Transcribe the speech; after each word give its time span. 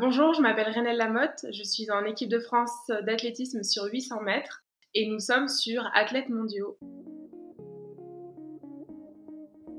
Bonjour, 0.00 0.32
je 0.32 0.40
m'appelle 0.40 0.72
Renelle 0.74 0.96
Lamotte, 0.96 1.44
je 1.52 1.62
suis 1.62 1.90
en 1.90 2.06
équipe 2.06 2.30
de 2.30 2.38
France 2.38 2.90
d'athlétisme 3.02 3.62
sur 3.62 3.84
800 3.84 4.22
mètres 4.22 4.64
et 4.94 5.06
nous 5.06 5.18
sommes 5.18 5.46
sur 5.46 5.82
Athlètes 5.92 6.30
mondiaux. 6.30 6.78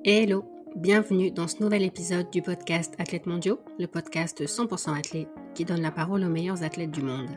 Hello, 0.06 0.46
bienvenue 0.76 1.32
dans 1.32 1.48
ce 1.48 1.64
nouvel 1.64 1.82
épisode 1.82 2.30
du 2.30 2.44
podcast 2.44 2.94
Athlètes 3.00 3.26
mondiaux, 3.26 3.62
le 3.80 3.88
podcast 3.88 4.46
100% 4.46 4.96
athlète 4.96 5.28
qui 5.56 5.66
donne 5.66 5.82
la 5.82 5.92
parole 5.92 6.24
aux 6.24 6.30
meilleurs 6.30 6.62
athlètes 6.62 6.92
du 6.92 7.02
monde. 7.02 7.32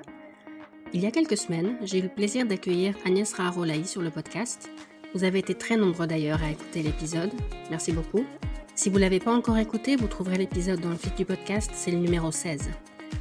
Il 0.93 1.01
y 1.01 1.07
a 1.07 1.11
quelques 1.11 1.39
semaines, 1.39 1.79
j'ai 1.81 2.01
eu 2.01 2.03
le 2.03 2.15
plaisir 2.15 2.45
d'accueillir 2.45 2.95
Agnès 3.07 3.33
Raharolaï 3.33 3.87
sur 3.87 4.03
le 4.03 4.11
podcast. 4.11 4.69
Vous 5.15 5.25
avez 5.25 5.39
été 5.39 5.55
très 5.55 5.79
nombreux 5.79 6.07
d'ailleurs 6.07 6.43
à 6.43 6.51
écouter 6.51 6.83
l'épisode, 6.83 7.33
merci 7.71 7.93
beaucoup. 7.93 8.27
Si 8.77 8.89
vous 8.89 8.97
ne 8.97 9.03
l'avez 9.03 9.21
pas 9.21 9.33
encore 9.33 9.59
écouté, 9.59 9.95
vous 9.95 10.09
trouverez 10.09 10.37
l'épisode 10.37 10.81
dans 10.81 10.91
le 10.91 10.97
feed 10.97 11.15
du 11.15 11.25
podcast, 11.25 11.71
c'est 11.75 11.93
le 11.93 11.99
numéro 11.99 12.33
16. 12.33 12.71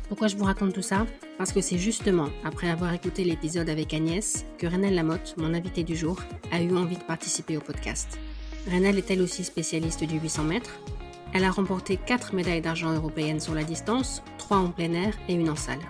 Pourquoi 0.07 0.27
je 0.27 0.35
vous 0.35 0.45
raconte 0.45 0.73
tout 0.73 0.81
ça? 0.81 1.05
Parce 1.37 1.51
que 1.51 1.61
c'est 1.61 1.77
justement 1.77 2.29
après 2.43 2.71
avoir 2.71 2.91
écouté 2.91 3.23
l'épisode 3.23 3.69
avec 3.69 3.93
Agnès 3.93 4.45
que 4.57 4.65
Renelle 4.65 4.95
Lamotte, 4.95 5.35
mon 5.37 5.53
invitée 5.53 5.83
du 5.83 5.95
jour, 5.95 6.19
a 6.51 6.59
eu 6.59 6.75
envie 6.75 6.97
de 6.97 7.03
participer 7.03 7.55
au 7.55 7.61
podcast. 7.61 8.17
Renelle 8.65 8.97
est 8.97 9.11
elle 9.11 9.21
aussi 9.21 9.43
spécialiste 9.43 10.03
du 10.03 10.17
800 10.17 10.43
mètres. 10.43 10.79
Elle 11.35 11.43
a 11.43 11.51
remporté 11.51 11.97
4 11.97 12.33
médailles 12.33 12.61
d'argent 12.61 12.91
européennes 12.91 13.39
sur 13.39 13.53
la 13.53 13.63
distance, 13.63 14.23
3 14.39 14.57
en 14.57 14.71
plein 14.71 14.93
air 14.93 15.13
et 15.29 15.35
une 15.35 15.51
en 15.51 15.55
salle. 15.55 15.81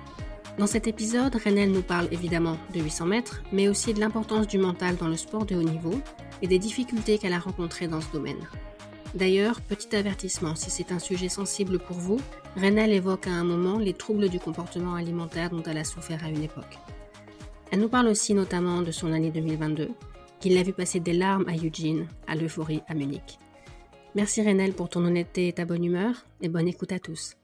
Dans 0.57 0.67
cet 0.67 0.87
épisode, 0.87 1.35
Renelle 1.35 1.71
nous 1.71 1.83
parle 1.83 2.09
évidemment 2.11 2.57
de 2.73 2.81
800 2.81 3.05
mètres, 3.05 3.41
mais 3.53 3.69
aussi 3.69 3.93
de 3.93 4.01
l'importance 4.01 4.45
du 4.45 4.57
mental 4.57 4.97
dans 4.97 5.07
le 5.07 5.15
sport 5.15 5.45
de 5.45 5.55
haut 5.55 5.63
niveau 5.63 5.93
et 6.41 6.47
des 6.47 6.59
difficultés 6.59 7.17
qu'elle 7.17 7.33
a 7.33 7.39
rencontrées 7.39 7.87
dans 7.87 8.01
ce 8.01 8.11
domaine. 8.11 8.45
D'ailleurs, 9.13 9.61
petit 9.61 9.95
avertissement, 9.95 10.55
si 10.55 10.71
c'est 10.71 10.91
un 10.91 10.97
sujet 10.97 11.29
sensible 11.29 11.77
pour 11.77 11.97
vous, 11.97 12.19
Renal 12.55 12.91
évoque 12.91 13.27
à 13.27 13.31
un 13.31 13.43
moment 13.43 13.77
les 13.77 13.93
troubles 13.93 14.27
du 14.27 14.39
comportement 14.39 14.95
alimentaire 14.95 15.51
dont 15.51 15.61
elle 15.61 15.77
a 15.77 15.83
souffert 15.83 16.23
à 16.25 16.29
une 16.29 16.41
époque. 16.41 16.79
Elle 17.71 17.81
nous 17.81 17.89
parle 17.89 18.07
aussi 18.07 18.33
notamment 18.33 18.81
de 18.81 18.89
son 18.89 19.13
année 19.13 19.29
2022, 19.29 19.91
qu'il 20.39 20.55
l'a 20.55 20.63
vu 20.63 20.73
passer 20.73 20.99
des 20.99 21.13
larmes 21.13 21.47
à 21.47 21.55
Eugene, 21.55 22.07
à 22.25 22.35
l'euphorie 22.35 22.81
à 22.87 22.95
Munich. 22.95 23.37
Merci 24.15 24.41
Renel 24.41 24.73
pour 24.73 24.89
ton 24.89 25.05
honnêteté 25.05 25.47
et 25.47 25.53
ta 25.53 25.65
bonne 25.65 25.83
humeur, 25.83 26.25
et 26.41 26.49
bonne 26.49 26.67
écoute 26.67 26.91
à 26.91 26.97
tous. 26.97 27.35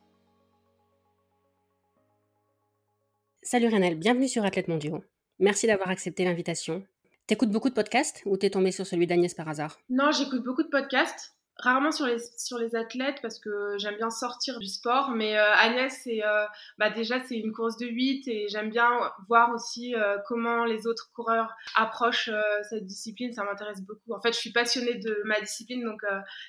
Salut 3.43 3.67
Renel, 3.67 3.95
bienvenue 3.95 4.27
sur 4.27 4.43
Athlète 4.43 4.69
Mondiaux. 4.69 5.03
Merci 5.37 5.67
d'avoir 5.67 5.89
accepté 5.89 6.25
l'invitation. 6.25 6.83
T'écoutes 7.27 7.51
beaucoup 7.51 7.69
de 7.69 7.75
podcasts 7.75 8.23
ou 8.25 8.37
t'es 8.37 8.49
tombé 8.49 8.71
sur 8.71 8.87
celui 8.87 9.05
d'Agnès 9.05 9.35
par 9.35 9.47
hasard? 9.47 9.79
Non, 9.89 10.11
j'écoute 10.11 10.43
beaucoup 10.43 10.63
de 10.63 10.67
podcasts 10.67 11.35
rarement 11.59 11.91
sur 11.91 12.05
les, 12.05 12.17
sur 12.37 12.57
les 12.57 12.75
athlètes 12.75 13.19
parce 13.21 13.39
que 13.39 13.75
j'aime 13.77 13.95
bien 13.95 14.09
sortir 14.09 14.59
du 14.59 14.67
sport. 14.67 15.11
Mais 15.11 15.37
euh, 15.37 15.53
Agnès, 15.55 15.93
c'est, 16.03 16.25
euh, 16.25 16.45
bah 16.77 16.89
déjà, 16.89 17.23
c'est 17.25 17.37
une 17.37 17.51
course 17.51 17.77
de 17.77 17.87
8 17.87 18.27
et 18.27 18.47
j'aime 18.49 18.69
bien 18.69 18.89
voir 19.27 19.53
aussi 19.53 19.95
euh, 19.95 20.17
comment 20.27 20.65
les 20.65 20.87
autres 20.87 21.11
coureurs 21.13 21.53
approchent 21.75 22.31
cette 22.69 22.85
discipline. 22.85 23.33
Ça 23.33 23.43
m'intéresse 23.43 23.81
beaucoup. 23.81 24.13
En 24.13 24.21
fait, 24.21 24.33
je 24.33 24.39
suis 24.39 24.51
passionnée 24.51 24.95
de 24.95 25.21
ma 25.25 25.39
discipline, 25.39 25.83
donc 25.83 26.01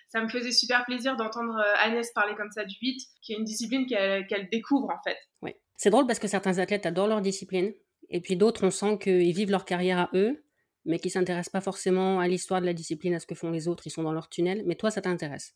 ça 0.09 0.23
me 0.23 0.29
faisait 0.29 0.53
super 0.53 0.85
plaisir 0.85 1.17
d'entendre 1.17 1.63
Agnès 1.79 2.11
parler 2.13 2.35
comme 2.35 2.51
ça 2.51 2.65
du 2.65 2.77
8, 2.81 3.01
qui 3.23 3.33
est 3.33 3.37
une 3.37 3.45
discipline 3.45 3.87
qu'elle, 3.87 4.49
découvre 4.51 4.91
en 4.91 5.03
fait. 5.03 5.17
Oui. 5.43 5.55
C'est 5.77 5.91
drôle 5.91 6.07
parce 6.07 6.19
que 6.19 6.29
certains 6.29 6.59
athlètes 6.59 6.87
adorent 6.87 7.09
leur 7.09 7.21
discipline 7.21 7.73
et 8.11 8.21
puis 8.21 8.37
d'autres, 8.37 8.67
on 8.67 8.71
sent 8.71 8.99
qu'ils 8.99 9.33
vivent 9.33 9.51
leur 9.51 9.65
carrière 9.65 9.99
à 9.99 10.11
eux 10.15 10.43
mais 10.85 10.99
qui 10.99 11.11
s'intéressent 11.11 11.53
pas 11.53 11.61
forcément 11.61 12.21
à 12.21 12.29
l'histoire 12.29 12.61
de 12.61 12.67
la 12.67 12.73
discipline, 12.73 13.15
à 13.15 13.21
ce 13.21 13.27
que 13.27 13.35
font 13.35 13.51
les 13.51 13.69
autres, 13.69 13.87
ils 13.87 13.91
sont 13.91 14.03
dans 14.03 14.13
leur 14.13 14.29
tunnel, 14.29 14.63
mais 14.67 14.75
toi, 14.75 14.91
ça 14.91 15.01
t'intéresse? 15.01 15.55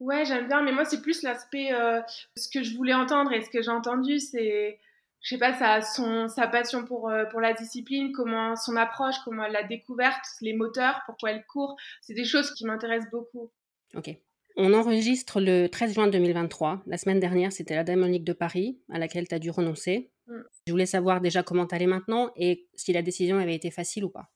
Ouais, 0.00 0.24
j'aime 0.24 0.48
bien, 0.48 0.62
mais 0.62 0.72
moi, 0.72 0.84
c'est 0.84 1.00
plus 1.00 1.22
l'aspect, 1.22 1.72
euh, 1.72 2.00
ce 2.36 2.48
que 2.48 2.64
je 2.64 2.76
voulais 2.76 2.94
entendre 2.94 3.32
et 3.32 3.40
ce 3.40 3.50
que 3.50 3.62
j'ai 3.62 3.70
entendu, 3.70 4.18
c'est, 4.18 4.80
je 5.20 5.28
sais 5.28 5.38
pas, 5.38 5.80
son, 5.82 6.28
sa 6.28 6.48
passion 6.48 6.84
pour, 6.84 7.08
euh, 7.08 7.24
pour 7.26 7.40
la 7.40 7.52
discipline, 7.52 8.12
comment 8.12 8.56
son 8.56 8.74
approche, 8.76 9.14
comment 9.24 9.44
elle 9.44 9.52
l'a 9.52 9.62
découverte, 9.62 10.24
les 10.40 10.54
moteurs, 10.54 11.00
pourquoi 11.06 11.30
elle 11.30 11.44
court, 11.46 11.76
c'est 12.00 12.14
des 12.14 12.24
choses 12.24 12.52
qui 12.54 12.64
m'intéressent 12.64 13.10
beaucoup. 13.10 13.52
Ok. 13.94 14.16
On 14.56 14.74
enregistre 14.74 15.40
le 15.40 15.68
13 15.68 15.94
juin 15.94 16.08
2023. 16.08 16.82
La 16.86 16.98
semaine 16.98 17.20
dernière, 17.20 17.52
c'était 17.52 17.74
la 17.74 17.84
Diamond 17.84 18.06
League 18.06 18.24
de 18.24 18.32
Paris, 18.32 18.78
à 18.90 18.98
laquelle 18.98 19.26
tu 19.26 19.34
as 19.34 19.38
dû 19.38 19.50
renoncer. 19.50 20.10
Mm. 20.26 20.40
Je 20.66 20.72
voulais 20.72 20.86
savoir 20.86 21.20
déjà 21.20 21.42
comment 21.42 21.66
tu 21.66 21.74
allais 21.74 21.86
maintenant 21.86 22.30
et 22.36 22.66
si 22.74 22.92
la 22.92 23.02
décision 23.02 23.38
avait 23.38 23.54
été 23.54 23.70
facile 23.70 24.04
ou 24.04 24.10
pas. 24.10 24.30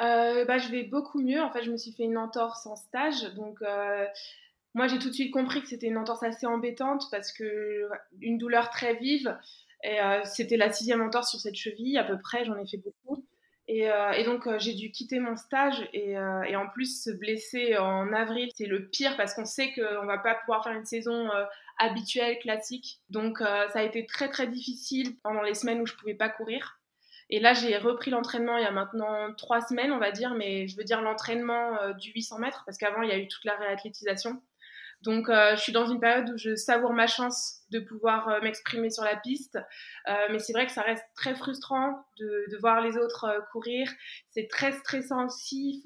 Euh, 0.00 0.44
bah, 0.44 0.58
je 0.58 0.68
vais 0.68 0.84
beaucoup 0.84 1.20
mieux. 1.20 1.40
En 1.40 1.50
fait, 1.50 1.62
je 1.62 1.70
me 1.70 1.76
suis 1.76 1.92
fait 1.92 2.04
une 2.04 2.18
entorse 2.18 2.66
en 2.66 2.76
stage. 2.76 3.34
Donc, 3.34 3.60
euh, 3.62 4.06
moi, 4.74 4.86
j'ai 4.86 4.98
tout 4.98 5.08
de 5.08 5.14
suite 5.14 5.32
compris 5.32 5.60
que 5.62 5.68
c'était 5.68 5.88
une 5.88 5.98
entorse 5.98 6.22
assez 6.22 6.46
embêtante 6.46 7.04
parce 7.10 7.32
que 7.32 7.88
une 8.20 8.38
douleur 8.38 8.70
très 8.70 8.94
vive. 8.94 9.36
Et 9.82 10.00
euh, 10.00 10.20
c'était 10.24 10.56
la 10.56 10.72
sixième 10.72 11.02
entorse 11.02 11.30
sur 11.30 11.40
cette 11.40 11.56
cheville, 11.56 11.98
à 11.98 12.04
peu 12.04 12.18
près. 12.18 12.44
J'en 12.44 12.56
ai 12.56 12.66
fait 12.66 12.78
beaucoup. 12.78 13.26
Et, 13.72 13.88
donc, 14.24 14.48
j'ai 14.58 14.74
dû 14.74 14.90
quitter 14.90 15.20
mon 15.20 15.36
stage. 15.36 15.88
Et, 15.92 16.14
et, 16.14 16.56
en 16.56 16.66
plus, 16.66 17.04
se 17.04 17.10
blesser 17.10 17.78
en 17.78 18.12
avril, 18.12 18.50
c'est 18.56 18.66
le 18.66 18.88
pire 18.88 19.16
parce 19.16 19.32
qu'on 19.32 19.44
sait 19.44 19.72
qu'on 19.72 20.06
va 20.06 20.18
pas 20.18 20.34
pouvoir 20.34 20.64
faire 20.64 20.72
une 20.72 20.86
saison 20.86 21.30
habituelle, 21.78 22.40
classique. 22.40 22.98
Donc, 23.10 23.38
ça 23.38 23.70
a 23.74 23.82
été 23.84 24.06
très, 24.06 24.28
très 24.28 24.48
difficile 24.48 25.16
pendant 25.22 25.42
les 25.42 25.54
semaines 25.54 25.80
où 25.80 25.86
je 25.86 25.94
pouvais 25.94 26.16
pas 26.16 26.28
courir. 26.28 26.79
Et 27.30 27.38
là, 27.38 27.54
j'ai 27.54 27.76
repris 27.78 28.10
l'entraînement 28.10 28.58
il 28.58 28.64
y 28.64 28.66
a 28.66 28.72
maintenant 28.72 29.32
trois 29.34 29.60
semaines, 29.60 29.92
on 29.92 29.98
va 29.98 30.10
dire, 30.10 30.34
mais 30.34 30.66
je 30.66 30.76
veux 30.76 30.82
dire 30.82 31.00
l'entraînement 31.00 31.80
euh, 31.80 31.92
du 31.92 32.10
800 32.10 32.38
mètres, 32.38 32.62
parce 32.66 32.76
qu'avant, 32.76 33.02
il 33.02 33.08
y 33.08 33.12
a 33.12 33.18
eu 33.18 33.28
toute 33.28 33.44
la 33.44 33.54
réathlétisation. 33.56 34.42
Donc, 35.02 35.30
euh, 35.30 35.54
je 35.54 35.60
suis 35.60 35.72
dans 35.72 35.86
une 35.86 36.00
période 36.00 36.28
où 36.28 36.36
je 36.36 36.56
savoure 36.56 36.92
ma 36.92 37.06
chance 37.06 37.60
de 37.70 37.78
pouvoir 37.78 38.28
euh, 38.28 38.40
m'exprimer 38.42 38.90
sur 38.90 39.04
la 39.04 39.16
piste. 39.16 39.58
mais 40.30 40.40
c'est 40.40 40.52
vrai 40.52 40.66
que 40.66 40.72
ça 40.72 40.82
reste 40.82 41.04
très 41.14 41.34
frustrant 41.36 42.04
de, 42.18 42.56
voir 42.60 42.80
les 42.80 42.98
autres 42.98 43.26
courir. 43.52 43.88
C'est 44.30 44.48
très 44.48 44.72
stressant 44.72 45.26
aussi, 45.26 45.82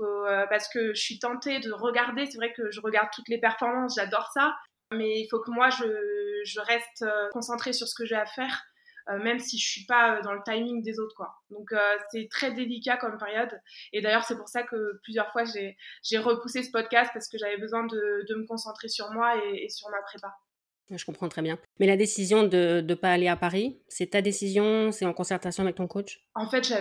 parce 0.48 0.68
que 0.68 0.94
je 0.94 1.00
suis 1.00 1.18
tentée 1.18 1.60
de 1.60 1.70
regarder. 1.70 2.26
C'est 2.26 2.38
vrai 2.38 2.52
que 2.54 2.70
je 2.72 2.80
regarde 2.80 3.08
toutes 3.14 3.28
les 3.28 3.38
performances, 3.38 3.94
j'adore 3.96 4.30
ça. 4.32 4.56
Mais 4.92 5.20
il 5.20 5.28
faut 5.28 5.40
que 5.40 5.50
moi, 5.50 5.68
je 5.68 6.60
reste 6.60 7.04
concentrée 7.32 7.74
sur 7.74 7.86
ce 7.86 7.94
que 7.94 8.06
j'ai 8.06 8.16
à 8.16 8.26
faire 8.26 8.64
euh, 9.10 9.18
même 9.18 9.38
si 9.38 9.58
je 9.58 9.68
suis 9.68 9.84
pas 9.84 10.16
euh, 10.16 10.22
dans 10.22 10.32
le 10.32 10.40
timing 10.44 10.82
des 10.82 10.98
autres 10.98 11.14
quoi. 11.14 11.34
Donc 11.50 11.72
euh, 11.72 11.96
c'est 12.10 12.26
très 12.30 12.52
délicat 12.52 12.96
comme 12.96 13.18
période 13.18 13.50
et 13.92 14.00
d'ailleurs 14.00 14.24
c'est 14.24 14.36
pour 14.36 14.48
ça 14.48 14.62
que 14.62 14.98
plusieurs 15.02 15.30
fois 15.30 15.44
j'ai 15.44 16.18
repoussé 16.18 16.62
ce 16.62 16.70
podcast 16.70 17.10
parce 17.12 17.28
que 17.28 17.36
j'avais 17.36 17.58
besoin 17.58 17.84
de, 17.86 18.24
de, 18.26 18.34
me 18.34 18.46
concentrer 18.46 18.88
sur 18.88 19.10
moi 19.12 19.34
et, 19.44 19.68
sur 19.68 19.90
ma 19.90 20.00
prépa. 20.02 20.34
Je 20.90 21.04
comprends 21.04 21.28
très 21.28 21.42
bien. 21.42 21.58
Mais 21.80 21.86
la 21.86 21.96
décision 21.96 22.44
de 22.44 22.82
ne 22.86 22.94
pas 22.94 23.10
aller 23.10 23.28
à 23.28 23.36
Paris, 23.36 23.80
c'est 23.88 24.10
ta 24.10 24.22
décision, 24.22 24.92
c'est 24.92 25.06
en 25.06 25.14
concertation 25.14 25.62
avec 25.62 25.76
ton 25.76 25.86
coach? 25.86 26.20
En 26.34 26.46
fait, 26.46 26.72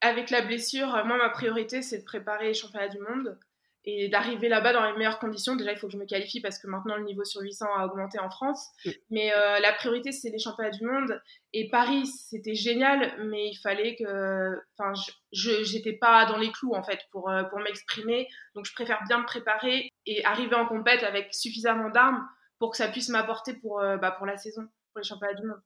avec 0.00 0.30
la 0.30 0.42
blessure, 0.42 0.88
moi 1.06 1.16
ma 1.16 1.30
priorité 1.30 1.82
c'est 1.82 1.98
de 1.98 2.04
préparer 2.04 2.48
les 2.48 2.54
championnats 2.54 2.88
du 2.88 2.98
monde 2.98 3.38
et 3.86 4.08
d'arriver 4.08 4.48
là-bas 4.48 4.72
dans 4.72 4.84
les 4.84 4.96
meilleures 4.96 5.18
conditions. 5.18 5.56
Déjà, 5.56 5.72
il 5.72 5.78
faut 5.78 5.88
que 5.88 5.92
je 5.92 5.98
me 5.98 6.06
qualifie 6.06 6.40
parce 6.40 6.58
que 6.58 6.66
maintenant 6.66 6.96
le 6.96 7.04
niveau 7.04 7.24
sur 7.24 7.42
800 7.42 7.66
a 7.76 7.86
augmenté 7.86 8.18
en 8.18 8.30
France. 8.30 8.68
Mm. 8.84 8.90
Mais 9.10 9.32
euh, 9.34 9.60
la 9.60 9.72
priorité, 9.72 10.10
c'est 10.12 10.30
les 10.30 10.38
championnats 10.38 10.70
du 10.70 10.84
monde. 10.84 11.20
Et 11.52 11.68
Paris, 11.68 12.06
c'était 12.06 12.54
génial, 12.54 13.14
mais 13.26 13.48
il 13.50 13.56
fallait 13.56 13.96
que. 13.96 14.58
Enfin, 14.78 14.92
je 15.32 15.62
j'étais 15.64 15.92
pas 15.92 16.24
dans 16.26 16.38
les 16.38 16.50
clous 16.50 16.74
en 16.74 16.82
fait 16.82 17.00
pour, 17.12 17.28
euh, 17.28 17.44
pour 17.44 17.58
m'exprimer. 17.60 18.28
Donc, 18.54 18.64
je 18.64 18.72
préfère 18.72 19.00
bien 19.06 19.18
me 19.18 19.26
préparer 19.26 19.90
et 20.06 20.24
arriver 20.24 20.54
en 20.54 20.66
compète 20.66 21.02
avec 21.02 21.34
suffisamment 21.34 21.90
d'armes 21.90 22.26
pour 22.58 22.70
que 22.70 22.76
ça 22.76 22.88
puisse 22.88 23.10
m'apporter 23.10 23.54
pour, 23.54 23.80
euh, 23.80 23.96
bah, 23.98 24.12
pour 24.12 24.26
la 24.26 24.38
saison, 24.38 24.62
pour 24.92 25.00
les 25.00 25.04
championnats 25.04 25.34
du 25.34 25.46
monde. 25.46 25.60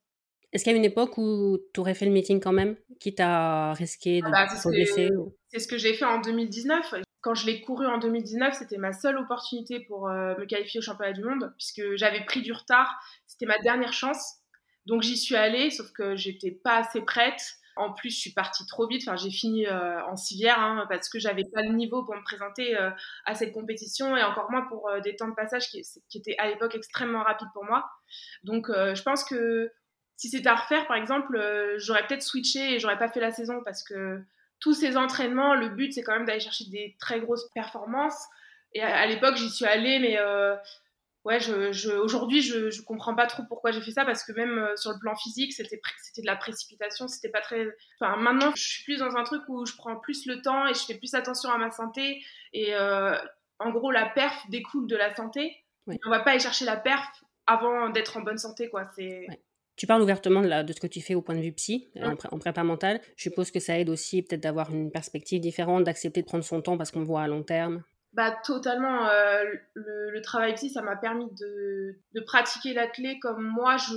Est-ce 0.52 0.64
qu'il 0.64 0.72
y 0.72 0.74
a 0.74 0.78
une 0.78 0.84
époque 0.84 1.18
où 1.18 1.58
tu 1.74 1.80
aurais 1.80 1.94
fait 1.94 2.06
le 2.06 2.10
meeting 2.10 2.40
quand 2.40 2.52
même, 2.52 2.76
quitte 2.98 3.20
à 3.20 3.74
risquer 3.74 4.22
de 4.22 4.26
ah 4.26 4.46
bah, 4.46 4.48
se 4.48 4.68
blesser 4.68 5.10
C'est 5.48 5.58
ce 5.58 5.68
que 5.68 5.76
j'ai 5.76 5.92
fait 5.92 6.06
en 6.06 6.22
2019 6.22 6.94
quand 7.20 7.34
je 7.34 7.46
l'ai 7.46 7.60
couru 7.62 7.86
en 7.86 7.98
2019, 7.98 8.54
c'était 8.54 8.76
ma 8.76 8.92
seule 8.92 9.18
opportunité 9.18 9.80
pour 9.80 10.08
euh, 10.08 10.36
me 10.38 10.44
qualifier 10.44 10.78
au 10.78 10.82
championnat 10.82 11.12
du 11.12 11.22
monde, 11.22 11.52
puisque 11.56 11.96
j'avais 11.96 12.24
pris 12.24 12.42
du 12.42 12.52
retard. 12.52 13.00
C'était 13.26 13.46
ma 13.46 13.58
dernière 13.58 13.92
chance. 13.92 14.36
Donc 14.86 15.02
j'y 15.02 15.16
suis 15.16 15.36
allée, 15.36 15.70
sauf 15.70 15.90
que 15.92 16.16
j'étais 16.16 16.52
pas 16.52 16.76
assez 16.78 17.00
prête. 17.00 17.40
En 17.76 17.92
plus, 17.92 18.10
je 18.10 18.18
suis 18.18 18.32
partie 18.32 18.66
trop 18.66 18.88
vite. 18.88 19.02
Enfin, 19.06 19.16
j'ai 19.16 19.30
fini 19.30 19.66
euh, 19.66 20.02
en 20.04 20.16
civière 20.16 20.58
hein, 20.60 20.86
parce 20.88 21.08
que 21.08 21.18
j'avais 21.18 21.44
pas 21.52 21.62
le 21.62 21.74
niveau 21.74 22.04
pour 22.04 22.14
me 22.14 22.22
présenter 22.22 22.76
euh, 22.76 22.90
à 23.24 23.34
cette 23.34 23.52
compétition 23.52 24.16
et 24.16 24.22
encore 24.22 24.50
moins 24.50 24.62
pour 24.62 24.90
des 25.02 25.14
temps 25.16 25.28
de 25.28 25.34
passage 25.34 25.68
qui, 25.68 25.82
qui 26.08 26.18
étaient 26.18 26.36
à 26.38 26.48
l'époque 26.48 26.74
extrêmement 26.74 27.22
rapides 27.22 27.48
pour 27.52 27.64
moi. 27.64 27.88
Donc, 28.42 28.68
je 28.68 29.02
pense 29.02 29.24
que 29.24 29.70
si 30.16 30.28
c'était 30.28 30.48
à 30.48 30.56
refaire, 30.56 30.86
par 30.88 30.96
exemple, 30.96 31.40
j'aurais 31.76 32.04
peut-être 32.06 32.22
switché 32.22 32.74
et 32.74 32.78
j'aurais 32.80 32.98
pas 32.98 33.08
fait 33.08 33.20
la 33.20 33.30
saison 33.30 33.62
parce 33.64 33.84
que 33.84 34.24
tous 34.60 34.74
ces 34.74 34.96
entraînements, 34.96 35.54
le 35.54 35.68
but 35.68 35.92
c'est 35.92 36.02
quand 36.02 36.12
même 36.12 36.26
d'aller 36.26 36.40
chercher 36.40 36.64
des 36.70 36.96
très 37.00 37.20
grosses 37.20 37.48
performances. 37.54 38.26
Et 38.74 38.82
à, 38.82 39.06
l'époque, 39.06 39.36
j'y 39.36 39.50
suis 39.50 39.64
allée, 39.64 39.98
mais 39.98 40.18
euh, 40.18 40.54
ouais, 41.24 41.40
je, 41.40 41.96
aujourd'hui, 41.96 42.42
je, 42.42 42.70
je 42.70 42.82
comprends 42.82 43.14
pas 43.14 43.26
trop 43.26 43.42
pourquoi 43.48 43.70
j'ai 43.70 43.80
fait 43.80 43.92
ça 43.92 44.04
parce 44.04 44.22
que 44.24 44.32
même 44.32 44.58
euh, 44.58 44.76
sur 44.76 44.92
le 44.92 44.98
plan 44.98 45.16
physique, 45.16 45.52
c'était 45.52 45.80
c'était 46.02 46.20
de 46.20 46.26
la 46.26 46.36
précipitation, 46.36 47.08
c'était 47.08 47.30
pas 47.30 47.40
très. 47.40 47.66
Enfin, 48.00 48.16
maintenant, 48.16 48.52
je 48.54 48.62
suis 48.62 48.84
plus 48.84 48.98
dans 48.98 49.16
un 49.16 49.24
truc 49.24 49.42
où 49.48 49.64
je 49.64 49.74
prends 49.76 49.96
plus 49.96 50.26
le 50.26 50.42
temps 50.42 50.66
et 50.66 50.74
je 50.74 50.80
fais 50.80 50.94
plus 50.94 51.14
attention 51.14 51.50
à 51.50 51.58
ma 51.58 51.70
santé. 51.70 52.22
Et 52.52 52.74
euh, 52.74 53.16
en 53.58 53.70
gros, 53.70 53.90
la 53.90 54.06
perf 54.06 54.44
découle 54.50 54.86
de 54.86 54.96
la 54.96 55.14
santé. 55.14 55.56
On 56.04 56.10
va 56.10 56.20
pas 56.20 56.32
aller 56.32 56.40
chercher 56.40 56.66
la 56.66 56.76
perf 56.76 57.08
avant 57.46 57.88
d'être 57.88 58.18
en 58.18 58.20
bonne 58.20 58.36
santé, 58.36 58.68
quoi. 58.68 58.84
C'est 58.94 59.26
Tu 59.78 59.86
parles 59.86 60.02
ouvertement 60.02 60.42
de, 60.42 60.62
de, 60.62 60.72
ce 60.72 60.80
que 60.80 60.88
tu 60.88 61.00
fais 61.00 61.14
au 61.14 61.22
point 61.22 61.36
de 61.36 61.40
vue 61.40 61.52
psy, 61.52 61.88
en, 62.02 62.14
en, 62.32 62.38
prépa 62.38 62.64
mentale. 62.64 63.00
Je 63.16 63.22
suppose 63.22 63.50
que 63.52 63.60
ça 63.60 63.78
aide 63.78 63.88
aussi 63.88 64.22
peut-être 64.22 64.42
d'avoir 64.42 64.70
une 64.74 64.90
perspective 64.90 65.40
différente, 65.40 65.84
d'accepter 65.84 66.20
de 66.20 66.26
prendre 66.26 66.44
son 66.44 66.60
temps 66.60 66.76
parce 66.76 66.90
qu'on 66.90 67.04
voit 67.04 67.22
à 67.22 67.28
long 67.28 67.44
terme. 67.44 67.84
Bah 68.12 68.36
totalement. 68.44 69.06
Euh, 69.06 69.44
le, 69.74 70.20
travail 70.20 70.54
psy, 70.54 70.70
ça 70.70 70.82
m'a 70.82 70.96
permis 70.96 71.30
de, 71.30 71.94
de 72.12 72.20
pratiquer 72.20 72.74
l'athlète 72.74 73.18
comme 73.22 73.44
moi, 73.44 73.76
je... 73.76 73.94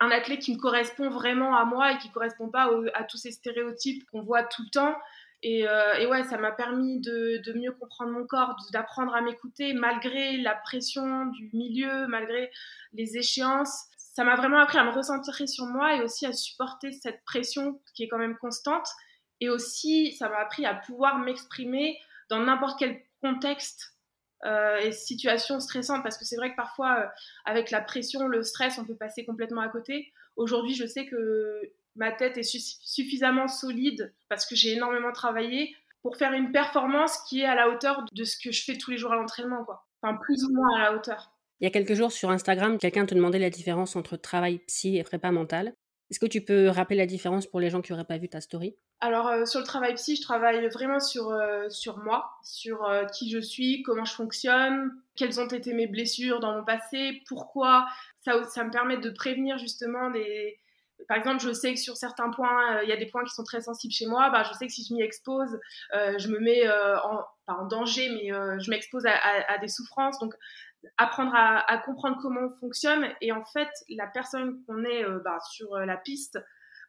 un 0.00 0.10
athlète 0.10 0.40
qui 0.40 0.52
me 0.52 0.60
correspond 0.60 1.08
vraiment 1.08 1.56
à 1.56 1.64
moi 1.64 1.92
et 1.92 1.98
qui 1.98 2.10
correspond 2.10 2.48
pas 2.48 2.68
à 2.94 3.04
tous 3.04 3.16
ces 3.16 3.30
stéréotypes 3.30 4.04
qu'on 4.10 4.22
voit 4.22 4.42
tout 4.42 4.62
le 4.62 4.70
temps. 4.70 4.96
Et, 5.44 5.68
euh, 5.68 5.94
et 6.00 6.06
ouais, 6.06 6.24
ça 6.24 6.38
m'a 6.38 6.52
permis 6.52 7.00
de, 7.00 7.42
de, 7.44 7.52
mieux 7.52 7.72
comprendre 7.72 8.10
mon 8.12 8.26
corps, 8.26 8.56
d'apprendre 8.72 9.14
à 9.14 9.20
m'écouter 9.20 9.74
malgré 9.74 10.38
la 10.38 10.54
pression 10.54 11.26
du 11.26 11.50
milieu, 11.52 12.06
malgré 12.06 12.50
les 12.94 13.18
échéances. 13.18 13.84
Ça 14.14 14.22
m'a 14.22 14.36
vraiment 14.36 14.58
appris 14.58 14.78
à 14.78 14.84
me 14.84 14.92
recentrer 14.92 15.48
sur 15.48 15.66
moi 15.66 15.96
et 15.96 16.00
aussi 16.00 16.24
à 16.24 16.32
supporter 16.32 16.92
cette 16.92 17.24
pression 17.24 17.80
qui 17.94 18.04
est 18.04 18.08
quand 18.08 18.18
même 18.18 18.38
constante. 18.38 18.86
Et 19.40 19.48
aussi, 19.48 20.12
ça 20.12 20.28
m'a 20.28 20.38
appris 20.38 20.64
à 20.64 20.74
pouvoir 20.74 21.18
m'exprimer 21.18 21.98
dans 22.30 22.38
n'importe 22.38 22.78
quel 22.78 23.02
contexte 23.20 23.94
euh, 24.44 24.78
et 24.78 24.92
situation 24.92 25.58
stressante, 25.58 26.02
parce 26.04 26.16
que 26.16 26.24
c'est 26.24 26.36
vrai 26.36 26.52
que 26.52 26.56
parfois, 26.56 27.00
euh, 27.00 27.06
avec 27.44 27.72
la 27.72 27.80
pression, 27.80 28.28
le 28.28 28.44
stress, 28.44 28.78
on 28.78 28.84
peut 28.84 28.96
passer 28.96 29.24
complètement 29.24 29.62
à 29.62 29.68
côté. 29.68 30.12
Aujourd'hui, 30.36 30.74
je 30.74 30.86
sais 30.86 31.06
que 31.06 31.72
ma 31.96 32.12
tête 32.12 32.38
est 32.38 32.42
suffisamment 32.42 33.48
solide 33.48 34.14
parce 34.28 34.46
que 34.46 34.54
j'ai 34.54 34.72
énormément 34.72 35.12
travaillé 35.12 35.74
pour 36.02 36.16
faire 36.16 36.32
une 36.32 36.52
performance 36.52 37.18
qui 37.28 37.40
est 37.40 37.46
à 37.46 37.54
la 37.54 37.68
hauteur 37.68 38.04
de 38.12 38.24
ce 38.24 38.36
que 38.36 38.52
je 38.52 38.62
fais 38.62 38.76
tous 38.78 38.90
les 38.90 38.98
jours 38.98 39.12
à 39.12 39.16
l'entraînement. 39.16 39.66
Enfin, 40.02 40.16
plus 40.22 40.44
ou 40.44 40.52
moins 40.52 40.76
à 40.76 40.78
la 40.82 40.94
hauteur. 40.94 41.33
Il 41.60 41.64
y 41.64 41.66
a 41.66 41.70
quelques 41.70 41.94
jours 41.94 42.12
sur 42.12 42.30
Instagram, 42.30 42.78
quelqu'un 42.78 43.06
te 43.06 43.14
demandait 43.14 43.38
la 43.38 43.50
différence 43.50 43.96
entre 43.96 44.16
travail 44.16 44.58
psy 44.66 44.96
et 44.96 45.02
prépa 45.04 45.30
mental. 45.30 45.74
Est-ce 46.10 46.20
que 46.20 46.26
tu 46.26 46.42
peux 46.42 46.68
rappeler 46.68 46.96
la 46.96 47.06
différence 47.06 47.46
pour 47.46 47.60
les 47.60 47.70
gens 47.70 47.80
qui 47.80 47.92
n'auraient 47.92 48.04
pas 48.04 48.18
vu 48.18 48.28
ta 48.28 48.40
story? 48.40 48.76
Alors, 49.00 49.26
euh, 49.28 49.44
sur 49.44 49.60
le 49.60 49.66
travail 49.66 49.94
psy, 49.94 50.16
je 50.16 50.22
travaille 50.22 50.66
vraiment 50.68 51.00
sur, 51.00 51.30
euh, 51.30 51.68
sur 51.68 51.98
moi, 51.98 52.30
sur 52.42 52.84
euh, 52.84 53.04
qui 53.06 53.30
je 53.30 53.38
suis, 53.38 53.82
comment 53.82 54.04
je 54.04 54.14
fonctionne, 54.14 54.92
quelles 55.16 55.40
ont 55.40 55.46
été 55.46 55.72
mes 55.74 55.86
blessures 55.86 56.40
dans 56.40 56.54
mon 56.54 56.64
passé, 56.64 57.22
pourquoi. 57.28 57.86
Ça, 58.24 58.44
ça 58.44 58.64
me 58.64 58.70
permet 58.70 58.96
de 58.96 59.10
prévenir 59.10 59.58
justement 59.58 60.10
des. 60.10 60.58
Par 61.08 61.18
exemple, 61.18 61.40
je 61.40 61.52
sais 61.52 61.74
que 61.74 61.80
sur 61.80 61.96
certains 61.96 62.30
points, 62.30 62.80
il 62.82 62.88
y 62.88 62.92
a 62.92 62.96
des 62.96 63.06
points 63.06 63.24
qui 63.24 63.34
sont 63.34 63.44
très 63.44 63.60
sensibles 63.60 63.92
chez 63.92 64.06
moi. 64.06 64.30
Bah, 64.30 64.42
je 64.48 64.56
sais 64.56 64.66
que 64.66 64.72
si 64.72 64.86
je 64.88 64.94
m'y 64.94 65.02
expose, 65.02 65.58
je 65.92 66.28
me 66.28 66.38
mets 66.38 66.62
en 67.46 67.66
danger, 67.66 68.08
mais 68.08 68.28
je 68.60 68.70
m'expose 68.70 69.04
à, 69.04 69.12
à, 69.52 69.58
des 69.58 69.68
souffrances. 69.68 70.18
Donc, 70.20 70.34
apprendre 70.96 71.32
à, 71.34 71.78
comprendre 71.78 72.18
comment 72.20 72.42
on 72.42 72.50
fonctionne. 72.58 73.08
Et 73.20 73.32
en 73.32 73.44
fait, 73.44 73.68
la 73.88 74.06
personne 74.06 74.62
qu'on 74.66 74.84
est 74.84 75.04
euh, 75.04 75.20
bah, 75.24 75.38
sur 75.50 75.74
euh, 75.74 75.84
la 75.84 75.96
piste, 75.96 76.38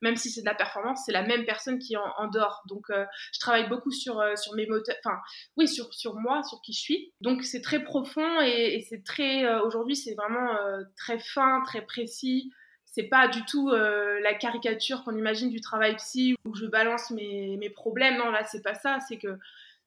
même 0.01 0.15
si 0.15 0.29
c'est 0.29 0.41
de 0.41 0.45
la 0.45 0.55
performance, 0.55 1.03
c'est 1.05 1.11
la 1.11 1.23
même 1.23 1.45
personne 1.45 1.79
qui 1.79 1.93
est 1.93 1.97
en. 1.97 2.29
Donc, 2.67 2.89
euh, 2.89 3.05
je 3.33 3.39
travaille 3.39 3.69
beaucoup 3.69 3.91
sur, 3.91 4.23
sur 4.37 4.53
mes 4.55 4.67
moteurs, 4.67 4.95
enfin, 5.03 5.19
oui, 5.57 5.67
sur, 5.67 5.93
sur 5.93 6.15
moi, 6.15 6.43
sur 6.43 6.61
qui 6.61 6.73
je 6.73 6.79
suis. 6.79 7.13
Donc, 7.21 7.43
c'est 7.43 7.61
très 7.61 7.83
profond 7.83 8.41
et, 8.41 8.85
c'est 8.89 9.03
très, 9.03 9.59
aujourd'hui, 9.61 9.95
c'est 9.95 10.13
vraiment 10.13 10.57
très 10.97 11.17
fin, 11.17 11.63
très 11.65 11.81
précis. 11.81 12.51
C'est 12.83 13.07
pas 13.07 13.27
du 13.27 13.43
tout 13.45 13.69
la 13.71 14.33
caricature 14.33 15.03
qu'on 15.03 15.15
imagine 15.15 15.49
du 15.49 15.61
travail 15.61 15.95
psy 15.95 16.35
où 16.45 16.53
je 16.55 16.65
balance 16.65 17.09
mes, 17.11 17.57
mes 17.57 17.69
problèmes. 17.69 18.17
Non, 18.17 18.31
là, 18.31 18.43
c'est 18.43 18.61
pas 18.61 18.75
ça. 18.75 18.99
C'est 19.07 19.17
que 19.17 19.37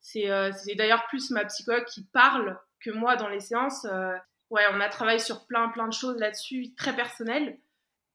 c'est 0.00 0.75
d'ailleurs 0.75 1.06
plus 1.08 1.31
ma 1.31 1.44
psychologue 1.44 1.84
qui 1.84 2.04
parle 2.04 2.58
que 2.80 2.90
moi 2.90 3.16
dans 3.16 3.28
les 3.28 3.40
séances. 3.40 3.84
Euh, 3.84 4.14
ouais, 4.50 4.62
on 4.72 4.80
a 4.80 4.88
travaillé 4.88 5.19
sur 5.19 5.46
plein 5.46 5.69
plein 5.69 5.88
de 5.88 5.92
choses 5.92 6.19
là-dessus, 6.19 6.75
très 6.76 6.94
personnelles. 6.94 7.58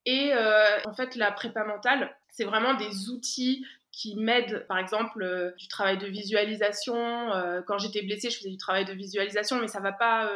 Et 0.06 0.33
euh, 0.33 0.81
en 0.86 0.94
fait, 0.94 1.15
la 1.15 1.31
prépa 1.31 1.63
mentale, 1.63 2.15
c'est 2.30 2.44
vraiment 2.44 2.74
des 2.74 3.10
outils 3.10 3.65
qui 3.92 4.15
m'aident, 4.15 4.65
par 4.68 4.77
exemple, 4.80 5.21
euh, 5.21 5.51
du 5.57 5.68
travail 5.68 5.98
de 5.98 6.07
visualisation. 6.07 7.31
quand 7.68 7.77
j'étais 7.77 8.01
blessée, 8.01 8.30
je 8.30 8.38
faisais 8.38 8.50
du 8.50 8.57
travail 8.57 8.86
de 8.86 8.94
visualisation, 8.94 9.60
mais 9.60 9.68
ça 9.68 9.80
va 9.80 9.94
pas. 9.94 10.30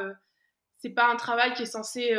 c'est 0.77 0.91
pas 0.91 1.07
un 1.07 1.15
travail 1.15 1.53
qui 1.53 1.63
est 1.63 1.65
censé 1.65 2.15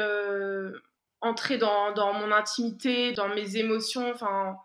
entrer 1.20 1.58
dans, 1.58 1.92
dans, 1.92 2.12
mon 2.12 2.32
intimité, 2.32 3.12
dans 3.12 3.28
mes 3.28 3.56
émotions. 3.56 4.10
Enfin, 4.12 4.58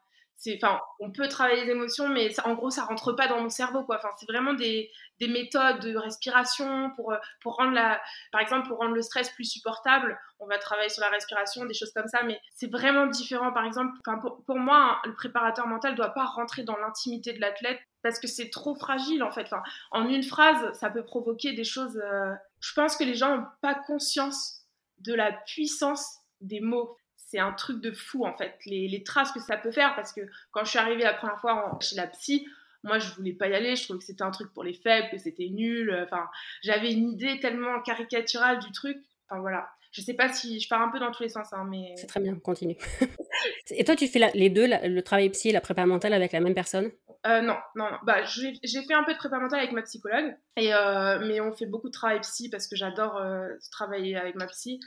enfin, 0.62 0.80
on 1.00 1.12
peut 1.12 1.28
travailler 1.28 1.66
les 1.66 1.72
émotions, 1.72 2.10
mais 2.10 2.30
en 2.46 2.54
gros, 2.54 2.70
ça 2.70 2.84
rentre 2.84 3.14
pas 3.14 3.28
dans 3.28 3.42
mon 3.42 3.50
cerveau, 3.50 3.84
quoi. 3.84 3.98
Enfin, 3.98 4.10
c'est 4.20 4.30
vraiment 4.30 4.54
des, 4.54 4.90
des, 5.20 5.28
méthodes 5.28 5.80
de 5.80 5.96
respiration 5.96 6.92
pour, 6.96 7.12
euh, 7.12 7.18
pour 7.42 7.56
rendre 7.56 7.74
la, 7.74 8.02
par 8.32 8.42
exemple, 8.42 8.68
pour 8.68 8.80
rendre 8.80 8.94
le 8.94 9.02
stress 9.02 9.30
plus 9.32 9.46
supportable. 9.46 10.20
On 10.40 10.48
va 10.48 10.58
travailler 10.58 10.90
sur 10.90 11.02
la 11.02 11.10
respiration, 11.10 11.66
des 11.66 11.74
choses 11.74 11.92
comme 11.94 12.08
ça, 12.08 12.24
mais 12.24 12.40
c'est 12.54 12.72
vraiment 12.72 13.08
différent. 13.08 13.54
Par 13.54 13.66
exemple, 13.66 13.92
pour, 14.22 14.44
pour, 14.46 14.58
moi, 14.58 15.02
le 15.06 15.14
préparateur 15.14 15.68
mental 15.68 15.96
doit 15.96 16.14
pas 16.14 16.26
rentrer 16.26 16.64
dans 16.64 16.78
l'intimité 16.78 17.34
de 17.34 17.40
l'athlète 17.40 17.80
parce 18.02 18.20
que 18.20 18.28
c'est 18.28 18.50
trop 18.50 18.76
fragile, 18.76 19.24
en 19.24 19.32
fait. 19.32 19.50
En 19.92 20.08
une 20.08 20.24
phrase, 20.24 20.74
ça 20.74 20.90
peut 20.90 21.06
provoquer 21.06 21.54
des 21.54 21.64
choses. 21.64 21.98
Euh, 21.98 22.34
je 22.60 22.74
pense 22.74 22.98
que 22.98 23.04
les 23.04 23.16
gens 23.16 23.38
n'ont 23.38 23.48
pas 23.62 23.76
conscience 23.76 24.64
de 25.00 25.14
la 25.14 25.32
puissance 25.32 26.20
des 26.42 26.60
mots 26.60 26.98
c'est 27.34 27.40
un 27.40 27.52
truc 27.52 27.82
de 27.82 27.92
fou 27.92 28.26
en 28.26 28.38
fait, 28.38 28.60
les, 28.68 29.04
traces 29.04 29.32
que 29.32 29.40
ça 29.40 29.58
peut 29.58 29.72
faire. 29.72 29.96
Parce 29.96 30.14
que 30.14 30.22
quand 30.52 30.64
je 30.64 30.70
suis 30.70 30.80
arrivée 30.80 31.04
la 31.04 31.16
première 31.16 31.40
fois 31.40 31.78
chez 31.82 31.96
la 31.96 32.06
psy, 32.08 32.48
moi 32.84 33.00
je 33.00 33.12
voulais 33.16 33.34
pas 33.34 33.48
y 33.48 33.56
aller, 33.56 33.76
je 33.76 33.84
trouvais 33.84 34.00
que 34.00 34.06
c'était 34.06 34.24
un 34.24 34.32
truc 34.32 34.54
pour 34.54 34.64
les 34.64 34.74
faibles, 34.74 35.10
que 35.10 35.18
c'était 35.18 35.50
nul. 35.50 35.92
Enfin, 36.04 36.30
j'avais 36.62 36.94
une 36.94 37.10
idée 37.10 37.40
tellement 37.40 37.82
caricaturale 37.82 38.60
du 38.60 38.72
truc. 38.72 38.98
Enfin 39.28 39.42
voilà. 39.42 39.68
Je 39.92 40.02
sais 40.02 40.16
pas 40.16 40.30
si 40.30 40.60
je 40.60 40.68
pars 40.68 40.82
un 40.82 40.90
peu 40.90 41.00
dans 41.00 41.12
tous 41.12 41.22
les 41.24 41.30
sens, 41.30 41.54
hein, 41.54 41.68
mais. 41.70 41.94
C'est 41.98 42.08
très 42.08 42.20
bien, 42.20 42.36
continue. 42.36 42.76
et 43.70 43.84
toi, 43.84 43.96
tu 43.96 44.08
fais 44.08 44.32
les 44.34 44.50
deux, 44.50 44.68
le 44.68 45.02
travail 45.02 45.30
psy 45.30 45.50
et 45.50 45.52
la 45.52 45.62
prépa 45.62 45.86
mentale 45.86 46.14
avec 46.14 46.32
la 46.32 46.40
même 46.40 46.56
personne? 46.56 46.92
Euh, 47.28 47.42
non, 47.42 47.58
non, 47.76 47.92
non. 47.92 47.98
Bah, 48.04 48.24
j'ai 48.24 48.82
fait 48.82 48.94
un 48.94 49.04
peu 49.04 49.14
de 49.14 49.18
prépa 49.18 49.38
mentale 49.38 49.60
avec 49.60 49.72
ma 49.72 49.84
psychologue, 49.84 50.36
et, 50.58 50.74
euh, 50.74 51.20
mais 51.20 51.40
on 51.42 51.54
fait 51.54 51.68
beaucoup 51.68 51.88
de 51.88 51.94
travail 51.94 52.20
psy 52.22 52.50
parce 52.50 52.68
que 52.68 52.76
j'adore 52.76 53.18
euh, 53.18 53.50
travailler 53.72 54.16
avec 54.16 54.34
ma 54.34 54.48
psy. 54.48 54.80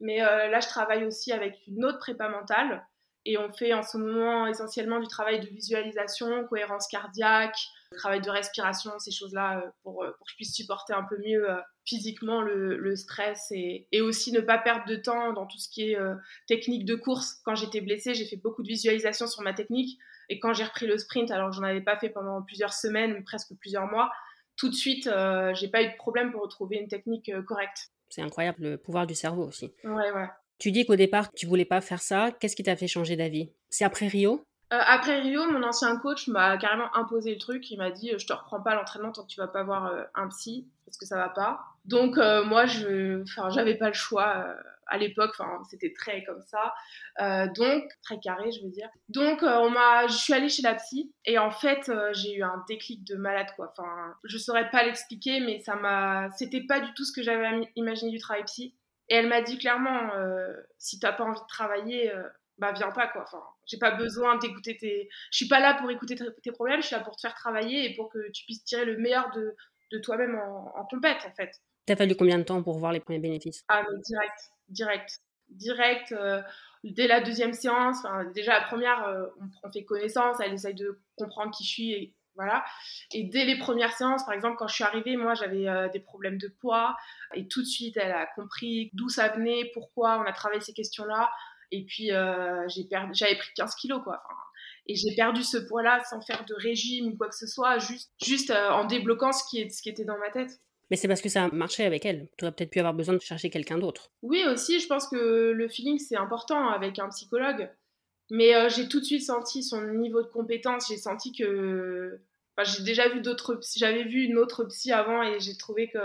Mais 0.00 0.22
euh, 0.22 0.48
là, 0.48 0.60
je 0.60 0.68
travaille 0.68 1.04
aussi 1.04 1.32
avec 1.32 1.58
une 1.66 1.84
autre 1.84 1.98
prépa 1.98 2.28
mentale. 2.28 2.86
Et 3.24 3.36
on 3.36 3.52
fait 3.52 3.74
en 3.74 3.82
ce 3.82 3.98
moment 3.98 4.46
essentiellement 4.46 5.00
du 5.00 5.08
travail 5.08 5.40
de 5.40 5.46
visualisation, 5.46 6.46
cohérence 6.46 6.86
cardiaque, 6.88 7.58
travail 7.96 8.22
de 8.22 8.30
respiration, 8.30 8.98
ces 8.98 9.10
choses-là, 9.10 9.58
euh, 9.58 9.70
pour, 9.82 10.02
euh, 10.02 10.12
pour, 10.16 10.24
que 10.24 10.30
je 10.30 10.36
puisse 10.36 10.54
supporter 10.54 10.94
un 10.94 11.02
peu 11.02 11.18
mieux 11.18 11.46
physiquement 11.84 12.40
le, 12.40 12.96
stress 12.96 13.50
et, 13.50 13.88
aussi 14.00 14.32
ne 14.32 14.40
pas 14.40 14.56
perdre 14.56 14.86
de 14.86 14.96
temps 14.96 15.32
dans 15.32 15.46
tout 15.46 15.58
ce 15.58 15.68
qui 15.68 15.92
est 15.92 15.98
technique 16.46 16.84
de 16.84 16.94
course. 16.94 17.40
Quand 17.44 17.54
j'étais 17.54 17.80
blessée, 17.80 18.14
j'ai 18.14 18.24
fait 18.24 18.36
beaucoup 18.36 18.62
de 18.62 18.68
visualisation 18.68 19.26
sur 19.26 19.42
ma 19.42 19.52
technique. 19.52 19.98
Et 20.30 20.38
quand 20.38 20.52
j'ai 20.52 20.64
repris 20.64 20.86
le 20.86 20.96
sprint, 20.96 21.30
alors 21.30 21.52
j'en 21.52 21.62
avais 21.62 21.80
pas 21.80 21.98
fait 21.98 22.10
pendant 22.10 22.42
plusieurs 22.42 22.72
semaines, 22.72 23.24
presque 23.24 23.54
plusieurs 23.58 23.86
mois, 23.86 24.10
tout 24.56 24.68
de 24.68 24.74
suite, 24.74 25.10
j'ai 25.54 25.68
pas 25.68 25.82
eu 25.82 25.90
de 25.90 25.96
problème 25.96 26.30
pour 26.30 26.42
retrouver 26.42 26.76
une 26.76 26.88
technique 26.88 27.30
correcte. 27.46 27.90
C'est 28.08 28.22
incroyable 28.22 28.62
le 28.62 28.76
pouvoir 28.76 29.06
du 29.06 29.14
cerveau 29.14 29.44
aussi. 29.46 29.72
Ouais, 29.84 30.10
ouais. 30.12 30.28
Tu 30.58 30.72
dis 30.72 30.84
qu'au 30.86 30.96
départ, 30.96 31.32
tu 31.32 31.46
voulais 31.46 31.64
pas 31.64 31.80
faire 31.80 32.00
ça. 32.02 32.30
Qu'est-ce 32.32 32.56
qui 32.56 32.62
t'a 32.62 32.74
fait 32.76 32.88
changer 32.88 33.16
d'avis? 33.16 33.52
C'est 33.70 33.84
après 33.84 34.08
Rio? 34.08 34.44
Euh, 34.72 34.78
Après 34.86 35.20
Rio, 35.20 35.50
mon 35.50 35.62
ancien 35.62 35.96
coach 35.96 36.28
m'a 36.28 36.58
carrément 36.58 36.94
imposé 36.94 37.32
le 37.32 37.38
truc. 37.38 37.70
Il 37.70 37.78
m'a 37.78 37.90
dit 37.90 38.12
Je 38.18 38.26
te 38.26 38.32
reprends 38.32 38.60
pas 38.60 38.74
l'entraînement 38.74 39.12
tant 39.12 39.22
que 39.22 39.28
tu 39.28 39.40
vas 39.40 39.48
pas 39.48 39.62
voir 39.62 39.86
euh, 39.86 40.02
un 40.14 40.28
psy, 40.28 40.68
parce 40.84 40.98
que 40.98 41.06
ça 41.06 41.16
va 41.16 41.28
pas. 41.30 41.60
Donc, 41.84 42.18
euh, 42.18 42.44
moi, 42.44 42.66
je 42.66 43.22
j'avais 43.50 43.76
pas 43.76 43.88
le 43.88 43.94
choix 43.94 44.44
à 44.88 44.98
l'époque, 44.98 45.30
enfin, 45.38 45.62
c'était 45.70 45.92
très 45.92 46.24
comme 46.24 46.42
ça. 46.42 46.74
Euh, 47.20 47.46
donc, 47.54 47.84
très 48.02 48.18
carré, 48.18 48.50
je 48.50 48.62
veux 48.62 48.70
dire. 48.70 48.88
Donc, 49.08 49.42
euh, 49.42 49.58
on 49.58 49.70
m'a, 49.70 50.06
je 50.06 50.16
suis 50.16 50.32
allée 50.32 50.48
chez 50.48 50.62
la 50.62 50.74
psy 50.74 51.12
et 51.24 51.38
en 51.38 51.50
fait, 51.50 51.88
euh, 51.88 52.10
j'ai 52.14 52.34
eu 52.34 52.42
un 52.42 52.64
déclic 52.68 53.04
de 53.04 53.16
malade, 53.16 53.48
quoi. 53.56 53.72
Enfin, 53.76 54.14
je 54.24 54.38
saurais 54.38 54.70
pas 54.70 54.82
l'expliquer, 54.82 55.40
mais 55.40 55.60
ça 55.60 55.76
m'a, 55.76 56.30
c'était 56.36 56.64
pas 56.66 56.80
du 56.80 56.92
tout 56.94 57.04
ce 57.04 57.12
que 57.12 57.22
j'avais 57.22 57.70
imaginé 57.76 58.10
du 58.10 58.18
travail 58.18 58.44
psy. 58.44 58.74
Et 59.10 59.14
elle 59.14 59.28
m'a 59.28 59.40
dit 59.40 59.58
clairement, 59.58 60.10
si 60.76 60.98
t'as 60.98 61.12
pas 61.12 61.24
envie 61.24 61.40
de 61.40 61.46
travailler, 61.46 62.12
bah 62.58 62.72
viens 62.72 62.90
pas, 62.90 63.06
quoi. 63.08 63.22
Enfin, 63.22 63.42
j'ai 63.66 63.78
pas 63.78 63.92
besoin 63.92 64.36
d'écouter 64.36 64.76
tes, 64.76 65.08
je 65.30 65.36
suis 65.36 65.48
pas 65.48 65.60
là 65.60 65.74
pour 65.74 65.90
écouter 65.90 66.14
tes 66.14 66.52
problèmes, 66.52 66.82
je 66.82 66.88
suis 66.88 66.96
là 66.96 67.02
pour 67.02 67.16
te 67.16 67.20
faire 67.22 67.34
travailler 67.34 67.90
et 67.90 67.94
pour 67.94 68.10
que 68.10 68.30
tu 68.32 68.44
puisses 68.44 68.64
tirer 68.64 68.84
le 68.84 68.98
meilleur 68.98 69.30
de, 69.30 69.56
de 69.92 69.98
toi-même 69.98 70.34
en, 70.34 70.76
en 70.76 70.84
compète, 70.84 71.24
en 71.26 71.32
fait. 71.34 71.52
T'as 71.86 71.96
fallu 71.96 72.16
combien 72.16 72.38
de 72.38 72.42
temps 72.42 72.62
pour 72.62 72.78
voir 72.78 72.92
les 72.92 73.00
premiers 73.00 73.18
bénéfices? 73.18 73.64
Ah, 73.68 73.82
mais 73.82 73.98
direct 74.04 74.50
direct. 74.68 75.20
Direct, 75.48 76.12
euh, 76.12 76.42
dès 76.84 77.06
la 77.06 77.20
deuxième 77.20 77.52
séance, 77.52 77.98
déjà 78.34 78.58
la 78.58 78.66
première, 78.66 79.06
euh, 79.06 79.26
on, 79.62 79.70
fait 79.70 79.84
connaissance, 79.84 80.38
elle 80.40 80.52
essaye 80.52 80.74
de 80.74 81.00
comprendre 81.16 81.54
qui 81.56 81.64
je 81.64 81.70
suis, 81.70 81.92
et 81.92 82.14
voilà. 82.34 82.64
Et 83.12 83.24
dès 83.24 83.44
les 83.44 83.58
premières 83.58 83.92
séances, 83.92 84.24
par 84.24 84.34
exemple, 84.34 84.56
quand 84.58 84.68
je 84.68 84.74
suis 84.74 84.84
arrivée, 84.84 85.16
moi 85.16 85.34
j'avais 85.34 85.68
euh, 85.68 85.88
des 85.88 86.00
problèmes 86.00 86.38
de 86.38 86.48
poids, 86.48 86.96
et 87.34 87.48
tout 87.48 87.62
de 87.62 87.66
suite 87.66 87.96
elle 87.96 88.12
a 88.12 88.26
compris 88.36 88.90
d'où 88.92 89.08
ça 89.08 89.28
venait, 89.28 89.70
pourquoi, 89.72 90.20
on 90.20 90.24
a 90.24 90.32
travaillé 90.32 90.60
ces 90.60 90.74
questions-là, 90.74 91.30
et 91.70 91.84
puis 91.84 92.08
j'avais 92.08 93.36
pris 93.36 93.50
15 93.56 93.74
kilos, 93.74 94.02
quoi. 94.02 94.22
et 94.86 94.94
j'ai 94.94 95.14
perdu 95.14 95.42
ce 95.42 95.58
poids-là 95.58 96.02
sans 96.04 96.20
faire 96.20 96.44
de 96.44 96.54
régime 96.54 97.08
ou 97.08 97.16
quoi 97.16 97.28
que 97.28 97.36
ce 97.36 97.46
soit, 97.46 97.78
juste, 97.78 98.50
en 98.50 98.84
débloquant 98.84 99.32
ce 99.32 99.44
qui 99.48 99.88
était 99.88 100.04
dans 100.04 100.18
ma 100.18 100.30
tête. 100.30 100.60
Mais 100.90 100.96
c'est 100.96 101.08
parce 101.08 101.20
que 101.20 101.28
ça 101.28 101.44
a 101.44 101.48
marché 101.50 101.84
avec 101.84 102.06
elle. 102.06 102.28
Tu 102.38 102.44
aurais 102.44 102.52
peut-être 102.52 102.70
pu 102.70 102.78
avoir 102.78 102.94
besoin 102.94 103.14
de 103.14 103.20
chercher 103.20 103.50
quelqu'un 103.50 103.78
d'autre. 103.78 104.10
Oui, 104.22 104.44
aussi, 104.46 104.80
je 104.80 104.86
pense 104.86 105.06
que 105.08 105.52
le 105.52 105.68
feeling, 105.68 105.98
c'est 105.98 106.16
important 106.16 106.68
avec 106.68 106.98
un 106.98 107.08
psychologue. 107.08 107.70
Mais 108.30 108.54
euh, 108.54 108.68
j'ai 108.68 108.88
tout 108.88 109.00
de 109.00 109.04
suite 109.04 109.22
senti 109.22 109.62
son 109.62 109.82
niveau 109.82 110.22
de 110.22 110.28
compétence. 110.28 110.88
J'ai 110.88 110.96
senti 110.96 111.32
que. 111.32 112.20
Enfin, 112.56 112.70
j'ai 112.70 112.82
déjà 112.82 113.08
vu 113.08 113.20
d'autres. 113.20 113.60
J'avais 113.76 114.04
vu 114.04 114.24
une 114.24 114.36
autre 114.36 114.64
psy 114.64 114.92
avant 114.92 115.22
et 115.22 115.40
j'ai 115.40 115.56
trouvé 115.56 115.88
que 115.88 115.98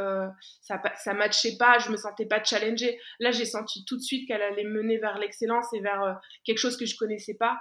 ça 0.61 0.81
ça 0.97 1.13
matchait 1.13 1.57
pas. 1.57 1.79
Je 1.79 1.89
me 1.89 1.97
sentais 1.97 2.25
pas 2.25 2.43
challengée. 2.43 2.99
Là, 3.19 3.31
j'ai 3.31 3.45
senti 3.45 3.83
tout 3.85 3.97
de 3.97 4.01
suite 4.01 4.27
qu'elle 4.27 4.41
allait 4.41 4.63
mener 4.63 4.97
vers 4.97 5.17
l'excellence 5.17 5.73
et 5.73 5.81
vers 5.81 6.03
euh, 6.03 6.13
quelque 6.45 6.59
chose 6.59 6.77
que 6.77 6.85
je 6.85 6.95
connaissais 6.95 7.35
pas. 7.35 7.59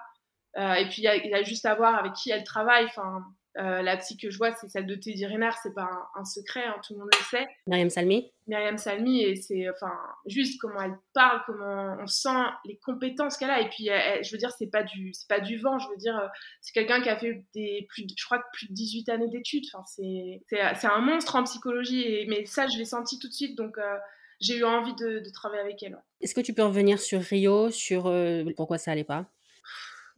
Euh, 0.58 0.74
et 0.74 0.88
puis, 0.88 1.02
il 1.02 1.04
y, 1.04 1.34
a 1.34 1.42
juste 1.42 1.66
à 1.66 1.74
voir 1.74 1.96
avec 1.96 2.12
qui 2.12 2.30
elle 2.30 2.44
travaille. 2.44 2.84
Enfin, 2.84 3.24
euh, 3.58 3.82
la 3.82 3.98
psy 3.98 4.16
que 4.16 4.30
je 4.30 4.38
vois, 4.38 4.52
c'est 4.52 4.68
celle 4.68 4.86
de 4.86 4.94
Teddy 4.94 5.26
Riner, 5.26 5.50
c'est 5.62 5.74
pas 5.74 6.08
un, 6.14 6.24
secret, 6.24 6.64
hein, 6.64 6.76
tout 6.86 6.94
le 6.94 7.00
monde 7.00 7.10
le 7.12 7.24
sait. 7.24 7.46
Myriam 7.66 7.90
Salmi 7.90 8.32
Myriam 8.46 8.78
Salmi, 8.78 9.22
et 9.22 9.36
c'est 9.36 9.68
enfin, 9.68 9.92
juste 10.24 10.58
comment 10.58 10.80
elle 10.80 10.96
parle, 11.12 11.42
comment 11.44 11.96
on 12.00 12.06
sent 12.06 12.30
les 12.64 12.78
compétences 12.78 13.36
qu'elle 13.36 13.50
a. 13.50 13.60
Et 13.60 13.68
puis, 13.68 13.90
je 14.22 14.32
veux 14.32 14.38
dire, 14.38 14.50
c'est 14.52 14.70
pas, 14.70 14.82
du, 14.82 15.12
pas 15.28 15.40
du 15.40 15.58
vent, 15.58 15.78
je 15.78 15.88
veux 15.90 15.96
dire, 15.96 16.18
euh, 16.18 16.28
c'est 16.62 16.72
quelqu'un 16.72 17.02
qui 17.02 17.10
a 17.10 17.16
fait 17.16 17.44
des, 17.54 17.86
plus, 17.90 18.06
je 18.16 18.24
crois 18.24 18.38
que 18.38 18.46
plus 18.54 18.68
de 18.68 18.72
18 18.72 19.08
années 19.10 19.28
d'études. 19.28 19.64
Enfin, 19.74 19.84
c'est 19.86 20.86
un 20.86 21.00
monstre 21.00 21.36
en 21.36 21.44
psychologie, 21.44 22.02
et, 22.02 22.26
mais 22.26 22.46
ça, 22.46 22.66
je 22.68 22.78
l'ai 22.78 22.86
senti 22.86 23.18
tout 23.18 23.28
de 23.28 23.34
suite, 23.34 23.56
donc 23.56 23.76
euh, 23.76 23.98
j'ai 24.40 24.56
eu 24.56 24.64
envie 24.64 24.94
de, 24.94 25.22
travailler 25.34 25.62
avec 25.62 25.82
elle. 25.82 25.98
Est-ce 26.22 26.34
que 26.34 26.40
tu 26.40 26.54
peux 26.54 26.64
revenir 26.64 26.98
sur 26.98 27.20
Rio, 27.20 27.70
sur 27.70 28.12
pourquoi 28.56 28.78
ça 28.78 28.92
allait 28.92 29.04
pas? 29.04 29.26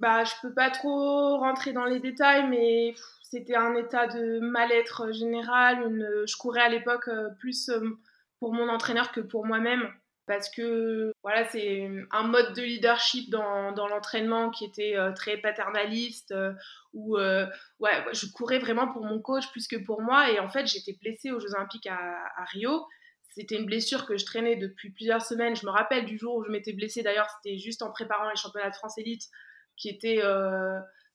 Bah, 0.00 0.24
je 0.24 0.32
peux 0.42 0.52
pas 0.52 0.70
trop 0.70 1.38
rentrer 1.38 1.72
dans 1.72 1.84
les 1.84 2.00
détails, 2.00 2.48
mais 2.48 2.94
c'était 3.34 3.56
un 3.56 3.74
état 3.74 4.06
de 4.06 4.38
mal-être 4.38 5.12
général. 5.12 5.82
Une, 5.82 6.08
je 6.24 6.36
courais 6.36 6.60
à 6.60 6.68
l'époque 6.68 7.08
euh, 7.08 7.30
plus 7.40 7.68
euh, 7.68 7.80
pour 8.38 8.54
mon 8.54 8.68
entraîneur 8.68 9.10
que 9.10 9.20
pour 9.20 9.44
moi-même 9.44 9.92
parce 10.26 10.48
que 10.48 11.12
voilà, 11.22 11.44
c'est 11.50 11.90
un 12.12 12.22
mode 12.22 12.54
de 12.54 12.62
leadership 12.62 13.28
dans, 13.28 13.74
l'entraînement 13.74 14.50
qui 14.50 14.64
était 14.64 14.96
euh, 14.96 15.12
très 15.12 15.36
paternaliste, 15.36 16.32
ouais, 16.94 17.48
je 17.80 18.32
courais 18.32 18.58
vraiment 18.58 18.90
pour 18.90 19.04
mon 19.04 19.20
coach 19.20 19.50
plus 19.50 19.66
que 19.66 19.76
pour 19.76 20.00
moi. 20.00 20.30
Et 20.30 20.38
en 20.38 20.48
fait, 20.48 20.66
j'étais 20.66 20.96
blessée 21.02 21.30
aux 21.30 21.40
Jeux 21.40 21.54
Olympiques 21.54 21.88
à, 21.88 21.98
à 22.36 22.44
Rio. 22.44 22.86
C'était 23.34 23.56
une 23.56 23.66
blessure 23.66 24.06
que 24.06 24.16
je 24.16 24.24
traînais 24.24 24.56
depuis 24.56 24.90
plusieurs 24.92 25.20
semaines. 25.20 25.56
Je 25.56 25.66
me 25.66 25.70
rappelle 25.70 26.06
du 26.06 26.16
jour 26.16 26.36
où 26.36 26.44
je 26.44 26.50
m'étais 26.50 26.72
blessée, 26.72 27.02
d'ailleurs, 27.02 27.28
c'était 27.42 27.58
juste 27.58 27.82
en 27.82 27.90
préparant 27.90 28.30
les 28.30 28.36
championnats 28.36 28.70
de 28.70 28.76
France 28.76 28.96
élite, 28.96 29.24
qui 29.76 29.90
était 29.90 30.22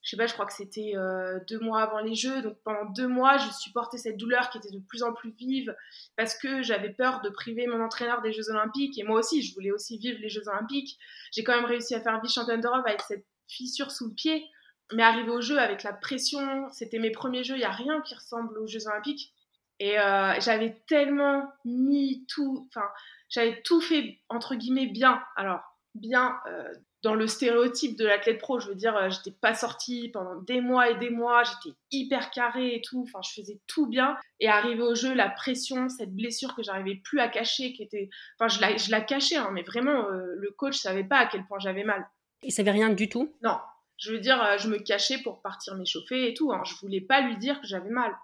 je 0.02 0.12
sais 0.12 0.18
pas, 0.18 0.28
je 0.28 0.34
crois 0.34 0.46
que 0.46 0.54
c'était 0.54 0.94
euh, 0.96 1.40
deux 1.48 1.60
mois 1.60 1.82
avant 1.82 2.00
les 2.00 2.16
Jeux. 2.16 2.42
Donc 2.42 2.58
pendant 2.64 2.86
deux 2.86 3.08
mois, 3.08 3.38
je 3.38 3.52
supportais 3.52 3.98
cette 3.98 4.18
douleur 4.18 4.50
qui 4.50 4.58
était 4.58 4.72
de 4.72 4.80
plus 4.80 5.04
en 5.04 5.14
plus 5.14 5.32
vive 5.32 5.76
parce 6.16 6.38
que 6.38 6.64
j'avais 6.64 6.90
peur 6.90 7.22
de 7.22 7.30
priver 7.30 7.68
mon 7.68 7.84
entraîneur 7.84 8.22
des 8.22 8.32
Jeux 8.32 8.50
Olympiques. 8.50 8.98
Et 8.98 9.04
moi 9.04 9.20
aussi, 9.20 9.42
je 9.42 9.54
voulais 9.54 9.72
aussi 9.72 9.98
vivre 9.98 10.20
les 10.22 10.30
Jeux 10.30 10.48
Olympiques. 10.48 10.98
J'ai 11.32 11.44
quand 11.44 11.56
même 11.56 11.66
réussi 11.66 11.96
à 11.96 12.02
faire 12.02 12.22
vice-championne 12.22 12.62
d'Europe 12.62 12.86
avec 12.86 13.02
cette 13.02 13.26
fissure 13.48 13.92
sous 13.92 14.08
le 14.08 14.14
pied. 14.14 14.46
Mais 14.94 15.04
arrivé 15.04 15.30
aux 15.30 15.42
Jeux 15.42 15.60
avec 15.60 15.84
la 15.84 15.94
pression, 15.94 16.68
c'était 16.72 16.98
mes 16.98 17.12
premiers 17.12 17.44
Jeux, 17.44 17.56
il 17.56 17.60
n'y 17.60 17.66
a 17.66 17.72
rien 17.72 18.02
qui 18.02 18.16
ressemble 18.16 18.58
aux 18.58 18.68
Jeux 18.68 18.88
Olympiques. 18.88 19.34
Et 19.80 20.00
euh, 20.00 20.34
j'avais 20.40 20.82
tellement 20.88 21.52
mis 21.64 22.26
tout, 22.28 22.68
enfin, 22.70 22.88
j'avais 23.30 23.62
tout 23.62 23.82
fait, 23.82 24.20
entre 24.28 24.56
guillemets, 24.56 24.88
bien. 24.88 25.22
Alors, 25.36 25.62
bien 25.94 26.38
euh, 26.48 26.74
dans 27.02 27.16
le 27.16 27.28
stéréotype 27.28 27.98
de 27.98 28.06
l'athlète 28.06 28.40
pro. 28.40 28.60
Je 28.60 28.68
veux 28.68 28.76
dire, 28.76 28.96
euh, 28.96 29.10
j'étais 29.10 29.32
pas 29.32 29.54
sortie 29.54 30.10
pendant 30.10 30.36
des 30.42 30.62
mois 30.62 30.90
et 30.90 30.96
des 30.98 31.10
mois, 31.10 31.44
j'étais 31.44 31.76
hyper 31.92 32.32
carrée 32.32 32.76
et 32.76 32.82
tout. 32.82 33.06
Enfin, 33.08 33.20
je 33.24 33.42
faisais 33.42 33.60
tout 33.68 33.88
bien. 33.88 34.18
Et 34.40 34.48
arrivé 34.48 34.82
au 34.82 34.96
jeu, 34.96 35.14
la 35.14 35.30
pression, 35.30 35.90
cette 35.90 36.14
blessure 36.14 36.56
que 36.56 36.64
j'arrivais 36.64 36.96
plus 36.96 37.20
à 37.20 37.28
cacher, 37.28 37.74
qui 37.74 37.84
était, 37.84 38.10
enfin, 38.38 38.48
je 38.48 38.62
la, 38.62 38.78
je 38.78 38.92
la 38.92 39.02
cachais, 39.02 39.38
hein, 39.38 39.50
mais 39.52 39.64
vraiment, 39.64 40.10
euh, 40.10 40.36
le 40.36 40.52
coach 40.52 40.78
savait 40.78 41.04
pas 41.04 41.20
à 41.20 41.26
quel 41.26 41.46
point 41.46 41.60
j'avais 41.60 41.84
mal. 41.84 42.08
Il 42.44 42.52
savait 42.52 42.72
rien 42.72 42.90
du 42.90 43.10
tout? 43.10 43.34
Non. 43.44 43.58
Je 43.98 44.14
veux 44.14 44.20
dire, 44.20 44.58
je 44.58 44.70
me 44.70 44.78
cachais 44.78 45.18
pour 45.22 45.42
partir 45.42 45.76
m'échauffer 45.76 46.30
et 46.30 46.34
tout. 46.34 46.54
Hein. 46.54 46.62
Je 46.66 46.74
voulais 46.76 47.02
pas 47.02 47.20
lui 47.20 47.36
dire 47.36 47.60
que 47.60 47.68
j'avais 47.68 47.90
mal. 47.90 48.16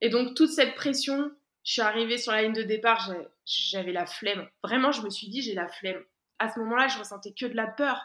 Et 0.00 0.08
donc, 0.08 0.34
toute 0.34 0.50
cette 0.50 0.74
pression, 0.74 1.30
je 1.62 1.72
suis 1.72 1.82
arrivée 1.82 2.18
sur 2.18 2.32
la 2.32 2.42
ligne 2.42 2.52
de 2.52 2.62
départ, 2.62 3.08
j'avais 3.44 3.92
la 3.92 4.06
flemme. 4.06 4.48
Vraiment, 4.64 4.90
je 4.90 5.02
me 5.02 5.10
suis 5.10 5.28
dit, 5.28 5.40
j'ai 5.40 5.54
la 5.54 5.68
flemme 5.68 6.02
à 6.40 6.50
ce 6.50 6.58
moment-là, 6.58 6.88
je 6.88 6.98
ressentais 6.98 7.32
que 7.32 7.46
de 7.46 7.54
la 7.54 7.68
peur. 7.68 8.04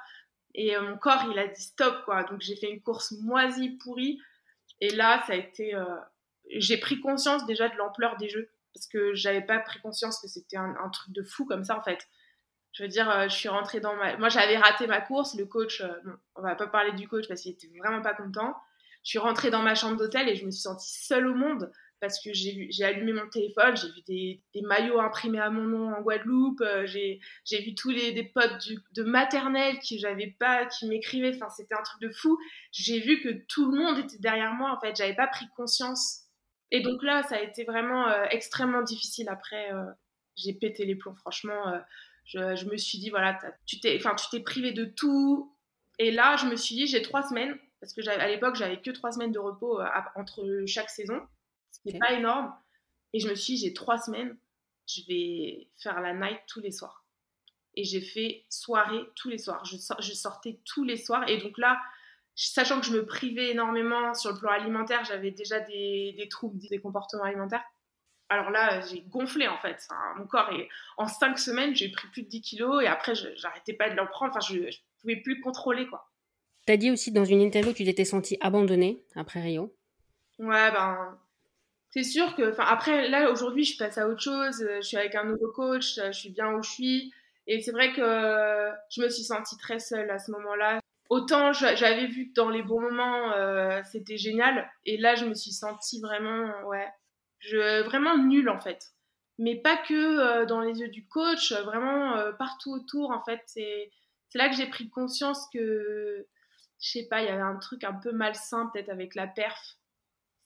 Et 0.53 0.75
euh, 0.75 0.81
mon 0.81 0.97
corps, 0.97 1.25
il 1.31 1.39
a 1.39 1.47
dit 1.47 1.61
stop, 1.61 2.03
quoi. 2.05 2.23
Donc 2.23 2.41
j'ai 2.41 2.55
fait 2.55 2.69
une 2.69 2.81
course 2.81 3.13
moisie, 3.21 3.71
pourrie. 3.77 4.19
Et 4.81 4.89
là, 4.89 5.23
ça 5.25 5.33
a 5.33 5.35
été. 5.37 5.73
Euh, 5.73 5.85
j'ai 6.51 6.77
pris 6.77 6.99
conscience 6.99 7.45
déjà 7.47 7.69
de 7.69 7.75
l'ampleur 7.77 8.17
des 8.17 8.29
jeux. 8.29 8.51
Parce 8.73 8.87
que 8.87 9.15
j'avais 9.15 9.41
pas 9.41 9.59
pris 9.59 9.79
conscience 9.79 10.19
que 10.19 10.27
c'était 10.27 10.57
un, 10.57 10.89
truc 10.89 11.13
de 11.13 11.23
fou 11.23 11.45
comme 11.45 11.63
ça, 11.63 11.77
en 11.77 11.81
fait. 11.81 12.07
Je 12.73 12.83
veux 12.83 12.89
dire, 12.89 13.09
euh, 13.09 13.29
je 13.29 13.35
suis 13.35 13.47
rentrée 13.47 13.79
dans 13.79 13.95
ma. 13.95 14.17
Moi, 14.17 14.27
j'avais 14.27 14.57
raté 14.57 14.85
ma 14.85 14.99
course. 14.99 15.35
Le 15.35 15.45
coach, 15.45 15.81
bon, 16.03 16.13
on 16.35 16.41
va 16.41 16.55
pas 16.55 16.67
parler 16.67 16.91
du 16.91 17.07
coach 17.07 17.27
parce 17.29 17.41
qu'il 17.41 17.53
était 17.53 17.71
vraiment 17.79 18.01
pas 18.01 18.13
content. 18.13 18.53
Je 19.03 19.11
suis 19.11 19.19
rentrée 19.19 19.49
dans 19.49 19.61
ma 19.61 19.75
chambre 19.75 19.97
d'hôtel 19.97 20.27
et 20.27 20.35
je 20.35 20.45
me 20.45 20.51
suis 20.51 20.61
sentie 20.61 20.91
seule 20.91 21.27
au 21.27 21.35
monde 21.35 21.71
parce 22.05 22.19
que 22.19 22.33
j'ai 22.33 22.83
allumé 22.83 23.13
mon 23.13 23.27
téléphone, 23.29 23.75
j'ai 23.75 23.87
vu 23.87 24.01
des, 24.53 24.61
maillots 24.61 24.99
imprimés 24.99 25.39
à 25.39 25.49
mon 25.49 25.63
nom 25.63 25.91
en 25.91 26.01
Guadeloupe, 26.01 26.61
euh, 26.61 26.85
j'ai 26.85 27.19
vu 27.61 27.73
tous 27.73 27.89
les 27.89 28.23
potes 28.23 28.69
de 28.93 29.03
maternelle 29.03 29.79
qui 29.79 29.97
j'avais 29.97 30.35
pas, 30.39 30.65
qui 30.65 30.87
m'écrivaient, 30.87 31.33
enfin 31.35 31.49
c'était 31.49 31.73
un 31.73 31.81
truc 31.81 32.01
de 32.01 32.11
fou. 32.11 32.37
J'ai 32.71 32.99
vu 32.99 33.21
que 33.21 33.29
tout 33.47 33.71
le 33.71 33.77
monde 33.77 33.97
était 33.97 34.19
derrière 34.19 34.53
moi, 34.53 34.71
en 34.71 34.79
fait, 34.79 34.95
j'avais 34.95 35.15
pas 35.15 35.27
pris 35.27 35.45
conscience. 35.55 36.21
Et 36.69 36.81
donc 36.81 37.01
là, 37.01 37.23
ça 37.23 37.37
a 37.37 37.41
été 37.41 37.63
vraiment 37.63 38.07
euh, 38.07 38.25
extrêmement 38.29 38.83
difficile. 38.83 39.27
Après, 39.29 39.73
euh, 39.73 39.85
j'ai 40.35 40.53
pété 40.53 40.85
les 40.85 40.95
plombs, 40.95 41.15
franchement. 41.15 41.81
Je, 42.25 42.65
me 42.65 42.77
suis 42.77 42.99
dit, 42.99 43.09
voilà, 43.09 43.39
tu 43.65 43.79
t'es 43.79 43.99
privé 44.43 44.73
de 44.73 44.85
tout. 44.85 45.55
Et 45.97 46.11
là, 46.11 46.35
je 46.37 46.45
me 46.45 46.55
suis 46.55 46.75
dit, 46.75 46.85
j'ai 46.85 47.01
trois 47.01 47.23
semaines, 47.23 47.55
parce 47.79 47.93
que 47.93 48.07
à 48.07 48.27
l'époque, 48.27 48.55
j'avais 48.55 48.79
que 48.79 48.91
trois 48.91 49.11
semaines 49.11 49.31
de 49.31 49.39
repos 49.39 49.79
entre 50.15 50.63
chaque 50.67 50.89
saison 50.89 51.21
n'est 51.85 51.99
pas 51.99 52.13
énorme. 52.13 52.53
Et 53.13 53.19
je 53.19 53.29
me 53.29 53.35
suis 53.35 53.55
dit, 53.55 53.65
j'ai 53.65 53.73
trois 53.73 53.97
semaines, 53.97 54.37
je 54.87 55.01
vais 55.07 55.69
faire 55.77 56.01
la 56.01 56.13
night 56.13 56.39
tous 56.47 56.59
les 56.59 56.71
soirs. 56.71 57.05
Et 57.75 57.83
j'ai 57.83 58.01
fait 58.01 58.45
soirée 58.49 59.01
tous 59.15 59.29
les 59.29 59.37
soirs. 59.37 59.63
Je, 59.65 59.77
je, 59.77 60.13
sortais 60.13 60.59
tous 60.65 60.83
les 60.83 60.97
soirs. 60.97 61.27
Et 61.29 61.37
donc 61.37 61.57
là, 61.57 61.81
sachant 62.35 62.79
que 62.79 62.85
je 62.85 62.93
me 62.93 63.05
privais 63.05 63.51
énormément 63.51 64.13
sur 64.13 64.31
le 64.31 64.39
plan 64.39 64.51
alimentaire, 64.51 65.03
j'avais 65.05 65.31
déjà 65.31 65.59
des, 65.59 66.13
des, 66.17 66.29
troubles 66.29 66.59
des 66.69 66.79
comportements 66.79 67.23
alimentaires. 67.23 67.63
Alors 68.29 68.49
là, 68.49 68.81
j'ai 68.81 69.01
gonflé 69.01 69.47
en 69.47 69.57
fait. 69.59 69.87
mon 70.17 70.25
corps 70.25 70.51
est 70.51 70.67
en 70.97 71.07
cinq 71.07 71.37
semaines, 71.37 71.75
j'ai 71.75 71.89
pris 71.89 72.07
plus 72.07 72.23
de 72.23 72.29
10 72.29 72.41
kilos 72.41 72.83
et 72.83 72.87
après, 72.87 73.13
j'arrêtais 73.35 73.73
pas 73.73 73.89
de 73.89 73.95
l'en 73.95 74.07
prendre. 74.07 74.35
Enfin, 74.35 74.45
je, 74.53 74.59
ne 74.59 74.71
pouvais 75.01 75.17
plus 75.17 75.41
contrôler 75.41 75.87
quoi. 75.87 76.09
Tu 76.65 76.73
as 76.73 76.77
dit 76.77 76.89
aussi 76.89 77.11
dans 77.11 77.25
une 77.25 77.41
interview 77.41 77.71
que 77.71 77.77
tu 77.77 77.85
t'étais 77.85 78.05
sentie 78.05 78.37
abandonnée 78.41 79.03
après 79.15 79.41
Rio. 79.41 79.75
Ouais, 80.39 80.71
ben 80.71 81.17
c'est 81.95 82.03
sûr 82.03 82.35
que, 82.35 82.51
enfin, 82.51 82.65
après, 82.67 83.07
là, 83.07 83.31
aujourd'hui, 83.31 83.63
je 83.63 83.77
passe 83.77 83.97
à 83.97 84.09
autre 84.09 84.21
chose. 84.21 84.61
Euh, 84.61 84.81
je 84.81 84.87
suis 84.87 84.97
avec 84.97 85.15
un 85.15 85.23
nouveau 85.23 85.49
coach, 85.53 85.97
euh, 85.97 86.11
je 86.11 86.19
suis 86.19 86.29
bien 86.29 86.51
où 86.51 86.61
je 86.61 86.69
suis. 86.69 87.13
Et 87.47 87.61
c'est 87.61 87.71
vrai 87.71 87.93
que 87.93 88.71
je 88.89 89.01
me 89.01 89.07
suis 89.07 89.23
sentie 89.23 89.55
très 89.57 89.79
seule 89.79 90.09
à 90.11 90.19
ce 90.19 90.31
moment-là. 90.31 90.81
Autant 91.09 91.53
j'avais 91.53 92.07
vu 92.07 92.29
que 92.29 92.33
dans 92.33 92.49
les 92.49 92.63
bons 92.63 92.81
moments, 92.81 93.31
euh, 93.33 93.81
c'était 93.89 94.17
génial. 94.17 94.69
Et 94.85 94.97
là, 94.97 95.15
je 95.15 95.25
me 95.25 95.35
suis 95.35 95.51
sentie 95.51 96.01
vraiment, 96.01 96.51
ouais, 96.65 96.89
je, 97.39 97.83
vraiment 97.83 98.17
nulle 98.17 98.49
en 98.49 98.59
fait. 98.59 98.87
Mais 99.37 99.55
pas 99.55 99.77
que 99.77 100.45
dans 100.45 100.59
les 100.59 100.79
yeux 100.79 100.89
du 100.89 101.07
coach, 101.07 101.53
vraiment 101.53 102.15
partout 102.39 102.71
autour 102.71 103.11
en 103.11 103.23
fait. 103.23 103.41
C'est 103.45 103.91
là 104.33 104.49
que 104.49 104.55
j'ai 104.55 104.67
pris 104.67 104.89
conscience 104.89 105.47
que, 105.53 106.25
je 106.81 106.89
sais 106.89 107.07
pas, 107.07 107.21
il 107.21 107.25
y 107.25 107.29
avait 107.29 107.41
un 107.41 107.57
truc 107.57 107.83
un 107.83 107.93
peu 107.93 108.11
malsain 108.11 108.71
peut-être 108.73 108.89
avec 108.89 109.13
la 109.13 109.27
perf 109.27 109.77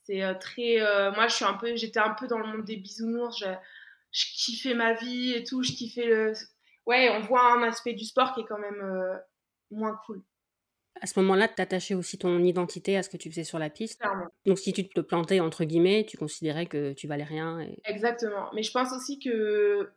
c'est 0.09 0.23
euh, 0.23 0.33
très. 0.33 0.81
Euh, 0.81 1.11
moi, 1.11 1.27
je 1.27 1.35
suis 1.35 1.45
un 1.45 1.53
peu, 1.53 1.75
j'étais 1.75 1.99
un 1.99 2.15
peu 2.15 2.27
dans 2.27 2.39
le 2.39 2.47
monde 2.47 2.65
des 2.65 2.77
bisounours. 2.77 3.37
Je, 3.39 3.45
je 4.11 4.25
kiffais 4.33 4.73
ma 4.73 4.93
vie 4.93 5.33
et 5.33 5.43
tout. 5.43 5.61
Je 5.61 5.71
kiffais 5.71 6.05
le. 6.05 6.33
Ouais, 6.85 7.09
on 7.11 7.19
voit 7.21 7.53
un 7.53 7.61
aspect 7.63 7.93
du 7.93 8.05
sport 8.05 8.33
qui 8.33 8.41
est 8.41 8.45
quand 8.45 8.57
même 8.57 8.81
euh, 8.81 9.15
moins 9.69 9.99
cool. 10.05 10.23
À 11.01 11.05
ce 11.05 11.19
moment-là, 11.19 11.47
tu 11.47 11.61
attachais 11.61 11.93
aussi 11.93 12.17
ton 12.17 12.39
identité 12.39 12.97
à 12.97 13.03
ce 13.03 13.09
que 13.09 13.17
tu 13.17 13.29
faisais 13.29 13.43
sur 13.43 13.59
la 13.59 13.69
piste. 13.69 14.01
Donc, 14.45 14.57
si 14.57 14.73
tu 14.73 14.89
te 14.89 14.99
plantais, 14.99 15.39
entre 15.39 15.63
guillemets, 15.63 16.05
tu 16.05 16.17
considérais 16.17 16.65
que 16.65 16.93
tu 16.93 17.07
valais 17.07 17.23
rien. 17.23 17.59
Exactement. 17.85 18.49
Mais 18.53 18.63
je 18.63 18.71
pense 18.71 18.91
aussi 18.91 19.19
que 19.19 19.91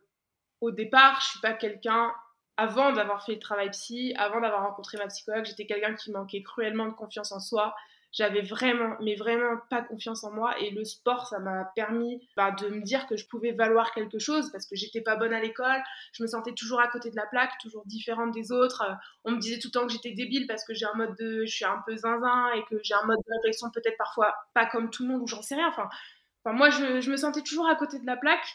au 0.61 0.71
départ, 0.71 1.19
je 1.21 1.31
suis 1.31 1.39
pas 1.41 1.53
quelqu'un. 1.53 2.13
Avant 2.55 2.93
d'avoir 2.93 3.25
fait 3.25 3.33
le 3.33 3.39
travail 3.39 3.71
psy, 3.71 4.13
avant 4.15 4.39
d'avoir 4.39 4.61
rencontré 4.61 4.99
ma 4.99 5.07
psychologue, 5.07 5.43
j'étais 5.43 5.65
quelqu'un 5.65 5.95
qui 5.95 6.11
manquait 6.11 6.43
cruellement 6.43 6.85
de 6.85 6.93
confiance 6.93 7.31
en 7.31 7.39
soi 7.39 7.73
j'avais 8.13 8.41
vraiment, 8.41 8.95
mais 9.01 9.15
vraiment 9.15 9.57
pas 9.71 9.81
confiance 9.81 10.23
en 10.23 10.31
moi. 10.31 10.57
Et 10.59 10.69
le 10.69 10.85
sport, 10.85 11.25
ça 11.25 11.39
m'a 11.39 11.65
permis 11.75 12.25
bah, 12.37 12.51
de 12.51 12.69
me 12.69 12.81
dire 12.81 13.07
que 13.07 13.17
je 13.17 13.27
pouvais 13.27 13.51
valoir 13.51 13.91
quelque 13.91 14.19
chose 14.19 14.51
parce 14.51 14.67
que 14.67 14.75
j'étais 14.75 15.01
pas 15.01 15.15
bonne 15.15 15.33
à 15.33 15.41
l'école. 15.41 15.81
Je 16.13 16.21
me 16.21 16.27
sentais 16.27 16.53
toujours 16.53 16.79
à 16.79 16.87
côté 16.87 17.09
de 17.09 17.15
la 17.15 17.25
plaque, 17.25 17.51
toujours 17.59 17.83
différente 17.87 18.31
des 18.31 18.51
autres. 18.51 18.83
On 19.25 19.31
me 19.31 19.39
disait 19.39 19.57
tout 19.57 19.69
le 19.73 19.79
temps 19.79 19.87
que 19.87 19.91
j'étais 19.91 20.11
débile 20.11 20.45
parce 20.47 20.63
que 20.63 20.75
j'ai 20.75 20.85
un 20.85 20.93
mode 20.93 21.15
de, 21.17 21.43
je 21.45 21.53
suis 21.53 21.65
un 21.65 21.81
peu 21.87 21.95
zinzin 21.95 22.51
et 22.55 22.63
que 22.69 22.79
j'ai 22.83 22.93
un 22.93 23.03
mode 23.03 23.17
de 23.17 23.33
réflexion 23.37 23.71
peut-être 23.71 23.97
parfois 23.97 24.33
pas 24.53 24.67
comme 24.67 24.91
tout 24.91 25.03
le 25.03 25.09
monde 25.09 25.21
ou 25.23 25.27
j'en 25.27 25.41
sais 25.41 25.55
rien. 25.55 25.69
Enfin, 25.69 25.89
enfin 26.45 26.55
moi, 26.55 26.69
je, 26.69 27.09
me 27.09 27.17
sentais 27.17 27.41
toujours 27.41 27.67
à 27.67 27.75
côté 27.75 27.99
de 27.99 28.05
la 28.05 28.15
plaque. 28.15 28.45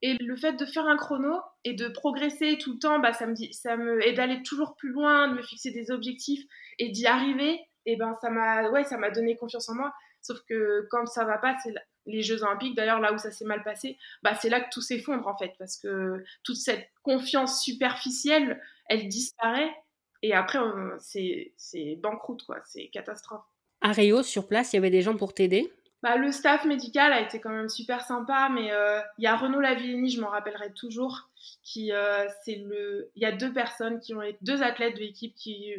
Et 0.00 0.14
le 0.20 0.36
fait 0.36 0.52
de 0.52 0.64
faire 0.64 0.86
un 0.86 0.96
chrono 0.96 1.40
et 1.64 1.72
de 1.72 1.88
progresser 1.88 2.56
tout 2.58 2.74
le 2.74 2.78
temps, 2.78 3.00
bah, 3.00 3.12
ça 3.12 3.26
me 3.26 3.34
ça 3.50 3.76
me, 3.76 4.06
et 4.06 4.12
d'aller 4.12 4.44
toujours 4.44 4.76
plus 4.76 4.90
loin, 4.90 5.26
de 5.26 5.34
me 5.34 5.42
fixer 5.42 5.72
des 5.72 5.90
objectifs 5.90 6.44
et 6.78 6.90
d'y 6.90 7.06
arriver, 7.06 7.60
et 7.88 7.96
ben 7.96 8.14
ça 8.20 8.28
m'a, 8.28 8.68
ouais, 8.68 8.84
ça 8.84 8.98
m'a 8.98 9.10
donné 9.10 9.34
confiance 9.34 9.68
en 9.70 9.74
moi. 9.74 9.94
Sauf 10.20 10.40
que 10.46 10.86
quand 10.90 11.06
ça 11.06 11.24
va 11.24 11.38
pas, 11.38 11.56
c'est 11.64 11.72
les 12.04 12.22
Jeux 12.22 12.42
Olympiques, 12.42 12.76
d'ailleurs 12.76 13.00
là 13.00 13.14
où 13.14 13.18
ça 13.18 13.30
s'est 13.30 13.46
mal 13.46 13.62
passé, 13.62 13.96
bah 14.22 14.34
c'est 14.34 14.50
là 14.50 14.60
que 14.60 14.68
tout 14.70 14.82
s'effondre 14.82 15.26
en 15.26 15.36
fait, 15.36 15.54
parce 15.58 15.78
que 15.78 16.22
toute 16.42 16.56
cette 16.56 16.86
confiance 17.02 17.62
superficielle, 17.62 18.60
elle 18.90 19.08
disparaît, 19.08 19.74
et 20.22 20.34
après 20.34 20.58
c'est 20.98 21.96
banqueroute 21.96 22.44
quoi, 22.44 22.60
c'est 22.64 22.88
catastrophe. 22.88 23.44
À 23.80 23.92
Rio, 23.92 24.22
sur 24.22 24.48
place, 24.48 24.72
il 24.72 24.76
y 24.76 24.78
avait 24.78 24.90
des 24.90 25.02
gens 25.02 25.16
pour 25.16 25.32
t'aider? 25.32 25.72
Bah, 26.02 26.16
le 26.16 26.30
staff 26.30 26.64
médical 26.64 27.12
a 27.12 27.22
été 27.22 27.40
quand 27.40 27.50
même 27.50 27.68
super 27.68 28.02
sympa, 28.02 28.48
mais 28.52 28.70
euh, 28.70 29.00
il 29.16 29.24
y 29.24 29.26
a 29.26 29.36
Renaud 29.36 29.60
Lavillenie, 29.60 30.10
je 30.10 30.20
m'en 30.20 30.28
rappellerai 30.28 30.72
toujours, 30.74 31.30
qui 31.62 31.92
euh, 31.92 32.26
c'est 32.44 32.56
le, 32.56 33.10
il 33.16 33.22
y 33.22 33.26
a 33.26 33.32
deux 33.32 33.52
personnes 33.52 33.98
qui 33.98 34.14
ont 34.14 34.22
été 34.22 34.38
deux 34.42 34.62
athlètes 34.62 34.94
de 34.94 35.00
l'équipe 35.00 35.34
qui 35.34 35.74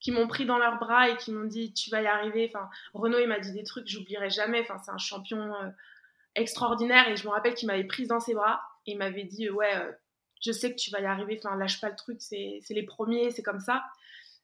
qui 0.00 0.12
m'ont 0.12 0.26
pris 0.26 0.46
dans 0.46 0.58
leurs 0.58 0.78
bras 0.78 1.08
et 1.08 1.16
qui 1.16 1.32
m'ont 1.32 1.44
dit 1.44 1.72
tu 1.72 1.90
vas 1.90 2.02
y 2.02 2.06
arriver. 2.06 2.50
Enfin, 2.52 2.68
Renaud 2.94 3.18
il 3.18 3.28
m'a 3.28 3.38
dit 3.38 3.52
des 3.52 3.64
trucs 3.64 3.84
que 3.84 3.90
j'oublierai 3.90 4.30
jamais. 4.30 4.60
Enfin, 4.60 4.78
c'est 4.84 4.90
un 4.90 4.98
champion 4.98 5.54
euh, 5.54 5.68
extraordinaire 6.34 7.08
et 7.08 7.16
je 7.16 7.26
me 7.26 7.30
rappelle 7.30 7.54
qu'il 7.54 7.66
m'avait 7.66 7.84
prise 7.84 8.08
dans 8.08 8.20
ses 8.20 8.34
bras 8.34 8.62
et 8.86 8.92
il 8.92 8.98
m'avait 8.98 9.24
dit 9.24 9.50
ouais, 9.50 9.74
je 10.40 10.52
sais 10.52 10.70
que 10.72 10.76
tu 10.78 10.90
vas 10.90 11.00
y 11.00 11.06
arriver. 11.06 11.38
Enfin, 11.42 11.56
lâche 11.56 11.80
pas 11.80 11.90
le 11.90 11.96
truc, 11.96 12.16
c'est 12.20 12.62
les 12.70 12.82
premiers, 12.82 13.30
c'est 13.30 13.42
comme 13.42 13.60
ça. 13.60 13.84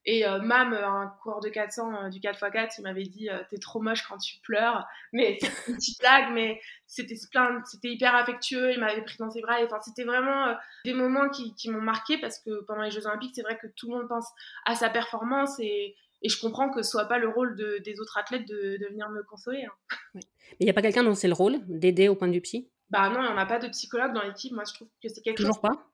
Et 0.09 0.27
euh, 0.27 0.39
Mam, 0.39 0.73
un 0.73 1.13
coureur 1.21 1.41
de 1.41 1.49
400 1.49 2.05
euh, 2.05 2.09
du 2.09 2.21
4x4, 2.21 2.77
il 2.79 2.83
m'avait 2.83 3.03
dit 3.03 3.29
euh, 3.29 3.43
T'es 3.51 3.59
trop 3.59 3.81
moche 3.81 4.03
quand 4.09 4.17
tu 4.19 4.39
pleures. 4.41 4.87
Mais 5.13 5.37
c'est 5.41 5.69
une 5.69 5.75
petite 5.75 5.99
blague, 5.99 6.33
mais 6.33 6.61
c'était 6.87 7.17
c'était 7.17 7.89
hyper 7.89 8.15
affectueux. 8.15 8.73
Il 8.73 8.79
m'avait 8.79 9.03
pris 9.03 9.17
dans 9.19 9.31
ses 9.31 9.41
bras. 9.41 9.57
Enfin, 9.65 9.81
c'était 9.81 10.05
vraiment 10.05 10.55
des 10.85 10.95
moments 10.95 11.29
qui, 11.29 11.55
qui 11.55 11.71
m'ont 11.71 11.81
marqué 11.83 12.19
parce 12.19 12.39
que 12.39 12.65
pendant 12.67 12.83
les 12.83 12.93
Jeux 12.93 13.07
Olympiques, 13.07 13.33
c'est 13.35 13.43
vrai 13.43 13.59
que 13.59 13.67
tout 13.67 13.91
le 13.91 13.99
monde 13.99 14.09
pense 14.09 14.29
à 14.65 14.77
sa 14.77 14.91
performance 14.91 15.59
et, 15.59 15.97
et 16.23 16.29
je 16.29 16.41
comprends 16.41 16.71
que 16.71 16.83
ce 16.83 16.91
soit 16.91 17.07
pas 17.07 17.19
le 17.19 17.29
rôle 17.29 17.57
de, 17.57 17.79
des 17.85 18.01
autres 18.01 18.17
athlètes 18.17 18.47
de, 18.47 18.77
de 18.77 18.87
venir 18.89 19.09
me 19.11 19.25
consoler. 19.25 19.65
Hein. 19.65 19.73
Mais 20.15 20.21
il 20.61 20.65
n'y 20.65 20.71
a 20.71 20.75
pas 20.75 20.83
quelqu'un 20.83 21.03
dont 21.03 21.15
c'est 21.15 21.29
le 21.29 21.35
rôle 21.35 21.59
d'aider 21.67 22.09
au 22.09 22.15
point 22.15 22.31
vue 22.31 22.41
psy? 22.41 22.71
Bah 22.91 23.09
non, 23.09 23.21
il 23.21 23.27
n'y 23.27 23.29
en 23.29 23.37
a 23.39 23.47
pas 23.47 23.59
de 23.59 23.67
psychologue 23.69 24.13
dans 24.13 24.23
l'équipe. 24.23 24.53
Moi, 24.53 24.63
je 24.69 24.75
trouve 24.75 24.89
que 25.03 25.09
c'est 25.09 25.21
quelque 25.21 25.39
Toujours 25.39 25.57
chose. 25.57 25.63
pas? 25.63 25.91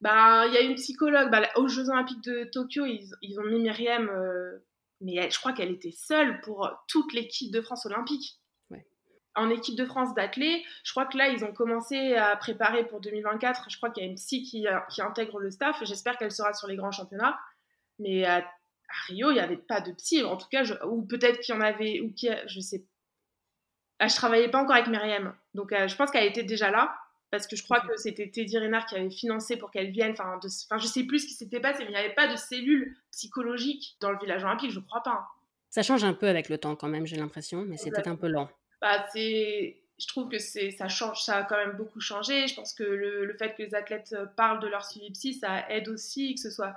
Bah, 0.00 0.46
il 0.46 0.54
y 0.54 0.56
a 0.56 0.60
une 0.60 0.74
psychologue. 0.76 1.30
Bah, 1.30 1.42
aux 1.56 1.68
Jeux 1.68 1.90
Olympiques 1.90 2.24
de 2.24 2.44
Tokyo, 2.44 2.86
ils, 2.86 3.10
ils 3.22 3.38
ont 3.38 3.44
mis 3.44 3.60
Myriam, 3.60 4.08
euh, 4.08 4.58
mais 5.00 5.30
je 5.30 5.38
crois 5.38 5.52
qu'elle 5.52 5.70
était 5.70 5.92
seule 5.92 6.40
pour 6.40 6.70
toute 6.88 7.12
l'équipe 7.12 7.52
de 7.52 7.60
France 7.60 7.86
olympique. 7.86 8.36
En 9.36 9.48
équipe 9.48 9.76
de 9.76 9.84
France 9.84 10.12
d'athlètes, 10.14 10.62
je 10.82 10.90
crois 10.90 11.06
que 11.06 11.16
là, 11.16 11.28
ils 11.28 11.44
ont 11.44 11.52
commencé 11.52 12.16
à 12.16 12.34
préparer 12.36 12.84
pour 12.84 13.00
2024. 13.00 13.70
Je 13.70 13.76
crois 13.76 13.90
qu'il 13.90 14.02
y 14.02 14.06
a 14.06 14.10
une 14.10 14.16
psy 14.16 14.42
qui, 14.42 14.66
euh, 14.66 14.80
qui 14.90 15.02
intègre 15.02 15.38
le 15.38 15.52
staff. 15.52 15.78
J'espère 15.84 16.18
qu'elle 16.18 16.32
sera 16.32 16.52
sur 16.52 16.66
les 16.66 16.74
grands 16.74 16.90
championnats. 16.90 17.38
Mais 18.00 18.24
à, 18.24 18.44
Rio, 19.06 19.30
il 19.30 19.34
n'y 19.34 19.40
avait 19.40 19.56
pas 19.56 19.80
de 19.80 19.92
psy. 19.92 20.24
En 20.24 20.36
tout 20.36 20.48
cas, 20.50 20.64
ou 20.84 21.06
peut-être 21.06 21.38
qu'il 21.40 21.54
y 21.54 21.58
en 21.58 21.60
avait, 21.60 22.00
ou 22.00 22.12
qui, 22.12 22.28
je 22.46 22.58
sais. 22.58 22.84
Ah, 24.00 24.08
je 24.08 24.16
travaillais 24.16 24.48
pas 24.48 24.58
encore 24.58 24.74
avec 24.74 24.88
Myriam. 24.88 25.32
Donc, 25.54 25.72
euh, 25.72 25.86
je 25.86 25.94
pense 25.94 26.10
qu'elle 26.10 26.26
était 26.26 26.42
déjà 26.42 26.72
là 26.72 26.96
parce 27.30 27.46
que 27.46 27.56
je 27.56 27.62
crois 27.62 27.80
que 27.80 27.96
c'était 27.96 28.28
Teddy 28.28 28.58
Renard 28.58 28.86
qui 28.86 28.96
avait 28.96 29.10
financé 29.10 29.56
pour 29.56 29.70
qu'elle 29.70 29.90
vienne. 29.90 30.12
Enfin, 30.12 30.38
de, 30.42 30.48
enfin, 30.48 30.78
je 30.78 30.86
sais 30.86 31.04
plus 31.04 31.20
ce 31.20 31.26
qui 31.26 31.34
s'était 31.34 31.60
passé, 31.60 31.84
mais 31.84 31.90
il 31.90 31.92
n'y 31.92 31.96
avait 31.96 32.14
pas 32.14 32.26
de 32.26 32.36
cellule 32.36 32.96
psychologique 33.12 33.96
dans 34.00 34.10
le 34.10 34.18
village 34.18 34.42
olympique, 34.42 34.72
je 34.72 34.80
crois 34.80 35.02
pas. 35.02 35.28
Ça 35.70 35.82
change 35.82 36.02
un 36.02 36.14
peu 36.14 36.26
avec 36.26 36.48
le 36.48 36.58
temps 36.58 36.74
quand 36.74 36.88
même, 36.88 37.06
j'ai 37.06 37.16
l'impression, 37.16 37.64
mais 37.64 37.76
c'est 37.76 37.90
peut-être 37.90 38.08
un 38.08 38.16
peu 38.16 38.26
lent. 38.26 38.50
Bah, 38.80 39.06
c'est, 39.12 39.80
je 40.00 40.06
trouve 40.08 40.28
que 40.28 40.38
c'est, 40.38 40.72
ça 40.72 40.88
change, 40.88 41.22
ça 41.22 41.36
a 41.36 41.42
quand 41.44 41.56
même 41.56 41.76
beaucoup 41.76 42.00
changé. 42.00 42.48
Je 42.48 42.54
pense 42.54 42.74
que 42.74 42.82
le, 42.82 43.24
le 43.24 43.34
fait 43.34 43.54
que 43.54 43.62
les 43.62 43.74
athlètes 43.74 44.12
euh, 44.12 44.26
parlent 44.36 44.60
de 44.60 44.66
leur 44.66 44.84
suivi 44.84 45.10
psy, 45.12 45.34
ça 45.34 45.68
aide 45.70 45.88
aussi, 45.88 46.34
que 46.34 46.40
ce 46.40 46.50
soit. 46.50 46.74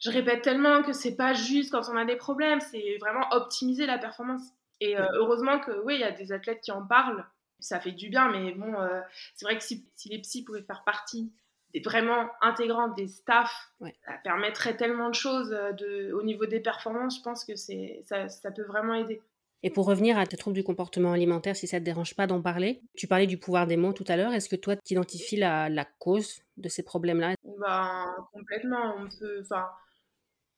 Je 0.00 0.10
répète 0.10 0.42
tellement 0.42 0.82
que 0.82 0.92
c'est 0.92 1.14
pas 1.14 1.34
juste 1.34 1.70
quand 1.70 1.88
on 1.88 1.96
a 1.96 2.04
des 2.04 2.16
problèmes, 2.16 2.60
c'est 2.60 2.98
vraiment 3.00 3.26
optimiser 3.30 3.86
la 3.86 3.98
performance. 3.98 4.42
Et 4.80 4.98
euh, 4.98 5.06
heureusement 5.14 5.60
que 5.60 5.70
oui, 5.84 5.94
il 5.94 6.00
y 6.00 6.04
a 6.04 6.10
des 6.10 6.32
athlètes 6.32 6.60
qui 6.62 6.72
en 6.72 6.84
parlent 6.84 7.24
ça 7.58 7.80
fait 7.80 7.92
du 7.92 8.08
bien, 8.08 8.30
mais 8.30 8.52
bon, 8.52 8.74
euh, 8.80 9.00
c'est 9.34 9.44
vrai 9.44 9.58
que 9.58 9.64
si, 9.64 9.86
les 10.06 10.18
psys 10.18 10.44
pouvaient 10.44 10.62
faire 10.62 10.84
partie 10.84 11.32
des, 11.72 11.80
vraiment 11.80 12.28
intégrantes 12.42 12.96
des 12.96 13.08
staffs, 13.08 13.72
ça 13.80 14.12
permettrait 14.22 14.76
tellement 14.76 15.08
de 15.08 15.14
choses 15.14 15.52
euh, 15.52 15.72
de, 15.72 16.12
au 16.12 16.22
niveau 16.22 16.46
des 16.46 16.60
performances, 16.60 17.18
je 17.18 17.22
pense 17.22 17.44
que 17.44 17.56
ça, 17.56 18.28
ça 18.28 18.50
peut 18.50 18.64
vraiment 18.64 18.94
aider. 18.94 19.20
Et 19.62 19.70
pour 19.70 19.86
revenir 19.86 20.18
à 20.18 20.26
tes 20.26 20.36
troubles 20.36 20.56
du 20.56 20.62
comportement 20.62 21.12
alimentaire, 21.12 21.56
si 21.56 21.66
ça 21.66 21.78
ne 21.78 21.80
te 21.80 21.86
dérange 21.86 22.14
pas 22.14 22.26
d'en 22.26 22.42
parler, 22.42 22.82
tu 22.96 23.06
parlais 23.06 23.26
du 23.26 23.38
pouvoir 23.38 23.66
des 23.66 23.78
mots 23.78 23.94
tout 23.94 24.04
à 24.08 24.16
l'heure. 24.16 24.34
Est-ce 24.34 24.50
que 24.50 24.56
toi, 24.56 24.76
tu 24.76 24.92
identifies 24.92 25.38
la, 25.38 25.70
la, 25.70 25.86
cause 25.86 26.42
de 26.58 26.68
ces 26.68 26.82
problèmes-là? 26.82 27.34
Ben, 27.58 28.14
Complètement. 28.34 28.94
On 28.98 29.08
peut, 29.08 29.42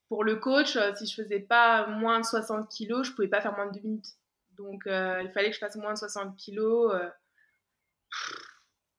pour 0.09 0.25
le 0.25 0.37
coach, 0.37 0.77
euh, 0.77 0.93
si 0.97 1.07
je 1.07 1.23
faisais 1.23 1.41
pas 1.41 1.87
moins 1.87 2.21
de 2.21 2.25
60 2.25 2.69
kilos, 2.69 3.07
je 3.07 3.13
pouvais 3.13 3.29
pas 3.29 3.41
faire 3.41 3.55
moins 3.55 3.67
de 3.67 3.79
2 3.79 3.81
minutes. 3.87 4.07
Donc, 4.57 4.87
euh, 4.87 5.23
il 5.23 5.31
fallait 5.31 5.49
que 5.49 5.55
je 5.55 5.61
fasse 5.61 5.77
moins 5.77 5.93
de 5.93 5.99
60 5.99 6.37
kilos. 6.37 6.95
Euh, 6.95 7.09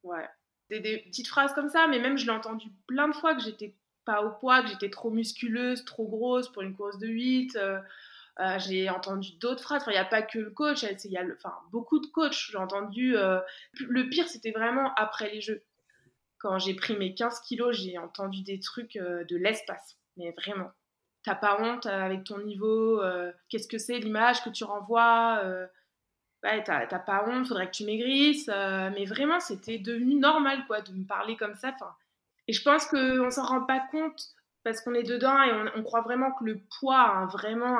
ouais. 0.03 0.27
Des, 0.69 0.79
des, 0.79 0.97
petites 0.99 1.27
phrases 1.27 1.53
comme 1.53 1.69
ça, 1.69 1.87
mais 1.87 1.99
même 1.99 2.17
je 2.17 2.25
l'ai 2.25 2.31
entendu 2.31 2.69
plein 2.87 3.07
de 3.07 3.15
fois 3.15 3.35
que 3.35 3.41
j'étais 3.41 3.75
pas 4.05 4.21
au 4.21 4.31
poids, 4.31 4.61
que 4.61 4.69
j'étais 4.69 4.89
trop 4.89 5.09
musculeuse, 5.09 5.85
trop 5.85 6.07
grosse 6.07 6.51
pour 6.51 6.61
une 6.61 6.75
course 6.75 6.97
de 6.97 7.07
8. 7.07 7.55
Euh, 7.55 7.79
j'ai 8.59 8.89
entendu 8.89 9.31
d'autres 9.39 9.63
phrases. 9.63 9.83
il 9.87 9.91
n'y 9.91 9.97
a 9.97 10.05
pas 10.05 10.21
que 10.21 10.39
le 10.39 10.51
coach, 10.51 10.83
il 10.83 11.11
y 11.11 11.17
a 11.17 11.23
enfin, 11.35 11.53
beaucoup 11.71 11.99
de 11.99 12.07
coachs. 12.07 12.49
J'ai 12.51 12.57
entendu. 12.57 13.13
le 13.13 14.09
pire, 14.09 14.27
c'était 14.27 14.51
vraiment 14.51 14.93
après 14.95 15.31
les 15.31 15.41
jeux. 15.41 15.63
Quand 16.39 16.59
j'ai 16.59 16.75
pris 16.75 16.95
mes 16.95 17.15
15 17.15 17.39
kilos, 17.41 17.75
j'ai 17.75 17.97
entendu 17.97 18.43
des 18.43 18.59
trucs 18.59 18.97
de 18.97 19.35
l'espace. 19.35 19.97
Mais 20.17 20.31
vraiment 20.31 20.71
t'as 21.27 21.35
pas 21.35 21.61
honte 21.61 21.85
euh, 21.87 22.05
avec 22.05 22.23
ton 22.23 22.39
niveau, 22.39 23.01
euh, 23.01 23.33
qu'est-ce 23.49 23.67
que 23.67 23.77
c'est 23.77 23.99
l'image 23.99 24.41
que 24.43 24.49
tu 24.49 24.63
renvoies, 24.63 25.41
euh, 25.43 25.67
ouais, 26.43 26.63
t'as 26.63 26.99
pas 26.99 27.25
honte, 27.27 27.47
faudrait 27.47 27.67
que 27.67 27.75
tu 27.75 27.83
maigrisses, 27.83 28.47
mais 28.47 29.03
vraiment 29.03 29.41
c'était 29.41 29.77
devenu 29.77 30.15
normal 30.15 30.65
quoi 30.67 30.79
de 30.79 30.91
me 30.93 31.05
parler 31.05 31.35
comme 31.35 31.55
ça. 31.55 31.75
Et 32.47 32.53
je 32.53 32.63
pense 32.63 32.85
qu'on 32.85 33.29
s'en 33.29 33.45
rend 33.45 33.63
pas 33.63 33.81
compte 33.91 34.23
parce 34.63 34.79
qu'on 34.79 34.93
est 34.93 35.03
dedans 35.03 35.43
et 35.43 35.51
on, 35.75 35.83
croit 35.83 36.01
vraiment 36.01 36.31
que 36.31 36.45
le 36.45 36.61
poids, 36.79 37.27
vraiment, 37.31 37.77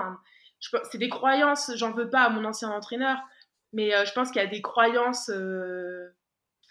c'est 0.92 0.98
des 0.98 1.10
croyances, 1.10 1.72
j'en 1.76 1.92
veux 1.92 2.10
pas 2.10 2.24
à 2.24 2.30
mon 2.30 2.44
ancien 2.44 2.70
entraîneur, 2.70 3.18
mais 3.72 3.92
je 4.06 4.12
pense 4.12 4.30
qu'il 4.32 4.42
y 4.42 4.46
a 4.46 4.50
des 4.50 4.62
croyances 4.62 5.32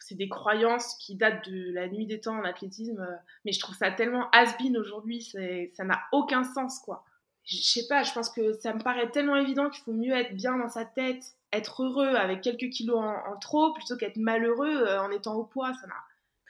c'est 0.07 0.15
des 0.15 0.29
croyances 0.29 0.95
qui 1.01 1.17
datent 1.17 1.49
de 1.51 1.73
la 1.73 1.89
nuit 1.89 2.07
des 2.07 2.21
temps 2.21 2.39
en 2.39 2.45
athlétisme, 2.45 3.01
euh, 3.01 3.17
mais 3.45 3.51
je 3.51 3.59
trouve 3.59 3.75
ça 3.75 3.91
tellement 3.91 4.31
has-been 4.31 4.79
aujourd'hui, 4.79 5.21
ça 5.21 5.85
n'a 5.85 6.01
aucun 6.13 6.45
sens, 6.45 6.79
quoi. 6.79 7.05
Je 7.45 7.57
sais 7.57 7.89
pas, 7.89 8.05
je 8.05 8.13
pense 8.13 8.31
que 8.31 8.53
ça 8.55 8.73
me 8.73 8.81
paraît 8.81 9.11
tellement 9.11 9.35
évident 9.35 9.69
qu'il 9.69 9.83
faut 9.83 9.93
mieux 9.93 10.13
être 10.13 10.35
bien 10.35 10.59
dans 10.59 10.69
sa 10.69 10.85
tête, 10.85 11.25
être 11.53 11.83
heureux 11.83 12.15
avec 12.15 12.41
quelques 12.41 12.71
kilos 12.71 12.99
en, 12.99 13.37
trop, 13.41 13.73
plutôt 13.73 13.97
qu'être 13.97 14.17
malheureux 14.17 14.77
euh, 14.77 15.01
en 15.01 15.11
étant 15.11 15.35
au 15.35 15.45
poids, 15.45 15.73
ça. 15.75 15.89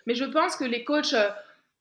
Mais 0.07 0.15
je 0.15 0.25
pense 0.25 0.57
que 0.57 0.65
les 0.65 0.85
coachs, 0.85 1.15
euh, 1.15 1.31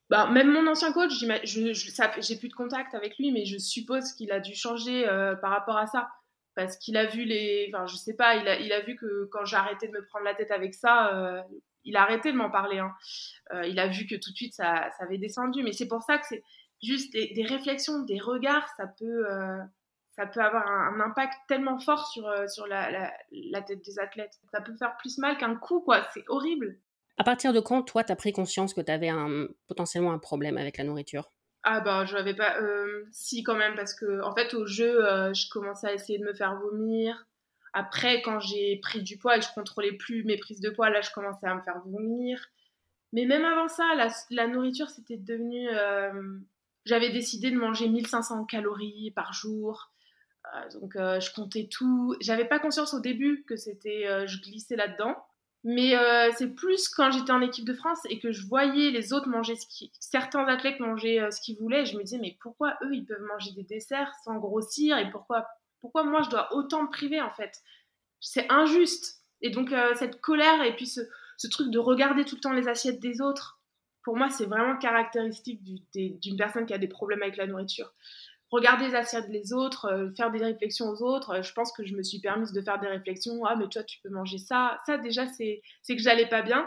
bah, 0.09 0.29
même 0.29 0.51
mon 0.51 0.67
ancien 0.67 0.93
coach, 0.93 1.11
j'ai 1.43 2.35
plus 2.37 2.49
de 2.49 2.53
contact 2.53 2.95
avec 2.95 3.17
lui, 3.17 3.33
mais 3.33 3.43
je 3.43 3.57
suppose 3.57 4.13
qu'il 4.13 4.31
a 4.31 4.39
dû 4.39 4.55
changer 4.55 5.05
par 5.41 5.51
rapport 5.51 5.77
à 5.77 5.87
ça 5.87 6.09
parce 6.55 6.77
qu'il 6.77 6.97
a 6.97 7.05
vu 7.05 7.23
les. 7.23 7.69
Enfin, 7.73 7.85
je 7.85 7.95
sais 7.95 8.15
pas, 8.15 8.35
il 8.35 8.47
a, 8.47 8.59
il 8.59 8.71
a 8.71 8.81
vu 8.81 8.95
que 8.95 9.25
quand 9.25 9.45
j'ai 9.45 9.57
arrêté 9.57 9.87
de 9.87 9.91
me 9.91 10.05
prendre 10.05 10.25
la 10.25 10.33
tête 10.33 10.51
avec 10.51 10.73
ça, 10.73 11.13
euh, 11.13 11.41
il 11.83 11.95
a 11.97 12.01
arrêté 12.01 12.31
de 12.31 12.37
m'en 12.37 12.49
parler. 12.49 12.79
Hein. 12.79 12.93
Euh, 13.53 13.65
il 13.67 13.79
a 13.79 13.87
vu 13.87 14.05
que 14.07 14.15
tout 14.15 14.31
de 14.31 14.35
suite 14.35 14.53
ça, 14.53 14.89
ça 14.97 15.03
avait 15.03 15.17
descendu. 15.17 15.63
Mais 15.63 15.73
c'est 15.73 15.87
pour 15.87 16.01
ça 16.01 16.17
que 16.17 16.25
c'est 16.27 16.43
juste 16.81 17.13
des, 17.13 17.45
réflexions, 17.47 17.99
des 18.03 18.19
regards, 18.19 18.67
ça 18.77 18.87
peut, 18.87 19.29
euh, 19.29 19.57
ça 20.15 20.25
peut 20.25 20.41
avoir 20.41 20.67
un, 20.67 20.99
impact 20.99 21.33
tellement 21.47 21.79
fort 21.79 22.07
sur, 22.07 22.31
sur 22.49 22.67
la, 22.67 22.89
la, 22.89 23.13
la, 23.31 23.61
tête 23.61 23.83
des 23.85 23.99
athlètes. 23.99 24.33
Ça 24.51 24.61
peut 24.61 24.75
faire 24.77 24.95
plus 24.97 25.17
mal 25.17 25.37
qu'un 25.37 25.55
coup, 25.55 25.81
quoi. 25.81 26.07
C'est 26.13 26.23
horrible. 26.27 26.79
À 27.17 27.23
partir 27.23 27.53
de 27.53 27.59
quand, 27.59 27.83
toi, 27.83 28.03
tu 28.03 28.11
as 28.11 28.15
pris 28.15 28.33
conscience 28.33 28.73
que 28.73 28.81
tu 28.81 28.91
avais 28.91 29.09
un, 29.09 29.47
potentiellement 29.67 30.11
un 30.11 30.19
problème 30.19 30.57
avec 30.57 30.77
la 30.77 30.83
nourriture? 30.83 31.31
Ah 31.67 31.81
bah 31.81 32.05
je 32.05 32.13
n'avais 32.13 32.35
pas... 32.35 32.61
Euh, 32.61 33.05
si 33.11 33.43
quand 33.43 33.55
même, 33.55 33.75
parce 33.75 33.95
que 33.95 34.21
en 34.21 34.33
fait 34.35 34.53
au 34.53 34.67
jeu, 34.67 35.03
euh, 35.03 35.33
je 35.33 35.49
commençais 35.49 35.87
à 35.87 35.93
essayer 35.93 36.19
de 36.19 36.23
me 36.23 36.33
faire 36.33 36.59
vomir. 36.59 37.25
Après, 37.73 38.21
quand 38.21 38.39
j'ai 38.39 38.77
pris 38.77 39.01
du 39.01 39.17
poids 39.17 39.35
et 39.35 39.39
que 39.39 39.45
je 39.45 39.53
contrôlais 39.53 39.93
plus 39.93 40.23
mes 40.23 40.37
prises 40.37 40.61
de 40.61 40.69
poids, 40.69 40.91
là 40.91 41.01
je 41.01 41.09
commençais 41.11 41.47
à 41.47 41.55
me 41.55 41.61
faire 41.63 41.81
vomir. 41.85 42.39
Mais 43.13 43.25
même 43.25 43.43
avant 43.45 43.67
ça, 43.67 43.83
la, 44.29 44.47
nourriture 44.47 44.89
c'était 44.91 45.17
devenu... 45.17 45.67
Euh, 45.69 46.37
j'avais 46.85 47.09
décidé 47.09 47.49
de 47.49 47.57
manger 47.57 47.89
1500 47.89 48.45
calories 48.45 49.11
par 49.15 49.33
jour. 49.33 49.91
donc 50.73 50.93
je 50.93 51.33
comptais 51.33 51.67
tout. 51.67 52.15
J'avais 52.21 52.45
pas 52.45 52.59
conscience 52.59 52.93
au 52.93 52.99
début 52.99 53.43
que 53.47 53.55
c'était... 53.55 54.27
je 54.27 54.39
glissais 54.39 54.75
là-dedans. 54.75 55.15
Mais 55.67 55.97
euh, 55.97 56.31
c'est 56.37 56.53
plus 56.53 56.87
quand 56.89 57.09
j'étais 57.09 57.31
en 57.31 57.41
équipe 57.41 57.65
de 57.65 57.73
France 57.73 57.97
et 58.07 58.19
que 58.19 58.31
je 58.31 58.45
voyais 58.45 58.91
les 58.91 59.13
autres 59.13 59.27
manger 59.27 59.55
ce. 59.55 59.89
Certains 59.99 60.45
athlètes 60.47 60.79
manger 60.79 61.19
euh, 61.19 61.31
ce 61.31 61.41
qu'ils 61.41 61.57
voulaient. 61.57 61.87
Je 61.87 61.97
me 61.97 62.03
disais, 62.03 62.19
mais 62.19 62.37
pourquoi 62.39 62.77
eux, 62.83 62.93
ils 62.93 63.03
peuvent 63.03 63.25
manger 63.33 63.51
des 63.53 63.63
desserts 63.63 64.13
sans 64.23 64.35
grossir 64.35 64.95
Et 64.99 65.09
pourquoi, 65.09 65.47
pourquoi 65.81 66.03
moi, 66.03 66.21
je 66.21 66.29
dois 66.29 66.53
autant 66.53 66.83
me 66.83 66.89
priver, 66.91 67.19
en 67.19 67.31
fait? 67.31 67.63
C'est 68.19 68.45
injuste. 68.51 69.23
Et 69.41 69.49
donc, 69.49 69.71
euh, 69.71 69.95
cette 69.95 70.21
colère 70.21 70.61
et 70.61 70.75
puis 70.75 70.85
ce 70.85 71.47
truc 71.49 71.71
de 71.71 71.79
regarder 71.79 72.25
tout 72.25 72.35
le 72.35 72.41
temps 72.41 72.53
les 72.53 72.67
assiettes 72.67 72.99
des 72.99 73.19
autres, 73.19 73.59
pour 74.03 74.15
moi, 74.15 74.29
c'est 74.29 74.45
vraiment 74.45 74.77
caractéristique 74.77 75.63
d'une 75.63 76.37
personne 76.37 76.67
qui 76.67 76.75
a 76.75 76.77
des 76.77 76.87
problèmes 76.87 77.23
avec 77.23 77.37
la 77.37 77.47
nourriture. 77.47 77.91
Regarder 78.55 78.87
les 78.87 78.95
assiettes 78.95 79.29
des 79.29 79.51
autres, 79.51 79.85
euh, 79.91 80.11
faire 80.15 80.31
des 80.31 80.39
réflexions 80.39 80.87
aux 80.87 81.03
autres, 81.03 81.31
euh, 81.31 81.41
je 81.41 81.51
pense 81.51 81.73
que 81.73 81.85
je 81.85 81.93
me 81.93 82.01
suis 82.01 82.19
permise 82.19 82.53
de 82.53 82.61
faire 82.61 82.79
des 82.79 82.87
réflexions. 82.87 83.43
Ah, 83.43 83.57
mais 83.57 83.67
toi, 83.67 83.83
tu 83.83 83.99
peux 84.01 84.07
manger 84.07 84.37
ça. 84.37 84.79
Ça, 84.85 84.97
déjà, 84.97 85.27
c'est 85.27 85.61
que 85.89 85.97
j'allais 85.97 86.29
pas 86.29 86.41
bien. 86.41 86.65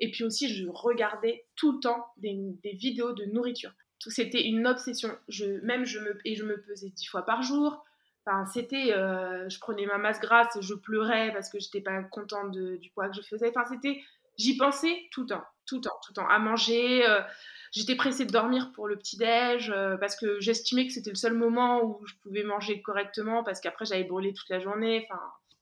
Et 0.00 0.10
puis 0.10 0.22
aussi, 0.22 0.54
je 0.54 0.68
regardais 0.68 1.46
tout 1.56 1.72
le 1.72 1.80
temps 1.80 2.04
des, 2.18 2.36
vidéos 2.74 3.14
de 3.14 3.24
nourriture. 3.24 3.72
C'était 4.00 4.46
une 4.46 4.66
obsession. 4.66 5.16
Je, 5.28 5.64
même 5.64 5.86
je 5.86 5.98
me, 6.00 6.18
et 6.26 6.34
je 6.34 6.44
me 6.44 6.60
pesais 6.60 6.90
dix 6.90 7.06
fois 7.06 7.24
par 7.24 7.42
jour. 7.42 7.86
Enfin, 8.26 8.44
c'était, 8.44 8.92
euh, 8.92 9.48
je 9.48 9.58
prenais 9.60 9.86
ma 9.86 9.96
masse 9.96 10.20
grasse, 10.20 10.58
je 10.60 10.74
pleurais 10.74 11.32
parce 11.32 11.48
que 11.48 11.58
j'étais 11.58 11.80
pas 11.80 12.02
contente 12.02 12.52
du 12.52 12.90
poids 12.90 13.08
que 13.08 13.16
je 13.16 13.22
faisais. 13.22 13.48
Enfin, 13.48 13.64
c'était, 13.64 14.02
j'y 14.40 14.56
pensais 14.56 15.08
tout 15.12 15.22
le 15.22 15.28
temps, 15.28 15.44
tout 15.66 15.76
le 15.76 15.82
temps, 15.82 15.98
tout 16.04 16.12
le 16.12 16.14
temps, 16.14 16.28
à 16.28 16.38
manger. 16.38 17.06
Euh, 17.08 17.20
j'étais 17.72 17.96
pressée 17.96 18.24
de 18.24 18.32
dormir 18.32 18.72
pour 18.72 18.88
le 18.88 18.96
petit 18.96 19.16
déj 19.16 19.70
euh, 19.70 19.96
parce 19.96 20.16
que 20.16 20.40
j'estimais 20.40 20.86
que 20.86 20.92
c'était 20.92 21.10
le 21.10 21.16
seul 21.16 21.34
moment 21.34 21.82
où 21.82 22.04
je 22.06 22.14
pouvais 22.22 22.42
manger 22.42 22.82
correctement 22.82 23.44
parce 23.44 23.60
qu'après 23.60 23.84
j'avais 23.84 24.04
brûlé 24.04 24.32
toute 24.32 24.48
la 24.48 24.58
journée. 24.58 25.06
Enfin, 25.10 25.20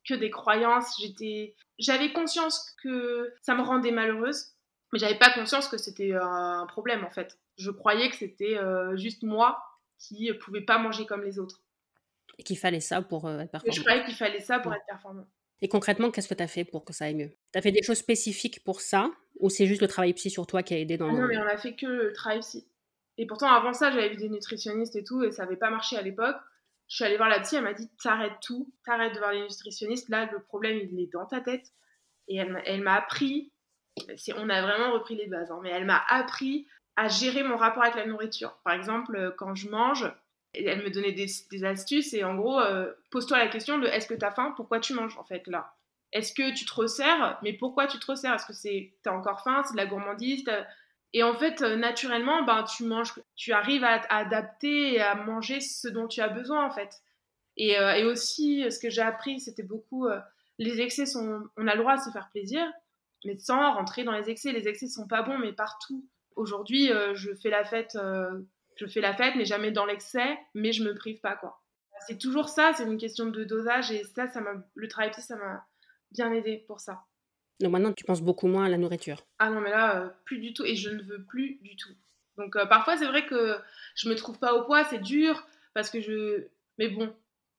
que 0.09 0.15
des 0.15 0.31
croyances. 0.31 0.95
J'étais, 1.01 1.55
j'avais 1.79 2.13
conscience 2.13 2.75
que 2.83 3.33
ça 3.43 3.55
me 3.55 3.63
rendait 3.63 3.91
malheureuse, 3.91 4.55
mais 4.93 4.99
j'avais 4.99 5.19
pas 5.19 5.31
conscience 5.31 5.69
que 5.69 5.77
c'était 5.77 6.15
un 6.15 6.65
problème 6.67 7.05
en 7.05 7.11
fait. 7.11 7.39
Je 7.59 7.71
croyais 7.71 8.09
que 8.09 8.17
c'était 8.17 8.57
juste 8.95 9.23
moi 9.23 9.63
qui 9.99 10.33
pouvais 10.41 10.63
pas 10.63 10.79
manger 10.79 11.05
comme 11.05 11.23
les 11.23 11.39
autres. 11.39 11.61
Et 12.39 12.45
qu'il 12.45 12.59
fallait 12.59 12.81
ça 12.81 13.03
pour 13.03 13.27
euh, 13.27 13.41
être 13.41 13.51
performant. 13.51 13.75
je 13.75 13.81
croyais 13.81 14.05
qu'il 14.05 14.15
fallait 14.15 14.41
ça 14.41 14.61
pour 14.61 14.73
être 14.73 14.87
performant. 14.87 15.29
Et 15.61 15.69
concrètement, 15.69 16.11
qu'est-ce 16.11 16.29
que 16.29 16.35
tu 16.35 16.43
as 16.43 16.49
fait 16.49 16.65
pour 16.65 16.85
que 16.85 16.93
ça 16.93 17.07
aille 17.07 17.15
mieux? 17.15 17.31
Tu 17.53 17.59
as 17.59 17.63
fait 17.63 17.73
des 17.73 17.83
choses 17.83 17.99
spécifiques 17.99 18.63
pour 18.65 18.81
ça 18.81 19.11
ou 19.41 19.51
c'est 19.51 19.67
juste 19.67 19.83
le 19.83 19.89
travail 19.89 20.13
psy 20.15 20.31
sur 20.31 20.47
toi 20.47 20.63
qui 20.63 20.75
a 20.75 20.79
aidé 20.79 20.97
dans 20.97 21.09
ah 21.09 21.13
Non, 21.13 21.27
mais 21.27 21.39
on 21.39 21.47
a 21.47 21.57
fait 21.57 21.75
que 21.75 21.87
le 21.87 22.13
travail 22.13 22.41
psy. 22.41 22.67
Et 23.17 23.27
pourtant, 23.27 23.49
avant 23.49 23.73
ça, 23.73 23.91
j'avais 23.91 24.11
vu 24.11 24.17
des 24.17 24.29
nutritionnistes 24.29 24.97
et 24.97 25.05
tout, 25.05 25.25
et 25.25 25.33
ça 25.33 25.45
n'avait 25.45 25.57
pas 25.57 25.71
marché 25.71 25.97
à 25.97 26.03
l'époque. 26.03 26.37
Je 26.89 26.97
suis 26.97 27.05
allée 27.05 27.17
voir 27.17 27.29
la 27.29 27.41
psy, 27.41 27.57
elle 27.57 27.65
m'a 27.65 27.75
dit 27.75 27.91
T'arrêtes 28.03 28.39
tout, 28.41 28.73
t'arrêtes 28.85 29.15
de 29.15 29.19
voir 29.19 29.33
les 29.33 29.43
nutritionnistes, 29.43 30.09
là, 30.09 30.29
le 30.31 30.41
problème, 30.41 30.79
il 30.79 31.01
est 31.01 31.13
dans 31.13 31.27
ta 31.27 31.41
tête. 31.41 31.67
Et 32.29 32.37
elle, 32.37 32.83
m'a 32.83 32.95
appris, 32.95 33.53
on 34.37 34.49
a 34.51 34.63
vraiment 34.63 34.93
repris 34.93 35.17
les 35.17 35.27
bases, 35.27 35.51
hein, 35.51 35.61
mais 35.63 35.71
elle 35.71 35.87
m'a 35.87 36.03
appris 36.09 36.67
à 36.97 37.09
gérer 37.09 37.43
mon 37.43 37.57
rapport 37.57 37.83
avec 37.83 37.97
la 37.97 38.07
nourriture. 38.07 38.59
Par 38.65 38.75
exemple, 38.75 39.35
quand 39.39 39.55
je 39.55 39.69
mange, 39.69 40.13
elle 40.55 40.83
me 40.83 40.91
donnait 40.91 41.13
des, 41.13 41.65
astuces 41.65 42.15
et 42.15 42.25
en 42.25 42.35
gros, 42.35 42.61
euh, 42.61 42.93
pose-toi 43.11 43.39
la 43.39 43.49
question 43.49 43.79
de 43.79 43.87
est-ce 43.87 44.07
que 44.07 44.15
tu 44.15 44.25
as 44.25 44.31
faim? 44.31 44.53
Pourquoi 44.57 44.81
tu 44.81 44.95
manges 44.95 45.17
en 45.19 45.25
fait 45.25 45.47
là? 45.47 45.75
Est-ce 46.13 46.33
que 46.33 46.55
tu 46.55 46.65
te 46.65 46.75
resserres? 46.75 47.39
Mais 47.43 47.53
pourquoi 47.53 47.87
tu 47.87 47.99
te 47.99 48.07
resserres? 48.07 48.35
Est-ce 48.35 48.47
que 48.47 48.55
c'est 48.55 48.93
as 49.05 49.13
encore 49.13 49.43
faim? 49.43 49.63
C'est 49.67 49.73
de 49.73 49.77
la 49.77 49.87
gourmandise? 49.87 50.45
Et 51.13 51.23
en 51.23 51.35
fait, 51.35 51.63
euh, 51.63 51.77
naturellement, 51.77 52.43
ben, 52.43 52.65
tu 52.65 52.85
manges, 52.85 53.15
tu 53.37 53.53
arrives 53.53 53.85
à, 53.85 54.01
adapter 54.11 54.95
et 54.95 55.01
à 55.01 55.15
manger 55.15 55.61
ce 55.61 55.89
dont 55.89 56.09
tu 56.09 56.21
as 56.21 56.29
besoin 56.29 56.65
en 56.65 56.71
fait. 56.71 57.03
Et, 57.57 57.79
euh, 57.79 57.95
et 57.95 58.05
aussi, 58.05 58.71
ce 58.71 58.79
que 58.79 58.89
j'ai 58.89 59.03
appris, 59.03 59.41
c'était 59.41 59.63
beaucoup 59.63 60.07
les 60.59 60.81
excès 60.81 61.07
sont, 61.07 61.45
on 61.57 61.67
a 61.69 61.75
le 61.75 61.81
droit 61.81 61.97
de 61.97 62.03
se 62.03 62.11
faire 62.11 62.29
plaisir, 62.31 62.67
mais 63.25 63.39
sans 63.39 63.75
rentrer 63.75 64.05
dans 64.05 64.13
les 64.13 64.29
excès. 64.29 64.53
Les 64.53 64.67
excès 64.67 64.89
sont 64.89 65.07
pas 65.07 65.23
bons, 65.23 65.39
mais 65.39 65.53
partout. 65.53 66.05
Aujourd'hui, 66.37 66.91
je 67.15 67.35
fais 67.35 67.51
la 67.51 67.65
fête 67.65 67.97
je 68.79 68.87
fais 68.87 69.01
la 69.01 69.15
fête, 69.15 69.35
mais 69.37 69.45
jamais 69.45 69.71
dans 69.71 69.87
l'excès, 69.87 70.39
mais 70.55 70.73
je 70.73 70.85
me 70.85 70.95
prive 70.95 71.21
pas, 71.21 71.37
quoi. 71.37 71.61
C'est 72.07 72.19
toujours 72.19 72.49
ça, 72.49 72.73
c'est 72.75 72.85
une 72.85 72.99
question 72.99 73.27
de 73.27 73.45
dosage, 73.45 73.91
et 73.91 74.05
ça, 74.05 74.29
ça 74.29 74.41
le 74.75 74.89
travail 74.89 75.11
psy, 75.11 75.21
ça 75.21 75.37
m'a 75.37 75.67
bien 76.13 76.33
aidé 76.33 76.65
pour 76.67 76.81
ça. 76.81 77.05
Donc 77.61 77.73
maintenant, 77.73 77.93
tu 77.93 78.05
penses 78.05 78.23
beaucoup 78.23 78.47
moins 78.47 78.67
à 78.67 78.69
la 78.69 78.79
nourriture 78.79 79.27
Ah 79.39 79.51
non, 79.51 79.61
mais 79.61 79.71
là, 79.71 80.01
euh, 80.01 80.09
plus 80.25 80.39
du 80.39 80.55
tout, 80.55 80.65
et 80.65 80.77
je 80.77 80.91
ne 80.91 81.03
veux 81.03 81.23
plus 81.25 81.59
du 81.63 81.77
tout. 81.77 81.93
Donc 82.37 82.55
euh, 82.55 82.67
parfois, 82.67 82.97
c'est 82.97 83.07
vrai 83.07 83.27
que 83.27 83.57
je 83.97 84.09
me 84.09 84.15
trouve 84.15 84.39
pas 84.39 84.55
au 84.55 84.65
poids, 84.65 84.85
c'est 84.85 85.01
dur, 85.01 85.45
parce 85.75 85.91
que 85.91 86.01
je... 86.01 86.47
Mais 86.79 86.89
bon, 86.89 87.13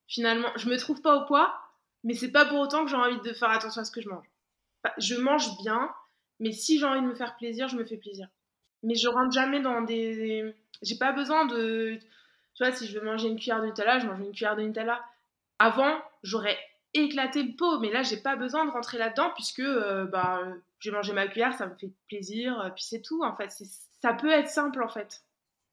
finalement, 0.08 0.48
je 0.56 0.68
me 0.70 0.76
trouve 0.78 1.02
pas 1.02 1.16
au 1.16 1.26
poids, 1.26 1.54
mais 2.02 2.14
c'est 2.14 2.32
pas 2.32 2.46
pour 2.46 2.58
autant 2.60 2.84
que 2.84 2.90
j'ai 2.90 2.96
envie 2.96 3.20
de 3.20 3.32
faire 3.34 3.50
attention 3.50 3.82
à 3.82 3.84
ce 3.84 3.90
que 3.90 4.00
je 4.00 4.08
mange. 4.08 4.26
je 4.96 5.16
mange 5.16 5.58
bien, 5.62 5.90
mais 6.38 6.52
si 6.52 6.78
j'ai 6.78 6.86
envie 6.86 7.02
de 7.02 7.06
me 7.06 7.14
faire 7.14 7.36
plaisir, 7.36 7.68
je 7.68 7.76
me 7.76 7.84
fais 7.84 7.98
plaisir. 7.98 8.28
Mais 8.82 8.94
je 8.94 9.08
rentre 9.08 9.32
jamais 9.32 9.60
dans 9.60 9.82
des 9.82 10.54
j'ai 10.82 10.96
pas 10.96 11.12
besoin 11.12 11.46
de. 11.46 11.98
Tu 12.54 12.64
vois, 12.64 12.72
si 12.72 12.86
je 12.86 12.98
veux 12.98 13.04
manger 13.04 13.28
une 13.28 13.36
cuillère 13.36 13.60
de 13.60 13.66
Nutella, 13.66 13.98
je 13.98 14.06
mange 14.06 14.20
une 14.20 14.32
cuillère 14.32 14.56
de 14.56 14.62
Nutella. 14.62 15.02
Avant, 15.58 16.00
j'aurais 16.22 16.58
éclaté 16.94 17.42
le 17.42 17.54
pot, 17.54 17.78
mais 17.80 17.90
là, 17.90 18.02
j'ai 18.02 18.16
pas 18.16 18.36
besoin 18.36 18.64
de 18.64 18.70
rentrer 18.70 18.98
là-dedans 18.98 19.30
puisque 19.34 19.60
euh, 19.60 20.04
bah, 20.06 20.40
j'ai 20.80 20.90
mangé 20.90 21.12
ma 21.12 21.28
cuillère, 21.28 21.54
ça 21.54 21.66
me 21.66 21.74
fait 21.76 21.90
plaisir, 22.08 22.60
euh, 22.60 22.70
puis 22.70 22.84
c'est 22.84 23.02
tout. 23.02 23.22
En 23.22 23.36
fait, 23.36 23.50
ça 24.02 24.12
peut 24.14 24.30
être 24.30 24.48
simple 24.48 24.82
en 24.82 24.88
fait. 24.88 25.22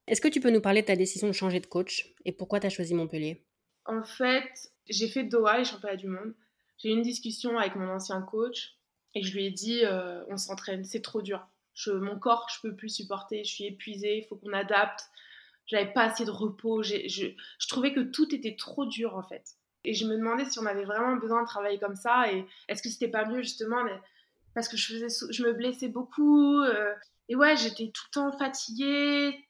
Est-ce 0.08 0.22
que 0.22 0.28
tu 0.28 0.40
peux 0.40 0.52
nous 0.52 0.62
parler 0.62 0.82
de 0.82 0.88
ta 0.88 0.96
décision 0.96 1.28
de 1.28 1.34
changer 1.34 1.60
de 1.60 1.66
coach 1.66 2.14
et 2.24 2.32
pourquoi 2.32 2.60
tu 2.60 2.68
as 2.68 2.70
choisi 2.70 2.94
Montpellier? 2.94 3.44
En 3.86 4.04
fait, 4.04 4.72
j'ai 4.88 5.08
fait 5.08 5.24
Doha, 5.24 5.58
les 5.58 5.66
championnats 5.66 5.98
du 5.98 6.08
monde. 6.08 6.34
J'ai 6.78 6.90
eu 6.90 6.94
une 6.94 7.02
discussion 7.02 7.58
avec 7.58 7.76
mon 7.76 7.90
ancien 7.90 8.22
coach 8.22 8.76
et 9.16 9.24
je 9.24 9.34
lui 9.34 9.46
ai 9.46 9.52
dit 9.52 9.82
euh, 9.84 10.24
on 10.30 10.38
s'entraîne, 10.38 10.84
c'est 10.86 11.02
trop 11.02 11.22
dur 11.22 11.46
mon 11.88 12.18
corps, 12.18 12.48
je 12.54 12.68
peux 12.68 12.76
plus 12.76 12.90
supporter, 12.90 13.44
je 13.44 13.54
suis 13.54 13.66
épuisée, 13.66 14.18
il 14.18 14.28
faut 14.28 14.36
qu'on 14.36 14.54
adapte. 14.54 15.06
J'avais 15.68 15.92
pas 15.92 16.04
assez 16.04 16.26
de 16.26 16.32
repos, 16.32 16.82
je, 16.82 17.34
trouvais 17.68 17.94
que 17.94 18.00
tout 18.00 18.34
était 18.34 18.56
trop 18.56 18.86
dur 18.86 19.16
en 19.16 19.24
fait. 19.24 19.44
Et 19.84 19.94
je 19.94 20.06
me 20.06 20.16
demandais 20.16 20.46
si 20.46 20.60
on 20.60 20.66
avait 20.66 20.86
vraiment 20.86 21.16
besoin 21.18 21.42
de 21.42 21.48
travailler 21.48 21.80
comme 21.80 21.96
ça 21.96 22.32
et 22.32 22.46
est-ce 22.68 22.82
que 22.82 22.90
c'était 22.90 23.10
pas 23.10 23.26
mieux 23.26 23.42
justement 23.42 23.84
parce 24.58 24.70
que 24.70 24.76
je, 24.76 24.92
faisais, 24.92 25.28
je 25.30 25.44
me 25.44 25.54
blessais 25.54 25.88
beaucoup. 25.88 26.60
Euh, 26.64 26.92
et 27.30 27.36
ouais, 27.36 27.56
j'étais 27.56 27.92
tout 27.94 28.04
le 28.08 28.12
temps 28.12 28.32
fatiguée. 28.40 29.48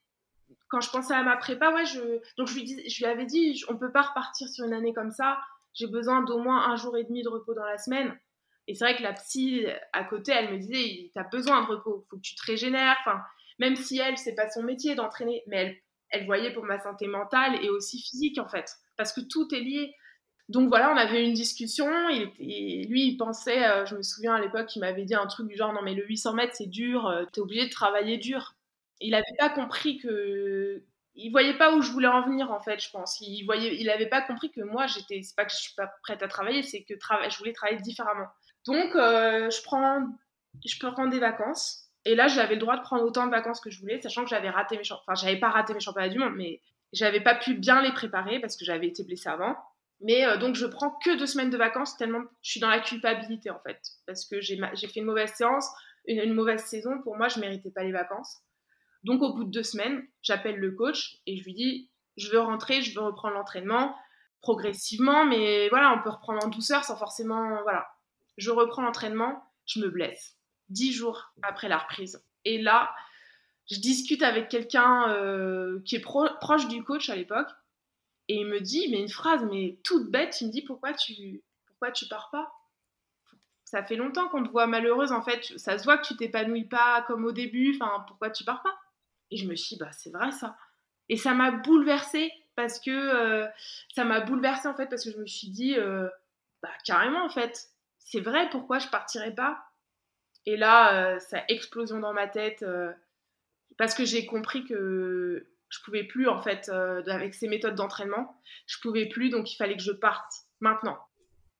Quand 0.67 0.81
je 0.81 0.89
pensais 0.89 1.13
à 1.13 1.23
ma 1.23 1.37
prépa, 1.37 1.71
ouais, 1.71 1.85
je, 1.85 2.19
donc 2.37 2.47
je 2.47 2.55
lui, 2.55 2.89
je 2.89 2.97
lui 2.97 3.05
avais 3.05 3.25
dit, 3.25 3.63
on 3.69 3.77
peut 3.77 3.91
pas 3.93 4.01
repartir 4.01 4.49
sur 4.49 4.65
une 4.65 4.73
année 4.73 4.93
comme 4.93 5.11
ça. 5.11 5.39
J'ai 5.73 5.87
besoin 5.87 6.23
d'au 6.23 6.39
moins 6.39 6.69
un 6.69 6.75
jour 6.75 6.97
et 6.97 7.05
demi 7.05 7.23
de 7.23 7.29
repos 7.29 7.53
dans 7.53 7.63
la 7.63 7.77
semaine. 7.77 8.19
Et 8.67 8.75
c'est 8.75 8.83
vrai 8.83 8.97
que 8.97 9.03
la 9.03 9.13
psy 9.13 9.65
à 9.93 10.03
côté, 10.03 10.33
elle 10.33 10.51
me 10.51 10.57
disait, 10.57 11.09
tu 11.13 11.19
as 11.19 11.23
besoin 11.23 11.61
de 11.61 11.67
repos, 11.67 12.05
faut 12.09 12.17
que 12.17 12.21
tu 12.21 12.35
te 12.35 12.45
régénères. 12.45 12.97
Enfin, 13.01 13.21
même 13.59 13.75
si 13.75 13.97
elle, 13.99 14.17
c'est 14.17 14.35
pas 14.35 14.49
son 14.49 14.63
métier 14.63 14.95
d'entraîner, 14.95 15.43
mais 15.47 15.57
elle, 15.57 15.77
elle 16.09 16.25
voyait 16.25 16.53
pour 16.53 16.63
ma 16.63 16.79
santé 16.79 17.07
mentale 17.07 17.63
et 17.63 17.69
aussi 17.69 18.01
physique 18.01 18.39
en 18.39 18.47
fait, 18.47 18.71
parce 18.95 19.13
que 19.13 19.21
tout 19.21 19.53
est 19.53 19.59
lié. 19.59 19.93
Donc 20.49 20.69
voilà, 20.69 20.91
on 20.91 20.97
avait 20.97 21.25
une 21.25 21.33
discussion. 21.33 22.09
et 22.09 22.85
lui, 22.85 23.07
il 23.07 23.17
pensait, 23.17 23.65
euh, 23.67 23.85
je 23.85 23.95
me 23.95 24.01
souviens 24.03 24.35
à 24.35 24.39
l'époque, 24.41 24.73
il 24.75 24.79
m'avait 24.79 25.03
dit 25.03 25.15
un 25.15 25.27
truc 25.27 25.47
du 25.47 25.57
genre 25.57 25.73
non 25.73 25.81
mais 25.83 25.93
le 25.93 26.05
800 26.05 26.33
mètres 26.33 26.55
c'est 26.55 26.69
dur, 26.69 27.07
euh, 27.07 27.25
t'es 27.33 27.41
obligé 27.41 27.65
de 27.65 27.71
travailler 27.71 28.17
dur. 28.17 28.53
Il 29.01 29.11
n'avait 29.11 29.23
pas 29.37 29.49
compris 29.49 29.97
que, 29.97 30.83
il 31.15 31.31
voyait 31.31 31.57
pas 31.57 31.75
où 31.75 31.81
je 31.81 31.91
voulais 31.91 32.07
en 32.07 32.21
venir 32.25 32.51
en 32.51 32.61
fait, 32.61 32.81
je 32.81 32.89
pense. 32.91 33.19
Il 33.21 33.43
voyait, 33.43 33.75
il 33.79 33.89
avait 33.89 34.07
pas 34.07 34.21
compris 34.21 34.51
que 34.51 34.61
moi 34.61 34.87
j'étais, 34.87 35.21
c'est 35.21 35.35
pas 35.35 35.45
que 35.45 35.51
je 35.51 35.57
suis 35.57 35.75
pas 35.75 35.89
prête 36.03 36.23
à 36.23 36.27
travailler, 36.27 36.63
c'est 36.63 36.83
que 36.83 36.93
je 36.95 37.37
voulais 37.37 37.53
travailler 37.53 37.81
différemment. 37.81 38.27
Donc, 38.67 38.95
euh, 38.95 39.49
je, 39.49 39.61
prends, 39.63 40.07
je 40.65 40.77
prendre 40.79 41.09
des 41.09 41.19
vacances. 41.19 41.85
Et 42.05 42.15
là, 42.15 42.27
j'avais 42.27 42.55
le 42.55 42.59
droit 42.59 42.77
de 42.77 42.83
prendre 42.83 43.03
autant 43.03 43.25
de 43.25 43.31
vacances 43.31 43.59
que 43.59 43.69
je 43.69 43.79
voulais, 43.79 43.99
sachant 44.01 44.23
que 44.23 44.29
j'avais 44.29 44.49
raté 44.49 44.77
mes 44.77 44.83
Enfin, 44.91 45.15
j'avais 45.15 45.39
pas 45.39 45.49
raté 45.49 45.73
mes 45.73 45.79
championnats 45.79 46.09
du 46.09 46.19
monde, 46.19 46.33
mais 46.35 46.61
j'avais 46.93 47.21
pas 47.21 47.35
pu 47.35 47.53
bien 47.53 47.81
les 47.81 47.91
préparer 47.91 48.39
parce 48.39 48.55
que 48.55 48.65
j'avais 48.65 48.87
été 48.87 49.03
blessée 49.03 49.29
avant. 49.29 49.55
Mais 50.01 50.25
euh, 50.25 50.37
donc, 50.37 50.55
je 50.55 50.65
prends 50.65 50.91
que 51.03 51.17
deux 51.17 51.25
semaines 51.25 51.49
de 51.49 51.57
vacances 51.57 51.97
tellement 51.97 52.21
je 52.41 52.51
suis 52.51 52.59
dans 52.59 52.69
la 52.69 52.79
culpabilité 52.79 53.49
en 53.49 53.59
fait. 53.59 53.79
Parce 54.05 54.25
que 54.25 54.39
j'ai 54.41 54.57
fait 54.57 54.99
une 54.99 55.05
mauvaise 55.05 55.33
séance, 55.33 55.69
une, 56.05 56.33
mauvaise 56.33 56.63
saison. 56.63 57.01
Pour 57.03 57.17
moi, 57.17 57.27
je 57.27 57.39
méritais 57.39 57.71
pas 57.71 57.83
les 57.83 57.91
vacances. 57.91 58.37
Donc, 59.03 59.21
au 59.21 59.33
bout 59.33 59.43
de 59.43 59.51
deux 59.51 59.63
semaines, 59.63 60.05
j'appelle 60.21 60.57
le 60.57 60.71
coach 60.71 61.17
et 61.25 61.37
je 61.37 61.43
lui 61.43 61.53
dis 61.53 61.89
Je 62.15 62.31
veux 62.31 62.39
rentrer, 62.39 62.81
je 62.81 62.97
veux 62.97 63.05
reprendre 63.05 63.35
l'entraînement 63.35 63.95
progressivement, 64.41 65.25
mais 65.25 65.67
voilà, 65.69 65.93
on 65.97 66.03
peut 66.03 66.11
reprendre 66.11 66.45
en 66.45 66.49
douceur 66.49 66.83
sans 66.85 66.95
forcément. 66.95 67.61
Voilà 67.63 67.87
je 68.37 68.51
reprends 68.51 68.81
l'entraînement, 68.81 69.43
je 69.65 69.79
me 69.79 69.89
blesse. 69.89 70.35
Dix 70.69 70.93
jours 70.93 71.33
après 71.43 71.69
la 71.69 71.77
reprise. 71.77 72.23
Et 72.45 72.61
là, 72.61 72.93
je 73.69 73.79
discute 73.79 74.23
avec 74.23 74.49
quelqu'un 74.49 75.09
euh, 75.11 75.79
qui 75.85 75.95
est 75.95 76.01
proche 76.01 76.67
du 76.67 76.83
coach 76.83 77.09
à 77.09 77.15
l'époque. 77.15 77.49
Et 78.29 78.35
il 78.35 78.47
me 78.47 78.59
dit, 78.59 78.87
mais 78.89 78.99
une 78.99 79.09
phrase, 79.09 79.45
mais 79.49 79.79
toute 79.83 80.11
bête, 80.11 80.41
il 80.41 80.47
me 80.47 80.51
dit, 80.51 80.61
pourquoi 80.61 80.93
tu, 80.93 81.43
pourquoi 81.67 81.91
pars 82.09 82.29
pas? 82.31 82.51
Ça 83.63 83.83
fait 83.83 83.95
longtemps 83.95 84.29
qu'on 84.29 84.43
te 84.43 84.49
voit 84.49 84.67
malheureuse, 84.67 85.11
en 85.11 85.21
fait. 85.21 85.43
Ça 85.57 85.77
se 85.77 85.83
voit 85.83 85.97
que 85.97 86.07
tu 86.07 86.15
t'épanouis 86.15 86.65
pas 86.65 87.03
comme 87.07 87.25
au 87.25 87.31
début. 87.31 87.75
Enfin, 87.75 88.05
pourquoi 88.07 88.29
tu 88.29 88.43
pars 88.43 88.63
pas? 88.63 88.75
Et 89.31 89.37
je 89.37 89.47
me 89.47 89.55
suis 89.55 89.75
dit, 89.75 89.79
bah, 89.79 89.91
c'est 89.91 90.11
vrai 90.11 90.31
ça. 90.31 90.57
Et 91.09 91.17
ça 91.17 91.33
m'a 91.33 91.51
bouleversée 91.51 92.31
parce 92.55 92.79
que 92.79 92.91
euh, 92.91 93.47
ça 93.93 94.03
m'a 94.03 94.21
bouleversée 94.21 94.67
en 94.67 94.75
fait 94.75 94.87
parce 94.87 95.03
que 95.03 95.11
je 95.11 95.17
me 95.17 95.27
suis 95.27 95.49
dit, 95.49 95.75
euh, 95.77 96.09
bah, 96.61 96.71
carrément 96.85 97.23
en 97.23 97.29
fait, 97.29 97.69
c'est 98.09 98.21
vrai, 98.21 98.49
pourquoi 98.49 98.79
je 98.79 98.87
partirais 98.87 99.35
pas? 99.35 99.59
Et 100.45 100.55
là, 100.55 101.15
euh, 101.15 101.19
ça 101.19 101.43
explosion 101.49 101.99
dans 101.99 102.13
ma 102.13 102.27
tête 102.27 102.63
euh, 102.63 102.91
parce 103.77 103.93
que 103.93 104.05
j'ai 104.05 104.25
compris 104.25 104.63
que 104.63 105.45
je 105.67 105.79
pouvais 105.83 106.05
plus 106.05 106.29
en 106.29 106.41
fait 106.41 106.69
euh, 106.69 107.03
avec 107.07 107.33
ces 107.33 107.49
méthodes 107.49 107.75
d'entraînement, 107.75 108.41
je 108.65 108.79
pouvais 108.79 109.07
plus 109.07 109.29
donc 109.29 109.51
il 109.51 109.57
fallait 109.57 109.75
que 109.75 109.83
je 109.83 109.91
parte 109.91 110.31
maintenant. 110.61 110.97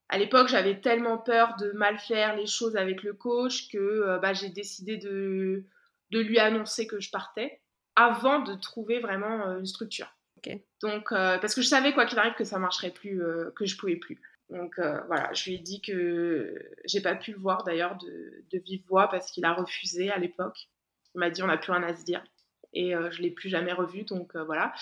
à 0.07 0.17
l'époque, 0.17 0.47
j'avais 0.47 0.79
tellement 0.79 1.17
peur 1.17 1.57
de 1.57 1.71
mal 1.73 1.99
faire 1.99 2.33
les 2.37 2.47
choses 2.47 2.77
avec 2.77 3.03
le 3.03 3.13
coach 3.13 3.67
que 3.67 4.17
bah, 4.21 4.31
j'ai 4.31 4.49
décidé 4.49 4.95
de, 4.95 5.65
de 6.11 6.19
lui 6.19 6.39
annoncer 6.39 6.87
que 6.87 7.01
je 7.01 7.11
partais 7.11 7.61
avant 7.97 8.39
de 8.39 8.55
trouver 8.55 8.99
vraiment 8.99 9.57
une 9.57 9.65
structure. 9.65 10.07
Donc, 10.81 11.09
parce 11.09 11.53
que 11.53 11.61
je 11.61 11.67
savais 11.67 11.93
quoi 11.93 12.05
qu'il 12.05 12.17
arrive 12.17 12.35
que 12.35 12.45
ça 12.45 12.57
marcherait 12.57 12.91
plus, 12.91 13.21
que 13.53 13.65
je 13.65 13.75
pouvais 13.75 13.97
plus. 13.97 14.21
Donc 14.49 14.79
voilà, 14.79 15.31
je 15.33 15.49
lui 15.49 15.55
ai 15.55 15.59
dit 15.59 15.81
que 15.81 16.55
j'ai 16.85 17.01
pas 17.01 17.15
pu 17.15 17.31
le 17.31 17.37
voir 17.37 17.63
d'ailleurs 17.63 17.97
de, 17.97 18.57
vive 18.59 18.83
voix 18.87 19.09
parce 19.09 19.31
qu'il 19.31 19.43
a 19.45 19.53
refusé 19.53 20.09
à 20.09 20.17
l'époque. 20.17 20.69
Il 21.15 21.19
m'a 21.19 21.29
dit 21.29 21.43
on 21.43 21.47
n'a 21.47 21.57
plus 21.57 21.71
rien 21.71 21.83
à 21.83 21.93
se 21.93 22.03
dire 22.05 22.23
et 22.73 22.95
euh, 22.95 23.09
je 23.11 23.21
l'ai 23.21 23.31
plus 23.31 23.49
jamais 23.49 23.73
revu. 23.73 24.03
Donc 24.03 24.35
euh, 24.35 24.43
voilà. 24.43 24.73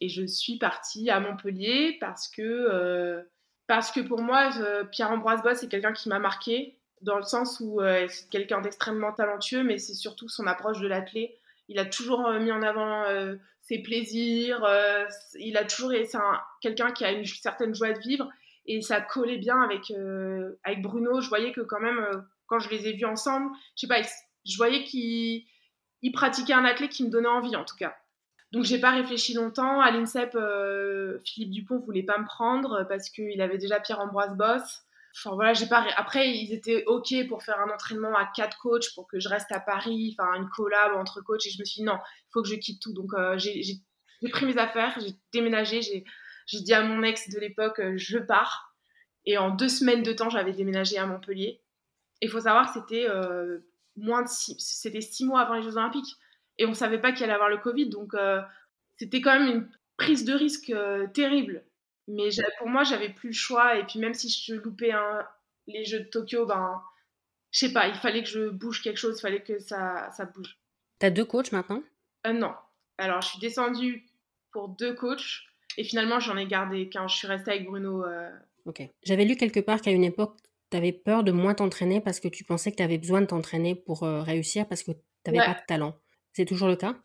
Et 0.00 0.08
je 0.08 0.26
suis 0.26 0.58
partie 0.58 1.10
à 1.10 1.20
Montpellier 1.20 1.96
parce 2.00 2.28
que, 2.28 2.42
euh, 2.42 3.22
parce 3.66 3.90
que 3.90 4.00
pour 4.00 4.20
moi, 4.20 4.50
Pierre-Ambroise 4.90 5.42
Boss, 5.42 5.58
c'est 5.58 5.68
quelqu'un 5.68 5.92
qui 5.92 6.08
m'a 6.08 6.18
marqué 6.18 6.78
dans 7.02 7.16
le 7.16 7.24
sens 7.24 7.58
où 7.60 7.80
c'est 8.08 8.28
quelqu'un 8.28 8.60
d'extrêmement 8.60 9.12
talentueux, 9.12 9.64
mais 9.64 9.78
c'est 9.78 9.94
surtout 9.94 10.28
son 10.28 10.46
approche 10.46 10.80
de 10.80 10.86
l'athlète. 10.86 11.32
Il 11.68 11.78
a 11.78 11.84
toujours 11.84 12.30
mis 12.34 12.52
en 12.52 12.62
avant 12.62 13.04
ses 13.60 13.78
plaisirs, 13.78 14.64
il 15.38 15.56
a 15.56 15.64
toujours 15.64 15.92
c'est 15.92 16.18
quelqu'un 16.60 16.92
qui 16.92 17.04
a 17.04 17.12
une 17.12 17.24
certaine 17.24 17.74
joie 17.74 17.92
de 17.92 17.98
vivre 17.98 18.28
et 18.66 18.80
ça 18.80 19.00
collait 19.00 19.38
bien 19.38 19.60
avec, 19.60 19.92
avec 20.64 20.82
Bruno. 20.82 21.20
Je 21.20 21.28
voyais 21.28 21.52
que 21.52 21.60
quand 21.60 21.80
même, 21.80 22.24
quand 22.46 22.58
je 22.58 22.70
les 22.70 22.88
ai 22.88 22.92
vus 22.92 23.06
ensemble, 23.06 23.50
je 23.76 23.82
sais 23.82 23.88
pas, 23.88 24.02
je 24.44 24.56
voyais 24.56 24.84
qu'il 24.84 25.44
il 26.02 26.12
pratiquait 26.12 26.52
un 26.52 26.64
athlète 26.64 26.90
qui 26.90 27.04
me 27.04 27.10
donnait 27.10 27.28
envie 27.28 27.56
en 27.56 27.64
tout 27.64 27.76
cas. 27.76 27.96
Donc 28.52 28.64
j'ai 28.64 28.78
pas 28.78 28.90
réfléchi 28.90 29.32
longtemps. 29.34 29.80
À 29.80 29.90
l'INSEP, 29.90 30.34
euh, 30.34 31.18
Philippe 31.24 31.50
Dupont 31.50 31.78
voulait 31.78 32.02
pas 32.02 32.18
me 32.18 32.26
prendre 32.26 32.84
parce 32.88 33.08
qu'il 33.08 33.40
avait 33.40 33.58
déjà 33.58 33.80
Pierre-Ambroise 33.80 34.36
Boss. 34.36 34.82
Enfin 35.16 35.34
voilà, 35.34 35.54
j'ai 35.54 35.66
pas. 35.66 35.86
Après, 35.96 36.30
ils 36.30 36.52
étaient 36.52 36.84
ok 36.86 37.28
pour 37.28 37.42
faire 37.42 37.58
un 37.60 37.70
entraînement 37.70 38.14
à 38.14 38.30
quatre 38.34 38.58
coachs 38.58 38.94
pour 38.94 39.06
que 39.06 39.20
je 39.20 39.28
reste 39.28 39.52
à 39.52 39.60
Paris, 39.60 40.16
enfin 40.18 40.34
une 40.34 40.48
collab 40.50 40.94
entre 40.96 41.22
coachs. 41.22 41.46
Et 41.46 41.50
je 41.50 41.60
me 41.60 41.64
suis 41.64 41.80
dit 41.80 41.86
non, 41.86 41.96
il 41.96 42.32
faut 42.32 42.42
que 42.42 42.48
je 42.48 42.54
quitte 42.56 42.80
tout. 42.82 42.92
Donc 42.92 43.14
euh, 43.14 43.38
j'ai 43.38 43.82
pris 44.30 44.46
mes 44.46 44.58
affaires, 44.58 44.98
j'ai 45.00 45.14
déménagé, 45.32 46.04
dit 46.46 46.74
à 46.74 46.82
mon 46.82 47.02
ex 47.02 47.28
de 47.28 47.38
l'époque, 47.38 47.80
euh, 47.80 47.94
je 47.96 48.18
pars. 48.18 48.74
Et 49.24 49.38
en 49.38 49.50
deux 49.50 49.68
semaines 49.68 50.02
de 50.02 50.12
temps, 50.12 50.30
j'avais 50.30 50.52
déménagé 50.52 50.98
à 50.98 51.06
Montpellier. 51.06 51.60
Il 52.20 52.28
faut 52.28 52.40
savoir 52.40 52.66
que 52.66 52.80
c'était 52.80 53.06
moins 53.96 54.22
de 54.22 54.28
six, 54.28 54.56
c'était 54.58 55.00
six 55.00 55.24
mois 55.24 55.40
avant 55.40 55.54
les 55.54 55.62
Jeux 55.62 55.76
Olympiques. 55.76 56.16
Et 56.58 56.66
on 56.66 56.74
savait 56.74 57.00
pas 57.00 57.12
qu'il 57.12 57.24
allait 57.24 57.32
avoir 57.32 57.48
le 57.48 57.58
Covid. 57.58 57.88
Donc, 57.88 58.14
euh, 58.14 58.40
c'était 58.96 59.20
quand 59.20 59.38
même 59.38 59.48
une 59.48 59.70
prise 59.96 60.24
de 60.24 60.34
risque 60.34 60.70
euh, 60.70 61.06
terrible. 61.08 61.64
Mais 62.08 62.28
pour 62.58 62.68
moi, 62.68 62.84
j'avais 62.84 63.08
plus 63.08 63.30
le 63.30 63.34
choix. 63.34 63.76
Et 63.76 63.84
puis, 63.84 63.98
même 63.98 64.14
si 64.14 64.28
je 64.28 64.54
loupais 64.54 64.92
les 65.66 65.84
Jeux 65.84 66.00
de 66.00 66.04
Tokyo, 66.04 66.46
ben, 66.46 66.82
je 67.50 67.60
sais 67.60 67.72
pas, 67.72 67.88
il 67.88 67.94
fallait 67.94 68.22
que 68.22 68.28
je 68.28 68.48
bouge 68.48 68.82
quelque 68.82 68.98
chose, 68.98 69.18
il 69.18 69.22
fallait 69.22 69.42
que 69.42 69.58
ça, 69.58 70.10
ça 70.10 70.24
bouge. 70.24 70.58
T'as 70.98 71.10
deux 71.10 71.24
coachs 71.24 71.52
maintenant? 71.52 71.82
Euh, 72.26 72.32
Non. 72.32 72.54
Alors, 72.98 73.22
je 73.22 73.28
suis 73.28 73.40
descendue 73.40 74.06
pour 74.52 74.68
deux 74.68 74.94
coachs. 74.94 75.42
Et 75.78 75.84
finalement, 75.84 76.20
j'en 76.20 76.36
ai 76.36 76.46
gardé 76.46 76.88
qu'un. 76.88 77.08
Je 77.08 77.16
suis 77.16 77.26
restée 77.26 77.52
avec 77.52 77.66
Bruno. 77.66 78.04
Ok. 78.64 78.82
J'avais 79.02 79.24
lu 79.24 79.36
quelque 79.36 79.60
part 79.60 79.80
qu'à 79.80 79.90
une 79.90 80.04
époque, 80.04 80.36
tu 80.72 80.76
avais 80.76 80.92
peur 80.92 81.22
de 81.22 81.32
moins 81.32 81.54
t'entraîner 81.54 82.00
parce 82.00 82.18
que 82.18 82.28
tu 82.28 82.44
pensais 82.44 82.70
que 82.72 82.76
tu 82.76 82.82
avais 82.82 82.98
besoin 82.98 83.20
de 83.20 83.26
t'entraîner 83.26 83.74
pour 83.74 84.02
euh, 84.02 84.22
réussir 84.22 84.66
parce 84.66 84.82
que 84.82 84.92
tu 84.92 85.30
n'avais 85.30 85.44
pas 85.44 85.60
de 85.60 85.66
talent. 85.66 85.94
C'est 86.32 86.46
toujours 86.46 86.68
le 86.68 86.76
cas? 86.76 86.96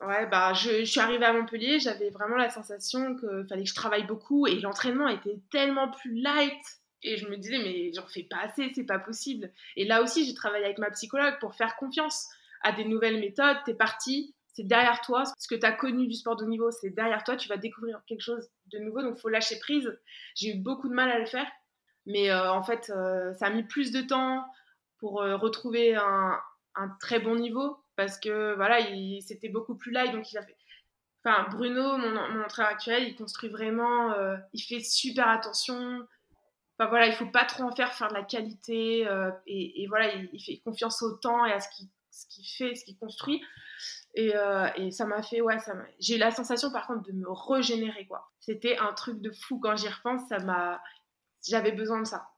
Ouais, 0.00 0.26
bah, 0.26 0.52
je, 0.52 0.84
suis 0.84 0.98
arrivée 0.98 1.24
à 1.24 1.32
Montpellier, 1.32 1.78
j'avais 1.78 2.10
vraiment 2.10 2.34
la 2.34 2.50
sensation 2.50 3.14
qu'il 3.14 3.46
fallait 3.48 3.62
que 3.62 3.68
je 3.68 3.74
travaille 3.74 4.04
beaucoup 4.04 4.48
et 4.48 4.58
l'entraînement 4.58 5.08
était 5.08 5.38
tellement 5.50 5.88
plus 5.88 6.20
light. 6.20 6.60
Et 7.04 7.16
je 7.16 7.28
me 7.28 7.36
disais, 7.36 7.58
mais 7.58 7.92
j'en 7.92 8.06
fais 8.06 8.24
pas 8.24 8.38
assez, 8.42 8.70
c'est 8.74 8.84
pas 8.84 8.98
possible. 8.98 9.52
Et 9.76 9.84
là 9.84 10.02
aussi, 10.02 10.26
j'ai 10.26 10.34
travaillé 10.34 10.64
avec 10.64 10.78
ma 10.78 10.90
psychologue 10.90 11.34
pour 11.40 11.54
faire 11.54 11.76
confiance 11.76 12.28
à 12.62 12.72
des 12.72 12.84
nouvelles 12.84 13.20
méthodes. 13.20 13.56
Tu 13.64 13.72
es 13.72 13.74
parti, 13.74 14.34
c'est 14.52 14.66
derrière 14.66 15.00
toi. 15.00 15.24
Ce 15.38 15.48
que 15.48 15.54
tu 15.54 15.66
as 15.66 15.72
connu 15.72 16.06
du 16.06 16.14
sport 16.14 16.36
de 16.36 16.44
niveau, 16.44 16.70
c'est 16.70 16.90
derrière 16.90 17.24
toi. 17.24 17.36
Tu 17.36 17.48
vas 17.48 17.56
découvrir 17.56 18.02
quelque 18.06 18.20
chose 18.20 18.48
de 18.66 18.78
nouveau, 18.78 19.02
donc 19.02 19.14
il 19.16 19.20
faut 19.20 19.28
lâcher 19.28 19.58
prise. 19.58 19.98
J'ai 20.34 20.50
eu 20.50 20.58
beaucoup 20.58 20.88
de 20.88 20.94
mal 20.94 21.10
à 21.10 21.18
le 21.18 21.26
faire. 21.26 21.46
Mais 22.06 22.30
euh, 22.30 22.52
en 22.52 22.62
fait, 22.62 22.90
euh, 22.90 23.32
ça 23.34 23.46
a 23.46 23.50
mis 23.50 23.62
plus 23.62 23.92
de 23.92 24.02
temps 24.02 24.44
pour 24.98 25.22
euh, 25.22 25.36
retrouver 25.36 25.94
un, 25.94 26.40
très 27.00 27.18
bon 27.18 27.36
niveau 27.36 27.78
parce 27.96 28.18
que 28.18 28.54
voilà, 28.54 28.78
c'était 29.20 29.48
beaucoup 29.48 29.76
plus 29.76 29.90
light. 29.90 30.12
Donc. 30.12 30.26
Enfin, 31.24 31.46
Bruno, 31.50 31.98
mon, 31.98 32.42
entraîneur 32.42 32.72
actuel, 32.72 33.04
il 33.04 33.14
construit 33.14 33.48
vraiment, 33.48 34.12
il 34.52 34.60
fait 34.60 34.80
super 34.80 35.28
attention. 35.28 36.06
Enfin 36.78 36.88
voilà, 36.88 37.06
il 37.06 37.12
faut 37.12 37.26
pas 37.26 37.44
trop 37.44 37.64
en 37.64 37.76
faire, 37.76 37.92
faire 37.94 38.08
de 38.08 38.14
la 38.14 38.24
qualité. 38.24 39.06
et, 39.46 39.86
voilà, 39.88 40.12
il, 40.14 40.42
fait 40.42 40.58
confiance 40.64 41.02
au 41.02 41.16
temps 41.18 41.44
et 41.44 41.52
à 41.52 41.60
ce 41.60 41.68
qu'il 41.68 42.46
fait, 42.46 42.74
ce 42.74 42.84
qu'il 42.84 42.96
construit. 42.96 43.42
Et, 44.14 44.32
et, 44.76 44.90
ça 44.90 45.06
m'a 45.06 45.22
fait, 45.22 45.40
ouais, 45.40 45.58
ça 45.58 45.74
j'ai 45.98 46.16
eu 46.16 46.18
la 46.18 46.30
sensation 46.30 46.70
par 46.70 46.86
contre 46.86 47.02
de 47.02 47.12
me 47.12 47.30
régénérer, 47.30 48.06
quoi. 48.06 48.30
C'était 48.40 48.76
un 48.76 48.92
truc 48.92 49.20
de 49.22 49.30
fou 49.30 49.58
quand 49.58 49.74
j'y 49.74 49.88
repense, 49.88 50.20
ça 50.28 50.38
m'a, 50.38 50.82
j'avais 51.46 51.72
besoin 51.72 52.00
de 52.00 52.06
ça. 52.06 52.28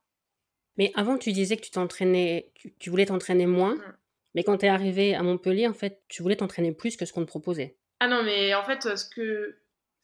Mais 0.76 0.92
avant, 0.94 1.18
tu 1.18 1.32
disais 1.32 1.56
que 1.56 1.62
tu 1.62 1.70
t'entraînais, 1.70 2.52
tu, 2.78 2.90
voulais 2.90 3.06
t'entraîner 3.06 3.46
moins. 3.46 3.76
Mm. 3.76 3.96
Mais 4.34 4.42
quand 4.42 4.58
tu 4.58 4.66
es 4.66 4.68
arrivé 4.68 5.14
à 5.14 5.22
Montpellier, 5.22 5.68
en 5.68 5.74
fait, 5.74 6.02
tu 6.08 6.22
voulais 6.22 6.36
t'entraîner 6.36 6.72
plus 6.72 6.96
que 6.96 7.04
ce 7.04 7.12
qu'on 7.12 7.22
te 7.22 7.28
proposait. 7.28 7.76
Ah 8.00 8.08
non, 8.08 8.24
mais 8.24 8.54
en 8.54 8.64
fait, 8.64 8.82
ce 8.96 9.08
que, 9.08 9.56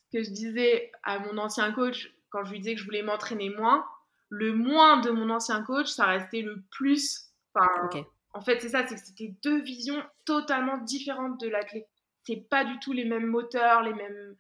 ce 0.04 0.18
que 0.18 0.22
je 0.22 0.30
disais 0.30 0.92
à 1.02 1.18
mon 1.18 1.37
ancien 1.38 1.72
coach, 1.72 2.14
quand 2.30 2.44
je 2.44 2.52
lui 2.52 2.61
disais 2.61 2.74
que 2.74 2.80
je 2.80 2.85
voulais 2.85 3.02
m'entraîner 3.02 3.50
moins, 3.50 3.85
le 4.28 4.52
moins 4.52 5.00
de 5.00 5.11
mon 5.11 5.30
ancien 5.30 5.62
coach, 5.64 5.88
ça 5.88 6.06
restait 6.06 6.42
le 6.42 6.62
plus. 6.70 7.33
Enfin, 7.52 8.04
En 8.33 8.40
fait, 8.40 8.61
c'est 8.61 8.71
ça, 8.71 8.87
c'est 8.87 8.95
que 8.95 9.01
c'était 9.01 9.35
deux 9.43 9.61
visions 9.61 10.03
totalement 10.25 10.79
différentes 10.79 11.40
de 11.40 11.49
l'athlète. 11.49 11.88
C'est 12.25 12.49
pas 12.49 12.64
du 12.64 12.79
tout 12.79 12.93
les 12.93 13.05
mêmes 13.05 13.27
moteurs, 13.27 13.83
les 13.83 13.95
mêmes. 13.95 14.37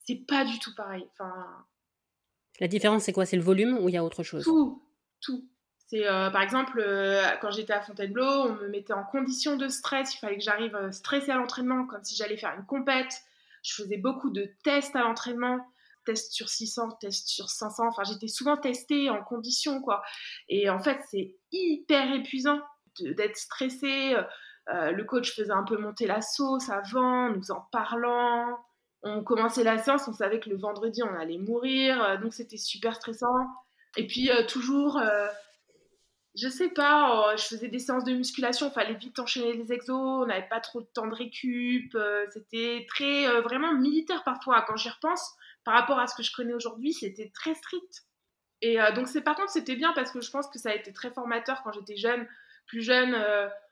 C'est 0.00 0.24
pas 0.26 0.44
du 0.44 0.58
tout 0.58 0.74
pareil. 0.74 1.06
Enfin, 1.12 1.66
la 2.60 2.68
différence, 2.68 3.04
c'est 3.04 3.12
quoi? 3.12 3.26
C'est 3.26 3.36
le 3.36 3.42
volume 3.42 3.78
ou 3.78 3.88
il 3.88 3.94
y 3.94 3.98
a 3.98 4.04
autre 4.04 4.22
chose? 4.22 4.44
Tout, 4.44 4.82
tout. 5.20 5.44
C'est 5.86 6.06
euh, 6.06 6.28
par 6.30 6.42
exemple 6.42 6.80
euh, 6.80 7.22
quand 7.40 7.50
j'étais 7.50 7.72
à 7.72 7.80
Fontainebleau, 7.80 8.26
on 8.26 8.54
me 8.54 8.68
mettait 8.68 8.92
en 8.92 9.04
condition 9.04 9.56
de 9.56 9.68
stress. 9.68 10.14
Il 10.14 10.18
fallait 10.18 10.36
que 10.36 10.42
j'arrive 10.42 10.74
euh, 10.74 10.90
stressée 10.92 11.30
à 11.30 11.36
l'entraînement, 11.36 11.86
comme 11.86 12.02
si 12.04 12.16
j'allais 12.16 12.36
faire 12.36 12.54
une 12.58 12.66
compète. 12.66 13.22
Je 13.62 13.82
faisais 13.82 13.96
beaucoup 13.96 14.30
de 14.30 14.50
tests 14.64 14.94
à 14.96 15.00
l'entraînement, 15.00 15.58
tests 16.04 16.32
sur 16.32 16.48
600, 16.48 16.90
tests 17.00 17.28
sur 17.28 17.48
500. 17.48 17.88
Enfin, 17.88 18.02
j'étais 18.04 18.28
souvent 18.28 18.56
testée 18.56 19.08
en 19.08 19.22
condition, 19.22 19.80
quoi. 19.80 20.02
Et 20.48 20.68
en 20.68 20.78
fait, 20.78 20.98
c'est 21.10 21.36
hyper 21.52 22.12
épuisant 22.12 22.60
d'être 23.02 23.36
stressée. 23.36 24.14
le 24.68 25.02
coach 25.02 25.34
faisait 25.34 25.52
un 25.52 25.64
peu 25.64 25.76
monter 25.78 26.06
la 26.06 26.20
sauce 26.20 26.68
avant, 26.70 27.30
nous 27.30 27.50
en 27.50 27.60
parlant 27.72 28.58
on 29.02 29.22
commençait 29.22 29.64
la 29.64 29.78
séance, 29.78 30.08
on 30.08 30.12
savait 30.12 30.40
que 30.40 30.50
le 30.50 30.56
vendredi 30.56 31.02
on 31.02 31.14
allait 31.14 31.38
mourir, 31.38 32.02
euh, 32.02 32.16
donc 32.16 32.34
c'était 32.34 32.56
super 32.56 32.96
stressant. 32.96 33.46
Et 33.96 34.06
puis 34.06 34.30
euh, 34.30 34.44
toujours, 34.46 34.98
euh, 34.98 35.28
je 36.34 36.48
sais 36.48 36.68
pas, 36.68 37.34
je 37.36 37.44
faisais 37.44 37.68
des 37.68 37.78
séances 37.78 38.04
de 38.04 38.12
musculation, 38.12 38.68
il 38.68 38.72
fallait 38.72 38.94
vite 38.94 39.18
enchaîner 39.18 39.52
les 39.54 39.72
exos, 39.72 40.22
on 40.22 40.26
n'avait 40.26 40.48
pas 40.48 40.60
trop 40.60 40.80
de 40.80 40.86
temps 40.86 41.06
de 41.06 41.14
récup, 41.14 41.96
c'était 42.30 42.86
très 42.88 43.40
vraiment 43.40 43.74
militaire 43.74 44.22
parfois. 44.24 44.64
Quand 44.66 44.76
j'y 44.76 44.88
repense, 44.88 45.34
par 45.64 45.74
rapport 45.74 45.98
à 45.98 46.06
ce 46.06 46.14
que 46.14 46.22
je 46.22 46.32
connais 46.32 46.54
aujourd'hui, 46.54 46.92
c'était 46.92 47.30
très 47.34 47.54
strict. 47.54 48.04
Et 48.60 48.78
donc 48.94 49.08
c'est 49.08 49.22
par 49.22 49.36
contre 49.36 49.50
c'était 49.50 49.76
bien 49.76 49.92
parce 49.94 50.12
que 50.12 50.20
je 50.20 50.30
pense 50.30 50.48
que 50.48 50.58
ça 50.58 50.70
a 50.70 50.74
été 50.74 50.92
très 50.92 51.10
formateur 51.10 51.62
quand 51.62 51.72
j'étais 51.72 51.96
jeune, 51.96 52.26
plus 52.68 52.82
jeune, 52.82 53.16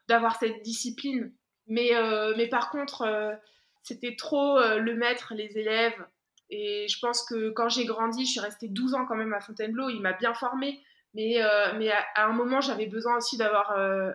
d'avoir 0.09 0.37
cette 0.37 0.63
discipline. 0.63 1.33
Mais, 1.69 1.93
mais 2.37 2.49
par 2.49 2.71
contre 2.71 3.39
c'était 3.87 4.17
trop 4.17 4.59
euh, 4.59 4.79
le 4.79 4.95
maître, 4.97 5.33
les 5.35 5.59
élèves. 5.59 6.05
Et 6.51 6.87
je 6.89 6.99
pense 6.99 7.25
que 7.25 7.51
quand 7.51 7.69
j'ai 7.69 7.85
grandi, 7.85 8.27
je 8.27 8.33
suis 8.33 8.41
restée 8.41 8.69
12 8.69 8.95
ans 8.95 9.07
quand 9.07 9.15
même 9.15 9.33
à 9.33 9.41
Fontainebleau, 9.41 9.89
il 9.89 10.01
m'a 10.01 10.13
bien 10.13 10.35
formée. 10.35 10.81
Mais, 11.15 11.41
euh, 11.41 11.73
mais 11.79 11.91
à, 11.93 12.27
un 12.27 12.33
moment, 12.33 12.61
j'avais 12.61 12.87
besoin 12.87 13.17
aussi 13.17 13.37
d'avoir 13.37 13.73
euh, 13.79 14.11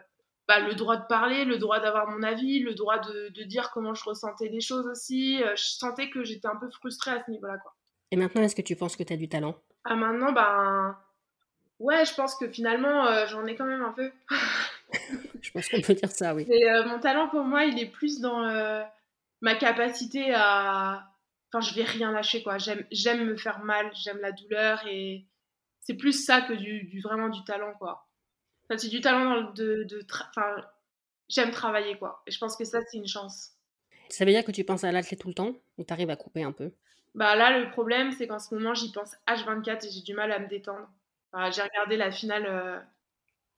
bah, 0.47 0.59
le 0.59 0.75
droit 0.75 0.97
de 0.97 1.05
parler, 1.07 1.45
le 1.45 1.57
droit 1.57 1.79
d'avoir 1.79 2.09
mon 2.09 2.21
avis, 2.21 2.59
le 2.59 2.73
droit 2.73 2.99
de, 2.99 3.29
de, 3.29 3.43
dire 3.43 3.71
comment 3.71 3.93
je 3.93 4.03
ressentais 4.03 4.49
les 4.49 4.61
choses 4.61 4.87
aussi. 4.87 5.39
je 5.39 5.63
sentais 5.63 6.09
que 6.09 6.23
j'étais 6.23 6.47
un 6.47 6.57
peu 6.57 6.69
frustrée 6.69 7.11
à 7.11 7.23
ce 7.23 7.31
niveau-là. 7.31 7.57
Quoi. 7.57 7.73
Et 8.11 8.17
maintenant, 8.17 8.41
est-ce 8.41 8.55
que 8.55 8.61
tu 8.61 8.75
penses 8.75 8.97
que 8.97 9.03
tu 9.03 9.13
as 9.13 9.17
du 9.17 9.29
talent? 9.29 9.55
Ah, 9.85 9.95
maintenant, 9.95 10.33
ben. 10.33 10.97
Ouais, 11.79 12.05
je 12.05 12.13
pense 12.13 12.35
que 12.35 12.47
finalement, 12.47 13.25
j'en 13.27 13.45
ai 13.47 13.55
quand 13.55 13.65
même 13.65 13.83
un 13.83 13.93
peu. 13.93 14.11
je 15.41 15.51
pense 15.51 15.69
qu'on 15.69 15.81
peut 15.81 15.93
dire 15.93 16.11
ça, 16.11 16.33
oui. 16.35 16.45
Et, 16.49 16.69
mon 16.85 16.99
talent, 16.99 17.29
pour 17.29 17.43
moi, 17.43 17.65
il 17.65 17.79
est 17.79 17.89
plus 17.89 18.19
dans 18.19 18.41
ma 19.41 19.55
capacité 19.55 20.33
à. 20.33 21.07
Enfin, 21.53 21.59
je 21.59 21.75
vais 21.75 21.83
rien 21.83 22.11
lâcher, 22.11 22.43
quoi. 22.43 22.57
J'aime 22.57 23.25
me 23.25 23.35
faire 23.35 23.59
mal, 23.59 23.91
j'aime 23.93 24.19
la 24.19 24.31
douleur 24.31 24.85
et 24.87 25.25
c'est 25.81 25.95
plus 25.95 26.13
ça 26.13 26.41
que 26.41 26.53
du, 26.53 27.01
vraiment 27.01 27.27
du 27.27 27.43
talent, 27.43 27.73
quoi. 27.77 28.07
Enfin, 28.65 28.77
c'est 28.77 28.87
du 28.87 29.01
talent 29.01 29.51
de. 29.51 29.83
de 29.83 30.05
enfin, 30.29 30.55
j'aime 31.27 31.51
travailler, 31.51 31.97
quoi. 31.97 32.23
Et 32.27 32.31
je 32.31 32.37
pense 32.37 32.55
que 32.55 32.63
ça, 32.63 32.79
c'est 32.89 32.97
une 32.97 33.07
chance. 33.07 33.51
Ça 34.09 34.25
veut 34.25 34.31
dire 34.31 34.45
que 34.45 34.51
tu 34.51 34.63
penses 34.63 34.83
à 34.83 34.91
l'athlète 34.91 35.19
tout 35.19 35.27
le 35.27 35.33
temps 35.33 35.55
ou 35.77 35.83
tu 35.83 35.93
arrives 35.93 36.09
à 36.09 36.15
couper 36.15 36.43
un 36.43 36.51
peu? 36.51 36.71
Bah 37.15 37.35
là, 37.35 37.59
le 37.59 37.69
problème, 37.71 38.11
c'est 38.11 38.27
qu'en 38.27 38.39
ce 38.39 38.53
moment, 38.53 38.73
j'y 38.73 38.91
pense 38.91 39.15
H24 39.27 39.85
et 39.85 39.91
j'ai 39.91 40.01
du 40.01 40.13
mal 40.13 40.31
à 40.31 40.39
me 40.39 40.47
détendre. 40.47 40.89
j'ai 41.51 41.61
regardé 41.61 41.97
la 41.97 42.11
finale, 42.11 42.85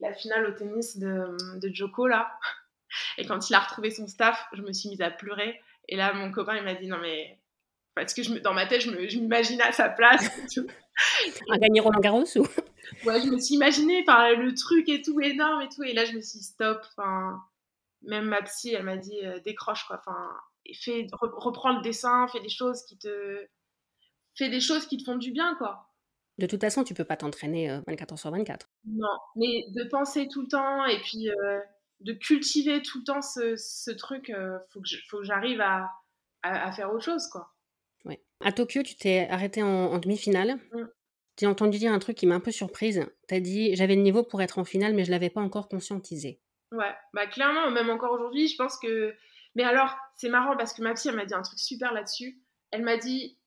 la 0.03 0.13
finale 0.13 0.45
au 0.45 0.51
tennis 0.51 0.97
de, 0.97 1.35
de 1.59 1.73
Joko 1.73 2.07
là. 2.07 2.37
Et 3.17 3.25
quand 3.25 3.49
il 3.49 3.55
a 3.55 3.59
retrouvé 3.59 3.89
son 3.89 4.07
staff, 4.07 4.45
je 4.53 4.61
me 4.61 4.71
suis 4.71 4.89
mise 4.89 5.01
à 5.01 5.09
pleurer. 5.09 5.59
Et 5.87 5.95
là, 5.95 6.13
mon 6.13 6.31
copain, 6.31 6.55
il 6.57 6.63
m'a 6.63 6.75
dit 6.75 6.87
non 6.87 6.99
mais 7.01 7.39
parce 7.95 8.13
que 8.13 8.23
je 8.23 8.33
dans 8.39 8.53
ma 8.53 8.67
tête, 8.67 8.81
je 8.81 9.19
m'imaginais 9.19 9.63
à 9.63 9.71
sa 9.71 9.89
place. 9.89 10.29
Un 11.49 11.57
gagner 11.57 11.79
Roland 11.79 11.99
Garros 11.99 12.37
ou? 12.37 12.47
Ouais, 13.05 13.19
je 13.21 13.29
me 13.29 13.39
suis 13.39 13.55
imaginé 13.55 14.03
par 14.03 14.29
le 14.33 14.53
truc 14.53 14.87
et 14.89 15.01
tout 15.01 15.19
énorme 15.19 15.61
et 15.61 15.69
tout. 15.69 15.83
Et 15.83 15.93
là, 15.93 16.05
je 16.05 16.11
me 16.11 16.21
suis 16.21 16.39
dit 16.39 16.45
stop. 16.45 16.85
Enfin, 16.89 17.41
même 18.03 18.25
ma 18.25 18.41
psy, 18.43 18.73
elle 18.73 18.83
m'a 18.83 18.97
dit 18.97 19.25
euh, 19.25 19.39
décroche 19.39 19.85
quoi. 19.87 19.99
Enfin, 19.99 20.29
fais, 20.79 21.07
reprends 21.13 21.73
le 21.73 21.81
dessin, 21.81 22.27
fais 22.27 22.41
des 22.41 22.49
choses 22.49 22.83
qui 22.85 22.97
te, 22.97 23.47
fais 24.35 24.49
des 24.49 24.59
choses 24.59 24.85
qui 24.85 24.97
te 24.97 25.03
font 25.03 25.15
du 25.15 25.31
bien 25.31 25.55
quoi. 25.55 25.92
De 26.39 26.47
toute 26.47 26.61
façon, 26.61 26.83
tu 26.83 26.93
peux 26.93 27.03
pas 27.03 27.17
t'entraîner 27.17 27.69
24 27.87 27.89
euh, 27.89 28.13
heures 28.13 28.19
sur 28.19 28.31
24. 28.31 28.69
Non, 28.85 29.07
mais 29.35 29.65
de 29.69 29.83
penser 29.89 30.27
tout 30.27 30.41
le 30.41 30.47
temps 30.47 30.85
et 30.85 30.99
puis 31.01 31.29
euh, 31.29 31.59
de 31.99 32.13
cultiver 32.13 32.81
tout 32.81 32.99
le 32.99 33.03
temps 33.03 33.21
ce, 33.21 33.55
ce 33.55 33.91
truc, 33.91 34.29
il 34.29 34.59
faut 34.71 34.81
que 34.81 35.23
j'arrive 35.23 35.61
à, 35.61 35.89
à, 36.41 36.71
faire 36.71 36.91
autre 36.91 37.03
chose 37.03 37.27
quoi. 37.27 37.53
Ouais. 38.05 38.21
À 38.43 38.51
Tokyo, 38.51 38.81
tu 38.83 38.95
t'es 38.95 39.27
arrêté 39.29 39.61
en, 39.61 39.97
demi-finale. 39.99 40.55
Mm. 40.73 40.83
J'ai 41.39 41.47
entendu 41.47 41.77
dire 41.77 41.91
un 41.91 41.99
truc 41.99 42.17
qui 42.17 42.27
m'a 42.27 42.35
un 42.35 42.39
peu 42.39 42.51
surprise. 42.51 43.05
Tu 43.27 43.35
as 43.35 43.39
dit 43.39 43.75
j'avais 43.75 43.95
le 43.95 44.01
niveau 44.01 44.23
pour 44.23 44.41
être 44.41 44.59
en 44.59 44.65
finale, 44.65 44.93
mais 44.93 45.05
je 45.05 45.11
l'avais 45.11 45.29
pas 45.29 45.41
encore 45.41 45.67
conscientisé. 45.67 46.41
Ouais, 46.71 46.93
bah 47.13 47.27
clairement, 47.27 47.69
même 47.69 47.89
encore 47.89 48.11
aujourd'hui, 48.11 48.47
je 48.47 48.55
pense 48.57 48.77
que. 48.77 49.15
Mais 49.55 49.63
alors, 49.63 49.95
c'est 50.17 50.29
marrant 50.29 50.57
parce 50.57 50.73
que 50.73 50.81
ma 50.81 50.95
psy, 50.95 51.09
elle 51.09 51.15
m'a 51.15 51.25
dit 51.25 51.35
un 51.35 51.43
truc 51.43 51.59
super 51.59 51.93
là-dessus. 51.93 52.41
Elle 52.71 52.81
m'a 52.81 52.97
dit 52.97 53.37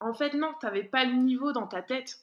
en 0.00 0.14
fait, 0.14 0.34
non, 0.34 0.52
t'avais 0.60 0.84
pas 0.84 1.04
le 1.04 1.14
niveau 1.14 1.52
dans 1.52 1.66
ta 1.66 1.82
tête. 1.82 2.18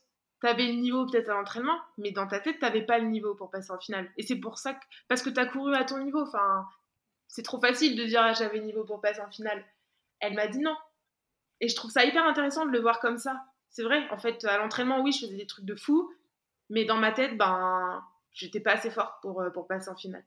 T'avais 0.46 0.68
le 0.68 0.74
niveau 0.74 1.06
peut-être 1.06 1.30
à 1.30 1.34
l'entraînement, 1.34 1.80
mais 1.98 2.12
dans 2.12 2.28
ta 2.28 2.40
tête, 2.40 2.60
t'avais 2.60 2.84
pas 2.84 3.00
le 3.00 3.08
niveau 3.08 3.34
pour 3.36 3.50
passer 3.50 3.72
en 3.72 3.80
finale. 3.80 4.12
Et 4.18 4.24
c'est 4.24 4.36
pour 4.36 4.60
ça 4.60 4.74
que. 4.74 4.86
Parce 5.08 5.22
que 5.22 5.30
t'as 5.30 5.46
couru 5.46 5.74
à 5.74 5.84
ton 5.84 6.04
niveau. 6.04 6.22
Enfin, 6.22 6.68
c'est 7.28 7.44
trop 7.44 7.60
facile 7.60 7.96
de 7.96 8.06
dire 8.06 8.22
ah, 8.22 8.34
j'avais 8.34 8.60
le 8.60 8.66
niveau 8.66 8.84
pour 8.84 9.02
passer 9.02 9.22
en 9.22 9.32
finale. 9.32 9.66
Elle 10.20 10.36
m'a 10.36 10.48
dit 10.48 10.60
non. 10.60 10.76
Et 11.62 11.68
je 11.68 11.76
trouve 11.76 11.90
ça 11.90 12.06
hyper 12.06 12.26
intéressant 12.26 12.66
de 12.66 12.72
le 12.72 12.80
voir 12.80 13.00
comme 13.00 13.18
ça 13.18 13.42
c'est 13.76 13.84
vrai, 13.84 14.08
en 14.10 14.18
fait, 14.18 14.46
à 14.46 14.58
l'entraînement, 14.58 15.02
oui, 15.02 15.12
je 15.12 15.26
faisais 15.26 15.36
des 15.36 15.46
trucs 15.46 15.66
de 15.66 15.76
fou, 15.76 16.10
mais 16.70 16.86
dans 16.86 16.96
ma 16.96 17.12
tête, 17.12 17.38
ben, 17.38 18.02
j'étais 18.32 18.62
pas 18.62 18.72
assez 18.72 18.90
forte 18.90 19.22
pour, 19.22 19.42
euh, 19.42 19.50
pour 19.50 19.68
passer 19.68 19.90
en 19.90 19.98
finale. 19.98 20.24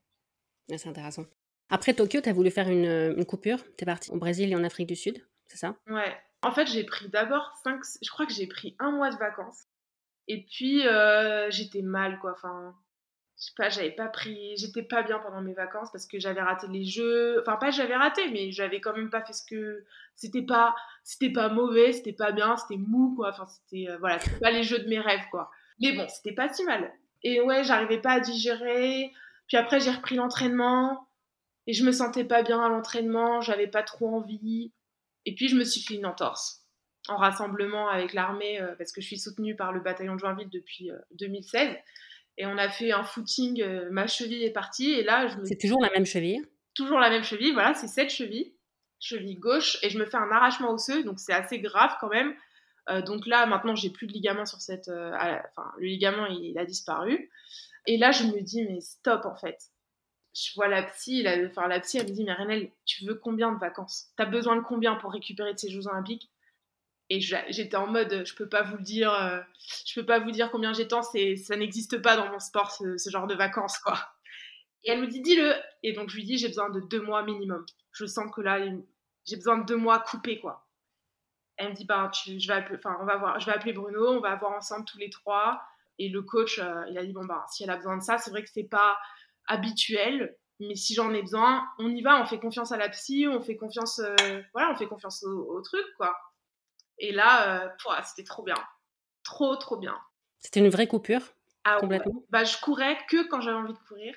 c'est 0.68 0.86
intéressant. 0.86 1.24
Après 1.70 1.94
Tokyo, 1.94 2.20
tu 2.20 2.28
as 2.28 2.34
voulu 2.34 2.50
faire 2.50 2.68
une, 2.68 3.14
une 3.16 3.24
coupure. 3.24 3.64
Tu 3.78 3.84
es 3.84 3.86
partie 3.86 4.10
au 4.10 4.18
Brésil 4.18 4.52
et 4.52 4.54
en 4.54 4.64
Afrique 4.64 4.88
du 4.88 4.96
Sud, 4.96 5.26
c'est 5.46 5.56
ça? 5.56 5.76
Ouais. 5.86 6.14
En 6.42 6.52
fait, 6.52 6.66
j'ai 6.66 6.84
pris 6.84 7.08
d'abord 7.08 7.50
5. 7.64 7.80
Je 8.02 8.10
crois 8.10 8.26
que 8.26 8.34
j'ai 8.34 8.46
pris 8.46 8.76
un 8.78 8.90
mois 8.90 9.10
de 9.10 9.16
vacances. 9.16 9.66
Et 10.28 10.42
puis, 10.42 10.86
euh, 10.86 11.50
j'étais 11.50 11.82
mal, 11.82 12.18
quoi. 12.20 12.32
Enfin, 12.32 12.74
je 13.38 13.46
sais 13.46 13.52
pas, 13.56 13.70
j'avais 13.70 13.90
pas 13.90 14.08
pris, 14.08 14.56
j'étais 14.56 14.82
pas 14.82 15.02
bien 15.02 15.18
pendant 15.18 15.40
mes 15.40 15.54
vacances 15.54 15.90
parce 15.90 16.06
que 16.06 16.20
j'avais 16.20 16.42
raté 16.42 16.66
les 16.68 16.84
jeux. 16.84 17.40
Enfin, 17.40 17.56
pas 17.56 17.70
j'avais 17.70 17.96
raté, 17.96 18.30
mais 18.30 18.52
j'avais 18.52 18.80
quand 18.80 18.94
même 18.94 19.10
pas 19.10 19.22
fait 19.22 19.32
ce 19.32 19.44
que. 19.44 19.84
C'était 20.14 20.42
pas, 20.42 20.74
c'était 21.02 21.30
pas 21.30 21.48
mauvais, 21.48 21.92
c'était 21.92 22.12
pas 22.12 22.32
bien, 22.32 22.56
c'était 22.56 22.76
mou, 22.76 23.14
quoi. 23.16 23.30
Enfin, 23.30 23.46
c'était, 23.46 23.90
euh, 23.90 23.96
voilà, 23.98 24.18
c'était 24.18 24.40
pas 24.40 24.50
les 24.50 24.64
jeux 24.64 24.80
de 24.80 24.88
mes 24.88 25.00
rêves, 25.00 25.24
quoi. 25.30 25.50
Mais 25.80 25.92
bon, 25.92 26.06
c'était 26.08 26.34
pas 26.34 26.52
si 26.52 26.64
mal. 26.64 26.92
Et 27.22 27.40
ouais, 27.40 27.64
j'arrivais 27.64 28.00
pas 28.00 28.12
à 28.12 28.20
digérer. 28.20 29.12
Puis 29.46 29.56
après, 29.56 29.80
j'ai 29.80 29.90
repris 29.90 30.16
l'entraînement 30.16 31.08
et 31.66 31.72
je 31.72 31.84
me 31.84 31.92
sentais 31.92 32.24
pas 32.24 32.42
bien 32.42 32.62
à 32.62 32.68
l'entraînement, 32.68 33.40
j'avais 33.40 33.66
pas 33.66 33.82
trop 33.82 34.14
envie. 34.14 34.72
Et 35.24 35.34
puis, 35.34 35.48
je 35.48 35.56
me 35.56 35.64
suis 35.64 35.80
fait 35.80 35.94
une 35.94 36.06
entorse 36.06 36.67
en 37.08 37.16
rassemblement 37.16 37.88
avec 37.88 38.12
l'armée 38.12 38.60
euh, 38.60 38.74
parce 38.76 38.92
que 38.92 39.00
je 39.00 39.06
suis 39.06 39.18
soutenue 39.18 39.56
par 39.56 39.72
le 39.72 39.80
bataillon 39.80 40.14
de 40.14 40.20
Joinville 40.20 40.50
depuis 40.50 40.90
2016. 41.12 41.68
Euh, 41.68 41.74
et 42.38 42.46
on 42.46 42.56
a 42.56 42.68
fait 42.68 42.92
un 42.92 43.02
footing, 43.02 43.60
euh, 43.62 43.88
ma 43.90 44.06
cheville 44.06 44.44
est 44.44 44.52
partie. 44.52 44.92
Et 44.92 45.02
là, 45.02 45.26
je 45.26 45.36
C'est 45.44 45.58
toujours 45.58 45.82
la 45.82 45.90
même 45.90 46.06
cheville? 46.06 46.40
Toujours 46.74 47.00
la 47.00 47.10
même 47.10 47.24
cheville, 47.24 47.52
voilà, 47.52 47.74
c'est 47.74 47.88
cette 47.88 48.10
cheville, 48.10 48.54
cheville 49.00 49.38
gauche. 49.38 49.78
Et 49.82 49.90
je 49.90 49.98
me 49.98 50.04
fais 50.04 50.16
un 50.16 50.30
arrachement 50.30 50.70
osseux, 50.70 51.02
donc 51.02 51.18
c'est 51.18 51.32
assez 51.32 51.58
grave 51.58 51.96
quand 52.00 52.08
même. 52.08 52.32
Euh, 52.90 53.02
donc 53.02 53.26
là, 53.26 53.44
maintenant, 53.46 53.74
j'ai 53.74 53.90
plus 53.90 54.06
de 54.06 54.12
ligament 54.12 54.46
sur 54.46 54.60
cette. 54.60 54.88
Euh, 54.88 55.12
enfin, 55.12 55.72
le 55.78 55.86
ligament, 55.86 56.26
il, 56.26 56.56
a 56.58 56.64
disparu. 56.64 57.28
Et 57.86 57.98
là, 57.98 58.12
je 58.12 58.24
me 58.24 58.40
dis, 58.40 58.62
mais 58.62 58.80
stop, 58.80 59.26
en 59.26 59.34
fait. 59.34 59.58
Je 60.32 60.54
vois 60.54 60.68
la 60.68 60.84
psy, 60.84 61.22
la, 61.22 61.36
enfin, 61.46 61.66
la 61.66 61.80
psy, 61.80 61.98
elle 61.98 62.06
me 62.06 62.12
dit, 62.12 62.24
mais 62.24 62.34
Renel, 62.34 62.70
tu 62.86 63.04
veux 63.04 63.16
combien 63.16 63.50
de 63.50 63.58
vacances? 63.58 64.12
T'as 64.16 64.26
besoin 64.26 64.54
de 64.54 64.60
combien 64.60 64.94
pour 64.94 65.12
récupérer 65.12 65.52
de 65.52 65.58
ces 65.58 65.70
Jeux 65.70 65.88
Olympiques? 65.88 66.30
Et 67.10 67.20
j'étais 67.20 67.76
en 67.76 67.86
mode 67.86 68.24
je 68.26 68.34
peux 68.34 68.48
pas 68.48 68.62
vous 68.62 68.76
le 68.76 68.82
dire 68.82 69.12
euh, 69.12 69.40
je 69.86 69.98
peux 69.98 70.04
pas 70.04 70.18
vous 70.18 70.30
dire 70.30 70.50
combien 70.50 70.72
j'ai 70.72 70.86
temps 70.86 71.02
c'est 71.02 71.36
ça 71.36 71.56
n'existe 71.56 72.02
pas 72.02 72.16
dans 72.16 72.30
mon 72.30 72.38
sport 72.38 72.70
ce, 72.70 73.10
genre 73.10 73.26
de 73.26 73.34
vacances 73.34 73.78
quoi. 73.78 73.98
Et 74.84 74.90
elle 74.90 75.00
me 75.00 75.06
dit 75.06 75.20
dis-le. 75.20 75.54
Et 75.82 75.92
donc 75.92 76.10
je 76.10 76.16
lui 76.16 76.24
dis 76.24 76.38
j'ai 76.38 76.48
besoin 76.48 76.70
de 76.70 76.80
deux 76.80 77.00
mois 77.00 77.22
minimum. 77.22 77.64
Je 77.92 78.04
sens 78.04 78.30
que 78.32 78.40
là 78.40 78.58
j'ai 79.24 79.36
besoin 79.36 79.58
de 79.58 79.64
deux 79.64 79.76
mois 79.76 80.00
coupés 80.00 80.38
quoi. 80.38 80.68
Elle 81.56 81.70
me 81.70 81.74
dit 81.74 81.86
bah 81.86 82.10
je 82.26 82.46
vais 82.46 82.54
appeler, 82.54 82.78
on 83.00 83.04
va 83.04 83.16
voir 83.16 83.40
je 83.40 83.46
vais 83.46 83.52
appeler 83.52 83.72
Bruno 83.72 84.08
on 84.08 84.20
va 84.20 84.36
voir 84.36 84.52
ensemble 84.52 84.84
tous 84.84 84.98
les 84.98 85.10
trois. 85.10 85.62
Et 85.98 86.10
le 86.10 86.22
coach 86.22 86.58
euh, 86.58 86.84
il 86.90 86.98
a 86.98 87.04
dit 87.04 87.12
bon 87.12 87.24
bah 87.24 87.44
si 87.50 87.64
elle 87.64 87.70
a 87.70 87.76
besoin 87.76 87.96
de 87.96 88.02
ça 88.02 88.18
c'est 88.18 88.30
vrai 88.30 88.42
que 88.42 88.50
c'est 88.50 88.68
pas 88.68 88.98
habituel 89.46 90.36
mais 90.60 90.74
si 90.74 90.94
j'en 90.94 91.12
ai 91.14 91.22
besoin 91.22 91.66
on 91.78 91.88
y 91.88 92.02
va 92.02 92.20
on 92.20 92.26
fait 92.26 92.38
confiance 92.38 92.70
à 92.70 92.76
la 92.76 92.88
psy 92.90 93.26
on 93.28 93.40
fait 93.40 93.56
confiance 93.56 94.00
euh, 94.00 94.42
voilà 94.52 94.70
on 94.70 94.76
fait 94.76 94.86
confiance 94.86 95.24
au, 95.24 95.56
au 95.56 95.60
truc 95.62 95.84
quoi 95.96 96.16
et 96.98 97.12
là, 97.12 97.64
euh, 97.64 97.68
c'était 98.04 98.24
trop 98.24 98.42
bien. 98.42 98.56
Trop, 99.24 99.56
trop 99.56 99.76
bien. 99.76 99.96
C'était 100.38 100.60
une 100.60 100.68
vraie 100.68 100.86
coupure 100.86 101.22
ah, 101.64 101.78
Complètement 101.80 102.24
bah, 102.30 102.44
Je 102.44 102.56
courais 102.58 102.98
que 103.08 103.28
quand 103.28 103.40
j'avais 103.40 103.56
envie 103.56 103.74
de 103.74 103.78
courir. 103.88 104.14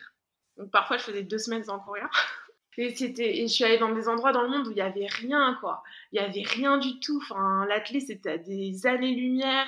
Donc 0.58 0.72
parfois, 0.72 0.98
je 0.98 1.04
faisais 1.04 1.24
deux 1.24 1.38
semaines 1.38 1.64
sans 1.64 1.80
courir. 1.80 2.10
Et, 2.78 2.96
c'était, 2.96 3.38
et 3.38 3.48
je 3.48 3.54
suis 3.54 3.66
allée 3.66 3.78
dans 3.78 3.94
des 3.94 4.08
endroits 4.08 4.32
dans 4.32 4.44
le 4.44 4.50
monde 4.50 4.66
où 4.66 4.72
il 4.72 4.76
n'y 4.76 4.82
avait 4.82 5.06
rien, 5.06 5.58
quoi. 5.60 5.84
Il 6.12 6.20
n'y 6.20 6.26
avait 6.26 6.42
rien 6.42 6.78
du 6.78 7.02
tout. 7.02 7.22
Enfin, 7.22 7.66
l'athlée, 7.68 8.00
c'était 8.00 8.32
à 8.32 8.38
des 8.38 8.88
années-lumière. 8.88 9.68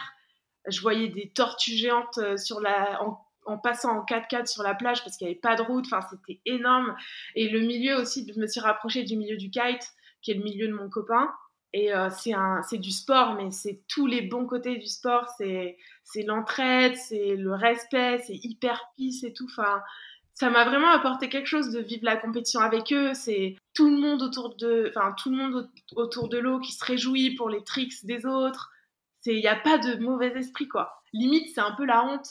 Je 0.67 0.79
voyais 0.81 1.09
des 1.09 1.29
tortues 1.29 1.75
géantes 1.75 2.17
euh, 2.17 2.37
sur 2.37 2.61
la, 2.61 3.03
en, 3.03 3.19
en 3.45 3.57
passant 3.57 3.99
en 3.99 4.05
4x4 4.05 4.47
sur 4.47 4.63
la 4.63 4.73
plage 4.73 5.03
parce 5.03 5.17
qu'il 5.17 5.27
n'y 5.27 5.33
avait 5.33 5.39
pas 5.39 5.55
de 5.55 5.61
route. 5.61 5.85
Enfin, 5.85 5.99
c'était 6.09 6.39
énorme. 6.45 6.95
Et 7.35 7.49
le 7.49 7.59
milieu 7.59 7.97
aussi, 7.97 8.25
je 8.33 8.39
me 8.39 8.47
suis 8.47 8.61
rapprochée 8.61 9.03
du 9.03 9.17
milieu 9.17 9.35
du 9.35 9.49
kite, 9.51 9.85
qui 10.21 10.31
est 10.31 10.35
le 10.35 10.43
milieu 10.43 10.67
de 10.67 10.73
mon 10.73 10.89
copain. 10.89 11.29
Et 11.73 11.93
euh, 11.93 12.09
c'est 12.11 12.77
du 12.77 12.91
sport, 12.91 13.33
mais 13.33 13.49
c'est 13.49 13.81
tous 13.87 14.05
les 14.05 14.21
bons 14.21 14.45
côtés 14.45 14.77
du 14.77 14.85
sport. 14.85 15.27
C'est 15.37 15.75
l'entraide, 16.23 16.95
c'est 16.95 17.35
le 17.35 17.53
respect, 17.53 18.19
c'est 18.25 18.35
hyper 18.35 18.79
peace 18.95 19.23
et 19.23 19.33
tout. 19.33 19.47
Enfin, 19.49 19.81
ça 20.35 20.49
m'a 20.49 20.65
vraiment 20.65 20.89
apporté 20.89 21.29
quelque 21.29 21.47
chose 21.47 21.71
de 21.71 21.79
vivre 21.79 22.05
la 22.05 22.17
compétition 22.17 22.59
avec 22.59 22.93
eux. 22.93 23.13
C'est 23.13 23.55
tout 23.73 23.89
le 23.89 23.97
monde 23.97 24.21
autour 24.21 24.55
de, 24.55 24.91
enfin 24.95 25.15
tout 25.17 25.31
le 25.31 25.37
monde 25.37 25.69
autour 25.95 26.29
de 26.29 26.37
l'eau 26.37 26.59
qui 26.59 26.71
se 26.71 26.85
réjouit 26.85 27.35
pour 27.35 27.49
les 27.49 27.63
tricks 27.63 28.05
des 28.05 28.25
autres. 28.25 28.71
Il 29.25 29.39
n'y 29.39 29.47
a 29.47 29.55
pas 29.55 29.77
de 29.77 29.95
mauvais 29.95 30.31
esprit 30.37 30.67
quoi. 30.67 31.01
Limite, 31.13 31.53
c'est 31.53 31.61
un 31.61 31.71
peu 31.71 31.85
la 31.85 32.03
honte 32.03 32.27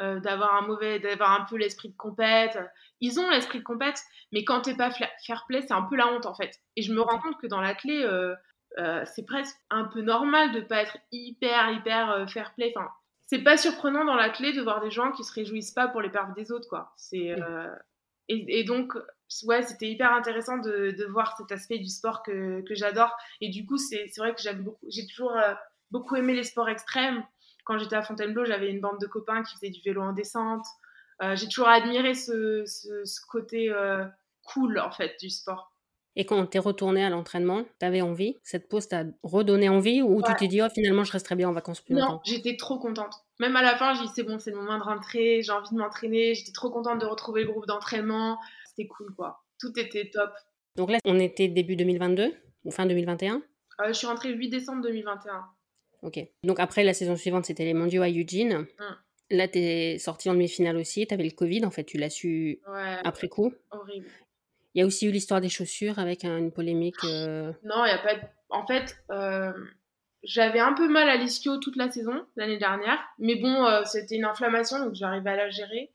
euh, 0.00 0.20
d'avoir 0.20 0.54
un 0.54 0.66
mauvais, 0.66 0.98
d'avoir 0.98 1.32
un 1.40 1.44
peu 1.44 1.56
l'esprit 1.56 1.88
de 1.88 1.96
compète. 1.96 2.58
Ils 3.00 3.18
ont 3.20 3.30
l'esprit 3.30 3.58
de 3.58 3.64
compète, 3.64 4.02
mais 4.32 4.44
quand 4.44 4.62
t'es 4.62 4.76
pas 4.76 4.90
fair 4.90 5.44
play, 5.48 5.62
c'est 5.62 5.72
un 5.72 5.82
peu 5.82 5.96
la 5.96 6.08
honte 6.08 6.26
en 6.26 6.34
fait. 6.34 6.60
Et 6.76 6.82
je 6.82 6.92
me 6.92 7.00
rends 7.00 7.18
compte 7.20 7.38
que 7.40 7.46
dans 7.46 7.60
l'athlé, 7.60 8.02
euh, 8.02 8.34
euh, 8.78 9.04
c'est 9.06 9.24
presque 9.24 9.56
un 9.70 9.84
peu 9.84 10.00
normal 10.00 10.52
de 10.52 10.60
pas 10.60 10.82
être 10.82 10.98
hyper 11.12 11.70
hyper 11.70 12.10
euh, 12.10 12.26
fair 12.26 12.54
play. 12.54 12.72
Enfin, 12.76 12.88
c'est 13.26 13.42
pas 13.42 13.56
surprenant 13.56 14.04
dans 14.04 14.16
la 14.16 14.30
clé 14.30 14.52
de 14.52 14.60
voir 14.62 14.80
des 14.80 14.90
gens 14.90 15.12
qui 15.12 15.24
se 15.24 15.32
réjouissent 15.32 15.72
pas 15.72 15.88
pour 15.88 16.00
les 16.00 16.10
perfs 16.10 16.34
des 16.34 16.50
autres, 16.50 16.68
quoi. 16.68 16.92
C'est 16.96 17.30
euh, 17.30 17.68
et, 18.28 18.64
donc 18.64 18.94
ouais, 19.44 19.62
c'était 19.62 19.88
hyper 19.88 20.12
intéressant 20.12 20.56
de, 20.58 20.92
de, 20.92 21.04
voir 21.04 21.36
cet 21.36 21.52
aspect 21.52 21.78
du 21.78 21.88
sport 21.88 22.22
que, 22.22 22.62
que 22.62 22.74
j'adore. 22.74 23.14
Et 23.42 23.50
du 23.50 23.66
coup, 23.66 23.76
c'est 23.76 24.10
vrai 24.16 24.34
que 24.34 24.40
j'aime 24.40 24.62
beaucoup. 24.62 24.86
J'ai 24.88 25.06
toujours 25.06 25.36
beaucoup 25.90 26.16
aimé 26.16 26.34
les 26.34 26.42
sports 26.42 26.70
extrêmes. 26.70 27.22
Quand 27.64 27.78
j'étais 27.78 27.96
à 27.96 28.02
Fontainebleau, 28.02 28.46
j'avais 28.46 28.70
une 28.70 28.80
bande 28.80 28.98
de 28.98 29.06
copains 29.06 29.42
qui 29.42 29.54
faisaient 29.56 29.70
du 29.70 29.82
vélo 29.82 30.00
en 30.00 30.14
descente. 30.14 30.64
J'ai 31.34 31.48
toujours 31.48 31.68
admiré 31.68 32.14
ce, 32.14 32.64
ce, 32.64 33.04
ce 33.04 33.20
côté 33.26 33.70
cool 34.44 34.78
en 34.78 34.90
fait 34.90 35.16
du 35.20 35.28
sport. 35.28 35.73
Et 36.16 36.24
quand 36.24 36.46
tu 36.46 36.56
es 36.56 36.60
retourné 36.60 37.04
à 37.04 37.10
l'entraînement, 37.10 37.64
tu 37.80 37.86
avais 37.86 38.00
envie 38.00 38.38
Cette 38.42 38.68
pause 38.68 38.88
t'a 38.88 39.04
redonné 39.22 39.68
envie 39.68 40.00
ou 40.00 40.22
tu 40.22 40.32
t'es 40.36 40.46
dit, 40.46 40.62
oh, 40.62 40.68
finalement, 40.72 41.04
je 41.04 41.12
resterai 41.12 41.34
bien 41.34 41.48
en 41.48 41.52
vacances 41.52 41.80
plus 41.80 41.94
longtemps? 41.94 42.12
Non, 42.14 42.20
j'étais 42.24 42.56
trop 42.56 42.78
contente. 42.78 43.14
Même 43.40 43.56
à 43.56 43.62
la 43.62 43.76
fin, 43.76 43.94
j'ai 43.94 44.02
dit, 44.02 44.12
c'est 44.14 44.22
bon, 44.22 44.38
c'est 44.38 44.50
le 44.50 44.56
moment 44.56 44.78
de 44.78 44.82
rentrer, 44.82 45.42
j'ai 45.42 45.52
envie 45.52 45.70
de 45.70 45.78
m'entraîner. 45.78 46.34
J'étais 46.34 46.52
trop 46.52 46.70
contente 46.70 47.00
de 47.00 47.06
retrouver 47.06 47.42
le 47.42 47.50
groupe 47.50 47.66
d'entraînement. 47.66 48.38
C'était 48.68 48.88
cool, 48.88 49.12
quoi. 49.14 49.42
Tout 49.58 49.72
était 49.78 50.10
top. 50.10 50.30
Donc 50.76 50.90
là, 50.90 50.98
on 51.04 51.18
était 51.18 51.48
début 51.48 51.76
2022 51.76 52.32
ou 52.64 52.70
fin 52.70 52.86
2021 52.86 53.42
euh, 53.80 53.88
Je 53.88 53.92
suis 53.92 54.06
rentrée 54.06 54.30
le 54.30 54.36
8 54.36 54.48
décembre 54.50 54.82
2021. 54.82 55.44
Ok. 56.02 56.20
Donc 56.44 56.60
après, 56.60 56.84
la 56.84 56.94
saison 56.94 57.16
suivante, 57.16 57.46
c'était 57.46 57.64
les 57.64 57.74
mondiaux 57.74 58.02
à 58.02 58.08
Eugene. 58.08 58.66
Hum. 58.78 58.96
Là, 59.30 59.48
tu 59.48 59.58
es 59.58 59.98
sortie 59.98 60.28
en 60.28 60.34
demi-finale 60.34 60.76
aussi. 60.76 61.06
Tu 61.06 61.14
avais 61.14 61.24
le 61.24 61.30
Covid, 61.30 61.64
en 61.64 61.70
fait, 61.70 61.84
tu 61.84 61.96
l'as 61.96 62.10
su 62.10 62.60
après 63.04 63.28
coup. 63.28 63.52
Horrible. 63.70 64.06
Il 64.74 64.80
y 64.80 64.82
a 64.82 64.86
aussi 64.86 65.06
eu 65.06 65.12
l'histoire 65.12 65.40
des 65.40 65.48
chaussures 65.48 65.98
avec 65.98 66.24
une 66.24 66.50
polémique. 66.50 67.04
Euh, 67.04 67.52
non, 67.62 67.84
il 67.84 67.92
n'y 67.92 67.92
a 67.92 67.98
pas. 67.98 68.14
En 68.50 68.66
fait, 68.66 68.96
euh, 69.10 69.52
j'avais 70.24 70.58
un 70.58 70.72
peu 70.72 70.88
mal 70.88 71.08
à 71.08 71.16
l'ischio 71.16 71.58
toute 71.58 71.76
la 71.76 71.90
saison 71.90 72.26
l'année 72.36 72.58
dernière, 72.58 72.98
mais 73.18 73.36
bon, 73.36 73.64
euh, 73.66 73.84
c'était 73.84 74.16
une 74.16 74.24
inflammation, 74.24 74.80
donc 74.80 74.94
j'arrivais 74.94 75.30
à 75.30 75.36
la 75.36 75.50
gérer. 75.50 75.92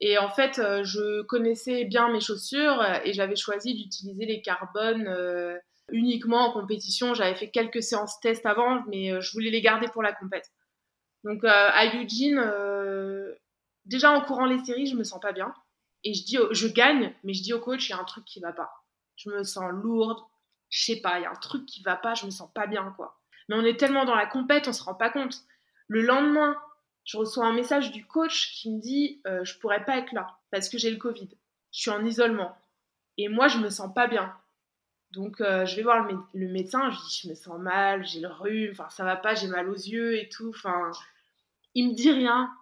Et 0.00 0.18
en 0.18 0.28
fait, 0.28 0.60
je 0.84 1.22
connaissais 1.22 1.84
bien 1.84 2.08
mes 2.08 2.20
chaussures 2.20 2.84
et 3.04 3.12
j'avais 3.12 3.34
choisi 3.34 3.74
d'utiliser 3.74 4.26
les 4.26 4.40
carbones 4.42 5.12
uniquement 5.90 6.46
en 6.46 6.52
compétition. 6.52 7.14
J'avais 7.14 7.34
fait 7.34 7.50
quelques 7.50 7.82
séances 7.82 8.20
test 8.20 8.46
avant, 8.46 8.84
mais 8.86 9.20
je 9.20 9.32
voulais 9.32 9.50
les 9.50 9.60
garder 9.60 9.88
pour 9.88 10.04
la 10.04 10.12
compète. 10.12 10.52
Donc 11.24 11.44
à 11.44 11.84
Eugene, 11.86 12.40
déjà 13.86 14.12
en 14.12 14.20
courant 14.20 14.46
les 14.46 14.60
séries, 14.60 14.86
je 14.86 14.94
me 14.94 15.02
sens 15.02 15.18
pas 15.18 15.32
bien. 15.32 15.52
Et 16.04 16.14
je 16.14 16.24
dis, 16.24 16.38
je 16.52 16.68
gagne, 16.68 17.14
mais 17.24 17.34
je 17.34 17.42
dis 17.42 17.52
au 17.52 17.60
coach, 17.60 17.88
il 17.88 17.92
y 17.92 17.94
a 17.94 17.98
un 17.98 18.04
truc 18.04 18.24
qui 18.24 18.40
va 18.40 18.52
pas. 18.52 18.70
Je 19.16 19.30
me 19.30 19.42
sens 19.42 19.70
lourde, 19.72 20.20
je 20.70 20.84
sais 20.84 21.00
pas, 21.00 21.18
il 21.18 21.22
y 21.22 21.26
a 21.26 21.30
un 21.30 21.36
truc 21.36 21.66
qui 21.66 21.82
va 21.82 21.96
pas, 21.96 22.14
je 22.14 22.26
me 22.26 22.30
sens 22.30 22.50
pas 22.54 22.66
bien, 22.66 22.92
quoi. 22.96 23.20
Mais 23.48 23.56
on 23.56 23.64
est 23.64 23.78
tellement 23.78 24.04
dans 24.04 24.14
la 24.14 24.26
compète, 24.26 24.68
on 24.68 24.72
se 24.72 24.82
rend 24.82 24.94
pas 24.94 25.10
compte. 25.10 25.42
Le 25.88 26.02
lendemain, 26.02 26.56
je 27.04 27.16
reçois 27.16 27.46
un 27.46 27.54
message 27.54 27.90
du 27.90 28.06
coach 28.06 28.52
qui 28.52 28.70
me 28.70 28.80
dit, 28.80 29.22
euh, 29.26 29.42
je 29.44 29.58
pourrais 29.58 29.84
pas 29.84 29.96
être 29.96 30.12
là 30.12 30.38
parce 30.50 30.68
que 30.68 30.76
j'ai 30.78 30.90
le 30.90 30.98
Covid. 30.98 31.28
Je 31.72 31.80
suis 31.80 31.90
en 31.90 32.04
isolement. 32.04 32.56
Et 33.16 33.28
moi, 33.28 33.48
je 33.48 33.58
me 33.58 33.70
sens 33.70 33.92
pas 33.92 34.06
bien. 34.06 34.34
Donc, 35.12 35.40
euh, 35.40 35.64
je 35.64 35.76
vais 35.76 35.82
voir 35.82 36.06
le, 36.34 36.48
médecin, 36.48 36.90
je 36.90 36.96
dis, 36.98 37.20
je 37.22 37.28
me 37.30 37.34
sens 37.34 37.58
mal, 37.58 38.06
j'ai 38.06 38.20
le 38.20 38.28
rhume, 38.28 38.72
enfin, 38.72 38.90
ça 38.90 39.04
va 39.04 39.16
pas, 39.16 39.34
j'ai 39.34 39.48
mal 39.48 39.70
aux 39.70 39.74
yeux 39.74 40.18
et 40.18 40.28
tout. 40.28 40.50
Enfin, 40.50 40.90
il 41.74 41.88
me 41.88 41.94
dit 41.94 42.12
rien. 42.12 42.52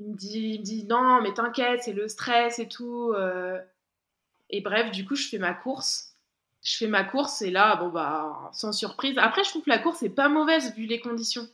Il 0.00 0.10
me 0.10 0.14
dit, 0.16 0.50
il 0.54 0.60
me 0.60 0.64
dit 0.64 0.84
non, 0.84 1.20
mais 1.22 1.34
t'inquiète, 1.34 1.82
c'est 1.82 1.92
le 1.92 2.08
stress 2.08 2.58
et 2.58 2.68
tout. 2.68 3.12
Euh. 3.14 3.58
Et 4.50 4.60
bref, 4.60 4.90
du 4.90 5.04
coup, 5.04 5.14
je 5.14 5.28
fais 5.28 5.38
ma 5.38 5.54
course. 5.54 6.14
Je 6.62 6.76
fais 6.76 6.86
ma 6.86 7.04
course 7.04 7.42
et 7.42 7.50
là, 7.50 7.76
bon, 7.76 7.88
bah, 7.88 8.50
sans 8.52 8.72
surprise. 8.72 9.16
Après, 9.18 9.44
je 9.44 9.50
trouve 9.50 9.62
que 9.62 9.70
la 9.70 9.78
course 9.78 10.02
est 10.02 10.08
pas 10.10 10.28
mauvaise 10.28 10.74
vu 10.74 10.86
les 10.86 11.00
conditions. 11.00 11.48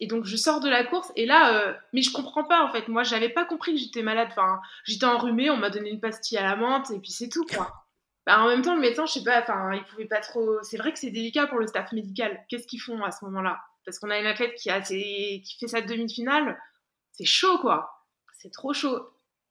Et 0.00 0.06
donc, 0.06 0.24
je 0.24 0.36
sors 0.36 0.60
de 0.60 0.68
la 0.68 0.84
course 0.84 1.12
et 1.16 1.26
là, 1.26 1.54
euh, 1.54 1.74
mais 1.92 2.02
je 2.02 2.12
comprends 2.12 2.44
pas 2.44 2.64
en 2.64 2.72
fait. 2.72 2.88
Moi, 2.88 3.02
j'avais 3.02 3.28
pas 3.28 3.44
compris 3.44 3.74
que 3.74 3.80
j'étais 3.80 4.02
malade. 4.02 4.28
Enfin, 4.30 4.60
j'étais 4.84 5.04
enrhumée, 5.04 5.50
on 5.50 5.56
m'a 5.56 5.70
donné 5.70 5.90
une 5.90 6.00
pastille 6.00 6.38
à 6.38 6.42
la 6.42 6.56
menthe 6.56 6.90
et 6.90 6.98
puis 6.98 7.10
c'est 7.10 7.28
tout, 7.28 7.44
quoi. 7.44 7.84
Bah, 8.26 8.40
en 8.40 8.48
même 8.48 8.62
temps, 8.62 8.74
le 8.74 8.80
médecin, 8.80 9.06
je 9.06 9.12
sais 9.12 9.24
pas, 9.24 9.40
enfin, 9.40 9.72
il 9.74 9.84
pouvait 9.84 10.06
pas 10.06 10.20
trop. 10.20 10.62
C'est 10.62 10.76
vrai 10.78 10.92
que 10.92 10.98
c'est 10.98 11.10
délicat 11.10 11.46
pour 11.46 11.58
le 11.58 11.66
staff 11.66 11.92
médical. 11.92 12.44
Qu'est-ce 12.48 12.66
qu'ils 12.66 12.80
font 12.80 13.02
à 13.04 13.10
ce 13.10 13.24
moment-là? 13.26 13.58
Parce 13.84 13.98
qu'on 13.98 14.10
a 14.10 14.18
une 14.18 14.26
athlète 14.26 14.54
qui, 14.54 14.70
a 14.70 14.80
qui 14.80 15.56
fait 15.58 15.68
sa 15.68 15.80
demi-finale 15.80 16.58
c'est 17.18 17.24
chaud, 17.24 17.58
quoi. 17.58 18.06
C'est 18.38 18.52
trop 18.52 18.72
chaud. 18.72 19.10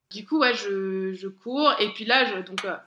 Du 0.10 0.26
coup, 0.26 0.40
ouais, 0.40 0.54
je, 0.54 1.14
je 1.14 1.28
cours. 1.28 1.74
Et 1.80 1.92
puis 1.94 2.06
là, 2.06 2.24
je, 2.26 2.40
donc, 2.40 2.64
euh, 2.64 2.78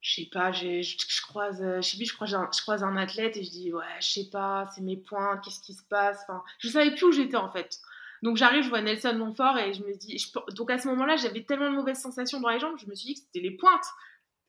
je 0.00 0.14
sais 0.14 0.28
pas, 0.32 0.52
je, 0.52 0.80
je, 0.80 1.22
croise, 1.22 1.60
euh, 1.60 1.80
je 1.82 1.96
sais 1.96 2.04
je 2.04 2.14
croise, 2.14 2.34
un, 2.34 2.48
je 2.56 2.62
croise 2.62 2.84
un 2.84 2.96
athlète 2.96 3.36
et 3.36 3.42
je 3.42 3.50
dis, 3.50 3.72
ouais, 3.72 3.84
je 4.00 4.06
sais 4.06 4.30
pas, 4.30 4.70
c'est 4.74 4.80
mes 4.80 4.96
points, 4.96 5.38
qu'est-ce 5.38 5.60
qui 5.60 5.74
se 5.74 5.82
passe? 5.82 6.20
Enfin, 6.22 6.42
Je 6.58 6.68
savais 6.68 6.92
plus 6.92 7.06
où 7.06 7.12
j'étais, 7.12 7.36
en 7.36 7.50
fait. 7.50 7.80
Donc 8.22 8.36
j'arrive, 8.36 8.62
je 8.62 8.68
vois 8.68 8.80
Nelson 8.80 9.14
Montfort 9.16 9.58
et 9.58 9.74
je 9.74 9.82
me 9.82 9.96
dis, 9.96 10.24
donc 10.54 10.70
à 10.70 10.78
ce 10.78 10.86
moment-là, 10.86 11.16
j'avais 11.16 11.42
tellement 11.42 11.68
de 11.68 11.74
mauvaises 11.74 12.00
sensations 12.00 12.40
dans 12.40 12.50
les 12.50 12.60
jambes, 12.60 12.78
je 12.78 12.86
me 12.86 12.94
suis 12.94 13.08
dit 13.08 13.14
que 13.14 13.20
c'était 13.20 13.40
les 13.40 13.56
pointes. 13.56 13.84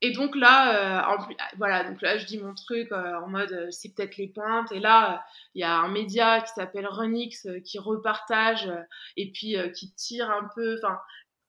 Et 0.05 0.11
donc 0.11 0.35
là, 0.35 1.15
euh, 1.15 1.25
voilà, 1.55 1.85
donc 1.85 2.01
là 2.01 2.17
je 2.17 2.25
dis 2.25 2.37
mon 2.37 2.53
truc 2.53 2.91
euh, 2.91 3.15
en 3.21 3.29
mode 3.29 3.53
euh, 3.53 3.71
c'est 3.71 3.95
peut-être 3.95 4.17
les 4.17 4.27
pointes. 4.27 4.69
Et 4.73 4.81
là, 4.81 5.25
il 5.55 5.61
y 5.61 5.63
a 5.63 5.77
un 5.77 5.87
média 5.87 6.41
qui 6.41 6.51
s'appelle 6.53 6.85
Runix 6.85 7.47
qui 7.63 7.79
repartage 7.79 8.69
et 9.15 9.31
puis 9.31 9.55
qui 9.73 9.93
tire 9.93 10.29
un 10.29 10.49
peu. 10.55 10.75
Enfin, 10.77 10.99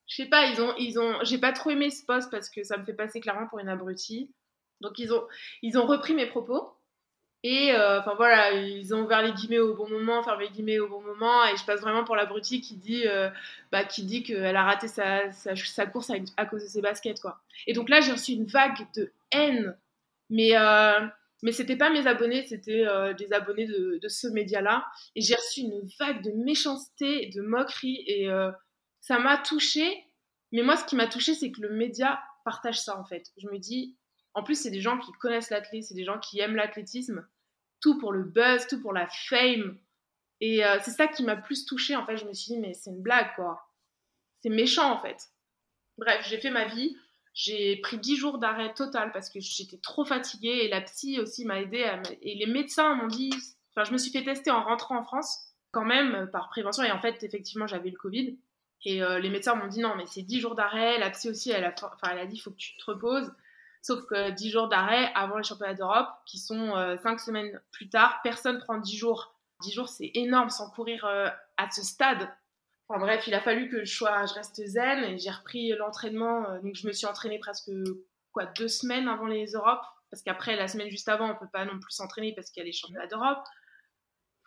je 0.07 0.15
sais 0.15 0.29
pas, 0.29 0.45
ils 0.45 0.61
ont, 0.61 0.73
ils 0.77 0.97
ont, 0.97 1.21
j'ai 1.23 1.37
pas 1.37 1.51
trop 1.51 1.71
aimé 1.71 1.89
ce 1.89 2.05
post 2.05 2.31
parce 2.31 2.49
que 2.49 2.63
ça 2.63 2.77
me 2.77 2.85
fait 2.85 2.93
passer 2.93 3.19
clairement 3.19 3.47
pour 3.47 3.59
une 3.59 3.67
abrutie. 3.67 4.33
Donc 4.79 4.99
ils 4.99 5.13
ont, 5.13 5.27
ils 5.61 5.77
ont 5.77 5.85
repris 5.85 6.13
mes 6.13 6.27
propos. 6.27 6.74
Et 7.47 7.73
euh, 7.73 7.99
enfin 7.99 8.15
voilà, 8.15 8.53
ils 8.53 8.95
ont 8.95 9.03
ouvert 9.03 9.21
les 9.21 9.31
guillemets 9.31 9.59
au 9.59 9.75
bon 9.75 9.87
moment, 9.87 10.23
fermé 10.23 10.45
les 10.45 10.49
guillemets 10.49 10.79
au 10.79 10.89
bon 10.89 11.01
moment, 11.01 11.45
et 11.45 11.55
je 11.55 11.63
passe 11.63 11.79
vraiment 11.79 12.03
pour 12.03 12.15
l'abruti 12.15 12.59
qui 12.59 12.75
dit, 12.75 13.03
euh, 13.05 13.29
bah, 13.71 13.83
qui 13.83 14.03
dit 14.03 14.23
qu'elle 14.23 14.55
a 14.55 14.63
raté 14.63 14.87
sa, 14.87 15.85
course 15.85 16.11
à, 16.37 16.45
cause 16.47 16.63
de 16.63 16.67
ses 16.67 16.81
baskets 16.81 17.21
quoi. 17.21 17.39
Et 17.67 17.73
donc 17.73 17.89
là 17.89 18.01
j'ai 18.01 18.13
reçu 18.13 18.31
une 18.31 18.47
vague 18.47 18.87
de 18.95 19.11
haine, 19.31 19.77
mais 20.31 20.57
euh, 20.57 21.05
mais 21.43 21.51
c'était 21.51 21.75
pas 21.75 21.91
mes 21.91 22.07
abonnés, 22.07 22.47
c'était 22.47 22.83
euh, 22.83 23.13
des 23.13 23.31
abonnés 23.31 23.67
de, 23.67 23.99
de 24.01 24.07
ce 24.07 24.25
média-là, 24.27 24.83
et 25.15 25.21
j'ai 25.21 25.35
reçu 25.35 25.59
une 25.59 25.87
vague 25.99 26.23
de 26.23 26.31
méchanceté, 26.31 27.27
de 27.27 27.43
moquerie, 27.43 28.03
et 28.07 28.27
ça 29.01 29.19
m'a 29.19 29.37
touchée. 29.37 30.03
Mais 30.51 30.63
moi 30.63 30.77
ce 30.77 30.85
qui 30.85 30.95
m'a 30.95 31.05
touchée 31.05 31.35
c'est 31.35 31.51
que 31.51 31.61
le 31.61 31.69
média 31.69 32.19
partage 32.43 32.81
ça 32.81 32.99
en 32.99 33.05
fait. 33.05 33.27
Je 33.37 33.47
me 33.49 33.59
dis, 33.59 33.95
en 34.33 34.41
plus 34.41 34.59
c'est 34.59 34.71
des 34.71 34.81
gens 34.81 34.97
qui 34.97 35.11
connaissent 35.19 35.51
l'athlète, 35.51 35.83
c'est 35.83 35.93
des 35.93 36.05
gens 36.05 36.17
qui 36.17 36.39
aiment 36.39 36.55
l'athlétisme 36.55 37.23
tout 37.81 37.97
pour 37.99 38.11
le 38.11 38.23
buzz, 38.23 38.67
tout 38.67 38.81
pour 38.81 38.93
la 38.93 39.07
fame. 39.07 39.77
Et 40.41 40.65
euh, 40.65 40.77
c'est 40.81 40.91
ça 40.91 41.07
qui 41.07 41.23
m'a 41.23 41.35
plus 41.35 41.65
touchée. 41.65 41.95
En 41.95 42.05
fait, 42.05 42.17
je 42.17 42.25
me 42.25 42.33
suis 42.33 42.53
dit, 42.53 42.59
mais 42.59 42.73
c'est 42.73 42.89
une 42.89 43.01
blague, 43.01 43.33
quoi. 43.35 43.69
C'est 44.39 44.49
méchant, 44.49 44.91
en 44.91 44.99
fait. 44.99 45.29
Bref, 45.97 46.25
j'ai 46.27 46.39
fait 46.39 46.49
ma 46.49 46.65
vie. 46.65 46.95
J'ai 47.33 47.77
pris 47.77 47.97
10 47.97 48.15
jours 48.15 48.37
d'arrêt 48.37 48.73
total 48.73 49.11
parce 49.11 49.29
que 49.29 49.39
j'étais 49.39 49.77
trop 49.77 50.05
fatiguée. 50.05 50.61
Et 50.63 50.67
la 50.67 50.81
psy 50.81 51.19
aussi 51.19 51.45
m'a 51.45 51.61
aidée. 51.61 51.89
Et 52.21 52.35
les 52.35 52.47
médecins 52.47 52.95
m'ont 52.95 53.07
dit. 53.07 53.31
Enfin, 53.71 53.83
je 53.83 53.91
me 53.91 53.97
suis 53.97 54.11
fait 54.11 54.23
tester 54.23 54.51
en 54.51 54.63
rentrant 54.63 54.97
en 54.97 55.03
France, 55.03 55.53
quand 55.71 55.85
même, 55.85 56.29
par 56.31 56.49
prévention. 56.49 56.83
Et 56.83 56.91
en 56.91 56.99
fait, 56.99 57.23
effectivement, 57.23 57.67
j'avais 57.67 57.89
le 57.89 57.97
Covid. 57.97 58.37
Et 58.85 59.01
euh, 59.01 59.19
les 59.19 59.29
médecins 59.29 59.55
m'ont 59.55 59.67
dit 59.67 59.79
non, 59.79 59.95
mais 59.97 60.05
c'est 60.05 60.21
10 60.21 60.39
jours 60.39 60.55
d'arrêt. 60.55 60.99
La 60.99 61.09
psy 61.09 61.29
aussi, 61.29 61.51
elle 61.51 61.65
a, 61.65 61.73
enfin, 61.81 62.11
elle 62.11 62.19
a 62.19 62.25
dit 62.25 62.37
faut 62.37 62.51
que 62.51 62.57
tu 62.57 62.77
te 62.77 62.85
reposes. 62.85 63.31
Sauf 63.85 64.07
que 64.07 64.31
10 64.31 64.49
jours 64.49 64.67
d'arrêt 64.67 65.11
avant 65.13 65.37
les 65.37 65.43
championnats 65.43 65.75
d'Europe, 65.75 66.09
qui 66.25 66.39
sont 66.39 66.71
5 66.73 66.75
euh, 66.75 67.17
semaines 67.19 67.61
plus 67.71 67.87
tard, 67.87 68.19
personne 68.23 68.57
prend 68.57 68.79
10 68.79 68.97
jours. 68.97 69.35
10 69.61 69.73
jours, 69.73 69.89
c'est 69.89 70.09
énorme 70.15 70.49
sans 70.49 70.71
courir 70.71 71.05
euh, 71.05 71.29
à 71.57 71.69
ce 71.69 71.83
stade. 71.83 72.27
Enfin 72.87 72.99
bref, 72.99 73.27
il 73.27 73.35
a 73.35 73.41
fallu 73.41 73.69
que 73.69 73.85
je, 73.85 73.95
sois, 73.95 74.25
je 74.25 74.33
reste 74.33 74.59
zen 74.65 75.03
et 75.03 75.19
j'ai 75.19 75.29
repris 75.29 75.69
l'entraînement. 75.73 76.49
Euh, 76.49 76.61
donc 76.61 76.73
je 76.73 76.87
me 76.87 76.93
suis 76.93 77.05
entraînée 77.05 77.37
presque 77.37 77.69
quoi, 78.31 78.47
deux 78.57 78.67
semaines 78.67 79.07
avant 79.07 79.27
les 79.27 79.51
Europes. 79.51 79.85
Parce 80.09 80.23
qu'après, 80.23 80.55
la 80.55 80.67
semaine 80.67 80.89
juste 80.89 81.07
avant, 81.07 81.29
on 81.29 81.35
peut 81.35 81.49
pas 81.53 81.65
non 81.65 81.79
plus 81.79 81.91
s'entraîner 81.91 82.33
parce 82.33 82.49
qu'il 82.49 82.61
y 82.61 82.63
a 82.63 82.65
les 82.65 82.73
championnats 82.73 83.05
d'Europe. 83.05 83.43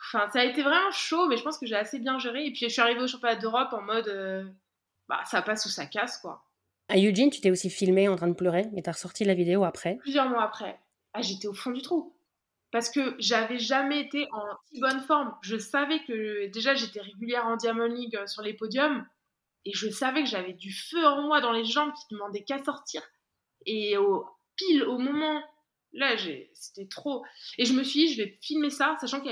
Enfin, 0.01 0.29
ça 0.33 0.41
a 0.41 0.45
été 0.47 0.65
vraiment 0.65 0.91
chaud, 0.91 1.29
mais 1.29 1.37
je 1.37 1.45
pense 1.45 1.59
que 1.59 1.67
j'ai 1.67 1.77
assez 1.77 2.01
bien 2.01 2.19
géré. 2.19 2.45
Et 2.45 2.51
puis 2.51 2.63
je 2.63 2.71
suis 2.71 2.83
arrivée 2.83 3.03
aux 3.03 3.07
championnats 3.07 3.37
d'Europe 3.37 3.73
en 3.73 3.83
mode, 3.83 4.53
bah, 5.09 5.23
ça 5.27 5.43
passe 5.43 5.65
ou 5.65 5.69
ça 5.69 5.87
casse, 5.87 6.19
quoi. 6.19 6.48
À 6.89 6.97
Eugene, 6.99 7.31
tu 7.31 7.41
t'es 7.41 7.51
aussi 7.51 7.71
filmé 7.71 8.09
en 8.09 8.17
train 8.17 8.29
de 8.29 8.35
pleurer 8.35 8.67
et 8.77 8.83
t'as 8.83 8.93
ressorti 8.93 9.25
la 9.25 9.35
vidéo 9.35 9.65
après. 9.65 9.97
Plusieurs 9.97 10.29
mois 10.29 10.43
après. 10.43 10.81
Ah, 11.13 11.21
j'étais 11.21 11.47
au 11.47 11.55
fond 11.55 11.71
du 11.71 11.83
trou. 11.83 12.15
Parce 12.71 12.91
que 12.91 13.15
j'avais 13.19 13.59
jamais 13.59 14.01
été 14.01 14.29
en 14.33 14.43
si 14.67 14.81
bonne 14.81 15.01
forme. 15.01 15.35
Je 15.43 15.57
savais 15.57 16.03
que 16.05 16.47
déjà 16.49 16.75
j'étais 16.75 17.01
régulière 17.01 17.47
en 17.47 17.57
Diamond 17.57 17.87
League 17.87 18.17
euh, 18.17 18.27
sur 18.27 18.43
les 18.43 18.55
podiums. 18.55 19.07
Et 19.65 19.73
je 19.75 19.89
savais 19.91 20.23
que 20.23 20.29
j'avais 20.29 20.55
du 20.55 20.73
feu 20.73 21.05
en 21.07 21.23
moi 21.23 21.41
dans 21.41 21.53
les 21.53 21.65
jambes 21.65 21.93
qui 21.93 22.15
demandaient 22.15 22.45
qu'à 22.45 22.63
sortir. 22.63 23.03
Et 23.67 23.97
au, 23.99 24.27
pile 24.57 24.83
au 24.85 24.99
moment, 24.99 25.43
là, 25.93 26.17
c'était 26.55 26.89
trop. 26.89 27.25
Et 27.59 27.65
je 27.65 27.73
me 27.73 27.83
suis 27.83 28.07
dit, 28.07 28.15
je 28.15 28.23
vais 28.23 28.39
filmer 28.43 28.71
ça, 28.71 28.97
sachant 29.01 29.21
que 29.21 29.29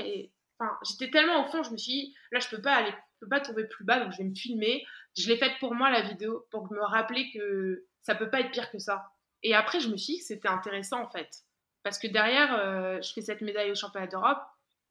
enfin, 0.59 0.71
j'étais 0.87 1.11
tellement 1.11 1.43
au 1.43 1.51
fond, 1.51 1.63
je 1.63 1.71
me 1.71 1.77
suis 1.77 1.91
dit, 1.91 2.15
là, 2.31 2.39
je 2.39 2.49
peux 2.49 2.61
pas 2.61 2.73
aller, 2.73 2.93
je 3.19 3.25
peux 3.25 3.29
pas 3.29 3.39
tomber 3.39 3.65
plus 3.65 3.83
bas, 3.83 3.99
donc 3.99 4.11
je 4.13 4.19
vais 4.19 4.23
me 4.23 4.35
filmer 4.35 4.83
je 5.17 5.27
l'ai 5.27 5.37
faite 5.37 5.53
pour 5.59 5.73
moi 5.73 5.89
la 5.89 6.01
vidéo, 6.01 6.45
pour 6.51 6.71
me 6.71 6.79
rappeler 6.79 7.31
que 7.31 7.85
ça 8.03 8.15
peut 8.15 8.29
pas 8.29 8.41
être 8.41 8.51
pire 8.51 8.69
que 8.71 8.79
ça. 8.79 9.11
Et 9.43 9.55
après, 9.55 9.79
je 9.79 9.89
me 9.89 9.97
suis 9.97 10.13
dit 10.13 10.19
que 10.19 10.25
c'était 10.25 10.47
intéressant 10.47 11.01
en 11.01 11.09
fait. 11.09 11.43
Parce 11.83 11.97
que 11.99 12.07
derrière, 12.07 12.55
euh, 12.59 13.01
je 13.01 13.13
fais 13.13 13.21
cette 13.21 13.41
médaille 13.41 13.71
au 13.71 13.75
championnat 13.75 14.07
d'Europe. 14.07 14.41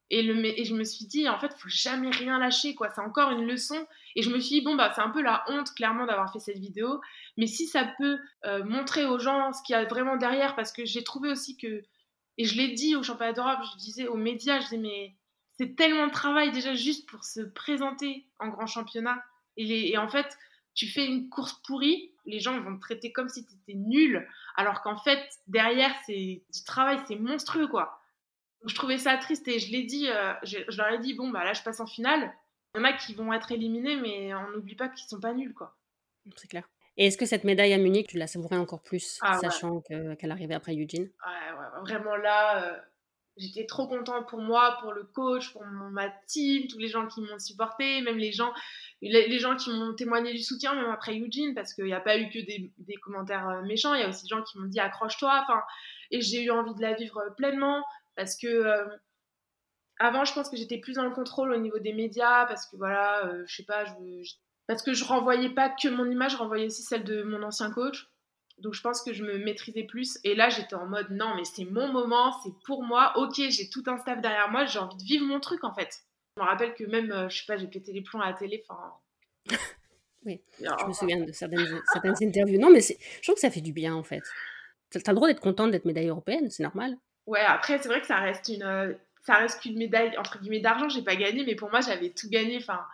Et, 0.08 0.22
le, 0.22 0.36
et 0.44 0.64
je 0.64 0.74
me 0.74 0.84
suis 0.84 1.04
dit, 1.04 1.28
en 1.28 1.38
fait, 1.38 1.52
il 1.56 1.60
faut 1.60 1.68
jamais 1.68 2.10
rien 2.10 2.38
lâcher, 2.38 2.76
quoi. 2.76 2.90
C'est 2.90 3.00
encore 3.00 3.32
une 3.32 3.44
leçon. 3.44 3.86
Et 4.14 4.22
je 4.22 4.30
me 4.30 4.38
suis 4.38 4.60
dit, 4.60 4.64
bon, 4.64 4.76
bah, 4.76 4.92
c'est 4.94 5.02
un 5.02 5.10
peu 5.10 5.20
la 5.20 5.44
honte, 5.48 5.74
clairement, 5.74 6.06
d'avoir 6.06 6.32
fait 6.32 6.38
cette 6.38 6.58
vidéo. 6.58 7.00
Mais 7.36 7.48
si 7.48 7.66
ça 7.66 7.92
peut 7.98 8.18
euh, 8.44 8.62
montrer 8.64 9.04
aux 9.04 9.18
gens 9.18 9.52
ce 9.52 9.62
qu'il 9.64 9.74
y 9.74 9.76
a 9.76 9.84
vraiment 9.84 10.16
derrière, 10.16 10.54
parce 10.54 10.70
que 10.70 10.84
j'ai 10.84 11.02
trouvé 11.02 11.28
aussi 11.28 11.56
que, 11.56 11.82
et 12.38 12.44
je 12.44 12.56
l'ai 12.56 12.72
dit 12.72 12.94
au 12.94 13.02
championnat 13.02 13.32
d'Europe, 13.32 13.58
je 13.72 13.78
disais 13.78 14.06
aux 14.06 14.16
médias, 14.16 14.60
je 14.60 14.64
disais, 14.66 14.78
mais 14.78 15.15
c'est 15.58 15.76
tellement 15.76 16.06
de 16.06 16.12
travail 16.12 16.52
déjà 16.52 16.74
juste 16.74 17.08
pour 17.08 17.24
se 17.24 17.40
présenter 17.40 18.26
en 18.38 18.48
grand 18.48 18.66
championnat. 18.66 19.22
Et, 19.56 19.96
en 19.96 20.08
fait, 20.08 20.36
tu 20.74 20.86
fais 20.86 21.06
une 21.06 21.30
course 21.30 21.54
pourrie, 21.66 22.12
les 22.26 22.40
gens 22.40 22.60
vont 22.60 22.76
te 22.76 22.80
traiter 22.80 23.10
comme 23.10 23.28
si 23.28 23.46
tu 23.46 23.54
étais 23.54 23.78
nul, 23.78 24.28
alors 24.56 24.82
qu'en 24.82 24.98
fait, 24.98 25.20
derrière, 25.46 25.94
c'est 26.04 26.42
du 26.52 26.64
travail, 26.66 26.98
c'est 27.08 27.16
monstrueux, 27.16 27.68
quoi. 27.68 27.98
je 28.66 28.74
trouvais 28.74 28.98
ça 28.98 29.16
triste 29.16 29.48
et 29.48 29.58
je 29.58 29.72
l'ai 29.72 29.84
dit, 29.84 30.08
euh, 30.08 30.34
je, 30.42 30.58
leur 30.76 30.92
ai 30.92 30.98
dit, 30.98 31.14
bon, 31.14 31.30
bah 31.30 31.44
là, 31.44 31.54
je 31.54 31.62
passe 31.62 31.80
en 31.80 31.86
finale. 31.86 32.34
Il 32.74 32.78
y 32.78 32.80
en 32.82 32.84
a 32.84 32.92
qui 32.92 33.14
vont 33.14 33.32
être 33.32 33.52
éliminés, 33.52 33.96
mais 33.96 34.34
on 34.34 34.50
n'oublie 34.50 34.74
pas 34.74 34.88
qu'ils 34.88 35.08
sont 35.08 35.20
pas 35.20 35.32
nuls, 35.32 35.54
quoi. 35.54 35.74
C'est 36.36 36.48
clair. 36.48 36.68
Et 36.98 37.06
est-ce 37.06 37.16
que 37.16 37.26
cette 37.26 37.44
médaille 37.44 37.72
à 37.72 37.78
Munich, 37.78 38.08
tu 38.08 38.18
l'as 38.18 38.26
savourée 38.26 38.56
encore 38.56 38.82
plus, 38.82 39.18
ah 39.22 39.38
sachant 39.38 39.80
qu'elle 39.80 40.30
arrivait 40.30 40.54
après 40.54 40.74
Eugene? 40.74 41.08
Ouais, 41.26 41.52
ouais, 41.52 41.80
vraiment 41.82 42.16
là, 42.16 42.64
euh, 42.64 42.80
j'étais 43.36 43.66
trop 43.66 43.86
contente 43.86 44.28
pour 44.28 44.40
moi, 44.40 44.78
pour 44.80 44.92
le 44.92 45.04
coach, 45.04 45.52
pour 45.52 45.64
ma 45.64 46.08
team, 46.26 46.66
tous 46.68 46.78
les 46.78 46.88
gens 46.88 47.06
qui 47.06 47.20
m'ont 47.20 47.38
supporté, 47.38 48.00
même 48.02 48.16
les 48.16 48.32
gens, 48.32 48.52
qui 49.00 49.70
m'ont 49.70 49.94
témoigné 49.94 50.32
du 50.32 50.42
soutien, 50.42 50.74
même 50.74 50.90
après 50.90 51.18
Eugene, 51.18 51.54
parce 51.54 51.74
qu'il 51.74 51.84
n'y 51.84 51.92
a 51.92 52.00
pas 52.00 52.18
eu 52.18 52.28
que 52.28 52.38
des, 52.38 52.72
commentaires 53.02 53.48
euh, 53.48 53.62
méchants, 53.62 53.94
il 53.94 54.00
y 54.00 54.04
a 54.04 54.08
aussi 54.08 54.22
des 54.22 54.28
gens 54.28 54.42
qui 54.42 54.58
m'ont 54.58 54.66
dit 54.66 54.80
accroche-toi, 54.80 55.46
et 56.10 56.20
j'ai 56.20 56.44
eu 56.44 56.50
envie 56.50 56.74
de 56.74 56.82
la 56.82 56.94
vivre 56.94 57.34
pleinement, 57.36 57.84
parce 58.14 58.36
que, 58.36 58.46
euh, 58.46 58.86
Avant, 59.98 60.26
je 60.26 60.34
pense 60.34 60.50
que 60.50 60.58
j'étais 60.58 60.78
plus 60.78 60.94
dans 60.94 61.04
le 61.04 61.10
contrôle 61.10 61.52
au 61.52 61.56
niveau 61.56 61.78
des 61.78 61.94
médias 61.94 62.44
parce 62.44 62.66
que 62.66 62.76
voilà, 62.76 63.32
je 63.46 63.56
sais 63.56 63.64
pas, 63.64 63.86
parce 64.66 64.82
que 64.82 64.92
je 64.92 65.04
renvoyais 65.04 65.48
pas 65.48 65.70
que 65.70 65.88
mon 65.88 66.10
image, 66.10 66.32
je 66.32 66.36
renvoyais 66.36 66.66
aussi 66.66 66.82
celle 66.82 67.04
de 67.04 67.22
mon 67.22 67.42
ancien 67.42 67.70
coach. 67.70 68.06
Donc 68.58 68.74
je 68.74 68.80
pense 68.80 69.02
que 69.02 69.12
je 69.12 69.22
me 69.22 69.38
maîtrisais 69.38 69.84
plus. 69.84 70.18
Et 70.24 70.34
là, 70.34 70.48
j'étais 70.48 70.74
en 70.74 70.86
mode 70.86 71.10
non, 71.10 71.34
mais 71.36 71.44
c'est 71.44 71.64
mon 71.64 71.92
moment, 71.92 72.32
c'est 72.42 72.52
pour 72.64 72.82
moi. 72.82 73.12
Ok, 73.16 73.34
j'ai 73.36 73.68
tout 73.68 73.82
un 73.86 73.98
staff 73.98 74.20
derrière 74.20 74.50
moi, 74.50 74.64
j'ai 74.64 74.78
envie 74.78 74.96
de 74.96 75.02
vivre 75.02 75.26
mon 75.26 75.40
truc 75.40 75.64
en 75.64 75.74
fait. 75.74 76.02
Je 76.36 76.42
me 76.42 76.48
rappelle 76.48 76.74
que 76.74 76.84
même, 76.84 77.12
euh, 77.12 77.28
je 77.28 77.38
sais 77.38 77.46
pas, 77.46 77.56
j'ai 77.56 77.66
pété 77.66 77.92
les 77.92 78.02
plombs 78.02 78.20
à 78.20 78.30
la 78.30 78.32
télé. 78.34 78.64
Enfin. 78.68 78.92
oui, 80.24 80.42
je 80.60 80.86
me 80.86 80.92
souviens 80.92 81.20
de 81.20 81.32
certaines, 81.32 81.80
certaines 81.92 82.16
interviews. 82.22 82.58
Non, 82.58 82.70
mais 82.70 82.80
je 82.80 83.22
trouve 83.22 83.34
que 83.34 83.40
ça 83.40 83.50
fait 83.50 83.60
du 83.60 83.72
bien 83.72 83.94
en 83.94 84.02
fait. 84.02 84.22
T'as 84.90 85.12
le 85.12 85.16
droit 85.16 85.28
d'être 85.28 85.40
contente 85.40 85.70
d'être 85.70 85.84
médaille 85.84 86.08
européenne, 86.08 86.48
c'est 86.50 86.62
normal. 86.62 86.96
Ouais, 87.26 87.40
après, 87.40 87.78
c'est 87.78 87.88
vrai 87.88 88.00
que 88.00 88.06
ça 88.06 88.18
reste 88.18 88.48
une. 88.48 88.62
Euh, 88.62 88.94
ça 89.24 89.34
reste 89.34 89.60
qu'une 89.60 89.76
médaille, 89.76 90.16
entre 90.18 90.38
guillemets, 90.38 90.60
d'argent. 90.60 90.88
J'ai 90.88 91.02
pas 91.02 91.16
gagné, 91.16 91.44
mais 91.44 91.56
pour 91.56 91.70
moi, 91.70 91.80
j'avais 91.80 92.10
tout 92.10 92.28
gagné. 92.30 92.58
Enfin, 92.58 92.86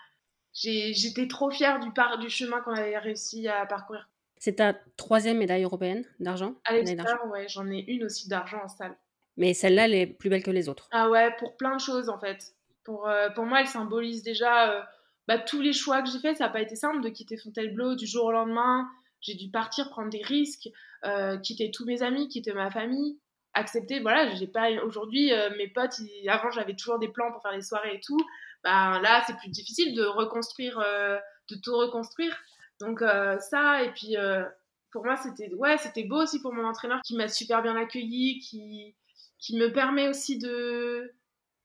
j'étais 0.54 1.28
trop 1.28 1.50
fière 1.50 1.78
du, 1.78 1.92
par, 1.92 2.18
du 2.18 2.30
chemin 2.30 2.60
qu'on 2.62 2.72
avait 2.72 2.96
réussi 2.96 3.46
à 3.48 3.66
parcourir. 3.66 4.08
C'est 4.44 4.56
ta 4.56 4.74
troisième 4.96 5.38
médaille 5.38 5.62
européenne 5.62 6.04
d'argent 6.18 6.56
À 6.64 6.72
l'extérieur, 6.72 7.24
ouais, 7.30 7.46
j'en 7.48 7.70
ai 7.70 7.84
une 7.86 8.02
aussi 8.02 8.28
d'argent 8.28 8.58
en 8.64 8.66
salle. 8.66 8.96
Mais 9.36 9.54
celle-là, 9.54 9.84
elle 9.84 9.94
est 9.94 10.06
plus 10.08 10.30
belle 10.30 10.42
que 10.42 10.50
les 10.50 10.68
autres. 10.68 10.88
Ah 10.90 11.08
ouais, 11.10 11.30
pour 11.38 11.56
plein 11.56 11.76
de 11.76 11.80
choses 11.80 12.08
en 12.08 12.18
fait. 12.18 12.52
Pour, 12.82 13.08
euh, 13.08 13.30
pour 13.30 13.44
moi, 13.44 13.60
elle 13.60 13.68
symbolise 13.68 14.24
déjà 14.24 14.72
euh, 14.72 14.82
bah, 15.28 15.38
tous 15.38 15.60
les 15.60 15.72
choix 15.72 16.02
que 16.02 16.10
j'ai 16.10 16.18
faits. 16.18 16.38
Ça 16.38 16.46
n'a 16.46 16.50
pas 16.50 16.60
été 16.60 16.74
simple 16.74 17.02
de 17.02 17.08
quitter 17.08 17.36
Fontainebleau 17.36 17.94
du 17.94 18.04
jour 18.04 18.24
au 18.24 18.32
lendemain. 18.32 18.88
J'ai 19.20 19.34
dû 19.34 19.48
partir, 19.48 19.90
prendre 19.90 20.10
des 20.10 20.22
risques, 20.22 20.68
euh, 21.04 21.38
quitter 21.38 21.70
tous 21.70 21.84
mes 21.84 22.02
amis, 22.02 22.26
quitter 22.26 22.52
ma 22.52 22.68
famille, 22.68 23.20
accepter. 23.54 24.00
Voilà, 24.00 24.34
j'ai 24.34 24.48
pas 24.48 24.72
aujourd'hui 24.84 25.30
mes 25.56 25.68
potes. 25.68 26.00
avant, 26.26 26.50
j'avais 26.50 26.74
toujours 26.74 26.98
des 26.98 27.10
plans 27.10 27.30
pour 27.30 27.42
faire 27.42 27.54
des 27.54 27.62
soirées 27.62 27.94
et 27.94 28.00
tout. 28.00 28.18
Bah, 28.64 28.98
là, 29.00 29.22
c'est 29.24 29.36
plus 29.36 29.50
difficile 29.50 29.94
de 29.94 30.02
reconstruire, 30.02 30.80
de 30.80 31.54
tout 31.62 31.76
reconstruire. 31.76 32.36
Donc 32.80 33.02
euh, 33.02 33.38
ça, 33.38 33.82
et 33.82 33.92
puis 33.92 34.16
euh, 34.16 34.44
pour 34.90 35.04
moi, 35.04 35.16
c'était 35.16 35.52
ouais, 35.54 35.76
beau 36.06 36.22
aussi 36.22 36.40
pour 36.40 36.52
mon 36.52 36.64
entraîneur 36.64 37.00
qui 37.02 37.16
m'a 37.16 37.28
super 37.28 37.62
bien 37.62 37.76
accueilli, 37.76 38.38
qui, 38.40 38.94
qui 39.38 39.56
me 39.56 39.72
permet 39.72 40.08
aussi 40.08 40.38
de, 40.38 41.12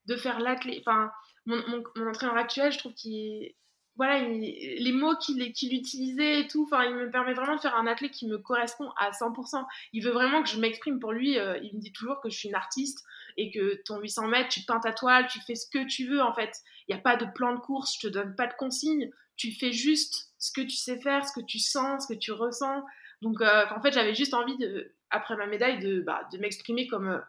de 0.06 0.16
faire 0.16 0.40
l'athlète. 0.40 0.80
Enfin, 0.80 1.12
mon, 1.46 1.84
entraîneur 2.08 2.38
actuel, 2.38 2.72
je 2.72 2.78
trouve 2.78 2.94
qu'il 2.94 3.54
voilà, 3.98 4.20
les 4.20 4.92
mots 4.92 5.16
qu'il 5.18 5.42
utilisait 5.42 6.42
et 6.42 6.48
tout, 6.48 6.66
enfin, 6.66 6.86
il 6.86 6.94
me 6.94 7.10
permet 7.10 7.34
vraiment 7.34 7.56
de 7.56 7.62
faire 7.62 7.76
un 7.76 7.88
athlète 7.88 8.12
qui 8.12 8.28
me 8.28 8.38
correspond 8.38 8.92
à 8.96 9.10
100%. 9.10 9.66
Il 9.92 10.04
veut 10.04 10.12
vraiment 10.12 10.44
que 10.44 10.50
je 10.50 10.60
m'exprime 10.60 11.00
pour 11.00 11.12
lui. 11.12 11.40
Euh, 11.40 11.58
il 11.64 11.76
me 11.76 11.80
dit 11.82 11.92
toujours 11.92 12.22
que 12.22 12.30
je 12.30 12.38
suis 12.38 12.50
une 12.50 12.56
artiste 12.56 13.04
et 13.38 13.50
que 13.50 13.82
ton 13.86 14.00
800 14.00 14.28
mètres, 14.28 14.50
tu 14.50 14.62
peins 14.62 14.80
ta 14.80 14.94
toile, 14.94 15.26
tu 15.28 15.40
fais 15.42 15.56
ce 15.56 15.68
que 15.68 15.84
tu 15.88 16.08
veux 16.08 16.22
en 16.22 16.32
fait. 16.32 16.62
Il 16.88 16.94
n'y 16.94 17.00
a 17.00 17.02
pas 17.02 17.16
de 17.16 17.26
plan 17.34 17.56
de 17.56 17.60
course, 17.60 17.96
je 17.96 18.08
te 18.08 18.14
donne 18.14 18.36
pas 18.36 18.46
de 18.46 18.54
consignes, 18.54 19.10
tu 19.38 19.52
fais 19.52 19.72
juste 19.72 20.34
ce 20.40 20.52
que 20.52 20.62
tu 20.62 20.76
sais 20.76 21.00
faire, 21.00 21.26
ce 21.26 21.32
que 21.32 21.46
tu 21.46 21.60
sens, 21.60 22.04
ce 22.08 22.14
que 22.14 22.20
tu 22.20 22.32
ressens. 22.32 22.84
Donc, 23.22 23.42
euh, 23.42 23.66
en 23.76 23.82
fait, 23.82 23.92
j'avais 23.92 24.14
juste 24.14 24.34
envie, 24.34 24.58
de, 24.58 24.94
après 25.10 25.36
ma 25.36 25.48
médaille, 25.48 25.80
de, 25.80 26.02
bah, 26.02 26.28
de 26.32 26.38
m'exprimer 26.38 26.88
comme, 26.88 27.08
euh, 27.08 27.20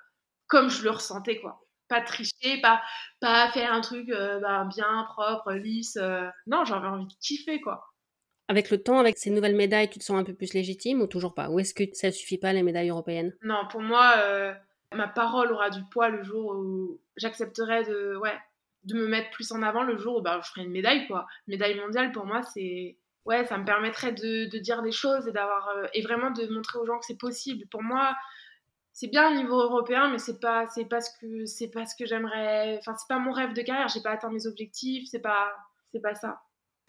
comme 0.47 0.69
je 0.69 0.83
le 0.83 0.91
ressentais, 0.91 1.41
quoi. 1.41 1.65
Pas 1.89 2.03
tricher, 2.03 2.61
pas, 2.61 2.83
pas 3.21 3.51
faire 3.53 3.73
un 3.73 3.81
truc 3.81 4.11
euh, 4.11 4.41
bah, 4.41 4.69
bien, 4.69 5.07
propre, 5.09 5.53
lisse. 5.53 5.99
Non, 6.47 6.65
j'avais 6.65 6.87
envie 6.87 7.07
de 7.07 7.15
kiffer, 7.21 7.61
quoi. 7.61 7.85
Avec 8.49 8.71
le 8.71 8.83
temps, 8.83 8.99
avec 8.99 9.19
ces 9.19 9.31
nouvelles 9.31 9.57
médailles, 9.57 9.91
tu 9.91 9.99
te 9.99 10.05
sens 10.05 10.19
un 10.19 10.25
peu 10.25 10.35
plus 10.35 10.55
légitime 10.55 11.01
ou 11.03 11.07
toujours 11.07 11.35
pas? 11.35 11.51
Ou 11.51 11.61
est-ce 11.61 11.75
que 11.75 11.85
ça 11.93 12.11
suffit 12.11 12.39
pas, 12.39 12.53
les 12.53 12.63
médailles 12.63 12.91
européennes? 12.91 13.35
Non, 13.43 13.67
pour 13.71 13.83
moi, 13.83 14.17
ma 14.95 15.09
parole 15.09 15.53
aura 15.53 15.69
du 15.69 15.81
poids 15.91 16.09
le 16.09 16.23
jour 16.23 16.57
où 16.57 17.01
j'accepterai 17.17 17.85
de, 17.85 18.17
ouais, 18.17 18.37
de 18.89 18.95
me 18.95 19.07
mettre 19.07 19.31
plus 19.31 19.53
en 19.53 19.63
avant 19.63 19.83
le 19.83 19.97
jour 19.97 20.17
où 20.17 20.23
bah, 20.23 20.41
je 20.43 20.49
ferai 20.51 20.63
une 20.63 20.73
médaille, 20.73 21.07
quoi. 21.07 21.27
médaille 21.47 21.79
mondiale, 21.79 22.13
pour 22.13 22.27
moi, 22.27 22.43
c'est. 22.43 22.97
Ouais, 23.25 23.45
ça 23.45 23.59
me 23.59 23.65
permettrait 23.65 24.13
de, 24.13 24.49
de 24.49 24.59
dire 24.59 24.83
des 24.83 24.93
choses 24.93 25.29
et 25.29 25.33
d'avoir. 25.33 25.69
Euh, 25.69 25.87
et 25.95 26.03
vraiment 26.03 26.31
de 26.31 26.47
montrer 26.47 26.79
aux 26.79 26.87
gens 26.87 26.99
que 26.99 27.05
c'est 27.07 27.19
possible. 27.19 27.67
Pour 27.71 27.83
moi, 27.83 28.17
c'est 28.93 29.09
bien 29.09 29.31
au 29.31 29.35
niveau 29.35 29.61
européen, 29.61 30.11
mais 30.11 30.19
c'est 30.19 30.41
pas, 30.41 30.67
c'est 30.67 30.87
pas 30.87 31.01
ce 31.01 31.11
que, 31.21 31.45
c'est 31.45 31.69
pas 31.69 31.87
ce 31.87 31.95
que 31.95 32.07
j'aimerais. 32.07 32.79
Enfin, 32.79 32.95
c'est 32.97 33.09
pas 33.09 33.19
mon 33.19 33.33
rêve 33.33 33.53
de 33.53 33.63
carrière. 33.63 33.89
J'ai 33.89 34.03
pas 34.03 34.13
atteint 34.13 34.31
mes 34.31 34.47
objectifs. 34.47 35.09
C'est 35.11 35.21
pas, 35.21 35.53
c'est 35.93 36.01
pas 36.01 36.15
ça. 36.15 36.41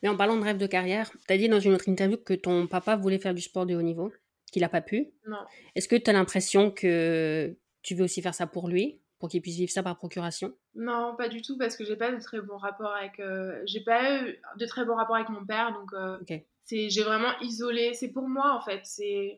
Mais 0.01 0.09
en 0.09 0.15
parlant 0.15 0.37
de 0.37 0.43
rêve 0.43 0.57
de 0.57 0.67
carrière, 0.67 1.11
tu 1.11 1.33
as 1.33 1.37
dit 1.37 1.49
dans 1.49 1.59
une 1.59 1.73
autre 1.73 1.89
interview 1.89 2.17
que 2.17 2.33
ton 2.33 2.67
papa 2.67 2.95
voulait 2.95 3.19
faire 3.19 3.33
du 3.33 3.41
sport 3.41 3.65
de 3.65 3.75
haut 3.75 3.81
niveau, 3.81 4.13
qu'il 4.51 4.63
a 4.63 4.69
pas 4.69 4.81
pu. 4.81 5.09
Non. 5.27 5.39
Est-ce 5.75 5.89
que 5.89 5.97
tu 5.97 6.09
as 6.09 6.13
l'impression 6.13 6.71
que 6.71 7.53
tu 7.81 7.95
veux 7.95 8.05
aussi 8.05 8.21
faire 8.21 8.33
ça 8.33 8.47
pour 8.47 8.69
lui? 8.69 9.01
Pour 9.19 9.29
qu'il 9.29 9.41
puisse 9.41 9.57
vivre 9.57 9.71
ça 9.71 9.83
par 9.83 9.97
procuration? 9.97 10.53
Non, 10.75 11.15
pas 11.17 11.27
du 11.27 11.41
tout, 11.41 11.57
parce 11.57 11.75
que 11.75 11.83
j'ai 11.83 11.97
pas 11.97 12.11
de 12.11 12.19
très 12.19 12.41
bon 12.41 12.57
rapport 12.57 12.95
avec. 12.95 13.19
Euh, 13.19 13.61
j'ai 13.65 13.81
pas 13.81 14.23
eu 14.23 14.41
de 14.57 14.65
très 14.65 14.85
bon 14.85 14.95
rapport 14.95 15.15
avec 15.15 15.29
mon 15.29 15.45
père, 15.45 15.73
donc. 15.73 15.93
Euh, 15.93 16.17
c'est, 16.63 16.89
j'ai 16.89 17.03
vraiment 17.03 17.37
isolé. 17.41 17.93
C'est 17.93 18.09
pour 18.09 18.27
moi 18.27 18.53
en 18.53 18.61
fait. 18.61 18.81
C'est. 18.83 19.37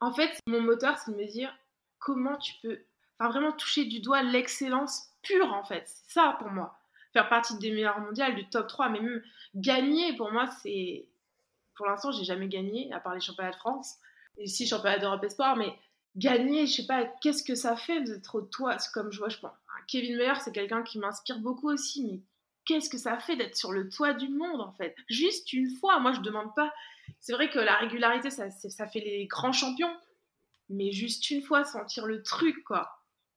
En 0.00 0.12
fait, 0.12 0.30
mon 0.46 0.60
moteur, 0.60 0.98
c'est 0.98 1.12
de 1.12 1.16
me 1.16 1.26
dire 1.26 1.54
comment 1.98 2.36
tu 2.36 2.54
peux, 2.62 2.80
enfin 3.18 3.30
vraiment 3.30 3.52
toucher 3.52 3.84
du 3.84 4.00
doigt 4.00 4.22
l'excellence 4.22 5.08
pure 5.22 5.52
en 5.52 5.64
fait. 5.64 5.84
C'est 5.86 6.12
ça 6.12 6.36
pour 6.38 6.50
moi. 6.50 6.76
Faire 7.12 7.28
partie 7.28 7.56
des 7.58 7.70
meilleurs 7.70 8.00
mondiales, 8.00 8.34
du 8.34 8.48
top 8.48 8.66
3, 8.66 8.88
mais 8.88 9.00
même 9.00 9.22
gagner 9.54 10.14
pour 10.16 10.30
moi, 10.30 10.46
c'est. 10.62 11.06
Pour 11.74 11.86
l'instant, 11.86 12.12
j'ai 12.12 12.24
jamais 12.24 12.48
gagné, 12.48 12.92
à 12.92 13.00
part 13.00 13.14
les 13.14 13.20
championnats 13.20 13.50
de 13.50 13.56
France. 13.56 13.96
Et 14.36 14.46
si 14.46 14.66
championnat 14.66 14.98
d'Europe 14.98 15.24
Espoir, 15.24 15.56
mais 15.56 15.72
gagner, 16.16 16.66
je 16.66 16.76
sais 16.76 16.86
pas, 16.86 17.04
qu'est-ce 17.20 17.42
que 17.42 17.54
ça 17.54 17.76
fait 17.76 18.02
d'être 18.02 18.40
toi? 18.52 18.76
Comme 18.92 19.10
je 19.12 19.18
vois, 19.18 19.28
je 19.28 19.38
pense, 19.38 19.52
Kevin 19.88 20.16
Meyer, 20.16 20.34
c'est 20.42 20.52
quelqu'un 20.52 20.82
qui 20.82 20.98
m'inspire 20.98 21.38
beaucoup 21.38 21.70
aussi, 21.70 22.04
mais 22.04 22.20
qu'est-ce 22.64 22.90
que 22.90 22.98
ça 22.98 23.18
fait 23.18 23.36
d'être 23.36 23.56
sur 23.56 23.72
le 23.72 23.88
toit 23.88 24.14
du 24.14 24.28
monde 24.28 24.60
en 24.60 24.72
fait? 24.72 24.94
Juste 25.08 25.52
une 25.52 25.70
fois, 25.76 25.98
moi 25.98 26.12
je 26.12 26.20
demande 26.20 26.54
pas. 26.54 26.72
C'est 27.20 27.32
vrai 27.32 27.50
que 27.50 27.58
la 27.58 27.76
régularité, 27.76 28.30
ça, 28.30 28.50
ça 28.50 28.86
fait 28.86 29.00
les 29.00 29.26
grands 29.26 29.52
champions, 29.52 29.94
mais 30.68 30.92
juste 30.92 31.30
une 31.30 31.42
fois, 31.42 31.64
sentir 31.64 32.06
le 32.06 32.22
truc 32.22 32.62
quoi. 32.64 32.90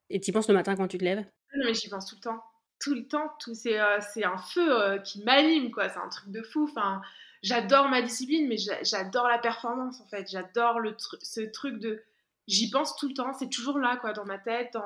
Et 0.10 0.20
tu 0.20 0.32
penses 0.32 0.48
le 0.48 0.54
matin 0.54 0.76
quand 0.76 0.88
tu 0.88 0.98
te 0.98 1.04
lèves? 1.04 1.26
Non, 1.56 1.66
mais 1.66 1.74
j'y 1.74 1.90
pense 1.90 2.06
tout 2.08 2.16
le 2.16 2.22
temps. 2.22 2.44
Tout 2.80 2.94
le 2.94 3.08
temps, 3.08 3.32
tout, 3.40 3.56
c'est, 3.56 3.80
euh, 3.80 4.00
un 4.24 4.38
feu 4.38 4.82
euh, 4.82 4.98
qui 5.00 5.24
m'anime 5.24 5.72
quoi, 5.72 5.90
c'est 5.90 6.00
un 6.00 6.10
truc 6.10 6.30
de 6.32 6.44
fou. 6.44 6.68
Enfin, 6.70 7.02
j'adore 7.42 7.88
ma 7.88 8.02
discipline, 8.02 8.48
mais 8.48 8.58
j'adore 8.84 9.28
la 9.28 9.40
performance 9.40 10.02
en 10.02 10.08
fait. 10.08 10.30
J'adore 10.30 10.80
le 10.80 10.96
ce 11.22 11.42
truc 11.42 11.80
de 11.80 12.04
j'y 12.48 12.70
pense 12.70 12.96
tout 12.96 13.08
le 13.08 13.14
temps, 13.14 13.34
c'est 13.34 13.50
toujours 13.50 13.80
là, 13.80 13.98
quoi, 13.98 14.14
dans 14.14 14.26
ma 14.26 14.38
tête. 14.38 14.78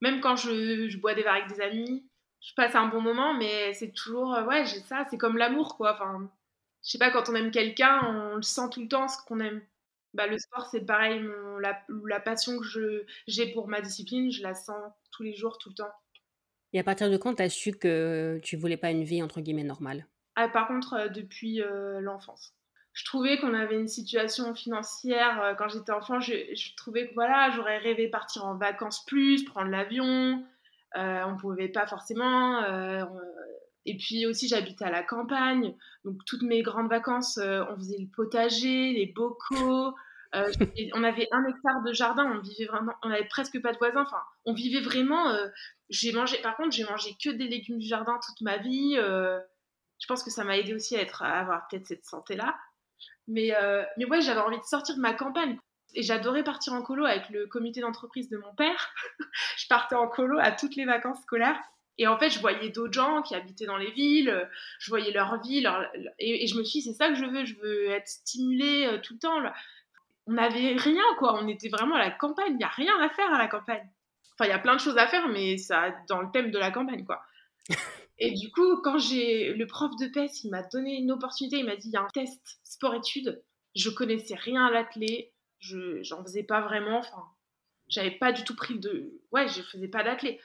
Même 0.00 0.20
quand 0.20 0.36
je, 0.36 0.96
bois 0.98 1.14
des 1.14 1.22
verres 1.22 1.34
avec 1.34 1.48
des 1.48 1.60
amis, 1.60 2.08
je 2.40 2.52
passe 2.54 2.74
un 2.74 2.88
bon 2.88 3.00
moment, 3.00 3.34
mais 3.34 3.72
c'est 3.74 3.92
toujours, 3.92 4.34
euh, 4.34 4.44
ouais, 4.44 4.66
j'ai 4.66 4.80
ça, 4.80 5.06
c'est 5.10 5.16
comme 5.16 5.38
l'amour, 5.38 5.76
quoi. 5.76 5.94
Enfin, 5.94 6.30
je 6.84 6.90
sais 6.90 6.98
pas, 6.98 7.10
quand 7.10 7.28
on 7.28 7.34
aime 7.34 7.50
quelqu'un, 7.50 8.00
on 8.04 8.36
le 8.36 8.42
sent 8.42 8.68
tout 8.70 8.82
le 8.82 8.88
temps, 8.88 9.08
ce 9.08 9.16
qu'on 9.26 9.40
aime. 9.40 9.62
Bah, 10.12 10.26
le 10.26 10.38
sport, 10.38 10.66
c'est 10.66 10.84
pareil, 10.84 11.24
la, 11.60 12.20
passion 12.20 12.58
que 12.58 13.06
j'ai 13.26 13.52
pour 13.52 13.66
ma 13.66 13.80
discipline, 13.80 14.30
je 14.30 14.42
la 14.42 14.54
sens 14.54 14.92
tous 15.10 15.22
les 15.22 15.34
jours, 15.34 15.58
tout 15.58 15.70
le 15.70 15.74
temps. 15.74 15.92
Et 16.72 16.78
à 16.78 16.84
partir 16.84 17.10
de 17.10 17.16
quand 17.16 17.34
tu 17.36 17.42
as 17.42 17.48
su 17.48 17.72
que 17.72 18.38
tu 18.42 18.56
voulais 18.56 18.76
pas 18.76 18.90
une 18.90 19.04
vie, 19.04 19.22
entre 19.22 19.40
guillemets, 19.40 19.64
normale? 19.64 20.06
Ah, 20.36 20.48
Par 20.48 20.68
contre, 20.68 20.94
euh, 20.94 21.08
depuis 21.08 21.62
euh, 21.62 22.00
l'enfance 22.00 22.54
je 22.94 23.04
trouvais 23.04 23.38
qu'on 23.38 23.54
avait 23.54 23.74
une 23.74 23.88
situation 23.88 24.54
financière 24.54 25.42
euh, 25.42 25.54
quand 25.54 25.68
j'étais 25.68 25.90
enfant. 25.90 26.20
Je, 26.20 26.76
trouvais 26.76 27.08
que 27.08 27.14
voilà, 27.14 27.50
j'aurais 27.50 27.78
rêvé 27.78 28.08
partir 28.08 28.44
en 28.46 28.56
vacances 28.56 29.04
plus, 29.04 29.44
prendre 29.44 29.68
l'avion. 29.68 30.44
Euh, 30.96 31.22
on 31.26 31.32
ne 31.32 31.38
pouvait 31.38 31.68
pas 31.68 31.88
forcément. 31.88 32.62
Euh, 32.62 33.04
et 33.84 33.96
puis 33.96 34.26
aussi, 34.26 34.46
j'habitais 34.46 34.84
à 34.84 34.92
la 34.92 35.02
campagne. 35.02 35.74
Donc, 36.04 36.24
toutes 36.24 36.42
mes 36.42 36.62
grandes 36.62 36.88
vacances, 36.88 37.38
on 37.38 37.74
faisait 37.74 37.98
le 37.98 38.06
potager, 38.06 38.92
les 38.92 39.06
bocaux. 39.06 39.92
on 40.32 41.04
avait 41.04 41.28
un 41.32 41.44
hectare 41.46 41.82
de 41.82 41.92
jardin. 41.92 42.30
On 42.32 42.40
vivait 42.40 42.66
vraiment. 42.66 42.92
On 43.02 43.10
avait 43.10 43.26
presque 43.26 43.60
pas 43.60 43.72
de 43.72 43.78
voisins. 43.78 44.02
Enfin, 44.02 44.22
on 44.44 44.54
vivait 44.54 44.80
vraiment. 44.80 45.36
j'ai 45.90 46.12
mangé. 46.12 46.38
Par 46.42 46.56
contre, 46.56 46.70
j'ai 46.70 46.84
mangé 46.84 47.10
que 47.22 47.30
des 47.30 47.48
légumes 47.48 47.78
du 47.78 47.88
jardin 47.88 48.20
toute 48.24 48.40
ma 48.40 48.58
vie. 48.58 48.94
je 48.94 50.06
pense 50.06 50.22
que 50.22 50.30
ça 50.30 50.44
m'a 50.44 50.56
aidé 50.56 50.74
aussi 50.74 50.96
à, 50.96 51.00
être, 51.00 51.24
à 51.24 51.40
avoir 51.40 51.66
peut-être 51.66 51.88
cette 51.88 52.04
santé-là. 52.04 52.54
Mais, 53.28 53.54
euh, 53.56 53.84
mais 53.96 54.04
ouais, 54.04 54.20
j'avais 54.20 54.40
envie 54.40 54.58
de 54.58 54.64
sortir 54.64 54.96
de 54.96 55.00
ma 55.00 55.14
campagne. 55.14 55.58
Et 55.94 56.02
j'adorais 56.02 56.42
partir 56.42 56.72
en 56.72 56.82
colo 56.82 57.04
avec 57.04 57.30
le 57.30 57.46
comité 57.46 57.80
d'entreprise 57.80 58.28
de 58.28 58.36
mon 58.36 58.54
père. 58.54 58.92
je 59.56 59.66
partais 59.68 59.94
en 59.94 60.08
colo 60.08 60.38
à 60.40 60.50
toutes 60.50 60.76
les 60.76 60.84
vacances 60.84 61.22
scolaires. 61.22 61.60
Et 61.98 62.08
en 62.08 62.18
fait, 62.18 62.30
je 62.30 62.40
voyais 62.40 62.70
d'autres 62.70 62.92
gens 62.92 63.22
qui 63.22 63.36
habitaient 63.36 63.66
dans 63.66 63.76
les 63.76 63.92
villes, 63.92 64.48
je 64.80 64.90
voyais 64.90 65.12
leur 65.12 65.40
vie, 65.42 65.64
Et, 66.18 66.46
je 66.46 66.58
me 66.58 66.64
suis 66.64 66.80
dit, 66.80 66.90
c'est 66.90 66.94
ça 66.94 67.08
que 67.08 67.14
je 67.14 67.24
veux, 67.24 67.44
je 67.44 67.54
veux 67.60 67.90
être 67.90 68.08
stimulée 68.08 68.86
euh, 68.86 68.98
tout 69.00 69.14
le 69.14 69.20
temps. 69.20 69.40
On 70.26 70.32
n'avait 70.32 70.74
rien, 70.76 71.04
quoi. 71.18 71.38
On 71.40 71.46
était 71.46 71.68
vraiment 71.68 71.94
à 71.94 72.00
la 72.00 72.10
campagne, 72.10 72.52
il 72.52 72.56
n'y 72.56 72.64
a 72.64 72.68
rien 72.68 73.00
à 73.00 73.08
faire 73.10 73.32
à 73.32 73.38
la 73.38 73.46
campagne. 73.46 73.88
Enfin, 74.32 74.46
il 74.46 74.48
y 74.48 74.54
a 74.54 74.58
plein 74.58 74.74
de 74.74 74.80
choses 74.80 74.98
à 74.98 75.06
faire, 75.06 75.28
mais 75.28 75.56
ça 75.56 75.94
dans 76.08 76.20
le 76.20 76.30
thème 76.32 76.50
de 76.50 76.58
la 76.58 76.72
campagne, 76.72 77.04
quoi. 77.04 77.22
Et 78.18 78.32
du 78.32 78.50
coup, 78.50 78.80
quand 78.82 78.98
j'ai 78.98 79.52
le 79.54 79.66
prof 79.66 79.90
de 79.96 80.06
PES, 80.06 80.44
il 80.44 80.50
m'a 80.50 80.62
donné 80.62 80.96
une 80.96 81.10
opportunité, 81.10 81.58
il 81.58 81.66
m'a 81.66 81.76
dit 81.76 81.88
il 81.88 81.92
y 81.92 81.96
a 81.96 82.02
un 82.02 82.08
test 82.08 82.40
sport-études. 82.62 83.42
Je 83.74 83.90
connaissais 83.90 84.36
rien 84.36 84.66
à 84.66 84.70
l'athlé, 84.70 85.32
je 85.58 86.02
j'en 86.02 86.22
faisais 86.22 86.44
pas 86.44 86.60
vraiment, 86.60 86.98
enfin, 86.98 87.24
j'avais 87.88 88.12
pas 88.12 88.32
du 88.32 88.44
tout 88.44 88.54
pris 88.54 88.78
de 88.78 89.20
ouais, 89.32 89.48
je 89.48 89.62
faisais 89.62 89.88
pas 89.88 90.04
d'athlé. 90.04 90.40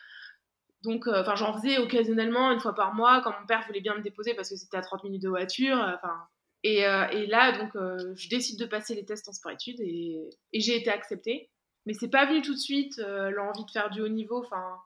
Donc, 0.84 1.08
enfin, 1.08 1.36
j'en 1.36 1.54
faisais 1.54 1.78
occasionnellement 1.78 2.52
une 2.52 2.60
fois 2.60 2.74
par 2.74 2.94
mois 2.96 3.22
quand 3.22 3.34
mon 3.40 3.46
père 3.46 3.64
voulait 3.68 3.82
bien 3.82 3.96
me 3.96 4.02
déposer 4.02 4.34
parce 4.34 4.50
que 4.50 4.56
c'était 4.56 4.78
à 4.78 4.82
30 4.82 5.04
minutes 5.04 5.22
de 5.22 5.30
voiture. 5.30 5.78
Enfin, 5.78 6.28
et, 6.64 6.80
et, 6.80 7.28
là, 7.28 7.52
donc, 7.58 7.72
je 8.16 8.30
décide 8.30 8.60
de 8.60 8.66
passer 8.66 8.96
les 8.96 9.06
tests 9.06 9.28
en 9.28 9.34
sport-études 9.34 9.80
et, 9.82 10.30
et 10.54 10.60
j'ai 10.62 10.78
été 10.78 10.90
acceptée. 10.90 11.50
Mais 11.86 11.94
c'est 11.94 12.10
pas 12.10 12.26
venu 12.26 12.42
tout 12.42 12.54
de 12.54 12.60
suite 12.60 12.98
l'envie 12.98 13.66
de 13.66 13.72
faire 13.72 13.90
du 13.90 14.02
haut 14.02 14.08
niveau. 14.08 14.40
Enfin, 14.40 14.80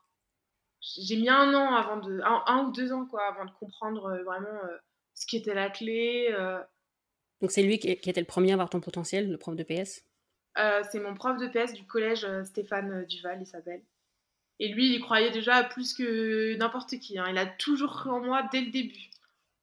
j'ai 0.98 1.16
mis 1.16 1.30
un 1.30 1.54
an 1.54 1.74
avant 1.74 1.98
de, 1.98 2.22
un, 2.24 2.66
ou 2.66 2.72
deux 2.72 2.92
ans 2.92 3.06
quoi, 3.06 3.26
avant 3.26 3.46
de 3.46 3.52
comprendre 3.52 4.22
vraiment 4.26 4.60
ce 5.14 5.26
qui 5.26 5.38
était 5.38 5.54
la 5.54 5.70
clé. 5.70 6.30
Donc 7.42 7.52
c'est 7.52 7.64
lui 7.64 7.80
qui, 7.80 7.90
était 7.90 8.20
le 8.20 8.26
premier 8.26 8.52
à 8.52 8.54
avoir 8.54 8.70
ton 8.70 8.82
potentiel, 8.82 9.30
le 9.30 9.38
prof 9.38 9.56
de 9.56 9.64
PS 9.64 10.04
C'est 10.92 11.00
mon 11.00 11.14
prof 11.14 11.38
de 11.38 11.48
PS 11.48 11.74
du 11.74 11.86
collège, 11.86 12.28
Stéphane 12.44 13.06
Duval, 13.06 13.40
il 13.42 13.48
s'appelle. 13.48 13.82
Et 14.60 14.70
lui, 14.70 14.94
il 14.94 15.02
croyait 15.02 15.32
déjà 15.32 15.64
plus 15.64 15.94
que 15.94 16.56
n'importe 16.56 17.00
qui. 17.00 17.18
Hein. 17.18 17.26
Il 17.30 17.38
a 17.38 17.46
toujours 17.46 17.92
cru 17.92 18.10
en 18.10 18.22
moi 18.22 18.48
dès 18.52 18.62
le 18.62 18.72
début. 18.72 19.10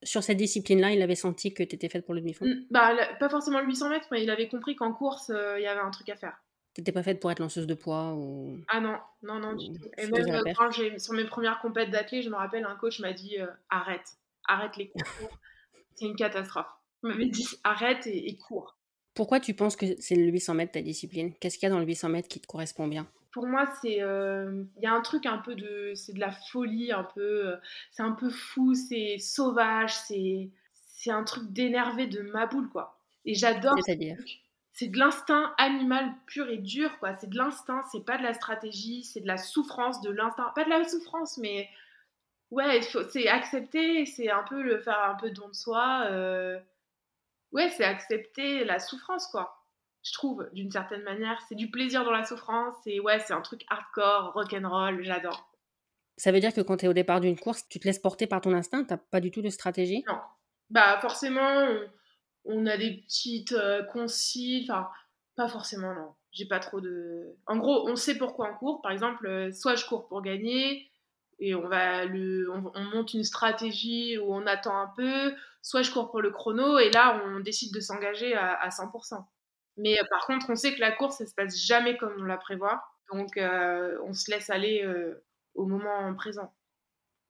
Sur 0.02 0.22
cette 0.22 0.38
discipline-là, 0.38 0.92
il 0.92 1.02
avait 1.02 1.14
senti 1.14 1.52
que 1.52 1.62
tu 1.62 1.74
étais 1.74 1.88
faite 1.88 2.04
pour 2.04 2.14
le 2.14 2.20
demi-fond? 2.20 2.46
Bah, 2.70 2.94
Pas 3.18 3.28
forcément 3.28 3.60
le 3.60 3.66
800 3.66 3.90
mètres, 3.90 4.08
mais 4.10 4.22
il 4.22 4.30
avait 4.30 4.48
compris 4.48 4.74
qu'en 4.74 4.92
course, 4.92 5.30
euh, 5.30 5.58
il 5.58 5.62
y 5.62 5.66
avait 5.66 5.80
un 5.80 5.90
truc 5.90 6.08
à 6.08 6.16
faire. 6.16 6.42
T'étais 6.80 6.92
pas 6.92 7.02
faite 7.02 7.20
pour 7.20 7.30
être 7.30 7.40
lanceuse 7.40 7.66
de 7.66 7.74
poids 7.74 8.14
ou... 8.14 8.58
Ah 8.68 8.80
non, 8.80 8.96
non, 9.22 9.38
non, 9.38 9.54
du 9.54 9.70
tout. 9.70 9.84
Et 9.98 10.06
même 10.06 10.34
euh, 10.34 10.42
quand 10.56 10.70
j'ai, 10.70 10.98
sur 10.98 11.12
mes 11.12 11.26
premières 11.26 11.58
compètes 11.60 11.90
d'athlète, 11.90 12.24
je 12.24 12.30
me 12.30 12.36
rappelle, 12.36 12.64
un 12.64 12.74
coach 12.74 13.00
m'a 13.00 13.12
dit 13.12 13.38
euh, 13.38 13.46
arrête, 13.68 14.16
arrête 14.46 14.78
les 14.78 14.88
cours. 14.88 15.02
c'est 15.94 16.06
une 16.06 16.16
catastrophe. 16.16 16.72
Il 17.02 17.10
m'avait 17.10 17.26
dit 17.26 17.46
arrête 17.64 18.06
et, 18.06 18.30
et 18.30 18.36
cours. 18.38 18.78
Pourquoi 19.12 19.40
tu 19.40 19.52
penses 19.52 19.76
que 19.76 19.84
c'est 19.98 20.14
le 20.14 20.30
800 20.30 20.54
mètres 20.54 20.72
ta 20.72 20.80
discipline? 20.80 21.34
Qu'est-ce 21.34 21.58
qu'il 21.58 21.68
y 21.68 21.70
a 21.70 21.74
dans 21.74 21.80
le 21.80 21.84
800 21.84 22.08
mètres 22.08 22.28
qui 22.28 22.40
te 22.40 22.46
correspond 22.46 22.88
bien? 22.88 23.06
Pour 23.32 23.46
moi, 23.46 23.70
c'est 23.82 24.00
euh, 24.00 24.64
il 24.78 24.82
y 24.82 24.86
a 24.86 24.94
un 24.94 25.02
truc 25.02 25.26
un 25.26 25.36
peu 25.36 25.54
de 25.54 25.92
c'est 25.94 26.14
de 26.14 26.20
la 26.20 26.30
folie, 26.30 26.92
un 26.92 27.04
peu 27.04 27.48
euh, 27.48 27.56
c'est 27.90 28.02
un 28.02 28.12
peu 28.12 28.30
fou, 28.30 28.74
c'est 28.74 29.18
sauvage, 29.18 29.94
c'est 29.94 30.48
c'est 30.72 31.10
un 31.10 31.24
truc 31.24 31.52
d'énervé 31.52 32.06
de 32.06 32.22
ma 32.22 32.46
boule 32.46 32.70
quoi. 32.70 32.98
Et 33.26 33.34
j'adore. 33.34 33.74
C'est-à-dire? 33.84 34.16
C'est 34.80 34.88
de 34.88 34.96
l'instinct 34.96 35.52
animal 35.58 36.10
pur 36.24 36.48
et 36.48 36.56
dur 36.56 36.98
quoi. 37.00 37.14
C'est 37.14 37.28
de 37.28 37.36
l'instinct, 37.36 37.82
c'est 37.92 38.02
pas 38.02 38.16
de 38.16 38.22
la 38.22 38.32
stratégie, 38.32 39.04
c'est 39.04 39.20
de 39.20 39.26
la 39.26 39.36
souffrance, 39.36 40.00
de 40.00 40.08
l'instinct, 40.08 40.50
pas 40.54 40.64
de 40.64 40.70
la 40.70 40.88
souffrance, 40.88 41.36
mais 41.36 41.68
ouais, 42.50 42.80
c'est 43.10 43.28
accepter, 43.28 44.06
c'est 44.06 44.30
un 44.30 44.42
peu 44.42 44.62
le 44.62 44.78
faire 44.78 44.98
un 45.02 45.16
peu 45.16 45.32
don 45.32 45.48
de 45.48 45.54
soi. 45.54 46.06
Euh, 46.06 46.58
ouais, 47.52 47.68
c'est 47.68 47.84
accepter 47.84 48.64
la 48.64 48.78
souffrance 48.78 49.26
quoi 49.26 49.54
je 50.02 50.14
trouve, 50.14 50.48
d'une 50.54 50.70
certaine 50.70 51.02
manière. 51.02 51.38
C'est 51.46 51.56
du 51.56 51.70
plaisir 51.70 52.02
dans 52.02 52.10
la 52.10 52.24
souffrance. 52.24 52.74
Et 52.86 53.00
ouais, 53.00 53.20
c'est 53.20 53.34
un 53.34 53.42
truc 53.42 53.66
hardcore, 53.68 54.32
rock'n'roll, 54.32 55.04
j'adore. 55.04 55.52
Ça 56.16 56.32
veut 56.32 56.40
dire 56.40 56.54
que 56.54 56.62
quand 56.62 56.78
tu 56.78 56.86
es 56.86 56.88
au 56.88 56.94
départ 56.94 57.20
d'une 57.20 57.38
course, 57.38 57.68
tu 57.68 57.80
te 57.80 57.84
laisses 57.86 57.98
porter 57.98 58.26
par 58.26 58.40
ton 58.40 58.54
instinct 58.54 58.84
T'as 58.84 58.96
pas 58.96 59.20
du 59.20 59.30
tout 59.30 59.42
de 59.42 59.50
stratégie? 59.50 60.04
Non. 60.08 60.20
Bah 60.70 60.98
forcément, 61.02 61.66
on, 61.68 61.86
a 62.66 62.76
des 62.76 63.02
petites 63.02 63.52
euh, 63.52 63.82
consignes. 63.84 64.64
Enfin, 64.70 64.88
pas 65.36 65.48
forcément, 65.48 65.94
non. 65.94 66.14
J'ai 66.32 66.46
pas 66.46 66.60
trop 66.60 66.80
de... 66.80 67.36
En 67.46 67.56
gros, 67.56 67.88
on 67.88 67.96
sait 67.96 68.16
pourquoi 68.16 68.50
on 68.50 68.58
court. 68.58 68.82
Par 68.82 68.92
exemple, 68.92 69.26
euh, 69.26 69.52
soit 69.52 69.74
je 69.74 69.84
cours 69.86 70.08
pour 70.08 70.22
gagner, 70.22 70.90
et 71.40 71.54
on 71.54 71.66
va 71.68 72.04
le, 72.04 72.50
on, 72.52 72.84
monte 72.94 73.14
une 73.14 73.24
stratégie 73.24 74.18
où 74.18 74.32
on 74.32 74.46
attend 74.46 74.76
un 74.78 74.92
peu, 74.96 75.34
soit 75.62 75.82
je 75.82 75.90
cours 75.90 76.10
pour 76.10 76.20
le 76.20 76.30
chrono 76.30 76.78
et 76.78 76.90
là 76.90 77.22
on 77.24 77.40
décide 77.40 77.72
de 77.72 77.80
s'engager 77.80 78.34
à, 78.34 78.52
à 78.52 78.68
100%. 78.68 79.24
Mais 79.78 79.98
euh, 79.98 80.04
par 80.10 80.26
contre, 80.26 80.50
on 80.50 80.56
sait 80.56 80.74
que 80.74 80.80
la 80.80 80.92
course, 80.92 81.18
ça 81.18 81.26
se 81.26 81.34
passe 81.34 81.56
jamais 81.56 81.96
comme 81.96 82.14
on 82.18 82.24
la 82.24 82.36
prévoit. 82.36 82.82
Donc, 83.12 83.36
euh, 83.38 83.98
on 84.04 84.12
se 84.12 84.30
laisse 84.30 84.50
aller 84.50 84.86
au 85.54 85.66
moment 85.66 86.14
présent. 86.14 86.52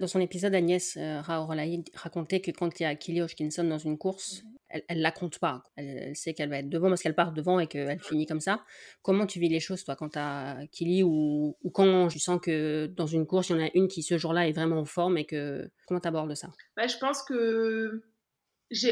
Dans 0.01 0.07
son 0.07 0.21
épisode, 0.21 0.55
Agnès 0.55 0.97
euh, 0.97 1.21
racontait 1.21 2.41
que 2.41 2.51
quand 2.51 2.81
il 2.81 2.85
y 2.85 2.87
a 2.87 2.95
Kelly 2.95 3.21
Hoskinson 3.21 3.65
dans 3.65 3.79
une 3.79 3.99
course, 3.99 4.43
elle, 4.69 4.83
ne 4.91 5.03
la 5.03 5.13
compte 5.13 5.39
pas. 5.39 5.63
Elle, 5.77 6.17
sait 6.17 6.33
qu'elle 6.33 6.49
va 6.49 6.59
être 6.59 6.69
devant 6.69 6.89
parce 6.89 7.03
qu'elle 7.03 7.15
part 7.15 7.33
devant 7.33 7.61
et 7.61 7.67
qu'elle 7.67 8.01
finit 8.01 8.27
comme 8.27 8.41
ça. 8.41 8.65
Comment 9.03 9.27
tu 9.27 9.39
vis 9.39 9.49
les 9.49 9.61
choses, 9.61 9.85
toi, 9.85 9.97
quand 9.97 10.11
tu 10.11 10.19
as 10.19 10.67
Kelly 10.73 11.03
ou, 11.03 11.57
quand 11.75 12.09
tu 12.09 12.19
sens 12.19 12.41
que 12.41 12.87
dans 12.87 13.07
une 13.07 13.27
course, 13.27 13.51
il 13.51 13.57
y 13.57 13.61
en 13.61 13.65
a 13.65 13.69
une 13.75 13.89
qui, 13.89 14.03
ce 14.03 14.17
jour-là, 14.17 14.49
est 14.49 14.53
vraiment 14.53 14.79
en 14.79 14.85
forme 14.85 15.19
et 15.19 15.27
que. 15.27 15.71
Comment 15.87 16.01
tu 16.01 16.09
abordes 16.09 16.35
ça? 16.35 16.49
Bah, 16.77 16.87
Je 16.87 16.97
pense 16.97 17.23
que 17.23 18.03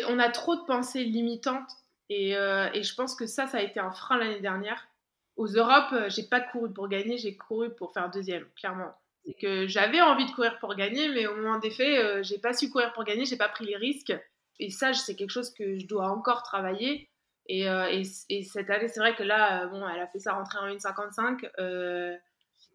on 0.09 0.18
a 0.18 0.28
trop 0.28 0.56
de 0.56 0.64
pensées 0.66 1.04
limitantes 1.04 1.70
euh, 2.11 2.68
et, 2.72 2.82
je 2.82 2.94
pense 2.94 3.14
que 3.14 3.26
ça, 3.26 3.46
ça 3.46 3.59
a 3.59 3.62
été 3.62 3.80
un 3.80 3.92
frein 3.92 4.18
l'année 4.18 4.40
dernière. 4.40 4.88
Aux 5.36 5.46
Europes, 5.46 5.92
euh, 5.92 6.09
j'ai 6.09 6.24
pas 6.24 6.40
couru 6.40 6.72
pour 6.72 6.88
gagner, 6.88 7.18
j'ai 7.18 7.36
couru 7.36 7.74
pour 7.74 7.92
faire 7.92 8.11
deuxième, 8.11 8.46
clairement. 8.56 8.92
C'est 9.28 9.34
que 9.34 9.66
j'avais 9.66 10.00
envie 10.00 10.26
de 10.26 10.30
courir 10.32 10.58
pour 10.58 10.74
gagner, 10.74 11.08
mais 11.10 11.26
au 11.26 11.36
moment 11.36 11.58
des 11.58 11.70
faits, 11.70 11.98
euh, 11.98 12.22
j'ai 12.22 12.38
pas 12.38 12.54
su 12.54 12.70
courir 12.70 12.92
pour 12.94 13.04
gagner, 13.04 13.26
j'ai 13.26 13.36
pas 13.36 13.48
pris 13.48 13.66
les 13.66 13.76
risques. 13.76 14.14
Et 14.58 14.70
ça, 14.70 14.92
c'est 14.94 15.14
quelque 15.14 15.30
chose 15.30 15.52
que 15.52 15.78
je 15.78 15.86
dois 15.86 16.08
encore 16.08 16.42
travailler. 16.42 17.08
Et, 17.50 17.64
et, 17.64 18.42
cette 18.42 18.68
année, 18.68 18.88
c'est 18.88 19.00
vrai 19.00 19.14
que 19.14 19.22
là, 19.22 19.66
bon, 19.68 19.88
elle 19.88 20.00
a 20.00 20.06
fait 20.08 20.18
ça 20.18 20.34
rentrer 20.34 20.58
en 20.58 20.66
1,55. 20.66 22.18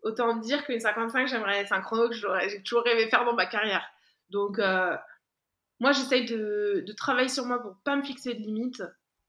autant 0.01 0.37
dire 0.37 0.65
que 0.65 0.79
55, 0.79 1.27
j'aimerais, 1.27 1.65
c'est 1.65 1.75
un 1.75 1.81
chrono 1.81 2.09
que 2.09 2.15
j'ai 2.15 2.63
toujours 2.63 2.83
rêvé 2.83 3.07
faire 3.07 3.25
dans 3.25 3.33
ma 3.33 3.45
carrière. 3.45 3.85
Donc, 4.29 4.57
moi, 5.79 5.91
j'essaye 5.91 6.25
de, 6.25 6.83
de, 6.87 6.93
travailler 6.93 7.29
sur 7.29 7.45
moi 7.45 7.61
pour 7.61 7.75
pas 7.83 7.95
me 7.95 8.03
fixer 8.03 8.33
de 8.33 8.39
limites 8.39 8.81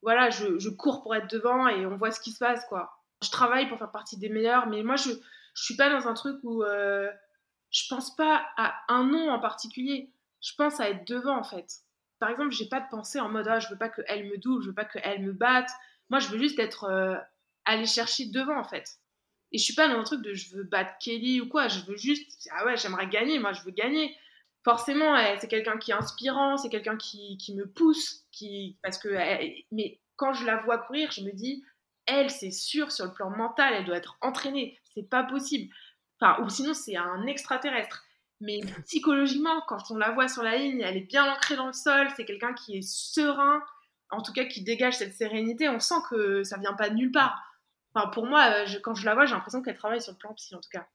voilà, 0.04 0.28
je, 0.28 0.68
cours 0.68 1.02
pour 1.02 1.14
être 1.16 1.30
devant 1.30 1.66
et 1.66 1.86
on 1.86 1.96
voit 1.96 2.10
ce 2.10 2.20
qui 2.20 2.30
se 2.30 2.38
passe, 2.38 2.64
quoi. 2.66 2.92
Je 3.22 3.30
travaille 3.30 3.68
pour 3.68 3.78
faire 3.78 3.90
partie 3.90 4.18
des 4.18 4.28
meilleurs, 4.28 4.66
mais 4.66 4.82
moi, 4.82 4.96
je, 4.96 5.10
je 5.55 5.64
suis 5.64 5.76
pas 5.76 5.90
dans 5.90 6.09
un 6.09 6.14
truc 6.14 6.38
où 6.42 6.62
euh, 6.62 7.11
je 7.70 7.82
pense 7.88 8.14
pas 8.16 8.46
à 8.57 8.74
un 8.88 9.05
nom 9.05 9.30
en 9.30 9.38
particulier. 9.38 10.11
Je 10.40 10.52
pense 10.57 10.80
à 10.80 10.90
être 10.90 11.07
devant, 11.07 11.38
en 11.38 11.44
fait. 11.44 11.80
Par 12.18 12.30
exemple, 12.30 12.52
j'ai 12.52 12.68
pas 12.68 12.80
de 12.80 12.88
pensée 12.90 13.20
en 13.20 13.28
mode, 13.28 13.48
ah, 13.48 13.61
je 13.61 13.68
veux 13.68 13.78
pas 13.78 13.88
qu'elle 13.88 14.26
me 14.26 14.36
double, 14.38 14.62
je 14.62 14.68
veux 14.68 14.74
pas 14.74 14.84
qu'elle 14.84 15.22
me 15.22 15.32
batte. 15.32 15.70
Moi, 16.11 16.18
je 16.18 16.28
veux 16.28 16.38
juste 16.38 16.59
être 16.59 16.84
euh, 16.84 17.16
aller 17.64 17.86
chercher 17.86 18.26
devant, 18.26 18.59
en 18.59 18.64
fait. 18.64 18.98
Et 19.52 19.59
je 19.59 19.64
suis 19.64 19.74
pas 19.74 19.88
dans 19.88 19.98
un 19.98 20.05
truc 20.05 20.22
de 20.22 20.34
je 20.34 20.55
veux 20.55 20.64
battre 20.64 20.92
Kelly 21.00 21.40
ou 21.40 21.48
quoi. 21.48 21.68
Je 21.68 21.80
veux 21.80 21.96
juste, 21.96 22.48
ah 22.52 22.66
ouais, 22.66 22.76
j'aimerais 22.76 23.09
gagner. 23.09 23.38
Moi, 23.38 23.52
je 23.52 23.62
veux 23.62 23.70
gagner 23.70 24.16
forcément, 24.64 25.16
c'est 25.38 25.46
quelqu'un 25.46 25.76
qui 25.76 25.90
est 25.90 25.94
inspirant, 25.94 26.57
c'est 26.57 26.70
quelqu'un 26.70 26.96
qui, 26.96 27.38
me 27.55 27.66
pousse, 27.66 28.24
qui, 28.32 28.78
parce 28.82 28.98
que, 28.98 29.09
mais 29.70 30.00
quand 30.16 30.32
je 30.32 30.44
la 30.46 30.57
vois 30.62 30.78
courir, 30.78 31.11
je 31.12 31.20
me 31.20 31.32
dis, 31.32 31.62
elle, 32.07 32.30
c'est 32.30 32.50
sûr, 32.50 32.92
sur 32.92 33.07
le 33.07 33.12
plan 33.12 33.30
mental, 33.30 33.74
elle 33.74 33.84
doit 33.84 33.96
être 33.96 34.18
entraînée. 34.20 34.78
C'est 34.94 35.09
pas 35.09 35.24
possible. 35.24 35.72
Enfin, 36.20 36.42
ou 36.42 36.48
sinon, 36.48 36.74
c'est 36.74 36.96
un 36.96 37.26
extraterrestre. 37.26 38.05
Mais 38.40 38.61
psychologiquement, 38.84 39.62
quand 39.68 39.90
on 39.90 39.96
la 39.96 40.11
voit 40.11 40.28
sur 40.28 40.42
la 40.42 40.57
ligne, 40.57 40.80
elle 40.80 40.96
est 40.96 41.09
bien 41.09 41.30
ancrée 41.32 41.57
dans 41.57 41.66
le 41.66 41.72
sol, 41.72 42.09
c'est 42.16 42.24
quelqu'un 42.24 42.52
qui 42.52 42.78
est 42.78 42.82
serein, 42.82 43.62
en 44.11 44.22
tout 44.22 44.32
cas 44.32 44.44
qui 44.44 44.62
dégage 44.62 44.98
cette 44.98 45.14
sérénité. 45.14 45.68
On 45.68 45.80
sent 45.80 45.94
que 46.11 46.42
ça 46.44 46.59
vient 46.59 46.74
pas 46.74 46.90
de 46.90 46.94
nulle 46.94 47.12
part. 47.12 47.42
Enfin, 47.94 48.09
pour 48.09 48.26
moi, 48.26 48.64
quand 48.82 48.94
je 48.94 49.07
la 49.07 49.14
vois, 49.14 49.24
j'ai 49.24 49.34
l'impression 49.34 49.62
qu'elle 49.62 49.76
travaille 49.76 50.02
sur 50.02 50.12
le 50.12 50.18
plan 50.18 50.34
psy, 50.34 50.55
en 50.55 50.61
tout 50.61 50.68
cas. 50.70 50.86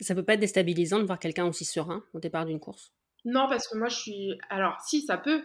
Ça 0.00 0.14
peut 0.14 0.24
pas 0.24 0.34
être 0.34 0.40
déstabilisant 0.40 0.98
de 0.98 1.04
voir 1.04 1.18
quelqu'un 1.18 1.46
aussi 1.46 1.64
serein 1.64 2.04
au 2.12 2.20
départ 2.20 2.44
d'une 2.44 2.60
course? 2.60 2.92
Non, 3.24 3.48
parce 3.48 3.68
que 3.68 3.76
moi, 3.78 3.88
je 3.88 3.96
suis. 3.96 4.38
Alors, 4.50 4.80
si, 4.80 5.02
ça 5.02 5.16
peut. 5.16 5.42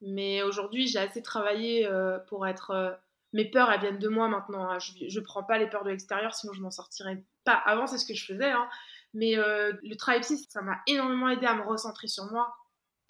Mais 0.00 0.42
aujourd'hui, 0.42 0.86
j'ai 0.86 0.98
assez 0.98 1.22
travaillé 1.22 1.86
euh, 1.86 2.18
pour 2.18 2.46
être. 2.46 2.70
Euh, 2.70 2.92
mes 3.32 3.50
peurs, 3.50 3.70
elles 3.70 3.80
viennent 3.80 3.98
de 3.98 4.08
moi 4.08 4.28
maintenant. 4.28 4.68
Hein. 4.68 4.78
Je 4.78 5.18
ne 5.18 5.24
prends 5.24 5.42
pas 5.42 5.58
les 5.58 5.68
peurs 5.68 5.84
de 5.84 5.90
l'extérieur, 5.90 6.34
sinon 6.34 6.52
je 6.52 6.60
m'en 6.60 6.70
sortirais 6.70 7.22
pas. 7.44 7.54
Avant, 7.64 7.86
c'est 7.86 7.98
ce 7.98 8.06
que 8.06 8.14
je 8.14 8.24
faisais. 8.24 8.50
Hein. 8.50 8.68
Mais 9.14 9.36
euh, 9.36 9.72
le 9.82 9.94
travail 9.96 10.20
psy, 10.20 10.38
ça 10.48 10.62
m'a 10.62 10.80
énormément 10.86 11.28
aidé 11.28 11.46
à 11.46 11.54
me 11.54 11.62
recentrer 11.62 12.08
sur 12.08 12.24
moi. 12.26 12.54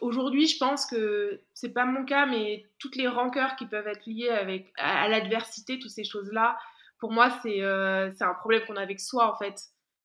Aujourd'hui, 0.01 0.47
je 0.47 0.59
pense 0.59 0.87
que 0.87 1.43
c'est 1.53 1.73
pas 1.73 1.85
mon 1.85 2.05
cas, 2.05 2.27
mais 2.27 2.67
toutes 2.79 2.97
les 2.97 3.09
rancœurs 3.09 3.57
qui 3.57 3.67
peuvent 3.67 3.87
être 3.87 4.07
liées 4.07 4.31
avec, 4.31 4.73
à, 4.77 5.09
l'adversité, 5.09 5.79
toutes 5.79 5.91
ces 5.91 6.05
choses-là, 6.05 6.59
pour 6.99 7.13
moi, 7.13 7.31
c'est 7.43 7.63
un 7.63 8.35
problème 8.39 8.63
qu'on 8.67 8.77
a 8.77 8.83
avec 8.83 9.01
soi, 9.01 9.31
en 9.31 9.37
fait. 9.37 9.63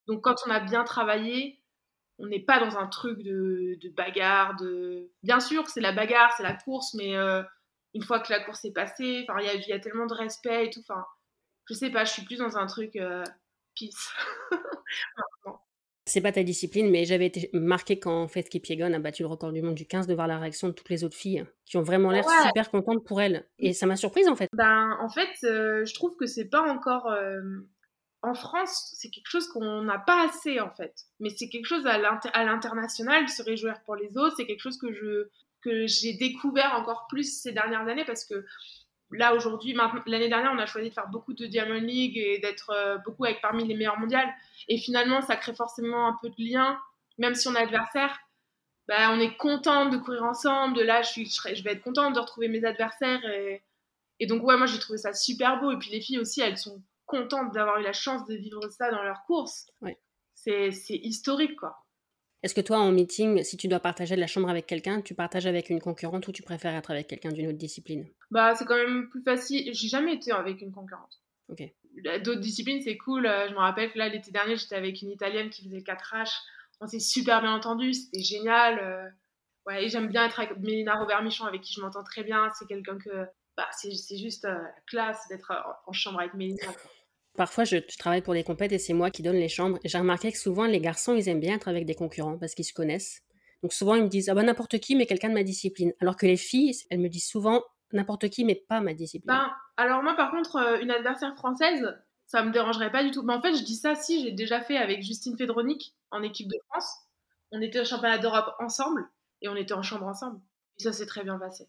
Donc, 0.07 0.21
quand 0.21 0.35
on 0.45 0.51
a 0.51 0.59
bien 0.59 0.83
travaillé, 0.83 1.61
on 2.19 2.27
n'est 2.27 2.39
pas 2.39 2.59
dans 2.59 2.77
un 2.77 2.87
truc 2.87 3.21
de, 3.23 3.77
bagarre, 3.95 4.55
de... 4.57 5.11
Bien 5.23 5.39
sûr, 5.39 5.67
c'est 5.67 5.81
la 5.81 5.91
bagarre, 5.91 6.33
c'est 6.35 6.43
la 6.43 6.53
course, 6.53 6.93
mais 6.93 7.15
euh, 7.15 7.41
une 7.95 8.03
fois 8.03 8.19
que 8.19 8.31
la 8.31 8.43
course 8.43 8.63
est 8.65 8.73
passée, 8.73 9.25
il 9.27 9.65
y, 9.67 9.73
a 9.73 9.79
tellement 9.79 10.05
de 10.05 10.13
respect 10.13 10.67
et 10.67 10.69
tout, 10.69 10.81
enfin, 10.81 11.03
je 11.67 11.73
sais 11.73 11.89
pas, 11.89 12.03
je 12.03 12.11
suis 12.11 12.25
plus 12.25 12.37
dans 12.37 12.57
un 12.57 12.67
truc 12.67 12.97
euh, 12.97 13.23
peace. 13.73 14.11
c'est 16.05 16.19
pas 16.19 16.33
ta 16.33 16.43
discipline, 16.43 16.91
mais 16.91 17.05
j'avais 17.05 17.27
été 17.27 17.49
marquée 17.53 17.97
quand 17.97 18.27
Faith 18.27 18.49
Kipiegon 18.49 18.93
a 18.93 18.99
battu 18.99 19.23
le 19.23 19.29
record 19.29 19.53
du 19.53 19.61
monde 19.61 19.75
du 19.75 19.87
15 19.87 20.07
de 20.07 20.13
voir 20.13 20.27
la 20.27 20.37
réaction 20.37 20.67
de 20.67 20.73
toutes 20.73 20.89
les 20.89 21.05
autres 21.05 21.15
filles 21.15 21.45
qui 21.65 21.77
ont 21.77 21.83
vraiment 21.83 22.11
l'air 22.11 22.25
super 22.45 22.69
contentes 22.69 23.05
pour 23.05 23.21
elle. 23.21 23.47
Et 23.59 23.71
ça 23.71 23.85
m'a 23.85 23.95
surprise 23.95 24.27
en 24.27 24.35
fait. 24.35 24.49
Ben, 24.51 24.97
en 24.99 25.09
fait, 25.09 25.31
euh, 25.45 25.85
je 25.85 25.93
trouve 25.93 26.17
que 26.17 26.25
c'est 26.25 26.49
pas 26.49 26.61
encore 26.61 27.09
en 28.21 28.33
France, 28.33 28.93
c'est 28.97 29.09
quelque 29.09 29.29
chose 29.29 29.47
qu'on 29.47 29.83
n'a 29.83 29.99
pas 29.99 30.27
assez 30.27 30.59
en 30.59 30.71
fait. 30.71 30.93
Mais 31.19 31.29
c'est 31.29 31.47
quelque 31.47 31.65
chose 31.65 31.85
à 31.87 31.97
l'international, 32.43 33.29
se 33.29 33.41
réjouir 33.41 33.81
pour 33.85 33.95
les 33.95 34.17
autres, 34.17 34.35
c'est 34.35 34.45
quelque 34.45 34.61
chose 34.61 34.77
que 34.77 34.91
je 34.91 35.29
que 35.65 35.87
j'ai 35.87 36.13
découvert 36.13 36.75
encore 36.75 37.07
plus 37.07 37.41
ces 37.41 37.51
dernières 37.51 37.87
années 37.87 38.05
parce 38.05 38.23
que 38.23 38.45
là 39.11 39.33
aujourd'hui, 39.33 39.75
l'année 40.05 40.29
dernière, 40.29 40.51
on 40.53 40.59
a 40.59 40.65
choisi 40.65 40.89
de 40.89 40.93
faire 40.93 41.09
beaucoup 41.09 41.33
de 41.33 41.45
Diamond 41.45 41.81
League 41.81 42.17
et 42.17 42.39
d'être 42.39 42.69
euh, 42.69 42.97
beaucoup 42.99 43.25
avec 43.25 43.41
parmi 43.41 43.65
les 43.65 43.75
meilleurs 43.75 43.99
mondiales. 43.99 44.31
Et 44.67 44.77
finalement, 44.77 45.21
ça 45.21 45.35
crée 45.35 45.55
forcément 45.55 46.07
un 46.07 46.17
peu 46.21 46.29
de 46.29 46.35
lien 46.37 46.79
Même 47.17 47.35
si 47.35 47.47
on 47.47 47.55
est 47.55 47.61
adversaire, 47.61 48.17
bah, 48.87 49.11
on 49.11 49.19
est 49.19 49.35
contente 49.37 49.91
de 49.91 49.97
courir 49.97 50.23
ensemble. 50.23 50.81
Là, 50.81 51.01
je, 51.01 51.09
suis, 51.09 51.25
je, 51.25 51.63
vais 51.63 51.73
être 51.73 51.83
contente 51.83 52.13
de 52.13 52.19
retrouver 52.19 52.47
mes 52.47 52.63
adversaires. 52.63 53.23
Et, 53.25 53.63
et 54.19 54.27
donc, 54.27 54.43
ouais, 54.43 54.57
moi, 54.57 54.67
j'ai 54.67 54.79
trouvé 54.79 54.99
ça 54.99 55.13
super 55.13 55.59
beau. 55.59 55.71
Et 55.71 55.77
puis, 55.77 55.89
les 55.89 56.01
filles 56.01 56.19
aussi, 56.19 56.41
elles 56.41 56.57
sont 56.57 56.81
contentes 57.05 57.51
d'avoir 57.53 57.79
eu 57.79 57.83
la 57.83 57.93
chance 57.93 58.25
de 58.25 58.35
vivre 58.35 58.67
ça 58.69 58.91
dans 58.91 59.03
leur 59.03 59.23
course. 59.25 59.67
C'est 60.33 60.69
historique, 60.89 61.55
quoi. 61.55 61.84
Est-ce 62.43 62.53
que 62.53 62.61
toi, 62.61 62.77
en 62.77 62.91
meeting, 62.91 63.43
si 63.43 63.57
tu 63.57 63.67
dois 63.67 63.79
partager 63.79 64.15
de 64.15 64.19
la 64.19 64.27
chambre 64.27 64.49
avec 64.49 64.67
quelqu'un, 64.67 65.01
tu 65.01 65.15
partages 65.15 65.47
avec 65.47 65.69
une 65.69 65.81
concurrente 65.81 66.27
ou 66.27 66.31
tu 66.31 66.43
préfères 66.43 66.75
être 66.75 66.91
avec 66.91 67.07
quelqu'un 67.07 67.31
d'une 67.31 67.47
autre 67.47 67.57
discipline? 67.57 68.07
Bah, 68.29 68.53
c'est 68.55 68.65
quand 68.65 68.75
même 68.75 69.09
plus 69.09 69.23
facile. 69.23 69.73
J'ai 69.73 69.87
jamais 69.87 70.13
été 70.13 70.31
avec 70.31 70.61
une 70.61 70.71
concurrente. 70.71 71.21
Ok. 71.49 71.63
D'autres 72.23 72.41
disciplines, 72.41 72.81
c'est 72.81 72.97
cool. 72.97 73.25
Euh, 73.25 73.47
je 73.47 73.53
me 73.53 73.59
rappelle 73.59 73.91
que 73.91 73.97
là, 73.97 74.09
l'été 74.09 74.31
dernier, 74.31 74.57
j'étais 74.57 74.75
avec 74.75 75.01
une 75.01 75.09
Italienne 75.09 75.49
qui 75.49 75.63
faisait 75.63 75.79
4H. 75.79 76.29
On 76.81 76.87
s'est 76.87 76.99
super 76.99 77.41
bien 77.41 77.53
entendu, 77.53 77.93
c'était 77.93 78.21
génial. 78.21 78.79
Euh. 78.79 79.09
Ouais, 79.65 79.87
j'aime 79.89 80.07
bien 80.07 80.25
être 80.25 80.39
avec 80.39 80.57
Mélina 80.59 80.99
Robert-Michon, 80.99 81.45
avec 81.45 81.61
qui 81.61 81.73
je 81.73 81.81
m'entends 81.81 82.03
très 82.03 82.23
bien. 82.23 82.49
C'est 82.59 82.67
quelqu'un 82.67 82.97
que. 82.97 83.25
Bah, 83.57 83.67
c'est 83.71 84.17
juste 84.17 84.45
euh, 84.45 84.59
classe 84.85 85.27
d'être 85.29 85.53
en 85.87 85.93
chambre 85.93 86.19
avec 86.19 86.33
Mélina. 86.33 86.67
Parfois, 87.37 87.63
je, 87.65 87.77
travaille 87.97 88.21
pour 88.21 88.33
des 88.33 88.43
compètes 88.43 88.71
et 88.71 88.79
c'est 88.79 88.93
moi 88.93 89.11
qui 89.11 89.21
donne 89.21 89.35
les 89.35 89.49
chambres. 89.49 89.77
J'ai 89.83 89.97
remarqué 89.97 90.31
que 90.31 90.37
souvent, 90.37 90.65
les 90.65 90.79
garçons, 90.79 91.15
ils 91.15 91.27
aiment 91.27 91.39
bien 91.39 91.55
être 91.55 91.67
avec 91.67 91.85
des 91.85 91.95
concurrents 91.95 92.37
parce 92.37 92.55
qu'ils 92.55 92.65
se 92.65 92.73
connaissent. 92.73 93.21
Donc 93.61 93.73
souvent, 93.73 93.95
ils 93.95 94.03
me 94.03 94.09
disent, 94.09 94.29
ah 94.29 94.35
bah 94.35 94.43
n'importe 94.43 94.79
qui, 94.79 94.95
mais 94.95 95.05
quelqu'un 95.05 95.29
de 95.29 95.33
ma 95.33 95.43
discipline. 95.43 95.93
Alors 95.99 96.15
que 96.15 96.25
les 96.25 96.37
filles, 96.37 96.73
elles 96.89 96.99
me 96.99 97.09
disent 97.09 97.27
souvent, 97.27 97.63
n'importe 97.91 98.29
qui, 98.29 98.45
mais 98.45 98.55
pas 98.55 98.79
ma 98.79 98.93
discipline. 98.93 99.27
Ben, 99.27 99.51
alors 99.77 100.03
moi, 100.03 100.15
par 100.15 100.31
contre, 100.31 100.57
euh, 100.57 100.79
une 100.79 100.91
adversaire 100.91 101.35
française, 101.35 101.97
ça 102.27 102.43
me 102.43 102.51
dérangerait 102.51 102.91
pas 102.91 103.03
du 103.03 103.11
tout. 103.11 103.23
Mais 103.23 103.33
en 103.33 103.41
fait, 103.41 103.55
je 103.55 103.63
dis 103.63 103.75
ça 103.75 103.95
si 103.95 104.23
j'ai 104.23 104.31
déjà 104.31 104.61
fait 104.61 104.77
avec 104.77 105.01
Justine 105.01 105.37
Fédronic 105.37 105.95
en 106.11 106.21
équipe 106.23 106.47
de 106.47 106.57
France. 106.69 106.89
On 107.51 107.61
était 107.61 107.79
au 107.79 107.85
championnat 107.85 108.17
d'Europe 108.17 108.55
ensemble 108.59 109.07
et 109.41 109.49
on 109.49 109.55
était 109.55 109.73
en 109.73 109.83
chambre 109.83 110.05
ensemble. 110.05 110.39
Et 110.79 110.83
ça 110.83 110.93
s'est 110.93 111.05
très 111.05 111.23
bien 111.23 111.37
passé. 111.37 111.67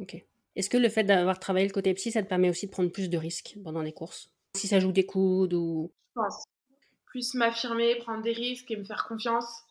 Ok. 0.00 0.16
Est-ce 0.56 0.70
que 0.70 0.76
le 0.76 0.88
fait 0.88 1.04
d'avoir 1.04 1.38
travaillé 1.40 1.66
le 1.66 1.72
côté 1.72 1.92
psy, 1.94 2.12
ça 2.12 2.22
te 2.22 2.28
permet 2.28 2.48
aussi 2.48 2.66
de 2.66 2.70
prendre 2.70 2.90
plus 2.90 3.10
de 3.10 3.18
risques 3.18 3.56
pendant 3.64 3.82
les 3.82 3.92
courses? 3.92 4.33
Si 4.56 4.68
ça 4.68 4.80
joue 4.80 4.92
des 4.92 5.06
coudes 5.06 5.54
ou. 5.54 5.92
Je 6.16 6.20
pense. 6.20 6.44
Plus 7.06 7.34
m'affirmer, 7.34 7.96
prendre 7.96 8.22
des 8.22 8.32
risques 8.32 8.70
et 8.70 8.76
me 8.76 8.84
faire 8.84 9.06
confiance. 9.06 9.62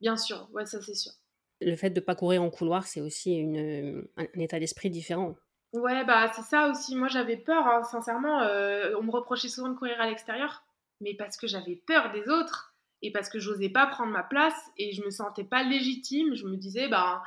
Bien 0.00 0.16
sûr, 0.16 0.48
ouais, 0.52 0.66
ça 0.66 0.80
c'est 0.82 0.94
sûr. 0.94 1.12
Le 1.60 1.74
fait 1.76 1.90
de 1.90 2.00
ne 2.00 2.04
pas 2.04 2.14
courir 2.14 2.42
en 2.42 2.50
couloir, 2.50 2.86
c'est 2.86 3.00
aussi 3.00 3.34
une, 3.34 4.06
un 4.16 4.40
état 4.40 4.58
d'esprit 4.58 4.90
différent. 4.90 5.36
Ouais, 5.72 6.04
bah 6.04 6.30
c'est 6.34 6.42
ça 6.42 6.68
aussi. 6.68 6.94
Moi 6.96 7.08
j'avais 7.08 7.36
peur, 7.36 7.66
hein, 7.66 7.82
sincèrement. 7.82 8.40
Euh, 8.42 8.94
on 8.98 9.02
me 9.02 9.10
reprochait 9.10 9.48
souvent 9.48 9.68
de 9.68 9.74
courir 9.74 10.00
à 10.00 10.06
l'extérieur, 10.06 10.64
mais 11.00 11.14
parce 11.14 11.36
que 11.36 11.46
j'avais 11.46 11.76
peur 11.86 12.12
des 12.12 12.28
autres 12.28 12.74
et 13.02 13.12
parce 13.12 13.28
que 13.28 13.38
j'osais 13.38 13.68
pas 13.68 13.86
prendre 13.86 14.12
ma 14.12 14.22
place 14.22 14.58
et 14.78 14.92
je 14.92 15.02
me 15.02 15.10
sentais 15.10 15.44
pas 15.44 15.62
légitime. 15.62 16.34
Je 16.34 16.46
me 16.46 16.56
disais, 16.56 16.88
bah 16.88 17.22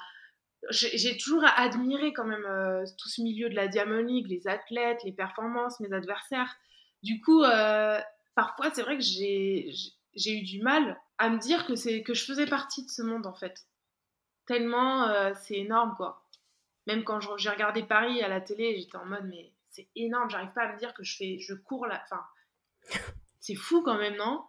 j'ai 0.72 1.18
toujours 1.18 1.44
admiré 1.56 2.12
quand 2.14 2.26
même 2.26 2.46
euh, 2.46 2.84
tout 2.98 3.08
ce 3.08 3.22
milieu 3.22 3.50
de 3.50 3.56
la 3.56 3.68
diamonique, 3.68 4.28
les 4.28 4.48
athlètes, 4.48 5.04
les 5.04 5.14
performances, 5.14 5.80
mes 5.80 5.94
adversaires. 5.94 6.54
Du 7.04 7.22
coup, 7.22 7.44
euh, 7.44 8.00
parfois 8.36 8.72
c'est 8.74 8.82
vrai 8.82 8.98
que 8.98 9.04
j'ai 9.04 9.72
eu 10.28 10.42
du 10.44 10.62
mal 10.62 11.00
à 11.18 11.30
me 11.30 11.38
dire 11.38 11.66
que, 11.66 12.02
que 12.02 12.14
je 12.14 12.26
faisais 12.26 12.46
partie 12.46 12.86
de 12.86 12.90
ce 12.90 13.02
monde 13.02 13.26
en 13.26 13.34
fait. 13.34 13.66
Tellement 14.46 15.34
c'est 15.36 15.58
énorme 15.58 15.94
quoi. 15.96 16.26
Même 16.88 17.04
quand 17.04 17.20
j'ai 17.38 17.50
regardé 17.50 17.84
Paris 17.84 18.22
à 18.24 18.28
la 18.28 18.42
télé, 18.42 18.80
j'étais 18.80 18.98
en 18.98 19.06
mode, 19.06 19.26
mais 19.26 19.54
c'est 19.68 19.88
énorme, 19.96 20.30
j'arrive 20.30 20.52
pas 20.54 20.64
à 20.64 20.74
me 20.74 20.80
dire 20.80 20.94
que 20.96 21.04
je, 21.04 21.16
fais, 21.16 21.38
je 21.40 21.54
cours 21.54 21.86
là. 21.86 22.02
Enfin, 22.04 22.24
c'est 23.40 23.56
fou 23.56 23.84
quand 23.84 23.98
même, 23.98 24.16
non? 24.16 24.44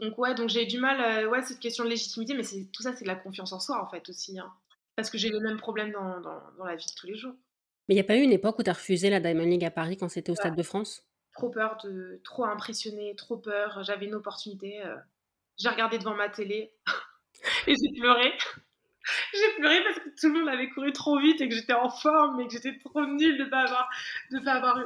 Donc, 0.00 0.18
ouais, 0.18 0.34
donc 0.34 0.48
j'ai 0.48 0.66
du 0.66 0.78
mal, 0.78 1.00
euh, 1.00 1.28
ouais, 1.28 1.42
cette 1.42 1.60
question 1.60 1.84
de 1.84 1.90
légitimité, 1.90 2.34
mais 2.34 2.42
tout 2.72 2.82
ça, 2.82 2.94
c'est 2.94 3.04
de 3.04 3.08
la 3.08 3.14
confiance 3.14 3.52
en 3.52 3.60
soi, 3.60 3.82
en 3.82 3.88
fait, 3.88 4.08
aussi. 4.08 4.38
Hein. 4.38 4.52
Parce 4.96 5.10
que 5.10 5.18
j'ai 5.18 5.28
le 5.28 5.40
même 5.40 5.58
problème 5.58 5.92
dans, 5.92 6.20
dans, 6.20 6.64
la 6.64 6.74
vie 6.74 6.86
de 6.86 6.94
tous 6.98 7.06
les 7.06 7.16
jours. 7.16 7.34
Mais 7.88 7.94
il 7.94 7.96
n'y 7.96 8.00
a 8.00 8.04
pas 8.04 8.16
eu 8.16 8.22
une 8.22 8.32
époque 8.32 8.58
où 8.58 8.62
tu 8.62 8.70
as 8.70 8.74
refusé 8.74 9.10
la 9.10 9.20
Diamond 9.20 9.44
League 9.44 9.64
à 9.64 9.70
Paris 9.70 9.96
quand 9.96 10.08
c'était 10.08 10.32
au 10.32 10.34
Stade 10.34 10.56
de 10.56 10.62
France? 10.62 11.04
Trop 11.34 11.50
peur, 11.50 11.78
de, 11.84 12.20
trop 12.24 12.44
impressionné, 12.44 13.14
trop 13.16 13.36
peur. 13.36 13.82
J'avais 13.82 14.06
une 14.06 14.14
opportunité. 14.14 14.84
Euh, 14.84 14.96
j'ai 15.58 15.68
regardé 15.68 15.98
devant 15.98 16.14
ma 16.14 16.28
télé 16.28 16.72
et 17.66 17.74
j'ai 17.74 18.00
pleuré. 18.00 18.32
j'ai 19.34 19.54
pleuré 19.56 19.82
parce 19.84 19.98
que 19.98 20.08
tout 20.20 20.32
le 20.32 20.40
monde 20.40 20.48
avait 20.48 20.70
couru 20.70 20.92
trop 20.92 21.18
vite 21.18 21.40
et 21.40 21.48
que 21.48 21.54
j'étais 21.54 21.74
en 21.74 21.90
forme 21.90 22.38
mais 22.38 22.46
que 22.46 22.52
j'étais 22.52 22.78
trop 22.78 23.04
nulle 23.04 23.36
de 23.36 23.44
pas 23.44 23.60
avoir 23.60 23.90
de 24.30 24.38
pas 24.38 24.54
avoir 24.54 24.78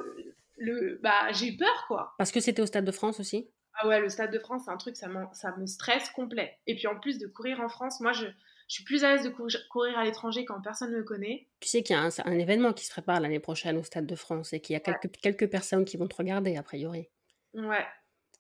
le 0.56 0.98
bah 1.02 1.30
j'ai 1.32 1.56
peur 1.56 1.84
quoi. 1.86 2.14
Parce 2.18 2.32
que 2.32 2.40
c'était 2.40 2.62
au 2.62 2.66
Stade 2.66 2.84
de 2.84 2.92
France 2.92 3.20
aussi? 3.20 3.48
Ah 3.74 3.86
ouais, 3.86 4.00
le 4.00 4.08
Stade 4.08 4.32
de 4.32 4.38
France, 4.40 4.62
c'est 4.64 4.72
un 4.72 4.76
truc 4.76 4.96
ça 4.96 5.08
ça 5.32 5.56
me 5.56 5.66
stresse 5.66 6.10
complet. 6.10 6.58
Et 6.66 6.74
puis 6.74 6.86
en 6.88 6.98
plus 6.98 7.18
de 7.18 7.26
courir 7.26 7.60
en 7.60 7.68
France, 7.68 8.00
moi 8.00 8.12
je 8.12 8.26
je 8.68 8.74
suis 8.74 8.84
plus 8.84 9.04
à 9.04 9.14
l'aise 9.14 9.24
de 9.24 9.30
courir, 9.30 9.98
à 9.98 10.04
l'étranger 10.04 10.44
quand 10.44 10.60
personne 10.60 10.92
ne 10.92 10.98
me 10.98 11.02
connaît. 11.02 11.48
Tu 11.60 11.68
sais 11.68 11.82
qu'il 11.82 11.96
y 11.96 11.98
a 11.98 12.02
un, 12.02 12.38
événement 12.38 12.72
qui 12.72 12.84
se 12.84 12.90
prépare 12.90 13.20
l'année 13.20 13.40
prochaine 13.40 13.76
au 13.78 13.82
Stade 13.82 14.06
de 14.06 14.14
France 14.14 14.52
et 14.52 14.60
qu'il 14.60 14.74
y 14.74 14.76
a 14.76 14.80
quelques, 14.80 15.10
quelques 15.16 15.50
personnes 15.50 15.84
qui 15.84 15.96
vont 15.96 16.06
te 16.06 16.16
regarder, 16.16 16.56
a 16.56 16.62
priori. 16.62 17.08
Ouais. 17.54 17.86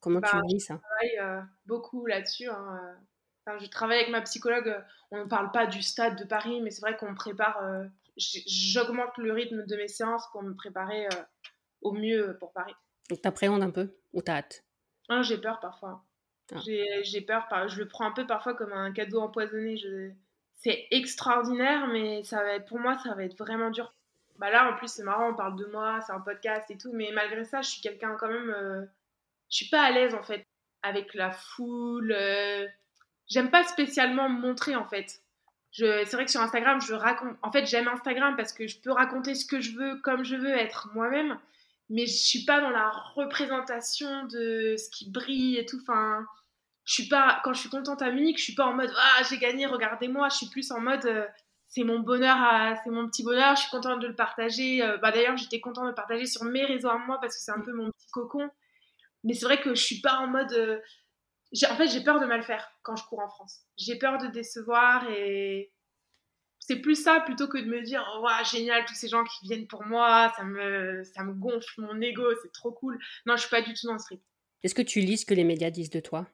Comment 0.00 0.20
tu 0.20 0.30
bah, 0.30 0.42
vis 0.46 0.60
ça? 0.60 0.74
Je 0.74 0.80
travaille 0.80 1.18
euh, 1.18 1.42
beaucoup 1.66 2.06
là-dessus. 2.06 2.48
Hein, 2.48 2.80
euh 2.82 3.02
je 3.58 3.66
travaille 3.68 3.98
avec 3.98 4.10
ma 4.10 4.20
psychologue, 4.22 4.68
euh, 4.68 4.80
on 5.10 5.24
ne 5.24 5.28
parle 5.28 5.50
pas 5.50 5.66
du 5.66 5.82
stade 5.82 6.18
de 6.18 6.24
Paris, 6.24 6.60
mais 6.60 6.70
c'est 6.70 6.80
vrai 6.80 6.96
qu'on 6.96 7.10
me 7.10 7.16
prépare, 7.16 7.62
euh, 7.62 7.84
j'augmente 8.16 9.16
le 9.16 9.32
rythme 9.32 9.64
de 9.64 9.76
mes 9.76 9.88
séances 9.88 10.28
pour 10.32 10.42
me 10.42 10.54
préparer 10.54 11.06
euh, 11.06 11.22
au 11.80 11.92
mieux 11.92 12.36
pour 12.38 12.52
Paris. 12.52 12.74
Donc 13.08 13.22
t'appréhendes 13.22 13.62
un 13.62 13.70
peu? 13.70 13.96
Ou 14.12 14.22
t'as 14.22 14.38
hâte? 14.38 14.64
Ah, 15.08 15.22
J'ai 15.22 15.38
peur 15.38 15.60
parfois. 15.60 16.04
Ah. 16.54 16.58
J'ai 16.64 17.20
peur, 17.20 17.46
je 17.68 17.78
le 17.78 17.88
prends 17.88 18.06
un 18.06 18.12
peu 18.12 18.26
parfois 18.26 18.54
comme 18.54 18.72
un 18.72 18.92
cadeau 18.92 19.20
empoisonné. 19.20 19.76
C'est 20.54 20.86
extraordinaire, 20.90 21.86
mais 21.88 22.22
ça 22.22 22.42
va 22.42 22.54
être, 22.54 22.66
pour 22.66 22.78
moi, 22.78 22.96
ça 22.98 23.14
va 23.14 23.24
être 23.24 23.38
vraiment 23.38 23.70
dur. 23.70 23.92
Bah 24.38 24.50
là, 24.50 24.72
en 24.72 24.76
plus, 24.76 24.88
c'est 24.88 25.02
marrant, 25.02 25.30
on 25.30 25.34
parle 25.34 25.56
de 25.56 25.66
moi, 25.66 26.00
c'est 26.06 26.12
un 26.12 26.20
podcast 26.20 26.70
et 26.70 26.78
tout, 26.78 26.92
mais 26.92 27.10
malgré 27.12 27.44
ça, 27.44 27.60
je 27.62 27.70
suis 27.70 27.80
quelqu'un 27.80 28.16
quand 28.18 28.28
même. 28.28 28.88
je 29.50 29.56
suis 29.56 29.68
pas 29.68 29.82
à 29.82 29.90
l'aise 29.90 30.14
en 30.14 30.22
fait 30.22 30.44
avec 30.82 31.14
la 31.14 31.30
foule 31.30 32.14
j'aime 33.28 33.50
pas 33.50 33.64
spécialement 33.64 34.28
me 34.28 34.40
montrer 34.40 34.76
en 34.76 34.86
fait. 34.86 35.22
C'est 35.72 36.12
vrai 36.12 36.24
que 36.24 36.30
sur 36.30 36.40
Instagram, 36.40 36.80
je 36.80 36.94
raconte. 36.94 37.36
En 37.42 37.52
fait, 37.52 37.66
j'aime 37.66 37.88
Instagram 37.88 38.34
parce 38.36 38.52
que 38.52 38.66
je 38.66 38.80
peux 38.80 38.90
raconter 38.90 39.34
ce 39.34 39.44
que 39.44 39.60
je 39.60 39.76
veux, 39.76 40.00
comme 40.00 40.24
je 40.24 40.34
veux, 40.34 40.50
être 40.50 40.90
moi-même. 40.94 41.38
Mais 41.90 42.06
je 42.06 42.16
suis 42.16 42.44
pas 42.44 42.60
dans 42.60 42.70
la 42.70 42.90
représentation 43.14 44.24
de 44.24 44.76
ce 44.76 44.90
qui 44.90 45.10
brille 45.10 45.56
et 45.56 45.66
tout. 45.66 45.78
Enfin, 45.82 46.26
je 46.88 46.94
suis 46.94 47.08
pas. 47.08 47.40
Quand 47.44 47.52
je 47.52 47.60
suis 47.60 47.68
contente 47.68 48.00
à 48.00 48.10
Munich, 48.10 48.38
je 48.38 48.44
suis 48.44 48.54
pas 48.54 48.64
en 48.64 48.72
mode 48.72 48.90
ah 48.96 49.22
j'ai 49.28 49.36
gagné, 49.36 49.66
regardez-moi. 49.66 50.30
Je 50.30 50.36
suis 50.36 50.48
plus 50.48 50.72
en 50.72 50.80
mode 50.80 51.04
euh, 51.04 51.26
c'est 51.66 51.84
mon 51.84 52.00
bonheur, 52.00 52.38
c'est 52.82 52.88
mon 52.88 53.06
petit 53.06 53.22
bonheur. 53.22 53.54
Je 53.56 53.60
suis 53.60 53.70
contente 53.70 54.00
de 54.00 54.06
le 54.06 54.14
partager. 54.14 54.82
Euh, 54.82 54.96
bah 54.96 55.10
d'ailleurs, 55.10 55.36
j'étais 55.36 55.60
contente 55.60 55.84
de 55.84 55.90
le 55.90 55.94
partager 55.94 56.24
sur 56.24 56.44
mes 56.44 56.64
réseaux 56.64 56.88
à 56.88 56.96
moi 56.96 57.18
parce 57.20 57.36
que 57.36 57.42
c'est 57.42 57.52
un 57.52 57.60
peu 57.60 57.74
mon 57.74 57.90
petit 57.90 58.08
cocon. 58.10 58.48
Mais 59.22 59.34
c'est 59.34 59.44
vrai 59.44 59.60
que 59.60 59.74
je 59.74 59.84
suis 59.84 60.00
pas 60.00 60.14
en 60.14 60.28
mode 60.28 60.50
euh, 60.54 60.78
en 61.70 61.76
fait, 61.76 61.88
j'ai 61.88 62.02
peur 62.02 62.20
de 62.20 62.26
mal 62.26 62.42
faire 62.42 62.66
quand 62.82 62.96
je 62.96 63.04
cours 63.04 63.20
en 63.20 63.28
France. 63.28 63.60
J'ai 63.76 63.98
peur 63.98 64.16
de 64.16 64.28
décevoir 64.28 65.10
et 65.10 65.70
c'est 66.58 66.76
plus 66.76 66.94
ça 66.94 67.20
plutôt 67.20 67.48
que 67.48 67.58
de 67.58 67.66
me 67.66 67.82
dire 67.82 68.02
oh, 68.16 68.26
génial 68.50 68.86
tous 68.86 68.94
ces 68.94 69.08
gens 69.08 69.24
qui 69.24 69.46
viennent 69.46 69.66
pour 69.66 69.84
moi, 69.84 70.32
ça 70.38 70.44
me 70.44 71.02
ça 71.04 71.22
me 71.22 71.34
gonfle 71.34 71.82
mon 71.82 72.00
ego, 72.00 72.24
c'est 72.42 72.52
trop 72.52 72.72
cool. 72.72 72.98
Non, 73.26 73.36
je 73.36 73.42
suis 73.42 73.50
pas 73.50 73.60
du 73.60 73.74
tout 73.74 73.88
dans 73.88 73.98
ce 73.98 74.08
rythme. 74.08 74.24
Est-ce 74.62 74.74
que 74.74 74.80
tu 74.80 75.00
lis 75.00 75.18
ce 75.18 75.26
que 75.26 75.34
les 75.34 75.44
médias 75.44 75.70
disent 75.70 75.90
de 75.90 76.00
toi? 76.00 76.26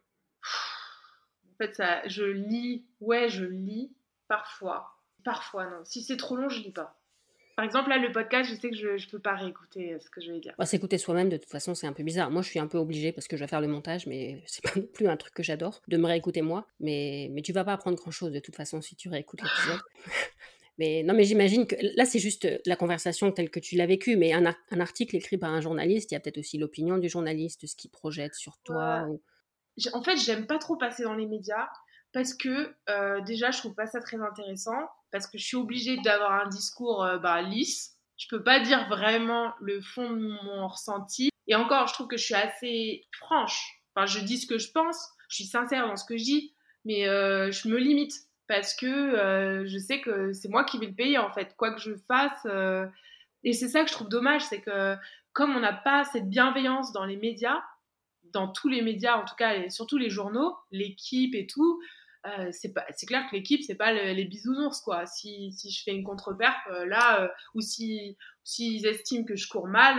En 1.53 1.57
fait, 1.59 1.75
ça, 1.75 2.07
je 2.09 2.25
lis, 2.25 2.85
ouais, 3.01 3.29
je 3.29 3.45
lis 3.45 3.93
parfois, 4.29 4.99
parfois 5.25 5.67
non. 5.67 5.85
Si 5.85 6.03
c'est 6.03 6.17
trop 6.17 6.37
long, 6.37 6.49
je 6.49 6.61
lis 6.61 6.73
pas. 6.73 6.99
Par 7.57 7.65
exemple, 7.65 7.89
là, 7.89 7.99
le 7.99 8.11
podcast, 8.11 8.51
je 8.51 8.57
sais 8.57 8.69
que 8.69 8.77
je 8.77 8.89
ne 8.89 9.11
peux 9.11 9.21
pas 9.21 9.37
réécouter 9.37 9.93
euh, 9.93 10.01
ce 10.01 10.11
que 10.11 10.21
je 10.21 10.33
vais 10.33 10.41
dire. 10.41 10.55
Bah, 10.59 10.67
s'écouter 10.67 10.99
soi-même, 10.99 11.29
de 11.29 11.37
toute 11.37 11.51
façon, 11.51 11.77
c'est 11.77 11.87
un 11.87 11.93
peu 11.93 12.03
bizarre. 12.03 12.31
Moi, 12.31 12.43
je 12.43 12.49
suis 12.49 12.59
un 12.59 12.67
peu 12.67 12.79
obligée 12.79 13.13
parce 13.13 13.29
que 13.29 13.37
je 13.37 13.45
vais 13.45 13.49
faire 13.49 13.61
le 13.61 13.69
montage, 13.69 14.07
mais 14.07 14.43
c'est 14.47 14.63
pas 14.63 14.81
non 14.81 14.87
plus 14.93 15.07
un 15.07 15.17
truc 15.17 15.35
que 15.35 15.43
j'adore, 15.43 15.81
de 15.87 15.97
me 15.97 16.07
réécouter 16.07 16.43
moi. 16.43 16.67
Mais, 16.81 17.29
mais 17.31 17.43
tu 17.43 17.53
vas 17.53 17.65
pas 17.65 17.75
apprendre 17.75 17.97
grand-chose 17.97 18.33
de 18.33 18.41
toute 18.41 18.57
façon 18.57 18.83
si 18.83 18.97
tu 18.97 19.09
réécoutes 19.09 19.41
l'épisode. 19.41 19.81
mais 20.79 21.05
non, 21.05 21.15
mais 21.15 21.23
j'imagine 21.23 21.69
que 21.69 21.77
là, 21.97 22.05
c'est 22.05 22.19
juste 22.19 22.49
la 22.67 22.75
conversation 22.75 23.31
telle 23.31 23.51
que 23.51 23.61
tu 23.61 23.77
l'as 23.77 23.87
vécue, 23.87 24.17
mais 24.17 24.33
un, 24.33 24.47
un, 24.47 24.81
article 24.81 25.15
écrit 25.15 25.39
par 25.39 25.53
un 25.53 25.61
journaliste, 25.61 26.11
il 26.11 26.15
y 26.15 26.17
a 26.17 26.21
peut-être 26.21 26.39
aussi 26.39 26.59
l'opinion 26.59 26.99
du 26.99 27.09
journaliste, 27.09 27.67
ce 27.69 27.77
qu'il 27.77 27.93
projette 27.93 28.35
sur 28.35 28.59
toi. 28.65 29.07
En 29.93 30.03
fait, 30.03 30.16
j'aime 30.16 30.47
pas 30.47 30.59
trop 30.59 30.77
passer 30.77 31.03
dans 31.03 31.14
les 31.14 31.27
médias 31.27 31.68
parce 32.12 32.33
que 32.33 32.75
euh, 32.89 33.20
déjà, 33.22 33.51
je 33.51 33.59
trouve 33.59 33.75
pas 33.75 33.87
ça 33.87 34.01
très 34.01 34.20
intéressant 34.20 34.89
parce 35.11 35.27
que 35.27 35.37
je 35.37 35.45
suis 35.45 35.57
obligée 35.57 35.97
d'avoir 35.99 36.33
un 36.33 36.49
discours 36.49 37.03
euh, 37.05 37.18
bah, 37.18 37.43
lisse. 37.43 37.97
Je 38.16 38.29
peux 38.29 38.43
pas 38.43 38.61
dire 38.61 38.89
vraiment 38.89 39.53
le 39.61 39.81
fond 39.81 40.11
de 40.11 40.20
mon 40.20 40.68
ressenti. 40.68 41.31
Et 41.49 41.57
encore, 41.57 41.89
je 41.89 41.95
trouve 41.95 42.07
que 42.07 42.16
je 42.16 42.25
suis 42.25 42.35
assez 42.35 43.05
franche. 43.18 43.81
Enfin, 43.95 44.07
je 44.07 44.20
dis 44.20 44.39
ce 44.39 44.47
que 44.47 44.59
je 44.59 44.70
pense, 44.70 45.11
je 45.29 45.37
suis 45.37 45.45
sincère 45.45 45.87
dans 45.89 45.97
ce 45.97 46.05
que 46.05 46.16
je 46.16 46.22
dis, 46.22 46.55
mais 46.85 47.09
euh, 47.09 47.51
je 47.51 47.68
me 47.68 47.77
limite 47.77 48.12
parce 48.47 48.75
que 48.75 49.64
je 49.66 49.79
sais 49.79 50.01
que 50.03 50.33
c'est 50.33 50.49
moi 50.49 50.64
qui 50.64 50.79
vais 50.79 50.87
le 50.87 50.95
payer 50.95 51.16
en 51.16 51.33
fait, 51.33 51.57
quoi 51.57 51.72
que 51.72 51.81
je 51.81 51.95
fasse. 52.07 52.47
et 53.43 53.53
c'est 53.55 53.68
ça 53.68 53.83
que 53.83 53.89
je 53.89 53.95
trouve 53.95 54.11
dommage, 54.11 54.43
c'est 54.43 54.61
que 54.61 54.97
comme 55.33 55.57
on 55.57 55.61
n'a 55.61 55.72
pas 55.72 56.05
cette 56.05 56.29
bienveillance 56.29 56.93
dans 56.93 57.07
les 57.07 57.16
médias, 57.16 57.62
dans 58.35 58.49
tous 58.49 58.68
les 58.68 58.82
médias 58.82 59.16
en 59.16 59.24
tout 59.24 59.35
cas, 59.37 59.55
et 59.55 59.70
surtout 59.70 59.97
les 59.97 60.11
journaux, 60.11 60.55
l'équipe 60.70 61.35
et 61.35 61.47
tout, 61.47 61.80
euh, 62.26 62.51
c'est 62.53 63.07
clair 63.07 63.26
que 63.30 63.37
l'équipe 63.37 63.62
c'est 63.62 63.74
pas 63.74 63.93
les 63.93 64.24
bisounours 64.24 64.80
quoi. 64.80 65.05
Si, 65.05 65.53
si 65.53 65.70
je 65.70 65.82
fais 65.82 65.91
une 65.91 66.05
contre-perf 66.05 66.57
euh, 66.70 66.87
là 66.87 67.20
euh, 67.20 67.28
ou 67.55 67.61
si 67.61 68.16
s'ils 68.45 68.87
estiment 68.87 69.24
que 69.24 69.37
je 69.37 69.47
cours 69.47 69.68
mal 69.68 69.99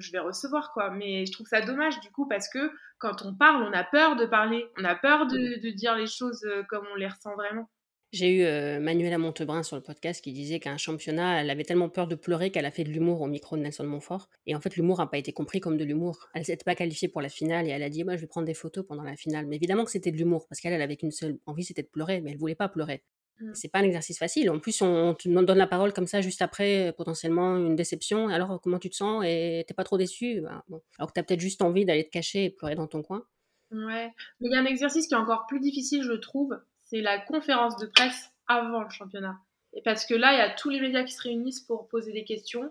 je 0.00 0.10
vais 0.10 0.18
recevoir 0.18 0.72
quoi. 0.72 0.90
Mais 0.90 1.24
je 1.24 1.32
trouve 1.32 1.46
ça 1.46 1.60
dommage 1.60 2.00
du 2.00 2.10
coup 2.10 2.26
parce 2.26 2.48
que 2.48 2.72
quand 2.98 3.22
on 3.24 3.34
parle 3.34 3.62
on 3.62 3.72
a 3.72 3.84
peur 3.84 4.16
de 4.16 4.26
parler. 4.26 4.66
On 4.76 4.84
a 4.84 4.96
peur 4.96 5.26
de, 5.26 5.60
de 5.60 5.70
dire 5.70 5.94
les 5.94 6.08
choses 6.08 6.44
comme 6.68 6.86
on 6.92 6.96
les 6.96 7.06
ressent 7.06 7.34
vraiment 7.34 7.68
j'ai 8.12 8.28
eu 8.28 8.42
euh, 8.42 8.78
Manuela 8.78 9.16
Montebrun 9.16 9.62
sur 9.62 9.74
le 9.74 9.82
podcast 9.82 10.22
qui 10.22 10.32
disait 10.32 10.60
qu'un 10.60 10.76
championnat, 10.76 11.40
elle 11.40 11.48
avait 11.48 11.64
tellement 11.64 11.88
peur 11.88 12.06
de 12.06 12.14
pleurer 12.14 12.50
qu'elle 12.50 12.66
a 12.66 12.70
fait 12.70 12.84
de 12.84 12.90
l'humour 12.90 13.22
au 13.22 13.26
micro 13.26 13.56
de 13.56 13.62
Nelson 13.62 13.84
Montfort. 13.84 14.28
Et 14.46 14.54
en 14.54 14.60
fait, 14.60 14.76
l'humour 14.76 14.98
n'a 14.98 15.06
pas 15.06 15.16
été 15.16 15.32
compris 15.32 15.60
comme 15.60 15.78
de 15.78 15.84
l'humour. 15.84 16.28
Elle 16.34 16.44
s'était 16.44 16.62
pas 16.62 16.74
qualifiée 16.74 17.08
pour 17.08 17.22
la 17.22 17.30
finale 17.30 17.66
et 17.66 17.70
elle 17.70 17.82
a 17.82 17.88
dit 17.88 18.04
Moi, 18.04 18.16
je 18.16 18.20
vais 18.20 18.26
prendre 18.26 18.46
des 18.46 18.54
photos 18.54 18.84
pendant 18.86 19.02
la 19.02 19.16
finale. 19.16 19.46
Mais 19.46 19.56
évidemment 19.56 19.86
que 19.86 19.90
c'était 19.90 20.12
de 20.12 20.18
l'humour 20.18 20.46
parce 20.46 20.60
qu'elle, 20.60 20.74
elle 20.74 20.82
avait 20.82 20.96
qu'une 20.96 21.10
seule 21.10 21.38
envie, 21.46 21.64
c'était 21.64 21.82
de 21.82 21.88
pleurer, 21.88 22.20
mais 22.20 22.32
elle 22.32 22.36
voulait 22.36 22.54
pas 22.54 22.68
pleurer. 22.68 23.02
Mm. 23.40 23.52
C'est 23.54 23.68
pas 23.68 23.78
un 23.78 23.84
exercice 23.84 24.18
facile. 24.18 24.50
En 24.50 24.58
plus, 24.58 24.82
on, 24.82 25.14
te 25.14 25.26
donne 25.26 25.56
la 25.56 25.66
parole 25.66 25.94
comme 25.94 26.06
ça 26.06 26.20
juste 26.20 26.42
après, 26.42 26.92
potentiellement 26.94 27.56
une 27.56 27.76
déception. 27.76 28.28
Alors, 28.28 28.60
comment 28.60 28.78
tu 28.78 28.90
te 28.90 28.96
sens 28.96 29.24
et 29.26 29.64
t'es 29.66 29.72
pas 29.72 29.84
trop 29.84 29.96
déçu? 29.96 30.42
Ben, 30.42 30.62
Alors 30.98 31.08
que 31.08 31.14
tu 31.14 31.20
as 31.20 31.22
peut-être 31.22 31.40
juste 31.40 31.62
envie 31.62 31.86
d'aller 31.86 32.04
te 32.04 32.10
cacher 32.10 32.44
et 32.44 32.50
pleurer 32.50 32.74
dans 32.74 32.86
ton 32.86 33.02
coin. 33.02 33.24
Ouais. 33.70 34.10
Mais 34.40 34.48
il 34.48 34.52
y 34.52 34.54
a 34.54 34.60
un 34.60 34.66
exercice 34.66 35.06
qui 35.06 35.14
est 35.14 35.16
encore 35.16 35.46
plus 35.46 35.60
difficile, 35.60 36.02
je 36.02 36.12
trouve. 36.12 36.58
C'est 36.92 37.00
la 37.00 37.18
conférence 37.18 37.78
de 37.78 37.86
presse 37.86 38.30
avant 38.46 38.82
le 38.82 38.90
championnat. 38.90 39.38
Et 39.72 39.80
parce 39.80 40.04
que 40.04 40.12
là, 40.12 40.34
il 40.34 40.38
y 40.38 40.42
a 40.42 40.50
tous 40.50 40.68
les 40.68 40.78
médias 40.78 41.04
qui 41.04 41.14
se 41.14 41.22
réunissent 41.22 41.62
pour 41.62 41.88
poser 41.88 42.12
des 42.12 42.24
questions. 42.24 42.70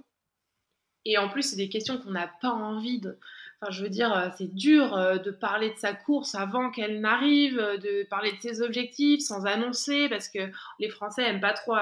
Et 1.06 1.18
en 1.18 1.28
plus, 1.28 1.42
c'est 1.42 1.56
des 1.56 1.70
questions 1.70 1.98
qu'on 1.98 2.12
n'a 2.12 2.28
pas 2.28 2.52
envie 2.52 3.00
de. 3.00 3.18
Enfin, 3.60 3.72
je 3.72 3.82
veux 3.82 3.90
dire, 3.90 4.16
euh, 4.16 4.30
c'est 4.38 4.54
dur 4.54 4.96
euh, 4.96 5.18
de 5.18 5.32
parler 5.32 5.72
de 5.72 5.78
sa 5.78 5.96
course 5.96 6.36
avant 6.36 6.70
qu'elle 6.70 7.02
n'arrive, 7.02 7.58
euh, 7.58 7.78
de 7.78 8.04
parler 8.12 8.32
de 8.34 8.40
ses 8.42 8.62
objectifs 8.62 9.22
sans 9.22 9.48
annoncer, 9.48 10.08
parce 10.08 10.30
que 10.30 10.52
les 10.78 10.90
Français 10.90 11.24
aiment 11.24 11.42
pas 11.42 11.54
trop 11.54 11.74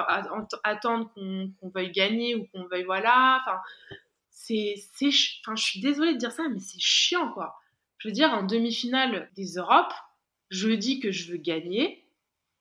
attendre 0.63 1.11
qu'on 1.13 1.69
veuille 1.75 1.91
gagner 1.91 2.35
ou 2.35 2.47
qu'on 2.53 2.63
veuille 2.67 2.85
voilà. 2.85 3.41
Enfin, 3.41 3.59
c'est, 4.29 4.75
enfin, 5.45 5.57
je 5.57 5.63
suis 5.63 5.81
désolée 5.81 6.13
de 6.13 6.19
dire 6.19 6.31
ça, 6.31 6.43
mais 6.47 6.59
c'est 6.59 6.79
chiant 6.79 7.33
quoi. 7.33 7.59
Je 7.97 8.07
veux 8.07 8.13
dire, 8.13 8.31
en 8.31 8.43
demi-finale 8.43 9.29
des 9.35 9.55
Europes, 9.55 9.93
je 10.49 10.69
dis 10.69 11.01
que 11.01 11.11
je 11.11 11.33
veux 11.33 11.37
gagner, 11.37 12.05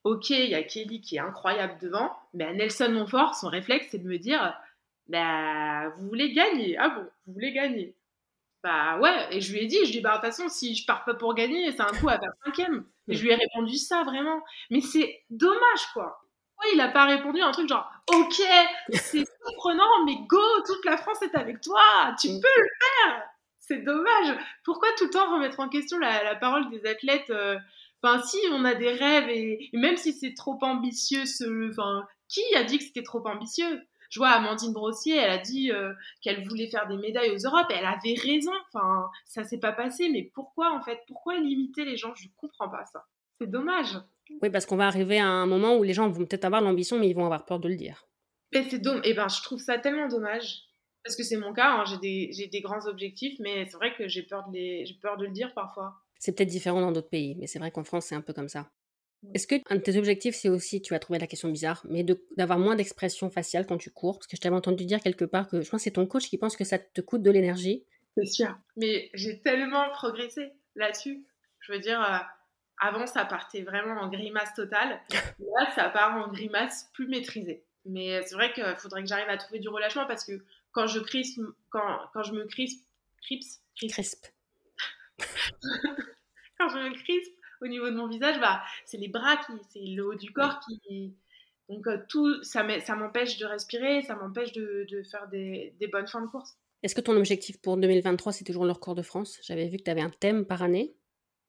ok, 0.09 0.31
il 0.31 0.51
y 0.51 0.55
a 0.55 0.63
Kelly 0.63 1.01
qui 1.01 1.17
est 1.17 1.21
incroyable 1.21 1.77
devant, 1.81 2.17
mais 2.35 2.45
à 2.45 2.53
Nelson 2.53 2.91
Montfort, 2.91 3.35
son 3.35 3.49
réflexe, 3.49 3.89
c'est 3.91 3.99
de 3.99 4.09
me 4.09 4.19
dire, 4.19 4.55
bah, 5.09 5.89
vous 5.91 6.09
voulez 6.09 6.33
gagner. 6.33 6.77
Ah 6.79 6.89
bon, 6.91 7.07
vous 7.27 7.35
voulez 7.35 7.53
gagner. 7.53 7.95
Bah 8.63 8.99
ouais, 8.99 9.29
et 9.31 9.41
je 9.41 9.53
lui 9.53 9.61
ai 9.61 9.67
dit, 9.67 9.77
je 9.77 9.83
lui 9.83 9.89
ai 9.89 9.93
dit, 9.93 10.01
bah 10.01 10.11
de 10.11 10.15
toute 10.17 10.27
façon, 10.27 10.49
si 10.49 10.75
je 10.75 10.85
pars 10.85 11.05
pas 11.05 11.15
pour 11.15 11.35
gagner, 11.35 11.71
c'est 11.71 11.83
un 11.83 11.87
coup 11.87 12.09
à 12.09 12.19
faire 12.19 12.33
cinquième. 12.45 12.85
Et 13.07 13.15
je 13.15 13.23
lui 13.23 13.31
ai 13.31 13.37
répondu 13.37 13.77
ça, 13.77 14.03
vraiment. 14.03 14.43
Mais 14.71 14.81
c'est 14.81 15.23
dommage, 15.31 15.87
quoi. 15.93 16.21
Ouais, 16.61 16.71
il 16.75 16.81
a 16.81 16.89
pas 16.89 17.07
répondu 17.07 17.41
à 17.41 17.47
un 17.47 17.53
truc 17.53 17.69
genre, 17.69 17.89
ok, 18.13 18.43
c'est 18.93 19.25
surprenant, 19.45 20.05
mais 20.05 20.17
go, 20.27 20.43
toute 20.67 20.85
la 20.85 20.97
France 20.97 21.23
est 21.23 21.37
avec 21.37 21.61
toi, 21.61 21.81
tu 22.21 22.29
mm. 22.31 22.41
peux 22.41 22.61
le 22.61 22.69
faire. 22.81 23.23
C'est 23.59 23.85
dommage. 23.85 24.37
Pourquoi 24.65 24.89
tout 24.97 25.05
le 25.05 25.11
temps 25.11 25.33
remettre 25.33 25.61
en 25.61 25.69
question 25.69 25.99
la, 25.99 26.35
parole 26.37 26.69
des 26.71 26.85
athlètes 26.87 27.31
euh, 27.31 27.59
Enfin, 28.03 28.23
si 28.23 28.39
on 28.53 28.65
a 28.65 28.75
des 28.75 28.93
rêves 28.93 29.29
et, 29.29 29.71
même 29.73 29.97
si 29.97 30.13
c'est 30.13 30.35
trop 30.35 30.59
ambitieux, 30.63 31.27
ce, 31.27 31.71
enfin, 31.71 32.07
qui 32.29 32.43
a 32.55 32.65
dit 32.65 32.79
que 32.79 32.85
c'était 32.85 33.03
trop 33.03 33.27
ambitieux? 33.27 33.83
Je 34.11 34.21
vois 34.21 34.31
Amandine 34.31 34.73
Brossier, 34.73 35.17
elle 35.17 35.31
a 35.31 35.39
dit 35.39 35.71
euh, 35.71 35.93
qu'elle 36.23 36.47
voulait 36.49 36.69
faire 36.69 36.87
des 36.89 36.97
médailles 36.97 37.31
aux 37.31 37.47
Europes, 37.47 37.71
et 37.71 37.75
elle 37.75 37.85
avait 37.85 38.15
raison. 38.15 38.53
Enfin, 38.73 39.11
ça 39.27 39.45
s'est 39.45 39.59
pas 39.59 39.73
passé, 39.73 40.09
mais 40.09 40.31
pourquoi 40.35 40.73
en 40.73 40.81
fait? 40.81 41.01
Pourquoi 41.07 41.39
limiter 41.39 41.85
les 41.85 41.97
gens? 41.97 42.15
Je 42.15 42.29
comprends 42.37 42.71
pas 42.71 42.87
ça. 42.87 43.05
C'est 43.39 43.51
dommage. 43.51 43.99
Oui, 44.43 44.51
parce 44.51 44.67
qu'on 44.67 44.77
va 44.77 44.87
arriver 44.87 45.19
à 45.19 45.27
un 45.27 45.47
moment 45.47 45.77
où 45.77 45.83
les 45.83 45.93
gens 45.93 46.09
vont 46.09 46.25
peut-être 46.25 46.45
avoir 46.45 46.63
l'ambition, 46.63 46.99
mais 46.99 47.09
ils 47.09 47.15
vont 47.15 47.25
avoir 47.25 47.45
peur 47.45 47.61
de 47.61 47.69
le 47.69 47.77
dire. 47.77 48.07
Et 48.53 48.65
c'est 48.71 48.79
dommage. 48.79 49.07
Et 49.07 49.15
ben, 49.15 49.29
je 49.29 49.43
trouve 49.43 49.59
ça 49.59 49.79
tellement 49.79 50.09
dommage. 50.09 50.63
Parce 51.05 51.17
que 51.17 51.23
c'est 51.23 51.37
mon 51.37 51.53
cas, 51.53 51.71
hein. 51.71 51.85
j'ai 51.87 51.99
des, 51.99 52.49
des, 52.49 52.61
grands 52.61 52.87
objectifs, 52.87 53.39
mais 53.41 53.67
c'est 53.67 53.77
vrai 53.77 53.95
que 53.95 54.09
j'ai 54.09 54.23
peur, 54.23 54.47
de 54.49 54.53
les... 54.53 54.85
peur 55.01 55.17
de 55.17 55.25
le 55.25 55.31
dire 55.31 55.55
parfois. 55.55 55.95
C'est 56.19 56.37
peut-être 56.37 56.49
différent 56.49 56.81
dans 56.81 56.93
d'autres 56.93 57.09
pays, 57.09 57.37
mais 57.37 57.47
c'est 57.47 57.59
vrai 57.59 57.71
qu'en 57.71 57.85
France, 57.85 58.07
c'est 58.07 58.15
un 58.15 58.21
peu 58.21 58.33
comme 58.33 58.49
ça. 58.49 58.71
Est-ce 59.35 59.47
que 59.47 59.57
un 59.69 59.77
de 59.77 59.81
tes 59.81 59.97
objectifs, 59.97 60.37
c'est 60.37 60.49
aussi, 60.49 60.81
tu 60.81 60.95
vas 60.95 61.01
trouver 61.01 61.19
la 61.19 61.27
question 61.27 61.49
bizarre, 61.49 61.85
mais 61.89 62.05
d'avoir 62.37 62.59
moins 62.59 62.77
d'expression 62.77 63.31
faciale 63.31 63.67
quand 63.67 63.79
tu 63.79 63.91
cours? 63.91 64.19
Parce 64.19 64.29
que 64.29 64.37
je 64.37 64.41
t'avais 64.41 64.55
entendu 64.55 64.85
dire 64.85 65.01
quelque 65.01 65.25
part 65.25 65.49
que 65.49 65.61
je 65.61 65.69
pense 65.71 65.81
que 65.81 65.85
c'est 65.85 65.91
ton 65.93 66.07
coach 66.07 66.29
qui 66.29 66.39
pense 66.39 66.57
que 66.57 66.65
ça 66.65 66.79
te 66.79 67.01
coûte 67.01 67.23
de 67.23 67.31
l'énergie. 67.31 67.85
C'est 68.17 68.27
sûr. 68.27 68.57
Mais 68.77 69.11
j'ai 69.15 69.41
tellement 69.41 69.91
progressé 69.91 70.53
là-dessus. 70.77 71.27
Je 71.61 71.73
veux 71.73 71.81
dire, 71.81 72.01
euh, 72.01 72.19
avant, 72.81 73.07
ça 73.07 73.25
partait 73.25 73.63
vraiment 73.63 74.01
en 74.01 74.09
grimace 74.09 74.55
totale. 74.55 75.01
Là, 75.41 75.69
ça 75.75 75.89
part 75.89 76.17
en 76.17 76.31
grimace 76.31 76.89
plus 76.95 77.09
maîtrisée. 77.09 77.65
Mais 77.85 78.23
c'est 78.25 78.35
vrai 78.35 78.53
qu'il 78.53 78.77
faudrait 78.77 79.03
que 79.03 79.09
j'arrive 79.09 79.29
à 79.29 79.37
trouver 79.37 79.59
du 79.59 79.69
relâchement 79.69 80.07
parce 80.07 80.25
que 80.25 80.45
quand 80.73 80.87
je 80.87 81.01
crispe, 81.01 81.41
quand, 81.71 81.99
quand 82.13 82.23
je 82.23 82.33
me 82.33 82.45
crispe, 82.45 82.87
crispe, 83.23 83.63
crispe. 83.77 84.27
quand 86.59 86.69
je 86.69 86.79
me 86.79 86.95
crispe 86.95 87.33
au 87.61 87.67
niveau 87.67 87.91
de 87.91 87.95
mon 87.95 88.09
visage, 88.09 88.41
bah, 88.41 88.63
c'est 88.85 88.99
les 88.99 89.09
bras, 89.09 89.37
qui, 89.37 89.53
c'est 89.73 89.85
le 89.85 90.07
haut 90.07 90.15
du 90.15 90.33
corps 90.33 90.61
qui. 90.61 91.15
Donc 91.69 91.87
euh, 91.87 91.99
tout, 92.09 92.43
ça 92.43 92.63
m'empêche 92.97 93.39
de 93.39 93.45
respirer, 93.45 94.03
ça 94.03 94.15
m'empêche 94.15 94.53
de, 94.53 94.87
de, 94.89 95.03
faire 95.03 95.29
des, 95.29 95.75
des, 95.79 95.87
bonnes 95.87 96.07
fins 96.07 96.23
de 96.23 96.27
course. 96.27 96.57
Est-ce 96.83 96.95
que 96.95 97.01
ton 97.01 97.17
objectif 97.17 97.61
pour 97.61 97.77
2023, 97.77 98.33
c'est 98.33 98.45
toujours 98.45 98.65
le 98.65 98.73
record 98.73 98.95
de 98.95 99.03
France? 99.03 99.39
J'avais 99.43 99.69
vu 99.69 99.77
que 99.77 99.83
tu 99.83 99.91
avais 99.91 100.01
un 100.01 100.11
thème 100.11 100.47
par 100.47 100.63
année. 100.63 100.95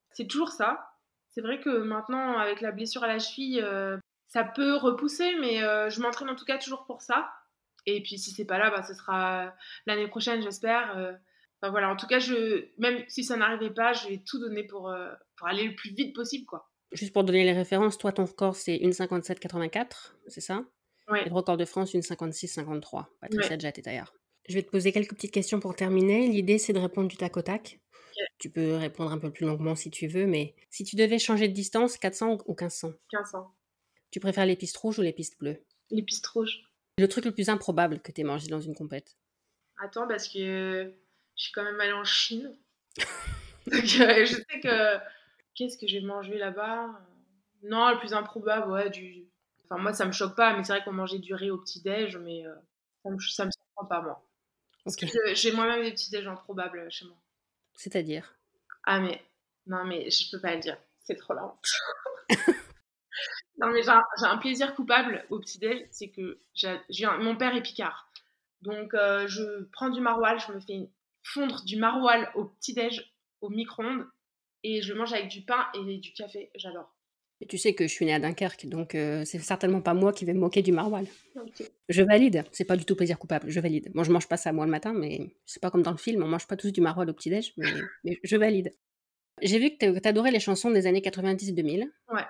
C'est 0.10 0.28
toujours 0.28 0.50
ça. 0.50 0.90
C'est 1.30 1.42
vrai 1.42 1.62
que 1.62 1.70
maintenant, 1.70 2.38
avec 2.38 2.60
la 2.60 2.72
blessure 2.72 3.04
à 3.04 3.08
la 3.08 3.20
cheville, 3.20 3.62
euh, 3.64 3.98
ça 4.28 4.44
peut 4.44 4.76
repousser, 4.76 5.36
mais 5.40 5.64
euh, 5.64 5.90
je 5.90 6.02
m'entraîne 6.02 6.30
en 6.30 6.36
tout 6.36 6.46
cas 6.46 6.58
toujours 6.58 6.86
pour 6.86 7.02
ça. 7.02 7.32
Et 7.86 8.02
puis 8.04 8.18
si 8.18 8.32
c'est 8.32 8.46
pas 8.46 8.58
là, 8.58 8.72
bah, 8.72 8.84
ce 8.84 8.94
sera 8.94 9.54
l'année 9.86 10.08
prochaine, 10.08 10.42
j'espère 10.42 11.18
voilà, 11.62 11.89
en 11.89 11.97
tout 11.97 12.07
cas, 12.07 12.20
je, 12.20 12.68
même 12.78 13.03
si 13.07 13.24
ça 13.24 13.36
n'arrivait 13.36 13.74
pas, 13.74 13.93
je 13.93 14.07
vais 14.07 14.22
tout 14.26 14.39
donner 14.39 14.64
pour, 14.64 14.89
euh, 14.89 15.10
pour 15.36 15.47
aller 15.47 15.68
le 15.68 15.76
plus 15.76 15.93
vite 15.93 16.16
possible, 16.16 16.45
quoi. 16.45 16.70
Juste 16.91 17.14
pour 17.14 17.24
donner 17.24 17.43
les 17.43 17.53
références, 17.53 17.97
toi, 17.97 18.12
ton 18.12 18.26
record, 18.26 18.55
c'est 18.55 18.78
1,57,84, 18.78 20.16
c'est 20.28 20.41
ça? 20.41 20.64
Oui. 21.10 21.20
le 21.26 21.34
record 21.34 21.57
de 21.57 21.66
France, 21.66 21.93
1,56,53. 21.93 23.05
Patricia 23.20 23.51
ouais. 23.51 23.60
Jatetaillard. 23.60 24.14
Je 24.47 24.53
vais 24.55 24.64
te 24.64 24.70
poser 24.70 24.91
quelques 24.91 25.14
petites 25.14 25.32
questions 25.32 25.60
pour 25.60 25.76
terminer. 25.76 26.28
L'idée, 26.28 26.57
c'est 26.57 26.74
de 26.74 26.80
répondre 26.80 27.07
du 27.07 27.18
tac 27.18 27.36
au 27.38 27.41
tac. 27.41 27.80
Tu 28.38 28.49
peux 28.49 28.76
répondre 28.76 29.12
un 29.12 29.18
peu 29.18 29.32
plus 29.32 29.45
longuement 29.45 29.76
si 29.76 29.91
tu 29.91 30.07
veux, 30.07 30.26
mais 30.26 30.55
si 30.70 30.84
tu 30.84 30.95
devais 30.95 31.20
changer 31.20 31.47
de 31.47 31.53
distance, 31.53 31.97
400 31.97 32.39
ou 32.45 32.51
1500 32.51 32.89
1500. 33.14 33.55
Tu 34.12 34.20
préfères 34.20 34.45
les 34.45 34.55
pistes 34.55 34.78
rouges 34.78 34.99
ou 34.99 35.01
les 35.01 35.14
pistes 35.14 35.38
bleues? 35.39 35.64
Les 35.91 36.03
pistes 36.03 36.26
rouges. 36.28 36.64
Le 36.97 37.07
truc 37.07 37.26
le 37.26 37.32
plus 37.32 37.49
improbable 37.49 38.01
que 38.01 38.12
tu 38.12 38.22
aies 38.22 38.24
mangé 38.24 38.47
dans 38.47 38.60
une 38.60 38.76
compète? 38.76 39.18
Attends, 39.82 40.07
parce 40.07 40.28
que 40.28 40.93
je 41.40 41.46
suis 41.46 41.54
quand 41.54 41.64
même 41.64 41.80
allée 41.80 41.94
en 41.94 42.04
Chine. 42.04 42.54
Donc, 43.68 43.84
euh, 44.02 44.26
je 44.26 44.36
sais 44.36 44.60
que. 44.62 44.98
Qu'est-ce 45.56 45.78
que 45.78 45.88
j'ai 45.88 46.02
mangé 46.02 46.38
là-bas? 46.38 46.88
Non, 47.64 47.90
le 47.90 47.98
plus 47.98 48.14
improbable, 48.14 48.70
ouais, 48.72 48.90
du. 48.90 49.26
Enfin, 49.64 49.82
moi, 49.82 49.94
ça 49.94 50.06
me 50.06 50.12
choque 50.12 50.36
pas, 50.36 50.56
mais 50.56 50.64
c'est 50.64 50.74
vrai 50.74 50.84
qu'on 50.84 50.92
mangeait 50.92 51.20
du 51.20 51.34
riz 51.34 51.50
au 51.50 51.58
petit-déj, 51.58 52.18
mais 52.18 52.46
euh, 52.46 52.56
ça, 53.04 53.10
me, 53.10 53.20
ça 53.20 53.46
me 53.46 53.52
surprend 53.52 53.86
pas, 53.86 54.02
moi. 54.02 54.22
Que 54.98 55.06
j'ai 55.34 55.52
moi-même 55.52 55.84
des 55.84 55.92
petits-déj 55.92 56.28
improbables 56.28 56.92
chez 56.92 57.06
moi. 57.06 57.16
C'est-à-dire? 57.74 58.36
Ah, 58.84 59.00
mais. 59.00 59.24
Non, 59.66 59.86
mais 59.86 60.10
je 60.10 60.30
peux 60.32 60.42
pas 60.42 60.56
le 60.56 60.62
dire. 60.62 60.78
C'est 61.02 61.16
trop 61.16 61.34
lent. 61.34 61.58
non, 63.60 63.68
mais 63.68 63.82
j'ai 63.84 63.90
un, 63.90 64.04
un, 64.24 64.38
plaisir 64.38 64.76
coupable 64.76 65.26
au 65.30 65.40
petit-déj, 65.40 65.88
c'est 65.92 66.10
que 66.10 66.38
mon 67.22 67.36
père 67.38 67.56
est 67.56 67.62
picard. 67.62 68.12
Donc, 68.62 68.94
euh, 68.94 69.28
je 69.28 69.64
prends 69.72 69.90
du 69.90 70.02
maroilles, 70.02 70.40
je 70.40 70.52
me 70.52 70.60
fais 70.60 70.74
une 70.74 70.90
fondre 71.24 71.64
du 71.66 71.78
maroilles 71.78 72.28
au 72.36 72.46
petit-déj 72.46 73.14
au 73.42 73.50
micro-ondes 73.50 74.06
et 74.64 74.82
je 74.82 74.94
le 74.94 75.00
mange 75.00 75.14
avec 75.14 75.30
du 75.30 75.42
pain 75.42 75.68
et 75.74 75.98
du 75.98 76.14
café. 76.14 76.52
J'adore. 76.56 76.94
Et 77.42 77.48
tu 77.48 77.58
sais 77.58 77.74
que 77.74 77.88
je 77.88 77.94
suis 77.94 78.06
née 78.06 78.14
à 78.14 78.20
Dunkerque, 78.20 78.68
donc 78.68 78.96
euh, 78.96 79.24
c'est 79.24 79.40
certainement 79.40 79.82
pas 79.82 79.94
moi 79.94 80.12
qui 80.12 80.26
vais 80.26 80.34
me 80.34 80.40
moquer 80.40 80.62
du 80.62 80.74
maroilles. 80.74 81.08
Je 81.88 82.04
valide, 82.04 82.44
c'est 82.52 82.66
pas 82.66 82.76
du 82.76 82.84
tout 82.84 82.98
plaisir 82.98 83.18
coupable, 83.18 83.50
je 83.50 83.62
valide. 83.62 83.90
Moi, 83.96 84.04
je 84.04 84.12
mange 84.12 84.28
pas 84.28 84.36
ça 84.36 84.52
moi 84.52 84.66
le 84.66 84.72
matin, 84.72 84.92
mais 84.92 85.34
c'est 85.46 85.62
pas 85.62 85.72
comme 85.72 85.82
dans 85.82 85.92
le 85.92 85.98
film, 85.98 86.22
on 86.22 86.28
mange 86.28 86.48
pas 86.48 86.58
tous 86.58 86.72
du 86.72 86.82
maroilles 86.82 87.10
au 87.10 87.14
petit-déj, 87.14 87.54
mais, 88.04 88.20
je 88.24 88.36
valide. 88.36 88.74
J'ai 89.42 89.58
vu 89.58 89.78
que 89.78 90.00
t'adorais 90.00 90.32
les 90.32 90.42
chansons 90.42 90.70
des 90.70 90.86
années 90.86 91.00
90-2000. 91.00 91.90
Ouais. 92.12 92.22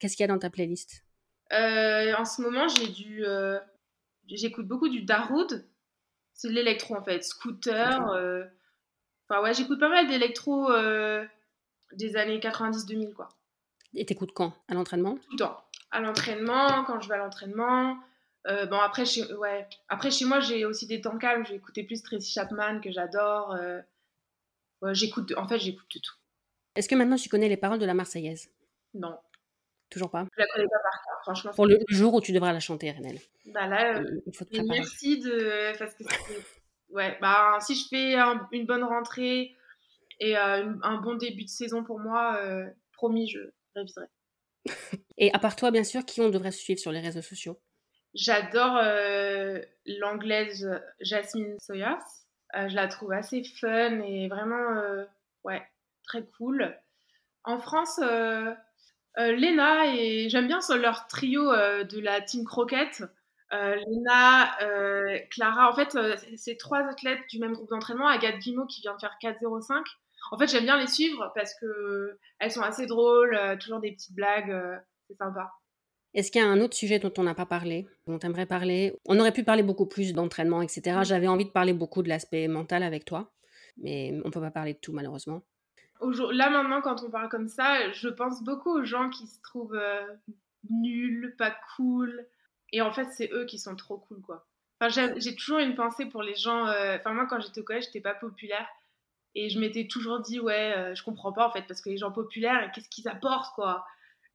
Qu'est-ce 0.00 0.16
qu'il 0.16 0.24
y 0.24 0.28
a 0.28 0.32
dans 0.32 0.40
ta 0.40 0.50
playlist? 0.50 1.04
Euh, 1.52 2.14
En 2.16 2.24
ce 2.24 2.42
moment, 2.42 2.66
j'ai 2.66 2.88
du. 2.88 3.24
Euh, 3.24 3.60
j'écoute 4.26 4.66
beaucoup 4.66 4.88
du 4.88 5.02
Darude, 5.02 5.68
c'est 6.38 6.48
de 6.48 6.54
l'électro 6.54 6.96
en 6.96 7.02
fait. 7.02 7.22
Scooter. 7.22 8.10
Euh, 8.12 8.44
enfin 9.28 9.42
ouais, 9.42 9.52
j'écoute 9.52 9.78
pas 9.78 9.90
mal 9.90 10.06
d'électro 10.06 10.70
euh, 10.70 11.26
des 11.92 12.16
années 12.16 12.38
90-2000 12.38 13.12
quoi. 13.12 13.28
Et 13.94 14.06
t'écoutes 14.06 14.32
quand? 14.32 14.54
À 14.68 14.74
l'entraînement? 14.74 15.16
Tout 15.16 15.32
le 15.32 15.38
temps. 15.38 15.64
À 15.90 16.00
l'entraînement, 16.00 16.84
quand 16.84 17.00
je 17.00 17.08
vais 17.08 17.16
à 17.16 17.18
l'entraînement. 17.18 17.98
Euh, 18.46 18.66
bon 18.66 18.78
après 18.78 19.04
chez, 19.04 19.30
ouais. 19.34 19.66
après 19.88 20.10
chez 20.10 20.24
moi 20.24 20.38
j'ai 20.40 20.64
aussi 20.64 20.86
des 20.86 21.00
temps 21.00 21.18
calmes. 21.18 21.44
J'ai 21.44 21.56
écouté 21.56 21.82
plus 21.82 22.02
Tracy 22.02 22.32
Chapman 22.32 22.80
que 22.80 22.92
j'adore. 22.92 23.56
j'écoute, 24.92 25.34
en 25.36 25.46
fait 25.48 25.58
j'écoute 25.58 25.88
tout. 25.88 26.14
Est-ce 26.76 26.88
que 26.88 26.94
maintenant 26.94 27.16
tu 27.16 27.28
connais 27.28 27.48
les 27.48 27.56
paroles 27.56 27.80
de 27.80 27.86
la 27.86 27.94
Marseillaise? 27.94 28.48
Non. 28.94 29.18
Toujours 29.90 30.10
pas 30.10 30.26
Je 30.36 30.40
la 30.42 30.46
connais 30.48 30.66
pas 30.68 30.78
par 30.82 31.02
cœur, 31.04 31.18
franchement. 31.22 31.52
Pour 31.54 31.66
le 31.66 31.78
jour 31.88 32.14
où 32.14 32.20
tu 32.20 32.32
devras 32.32 32.52
la 32.52 32.60
chanter, 32.60 32.90
Renelle. 32.90 33.18
Bah 33.46 33.66
là, 33.66 33.98
il 34.00 34.22
il 34.26 34.36
faut 34.36 34.44
te 34.44 34.50
préparer. 34.50 34.80
merci 34.80 35.18
de. 35.18 35.76
Parce 35.78 35.94
que 35.94 36.04
c'est- 36.04 36.44
ouais, 36.90 37.16
bah, 37.20 37.58
si 37.60 37.74
je 37.74 37.88
fais 37.88 38.14
un- 38.16 38.46
une 38.52 38.66
bonne 38.66 38.84
rentrée 38.84 39.54
et 40.20 40.36
euh, 40.36 40.62
une- 40.64 40.80
un 40.82 41.00
bon 41.00 41.14
début 41.14 41.44
de 41.44 41.48
saison 41.48 41.84
pour 41.84 42.00
moi, 42.00 42.36
euh, 42.42 42.68
promis, 42.92 43.28
je 43.30 43.40
réviserai. 43.74 44.06
Et 45.16 45.32
à 45.32 45.38
part 45.38 45.56
toi, 45.56 45.70
bien 45.70 45.84
sûr, 45.84 46.04
qui 46.04 46.20
on 46.20 46.28
devrait 46.28 46.52
suivre 46.52 46.78
sur 46.80 46.92
les 46.92 47.00
réseaux 47.00 47.22
sociaux? 47.22 47.58
J'adore 48.14 48.76
euh, 48.82 49.60
l'anglaise 49.86 50.68
Jasmine. 51.00 51.56
Euh, 51.70 52.68
je 52.68 52.74
la 52.74 52.88
trouve 52.88 53.12
assez 53.12 53.42
fun 53.44 54.00
et 54.00 54.28
vraiment, 54.28 54.76
euh, 54.78 55.04
ouais, 55.44 55.62
très 56.04 56.24
cool. 56.36 56.76
En 57.44 57.58
France, 57.60 58.00
euh, 58.02 58.04
euh, 58.46 58.54
Lena 59.18 59.86
et 59.94 60.28
j'aime 60.28 60.46
bien 60.46 60.60
leur 60.80 61.06
trio 61.08 61.50
euh, 61.52 61.84
de 61.84 61.98
la 62.00 62.20
team 62.20 62.44
croquette. 62.44 63.02
Euh, 63.52 63.74
Lena, 63.76 64.60
euh, 64.62 65.18
Clara, 65.30 65.70
en 65.70 65.74
fait, 65.74 65.94
euh, 65.96 66.16
c'est- 66.36 66.56
trois 66.56 66.80
athlètes 66.80 67.20
du 67.30 67.38
même 67.38 67.52
groupe 67.52 67.70
d'entraînement. 67.70 68.06
Agathe 68.08 68.38
Guimau 68.38 68.66
qui 68.66 68.82
vient 68.82 68.94
de 68.94 69.00
faire 69.00 69.16
4,05. 69.20 69.84
En 70.30 70.38
fait, 70.38 70.46
j'aime 70.48 70.64
bien 70.64 70.78
les 70.78 70.86
suivre 70.86 71.32
parce 71.34 71.54
que 71.58 72.18
elles 72.38 72.50
sont 72.52 72.60
assez 72.62 72.86
drôles, 72.86 73.34
euh, 73.34 73.56
toujours 73.56 73.80
des 73.80 73.92
petites 73.92 74.14
blagues, 74.14 74.50
euh, 74.50 74.76
c'est 75.08 75.16
sympa. 75.16 75.50
Est-ce 76.14 76.30
qu'il 76.30 76.40
y 76.40 76.44
a 76.44 76.48
un 76.48 76.60
autre 76.60 76.74
sujet 76.74 76.98
dont 76.98 77.12
on 77.18 77.22
n'a 77.22 77.34
pas 77.34 77.46
parlé, 77.46 77.86
dont 78.06 78.18
tu 78.18 78.26
aimerais 78.26 78.46
parler? 78.46 78.94
On 79.06 79.18
aurait 79.20 79.32
pu 79.32 79.44
parler 79.44 79.62
beaucoup 79.62 79.86
plus 79.86 80.12
d'entraînement, 80.12 80.62
etc. 80.62 81.04
J'avais 81.04 81.28
envie 81.28 81.44
de 81.44 81.50
parler 81.50 81.72
beaucoup 81.72 82.02
de 82.02 82.08
l'aspect 82.08 82.48
mental 82.48 82.82
avec 82.82 83.04
toi, 83.04 83.32
mais 83.76 84.12
on 84.24 84.30
peut 84.30 84.40
pas 84.40 84.50
parler 84.50 84.74
de 84.74 84.78
tout, 84.78 84.92
malheureusement. 84.92 85.42
Là 86.32 86.50
maintenant, 86.50 86.80
quand 86.80 87.02
on 87.02 87.10
parle 87.10 87.28
comme 87.28 87.48
ça, 87.48 87.90
je 87.92 88.08
pense 88.08 88.42
beaucoup 88.44 88.70
aux 88.70 88.84
gens 88.84 89.10
qui 89.10 89.26
se 89.26 89.40
trouvent 89.42 89.74
euh, 89.74 90.02
nuls, 90.70 91.34
pas 91.38 91.54
cool. 91.76 92.26
Et 92.72 92.82
en 92.82 92.92
fait, 92.92 93.06
c'est 93.12 93.30
eux 93.32 93.46
qui 93.46 93.58
sont 93.58 93.74
trop 93.76 93.98
cool, 93.98 94.20
quoi. 94.22 94.46
Enfin, 94.80 94.90
j'ai 94.90 95.20
j'ai 95.20 95.34
toujours 95.34 95.58
une 95.58 95.74
pensée 95.74 96.06
pour 96.06 96.22
les 96.22 96.34
gens. 96.36 96.66
euh, 96.66 96.96
Enfin, 96.98 97.12
moi, 97.14 97.26
quand 97.26 97.40
j'étais 97.40 97.60
au 97.60 97.64
collège, 97.64 97.86
j'étais 97.86 98.00
pas 98.00 98.14
populaire. 98.14 98.66
Et 99.34 99.50
je 99.50 99.58
m'étais 99.60 99.86
toujours 99.88 100.20
dit, 100.20 100.40
ouais, 100.40 100.74
euh, 100.76 100.94
je 100.94 101.02
comprends 101.04 101.32
pas, 101.32 101.48
en 101.48 101.52
fait, 101.52 101.62
parce 101.68 101.80
que 101.82 101.90
les 101.90 101.98
gens 101.98 102.12
populaires, 102.12 102.70
qu'est-ce 102.74 102.88
qu'ils 102.90 103.08
apportent, 103.08 103.54
quoi? 103.54 103.86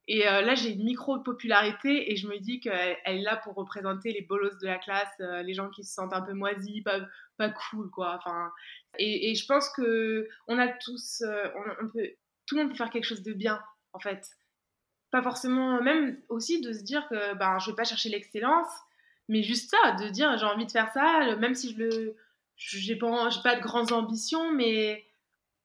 Et 0.06 0.28
euh, 0.28 0.42
là, 0.42 0.54
j'ai 0.54 0.70
une 0.72 0.84
micro-popularité 0.84 2.12
et 2.12 2.16
je 2.16 2.28
me 2.28 2.38
dis 2.38 2.60
qu'elle 2.60 2.98
elle 3.04 3.18
est 3.18 3.22
là 3.22 3.36
pour 3.36 3.54
représenter 3.54 4.12
les 4.12 4.20
bolosses 4.20 4.58
de 4.58 4.66
la 4.66 4.78
classe, 4.78 5.08
euh, 5.20 5.42
les 5.42 5.54
gens 5.54 5.70
qui 5.70 5.82
se 5.82 5.94
sentent 5.94 6.12
un 6.12 6.20
peu 6.20 6.34
moisis, 6.34 6.82
pas, 6.82 7.48
cool, 7.70 7.90
quoi. 7.90 8.16
Enfin, 8.18 8.52
et, 8.98 9.34
je 9.34 9.46
pense 9.46 9.70
que 9.70 10.28
on 10.46 10.58
a 10.58 10.68
tous, 10.68 11.22
euh, 11.22 11.48
on, 11.80 11.88
peut, 11.88 12.10
tout 12.46 12.56
le 12.56 12.62
monde 12.62 12.70
peut 12.70 12.76
faire 12.76 12.90
quelque 12.90 13.06
chose 13.06 13.22
de 13.22 13.32
bien, 13.32 13.62
en 13.94 13.98
fait. 13.98 14.28
Pas 15.10 15.22
forcément, 15.22 15.80
même 15.80 16.20
aussi 16.28 16.60
de 16.60 16.72
se 16.72 16.82
dire 16.82 17.08
que 17.08 17.34
ben, 17.34 17.58
je 17.58 17.70
vais 17.70 17.76
pas 17.76 17.84
chercher 17.84 18.10
l'excellence, 18.10 18.68
mais 19.28 19.42
juste 19.42 19.70
ça, 19.70 19.92
de 19.92 20.10
dire 20.10 20.36
j'ai 20.36 20.44
envie 20.44 20.66
de 20.66 20.72
faire 20.72 20.90
ça, 20.92 21.36
même 21.36 21.54
si 21.54 21.72
je 21.72 21.78
le, 21.78 22.16
j'ai 22.56 22.96
pas, 22.96 23.30
pas 23.42 23.56
de 23.56 23.62
grandes 23.62 23.92
ambitions, 23.92 24.52
mais 24.52 25.06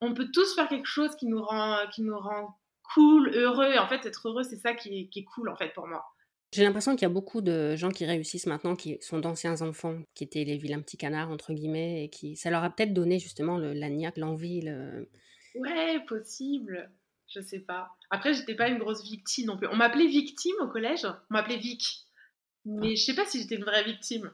on 0.02 0.14
peut 0.14 0.30
tous 0.32 0.56
faire 0.56 0.70
quelque 0.70 0.88
chose 0.88 1.16
qui 1.18 1.26
nous 1.28 1.44
rend, 1.44 1.88
qui 1.92 2.04
nous 2.04 2.18
rend 2.18 2.59
cool, 2.94 3.32
heureux. 3.36 3.72
Et 3.74 3.80
en 3.80 3.88
fait, 3.88 4.06
être 4.06 4.28
heureux, 4.28 4.44
c'est 4.44 4.58
ça 4.58 4.74
qui 4.74 5.00
est, 5.00 5.08
qui 5.08 5.20
est 5.20 5.24
cool, 5.24 5.50
en 5.50 5.56
fait, 5.56 5.74
pour 5.74 5.88
moi. 5.88 6.04
J'ai 6.52 6.64
l'impression 6.64 6.94
qu'il 6.94 7.04
y 7.04 7.06
a 7.06 7.14
beaucoup 7.14 7.42
de 7.42 7.76
gens 7.76 7.92
qui 7.92 8.06
réussissent 8.06 8.48
maintenant, 8.48 8.76
qui 8.76 8.98
sont 9.02 9.20
d'anciens 9.20 9.62
enfants, 9.62 10.00
qui 10.16 10.24
étaient 10.24 10.44
les 10.44 10.58
vilains 10.58 10.82
petits 10.82 10.98
canards, 10.98 11.30
entre 11.30 11.54
guillemets, 11.54 12.06
et 12.06 12.10
qui 12.10 12.36
ça 12.36 12.50
leur 12.50 12.64
a 12.64 12.70
peut-être 12.72 12.94
donné 12.94 13.20
justement 13.20 13.58
le, 13.58 13.74
la 13.74 13.90
niaque, 13.90 14.18
l'envie, 14.18 14.62
le... 14.62 15.08
Ouais, 15.56 16.00
possible. 16.08 16.90
Je 17.28 17.42
sais 17.42 17.60
pas. 17.60 17.90
Après, 18.10 18.34
j'étais 18.34 18.56
pas 18.56 18.70
une 18.70 18.80
grosse 18.80 19.04
victime 19.04 19.46
non 19.46 19.58
plus. 19.58 19.68
On 19.68 19.76
m'appelait 19.76 20.08
victime 20.08 20.56
au 20.62 20.68
collège. 20.68 21.06
On 21.06 21.34
m'appelait 21.34 21.58
Vic. 21.58 22.08
Mais 22.66 22.96
je 22.96 23.04
sais 23.04 23.16
pas 23.16 23.26
si 23.26 23.40
j'étais 23.40 23.56
une 23.56 23.64
vraie 23.64 23.84
victime. 23.84 24.32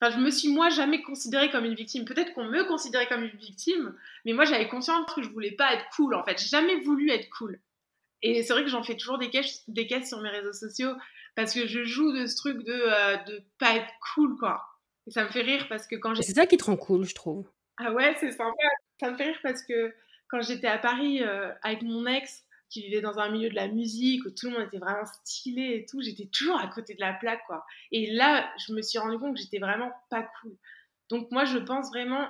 Enfin, 0.00 0.14
je 0.14 0.22
me 0.22 0.30
suis 0.30 0.48
moi 0.48 0.68
jamais 0.68 1.02
considérée 1.02 1.50
comme 1.50 1.64
une 1.64 1.74
victime. 1.74 2.04
Peut-être 2.04 2.34
qu'on 2.34 2.44
me 2.44 2.64
considérait 2.64 3.06
comme 3.08 3.24
une 3.24 3.38
victime, 3.38 3.94
mais 4.24 4.32
moi 4.32 4.44
j'avais 4.44 4.68
conscience 4.68 5.10
que 5.14 5.22
je 5.22 5.28
voulais 5.28 5.52
pas 5.52 5.72
être 5.74 5.84
cool 5.96 6.14
en 6.14 6.24
fait. 6.24 6.38
J'ai 6.38 6.48
jamais 6.48 6.80
voulu 6.80 7.10
être 7.10 7.28
cool. 7.30 7.60
Et 8.26 8.42
c'est 8.42 8.54
vrai 8.54 8.64
que 8.64 8.70
j'en 8.70 8.82
fais 8.82 8.96
toujours 8.96 9.18
des 9.18 9.28
caisses, 9.28 9.62
des 9.68 9.86
caisses 9.86 10.08
sur 10.08 10.20
mes 10.20 10.30
réseaux 10.30 10.54
sociaux 10.54 10.92
parce 11.36 11.52
que 11.52 11.66
je 11.66 11.84
joue 11.84 12.10
de 12.12 12.26
ce 12.26 12.36
truc 12.36 12.64
de, 12.64 12.72
euh, 12.72 13.16
de 13.24 13.42
pas 13.58 13.76
être 13.76 13.92
cool 14.14 14.36
quoi. 14.38 14.64
Et 15.06 15.10
ça 15.10 15.24
me 15.24 15.28
fait 15.28 15.42
rire 15.42 15.66
parce 15.68 15.86
que 15.86 15.96
quand 15.96 16.14
j'ai 16.14 16.22
C'est 16.22 16.32
ça 16.32 16.46
qui 16.46 16.56
te 16.56 16.64
rend 16.64 16.76
cool, 16.76 17.04
je 17.04 17.14
trouve. 17.14 17.46
ah 17.76 17.92
ouais, 17.92 18.16
c'est 18.18 18.32
sympa. 18.32 18.64
Ça 18.98 19.10
me 19.10 19.16
fait 19.16 19.24
rire 19.24 19.38
parce 19.42 19.62
que 19.62 19.94
quand 20.28 20.40
j'étais 20.40 20.66
à 20.66 20.78
Paris 20.78 21.22
euh, 21.22 21.52
avec 21.62 21.82
mon 21.82 22.06
ex, 22.06 22.44
qui 22.70 22.82
vivait 22.82 23.02
dans 23.02 23.18
un 23.18 23.30
milieu 23.30 23.50
de 23.50 23.54
la 23.54 23.68
musique 23.68 24.24
où 24.24 24.30
tout 24.30 24.46
le 24.46 24.52
monde 24.52 24.66
était 24.66 24.78
vraiment 24.78 25.04
stylé 25.04 25.76
et 25.76 25.86
tout, 25.86 26.00
j'étais 26.00 26.26
toujours 26.32 26.58
à 26.58 26.66
côté 26.66 26.94
de 26.94 27.00
la 27.00 27.12
plaque, 27.12 27.44
quoi. 27.46 27.64
Et 27.92 28.10
là, 28.10 28.50
je 28.66 28.72
me 28.72 28.82
suis 28.82 28.98
rendu 28.98 29.18
compte 29.18 29.36
que 29.36 29.40
j'étais 29.40 29.58
vraiment 29.60 29.92
pas 30.10 30.28
cool. 30.40 30.56
Donc 31.10 31.30
moi, 31.30 31.44
je 31.44 31.58
pense 31.58 31.88
vraiment, 31.90 32.28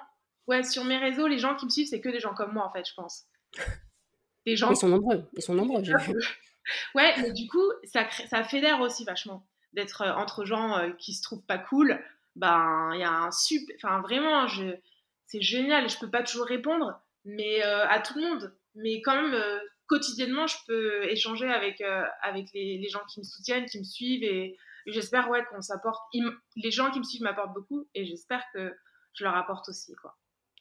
ouais, 0.49 0.65
sur 0.65 0.85
mes 0.85 0.99
réseaux, 0.99 1.29
les 1.29 1.39
gens 1.39 1.55
qui 1.55 1.67
me 1.67 1.71
suivent, 1.71 1.87
c'est 1.87 2.01
que 2.01 2.11
des 2.11 2.21
gens 2.21 2.35
comme 2.35 2.53
moi, 2.53 2.67
en 2.67 2.73
fait, 2.73 2.87
je 2.87 2.95
pense. 2.95 3.25
Des 4.47 4.57
gens 4.57 4.71
Ils 4.71 4.77
sont 4.77 4.89
nombreux, 4.89 5.25
ils 5.37 5.43
sont 5.43 5.55
nombreux. 5.55 5.83
Ouais, 6.95 7.13
mais 7.21 7.33
du 7.33 7.47
coup, 7.47 7.71
ça, 7.85 8.09
ça 8.31 8.43
fédère 8.43 8.81
aussi 8.81 9.05
vachement 9.05 9.47
d'être 9.75 10.03
euh, 10.03 10.13
entre 10.13 10.45
gens 10.45 10.79
euh, 10.79 10.91
qui 10.93 11.13
se 11.13 11.23
trouvent 11.23 11.45
pas 11.45 11.59
cool. 11.59 12.01
Ben, 12.37 12.91
il 12.95 13.01
y 13.01 13.05
a 13.05 13.11
un 13.11 13.31
super. 13.31 13.77
Enfin, 13.77 14.01
vraiment, 14.01 14.47
je... 14.47 14.75
c'est 15.27 15.43
génial. 15.43 15.89
Je 15.89 15.99
peux 15.99 16.11
pas 16.11 16.23
toujours 16.23 16.47
répondre, 16.47 16.99
mais 17.25 17.65
euh, 17.65 17.87
à 17.87 18.01
tout 18.01 18.15
le 18.19 18.23
monde. 18.23 18.57
Mais 18.77 19.03
quand 19.03 19.15
même, 19.15 19.35
euh, 19.35 19.59
quotidiennement, 19.87 20.47
je 20.47 20.57
peux 20.67 21.05
échanger 21.05 21.49
avec, 21.49 21.83
avec 22.23 22.47
les, 22.55 22.79
les 22.79 22.89
gens 22.89 23.03
qui 23.13 23.21
me 23.21 23.25
soutiennent, 23.25 23.67
qui 23.67 23.79
me 23.79 23.85
suivent. 23.85 24.25
Et, 24.25 24.57
et 24.87 24.93
j'espère 24.93 25.29
ouais, 25.31 25.45
qu'on 25.51 25.61
s'apporte. 25.61 26.03
ils 26.13 26.25
Les 26.57 26.71
gens 26.71 26.91
qui 26.91 26.99
me 26.99 27.05
suivent 27.05 27.23
m'apportent 27.23 27.55
beaucoup 27.55 27.87
et 27.95 28.05
j'espère 28.05 28.43
que 28.53 28.75
je 29.13 29.25
leur 29.25 29.37
apporte 29.37 29.69
aussi. 29.69 29.95
Quoi. 29.95 30.17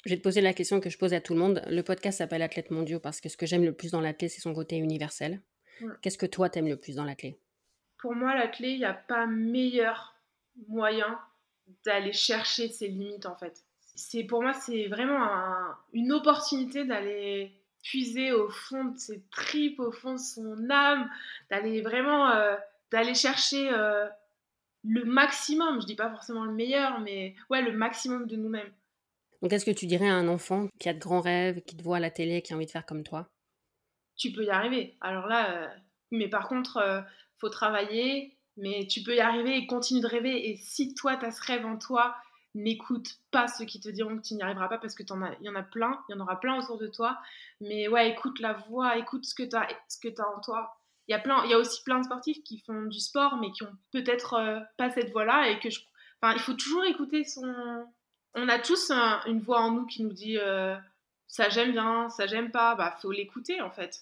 Je 0.06 0.10
vais 0.10 0.18
te 0.18 0.22
poser 0.24 0.42
la 0.42 0.54
question 0.54 0.80
que 0.82 0.90
je 0.90 0.98
pose 0.98 1.14
à 1.14 1.22
tout 1.22 1.34
le 1.34 1.40
monde. 1.40 1.62
Le 1.68 1.82
podcast 1.82 2.18
s'appelle 2.18 2.42
Athlète 2.42 2.72
mondiaux 2.72 3.00
parce 3.00 3.22
que 3.22 3.30
ce 3.30 3.38
que 3.38 3.46
j'aime 3.46 3.64
le 3.64 3.72
plus 3.74 3.92
dans 3.92 4.02
l'athlète, 4.02 4.32
c'est 4.32 4.42
son 4.42 4.54
côté 4.54 4.76
universel. 4.78 5.42
Ouais. 5.82 5.94
Qu'est-ce 6.02 6.18
que 6.18 6.26
toi 6.26 6.50
t'aimes 6.50 6.68
le 6.68 6.76
plus 6.78 6.96
dans 6.96 7.06
l'athlète? 7.06 7.40
Pour 7.98 8.14
moi, 8.14 8.36
la 8.36 8.48
clé, 8.48 8.72
il 8.72 8.80
n'y 8.80 8.86
a 8.86 8.94
pas 8.94 9.26
meilleur 9.28 10.14
moyen 10.68 11.18
d'aller 11.86 12.12
chercher 12.12 12.68
ses 12.68 12.90
limites 12.90 13.26
en 13.26 13.36
fait. 13.36 13.64
C'est 13.96 14.24
pour 14.24 14.42
moi, 14.42 14.54
c'est 14.54 14.88
vraiment 14.88 15.24
un- 15.24 15.78
une 15.94 16.12
opportunité 16.12 16.84
d'aller 16.84 17.54
puiser 17.82 18.32
au 18.34 18.50
fond 18.50 18.86
de 18.86 18.98
ses 18.98 19.22
tripes, 19.32 19.80
au 19.80 19.92
fond 19.92 20.14
de 20.14 20.20
son 20.20 20.70
âme, 20.70 21.10
d'aller 21.50 21.82
vraiment 21.82 22.30
euh, 22.32 22.56
d'aller 22.92 23.14
chercher 23.16 23.70
euh, 23.72 24.08
le 24.84 25.06
maximum. 25.06 25.82
Je 25.82 25.86
dis 25.86 25.96
pas 25.96 26.10
forcément 26.10 26.44
le 26.44 26.52
meilleur, 26.54 27.00
mais 27.00 27.36
ouais, 27.50 27.62
le 27.62 27.72
maximum 27.72 28.28
de 28.28 28.36
nous-mêmes. 28.36 28.72
Donc, 29.44 29.50
qu'est-ce 29.50 29.66
que 29.66 29.72
tu 29.72 29.88
dirais 29.88 30.08
à 30.08 30.16
un 30.16 30.30
enfant 30.30 30.70
qui 30.80 30.88
a 30.88 30.94
de 30.94 31.00
grands 31.00 31.20
rêves, 31.20 31.62
qui 31.64 31.76
te 31.76 31.84
voit 31.84 31.98
à 31.98 32.00
la 32.00 32.10
télé, 32.10 32.42
qui 32.42 32.54
a 32.54 32.56
envie 32.56 32.66
de 32.66 32.72
faire 32.72 32.86
comme 32.86 33.04
toi? 33.04 33.28
Tu 34.16 34.32
peux 34.32 34.46
y 34.46 34.50
arriver. 34.50 34.96
Alors 35.02 35.28
là, 35.28 35.52
euh, 35.52 35.68
mais 36.12 36.30
par 36.30 36.48
contre, 36.48 36.78
euh, 36.78 37.02
faut 37.40 37.50
travailler, 37.50 38.38
mais 38.56 38.88
tu 38.88 39.04
peux 39.04 39.18
y 39.18 39.20
arriver 39.20 39.58
et 39.58 39.68
continue 39.68 40.00
de 40.00 40.08
rêver. 40.08 40.50
Et 40.50 40.56
si 40.56 40.96
toi, 40.96 41.18
tu 41.18 41.26
as 41.26 41.32
ce 41.32 41.42
rêve 41.46 41.66
en 41.66 41.78
toi, 41.78 42.16
n'écoute 42.56 43.18
pas 43.32 43.50
ceux 43.50 43.66
qui 43.66 43.82
te 43.82 43.90
diront 43.90 44.16
que 44.16 44.22
tu 44.22 44.36
n'y 44.36 44.42
arriveras 44.42 44.70
pas 44.70 44.78
parce 44.78 44.96
que 44.96 45.04
il 45.04 45.46
y 45.46 45.50
en 45.50 45.56
a 45.56 45.64
plein, 45.64 46.02
il 46.08 46.14
y 46.14 46.18
en 46.18 46.22
aura 46.22 46.40
plein 46.40 46.58
autour 46.58 46.78
de 46.78 46.88
toi. 46.88 47.20
Mais 47.60 47.90
ouais, 47.90 48.12
écoute 48.12 48.40
la 48.40 48.54
voix, 48.54 48.98
écoute 48.98 49.26
ce 49.26 49.36
que 49.36 49.44
tu 49.44 49.58
as, 49.58 49.68
ce 49.90 50.00
que 50.00 50.22
as 50.22 50.38
en 50.38 50.40
toi. 50.40 50.80
Il 51.10 51.12
y, 51.12 51.54
a 51.54 51.58
aussi 51.58 51.84
plein 51.84 52.00
de 52.00 52.06
sportifs 52.06 52.42
qui 52.46 52.60
font 52.60 52.84
du 52.84 53.02
sport, 53.02 53.36
mais 53.42 53.52
qui 53.52 53.64
ont 53.64 53.76
peut-être 53.92 54.36
euh, 54.36 54.62
pas 54.78 54.90
cette 54.90 55.12
voix-là. 55.12 55.54
Enfin, 56.22 56.34
il 56.34 56.40
faut 56.40 56.54
toujours 56.54 56.86
écouter 56.86 57.26
son. 57.26 57.54
On 58.36 58.50
a 58.50 58.60
tous 58.60 58.90
un- 58.92 59.22
une 59.28 59.40
voix 59.42 59.60
en 59.62 59.72
nous 59.72 59.86
qui 59.86 60.04
nous 60.04 60.14
dit 60.14 60.38
euh, 60.40 60.76
ça 61.28 61.50
j'aime 61.50 61.72
bien, 61.72 62.10
ça 62.10 62.26
j'aime 62.28 62.52
pas. 62.52 62.76
Bah, 62.76 62.96
faut 63.02 63.12
l'écouter 63.12 63.62
en 63.62 63.70
fait. 63.72 64.02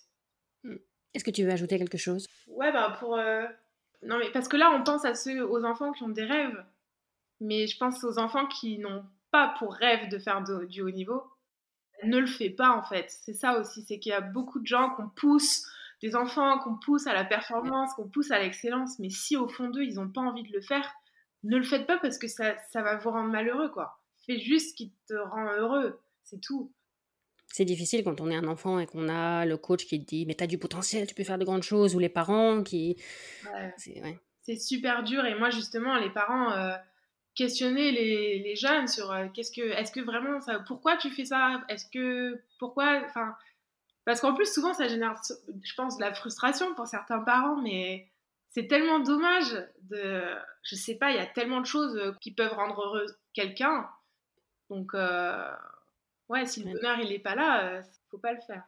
Est-ce 1.13 1.23
que 1.23 1.31
tu 1.31 1.43
veux 1.43 1.51
ajouter 1.51 1.77
quelque 1.77 1.97
chose? 1.97 2.27
Ouais, 2.47 2.71
bah 2.71 2.95
pour. 2.99 3.17
euh, 3.17 3.45
Non, 4.03 4.17
mais 4.17 4.31
parce 4.31 4.47
que 4.47 4.57
là, 4.57 4.71
on 4.71 4.83
pense 4.83 5.05
à 5.05 5.13
ceux, 5.13 5.45
aux 5.45 5.63
enfants 5.63 5.91
qui 5.91 6.01
ont 6.03 6.09
des 6.09 6.23
rêves. 6.25 6.65
Mais 7.39 7.67
je 7.67 7.77
pense 7.77 8.03
aux 8.03 8.17
enfants 8.17 8.47
qui 8.47 8.79
n'ont 8.79 9.05
pas 9.31 9.53
pour 9.59 9.73
rêve 9.75 10.09
de 10.09 10.17
faire 10.17 10.43
de- 10.43 10.65
du 10.65 10.81
haut 10.81 10.89
niveau. 10.89 11.21
Ne 12.03 12.17
le 12.17 12.25
fais 12.27 12.49
pas, 12.49 12.69
en 12.71 12.81
fait. 12.81 13.07
C'est 13.09 13.33
ça 13.33 13.59
aussi. 13.59 13.83
C'est 13.83 13.99
qu'il 13.99 14.11
y 14.11 14.15
a 14.15 14.21
beaucoup 14.21 14.59
de 14.59 14.65
gens 14.65 14.89
qu'on 14.91 15.07
pousse, 15.09 15.67
des 16.01 16.15
enfants 16.15 16.57
qu'on 16.59 16.77
pousse 16.77 17.05
à 17.05 17.13
la 17.13 17.23
performance, 17.25 17.93
qu'on 17.93 18.07
pousse 18.07 18.31
à 18.31 18.39
l'excellence. 18.39 18.97
Mais 18.97 19.09
si 19.09 19.37
au 19.37 19.47
fond 19.47 19.69
d'eux, 19.69 19.83
ils 19.83 19.95
n'ont 19.95 20.09
pas 20.09 20.21
envie 20.21 20.43
de 20.43 20.51
le 20.53 20.61
faire, 20.61 20.91
ne 21.43 21.57
le 21.57 21.63
faites 21.63 21.85
pas 21.85 21.97
parce 21.99 22.17
que 22.17 22.27
ça, 22.27 22.55
ça 22.71 22.81
va 22.81 22.95
vous 22.95 23.11
rendre 23.11 23.29
malheureux, 23.29 23.69
quoi. 23.69 24.00
Fais 24.25 24.39
juste 24.39 24.71
ce 24.71 24.75
qui 24.75 24.93
te 25.07 25.13
rend 25.13 25.51
heureux. 25.53 25.99
C'est 26.23 26.39
tout. 26.39 26.71
C'est 27.47 27.65
difficile 27.65 28.03
quand 28.03 28.21
on 28.21 28.29
est 28.31 28.35
un 28.35 28.47
enfant 28.47 28.79
et 28.79 28.85
qu'on 28.85 29.09
a 29.09 29.45
le 29.45 29.57
coach 29.57 29.85
qui 29.85 29.99
te 29.99 30.05
dit 30.05 30.25
mais 30.25 30.35
t'as 30.35 30.47
du 30.47 30.57
potentiel, 30.57 31.07
tu 31.07 31.15
peux 31.15 31.23
faire 31.23 31.37
de 31.37 31.43
grandes 31.43 31.63
choses, 31.63 31.95
ou 31.95 31.99
les 31.99 32.09
parents 32.09 32.63
qui... 32.63 32.95
Ouais. 33.45 33.73
C'est 33.77 34.01
ouais. 34.01 34.57
super 34.57 35.03
dur. 35.03 35.25
Et 35.25 35.35
moi, 35.35 35.49
justement, 35.49 35.97
les 35.97 36.09
parents 36.09 36.51
euh, 36.53 36.73
questionner 37.35 37.91
les, 37.91 38.39
les 38.39 38.55
jeunes 38.55 38.87
sur 38.87 39.11
euh, 39.11 39.27
qu'est-ce 39.33 39.51
que, 39.51 39.61
est-ce 39.61 39.91
que 39.91 40.01
vraiment 40.01 40.41
ça, 40.41 40.59
pourquoi 40.67 40.97
tu 40.97 41.09
fais 41.09 41.25
ça? 41.25 41.61
Est-ce 41.69 41.85
que, 41.91 42.41
pourquoi, 42.59 43.01
enfin, 43.05 43.35
Parce 44.05 44.21
qu'en 44.21 44.33
plus, 44.33 44.51
souvent, 44.51 44.73
ça 44.73 44.87
génère, 44.87 45.15
je 45.63 45.73
pense, 45.75 45.97
de 45.97 46.01
la 46.01 46.13
frustration 46.13 46.73
pour 46.75 46.87
certains 46.87 47.19
parents, 47.19 47.61
mais 47.61 48.09
c'est 48.49 48.67
tellement 48.67 48.99
dommage 48.99 49.65
de. 49.83 50.23
Je 50.63 50.75
sais 50.75 50.95
pas, 50.95 51.11
il 51.11 51.17
y 51.17 51.19
a 51.19 51.25
tellement 51.25 51.61
de 51.61 51.65
choses 51.65 51.95
euh, 51.97 52.11
qui 52.21 52.33
peuvent 52.33 52.53
rendre 52.53 52.81
heureux 52.81 53.05
quelqu'un. 53.33 53.89
Donc, 54.71 54.93
euh, 54.93 55.51
ouais, 56.29 56.45
si 56.45 56.63
le 56.63 56.71
bonheur, 56.71 56.97
il 57.01 57.09
n'est 57.09 57.19
pas 57.19 57.35
là, 57.35 57.73
il 57.73 57.79
euh, 57.79 57.81
faut 58.09 58.17
pas 58.17 58.31
le 58.31 58.39
faire. 58.39 58.63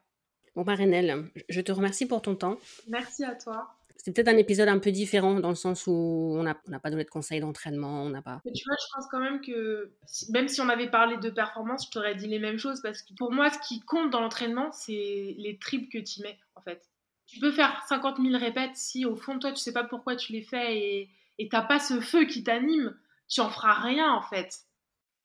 Bon, 0.54 0.66
Marinelle, 0.66 1.32
je 1.48 1.62
te 1.62 1.72
remercie 1.72 2.06
pour 2.06 2.22
ton 2.22 2.36
temps. 2.36 2.58
Merci 2.90 3.24
à 3.24 3.36
toi. 3.36 3.74
C'est 3.96 4.12
peut-être 4.12 4.28
un 4.28 4.38
épisode 4.38 4.68
un 4.68 4.80
peu 4.80 4.92
différent 4.92 5.40
dans 5.40 5.48
le 5.48 5.56
sens 5.56 5.88
où 5.88 6.36
on 6.36 6.44
n'a 6.44 6.56
pas 6.56 6.90
donné 6.90 7.06
de 7.06 7.10
conseils 7.10 7.40
d'entraînement, 7.40 8.04
on 8.04 8.10
n'a 8.10 8.22
pas. 8.22 8.42
Mais 8.44 8.52
tu 8.52 8.66
vois, 8.66 8.76
je 8.78 8.94
pense 8.94 9.08
quand 9.10 9.22
même 9.22 9.40
que 9.40 9.94
même 10.30 10.50
si 10.50 10.60
on 10.60 10.68
avait 10.68 10.90
parlé 10.90 11.16
de 11.16 11.30
performance, 11.30 11.86
je 11.86 11.92
t'aurais 11.92 12.16
dit 12.16 12.28
les 12.28 12.40
mêmes 12.40 12.58
choses 12.58 12.82
parce 12.82 13.02
que 13.02 13.14
pour 13.14 13.32
moi, 13.32 13.50
ce 13.50 13.60
qui 13.66 13.80
compte 13.80 14.10
dans 14.10 14.20
l'entraînement, 14.20 14.74
c'est 14.74 15.36
les 15.38 15.58
tripes 15.58 15.90
que 15.90 16.00
tu 16.00 16.22
mets 16.22 16.38
en 16.56 16.62
fait. 16.62 16.82
Tu 17.28 17.40
peux 17.40 17.54
faire 17.54 17.82
50 17.88 18.18
000 18.18 18.38
répètes 18.38 18.76
si 18.76 19.06
au 19.06 19.16
fond 19.16 19.36
de 19.36 19.40
toi, 19.40 19.54
tu 19.54 19.62
sais 19.62 19.72
pas 19.72 19.86
pourquoi 19.86 20.18
tu 20.18 20.34
les 20.34 20.42
fais 20.42 21.08
et 21.40 21.48
tu 21.48 21.56
n'as 21.56 21.62
pas 21.62 21.80
ce 21.80 22.02
feu 22.02 22.26
qui 22.26 22.44
t'anime, 22.44 22.94
tu 23.30 23.40
en 23.40 23.50
feras 23.50 23.76
rien 23.76 24.12
en 24.12 24.22
fait. 24.22 24.66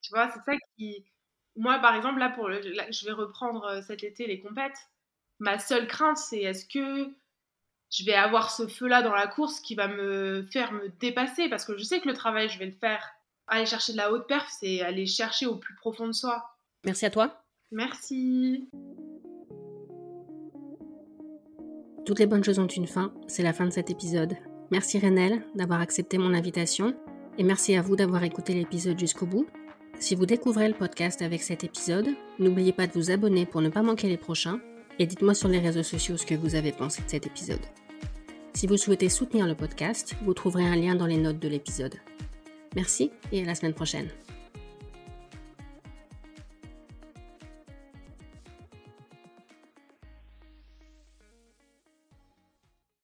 Tu 0.03 0.11
vois, 0.11 0.30
c'est 0.32 0.40
ça 0.51 0.57
qui. 0.76 1.05
Moi, 1.57 1.78
par 1.80 1.94
exemple, 1.94 2.18
là, 2.18 2.28
pour 2.28 2.51
je 2.51 3.05
vais 3.05 3.12
reprendre 3.12 3.64
euh, 3.64 3.82
cet 3.82 4.05
été 4.05 4.26
les 4.26 4.40
compètes. 4.40 4.78
Ma 5.40 5.59
seule 5.59 5.86
crainte, 5.86 6.18
c'est 6.18 6.42
est-ce 6.42 6.66
que 6.66 7.11
je 7.90 8.05
vais 8.05 8.14
avoir 8.14 8.51
ce 8.51 8.66
feu-là 8.66 9.03
dans 9.03 9.14
la 9.14 9.26
course 9.26 9.61
qui 9.61 9.74
va 9.74 9.88
me 9.88 10.46
faire 10.53 10.72
me 10.72 10.88
dépasser? 11.01 11.49
Parce 11.49 11.64
que 11.64 11.76
je 11.76 11.84
sais 11.84 12.01
que 12.01 12.09
le 12.09 12.14
travail, 12.14 12.49
je 12.49 12.59
vais 12.59 12.66
le 12.66 12.72
faire. 12.72 13.05
Aller 13.46 13.66
chercher 13.66 13.92
de 13.92 13.96
la 13.96 14.12
haute 14.12 14.26
perf, 14.26 14.49
c'est 14.61 14.82
aller 14.82 15.07
chercher 15.07 15.46
au 15.46 15.57
plus 15.57 15.74
profond 15.74 16.07
de 16.07 16.12
soi. 16.12 16.44
Merci 16.84 17.07
à 17.07 17.11
toi. 17.11 17.42
Merci. 17.70 18.68
Toutes 22.05 22.18
les 22.18 22.26
bonnes 22.26 22.44
choses 22.44 22.59
ont 22.59 22.66
une 22.66 22.86
fin, 22.86 23.12
c'est 23.26 23.42
la 23.42 23.53
fin 23.53 23.66
de 23.66 23.70
cet 23.70 23.90
épisode. 23.90 24.36
Merci 24.70 24.99
Renelle 24.99 25.46
d'avoir 25.55 25.80
accepté 25.80 26.18
mon 26.18 26.34
invitation 26.34 26.94
et 27.36 27.42
merci 27.42 27.76
à 27.76 27.82
vous 27.82 27.96
d'avoir 27.96 28.24
écouté 28.24 28.55
l'épisode 28.55 28.99
jusqu'au 28.99 29.26
bout. 29.26 29.46
Si 30.01 30.14
vous 30.14 30.26
découvrez 30.26 30.68
le 30.68 30.74
podcast 30.74 31.22
avec 31.22 31.42
cet 31.42 31.64
épisode, 31.64 32.09
n'oubliez 32.38 32.72
pas 32.72 32.86
de 32.86 32.92
vous 32.92 33.11
abonner 33.11 33.46
pour 33.46 33.61
ne 33.61 33.68
pas 33.68 33.82
manquer 33.82 34.09
les 34.09 34.16
prochains 34.16 34.61
et 35.01 35.07
dites-moi 35.07 35.34
sur 35.34 35.49
les 35.49 35.59
réseaux 35.59 35.82
sociaux 35.82 36.16
ce 36.16 36.24
que 36.24 36.36
vous 36.36 36.55
avez 36.55 36.70
pensé 36.70 37.03
de 37.03 37.09
cet 37.09 37.26
épisode. 37.26 37.61
Si 38.55 38.66
vous 38.66 38.76
souhaitez 38.76 39.09
soutenir 39.09 39.46
le 39.46 39.55
podcast, 39.55 40.14
vous 40.22 40.34
trouverez 40.34 40.66
un 40.66 40.76
lien 40.76 40.94
dans 40.94 41.07
les 41.07 41.16
notes 41.16 41.40
de 41.40 41.49
l'épisode. 41.49 41.96
Merci 42.76 43.11
et 43.32 43.42
à 43.42 43.44
la 43.44 43.55
semaine 43.55 43.74
prochaine. 43.74 44.09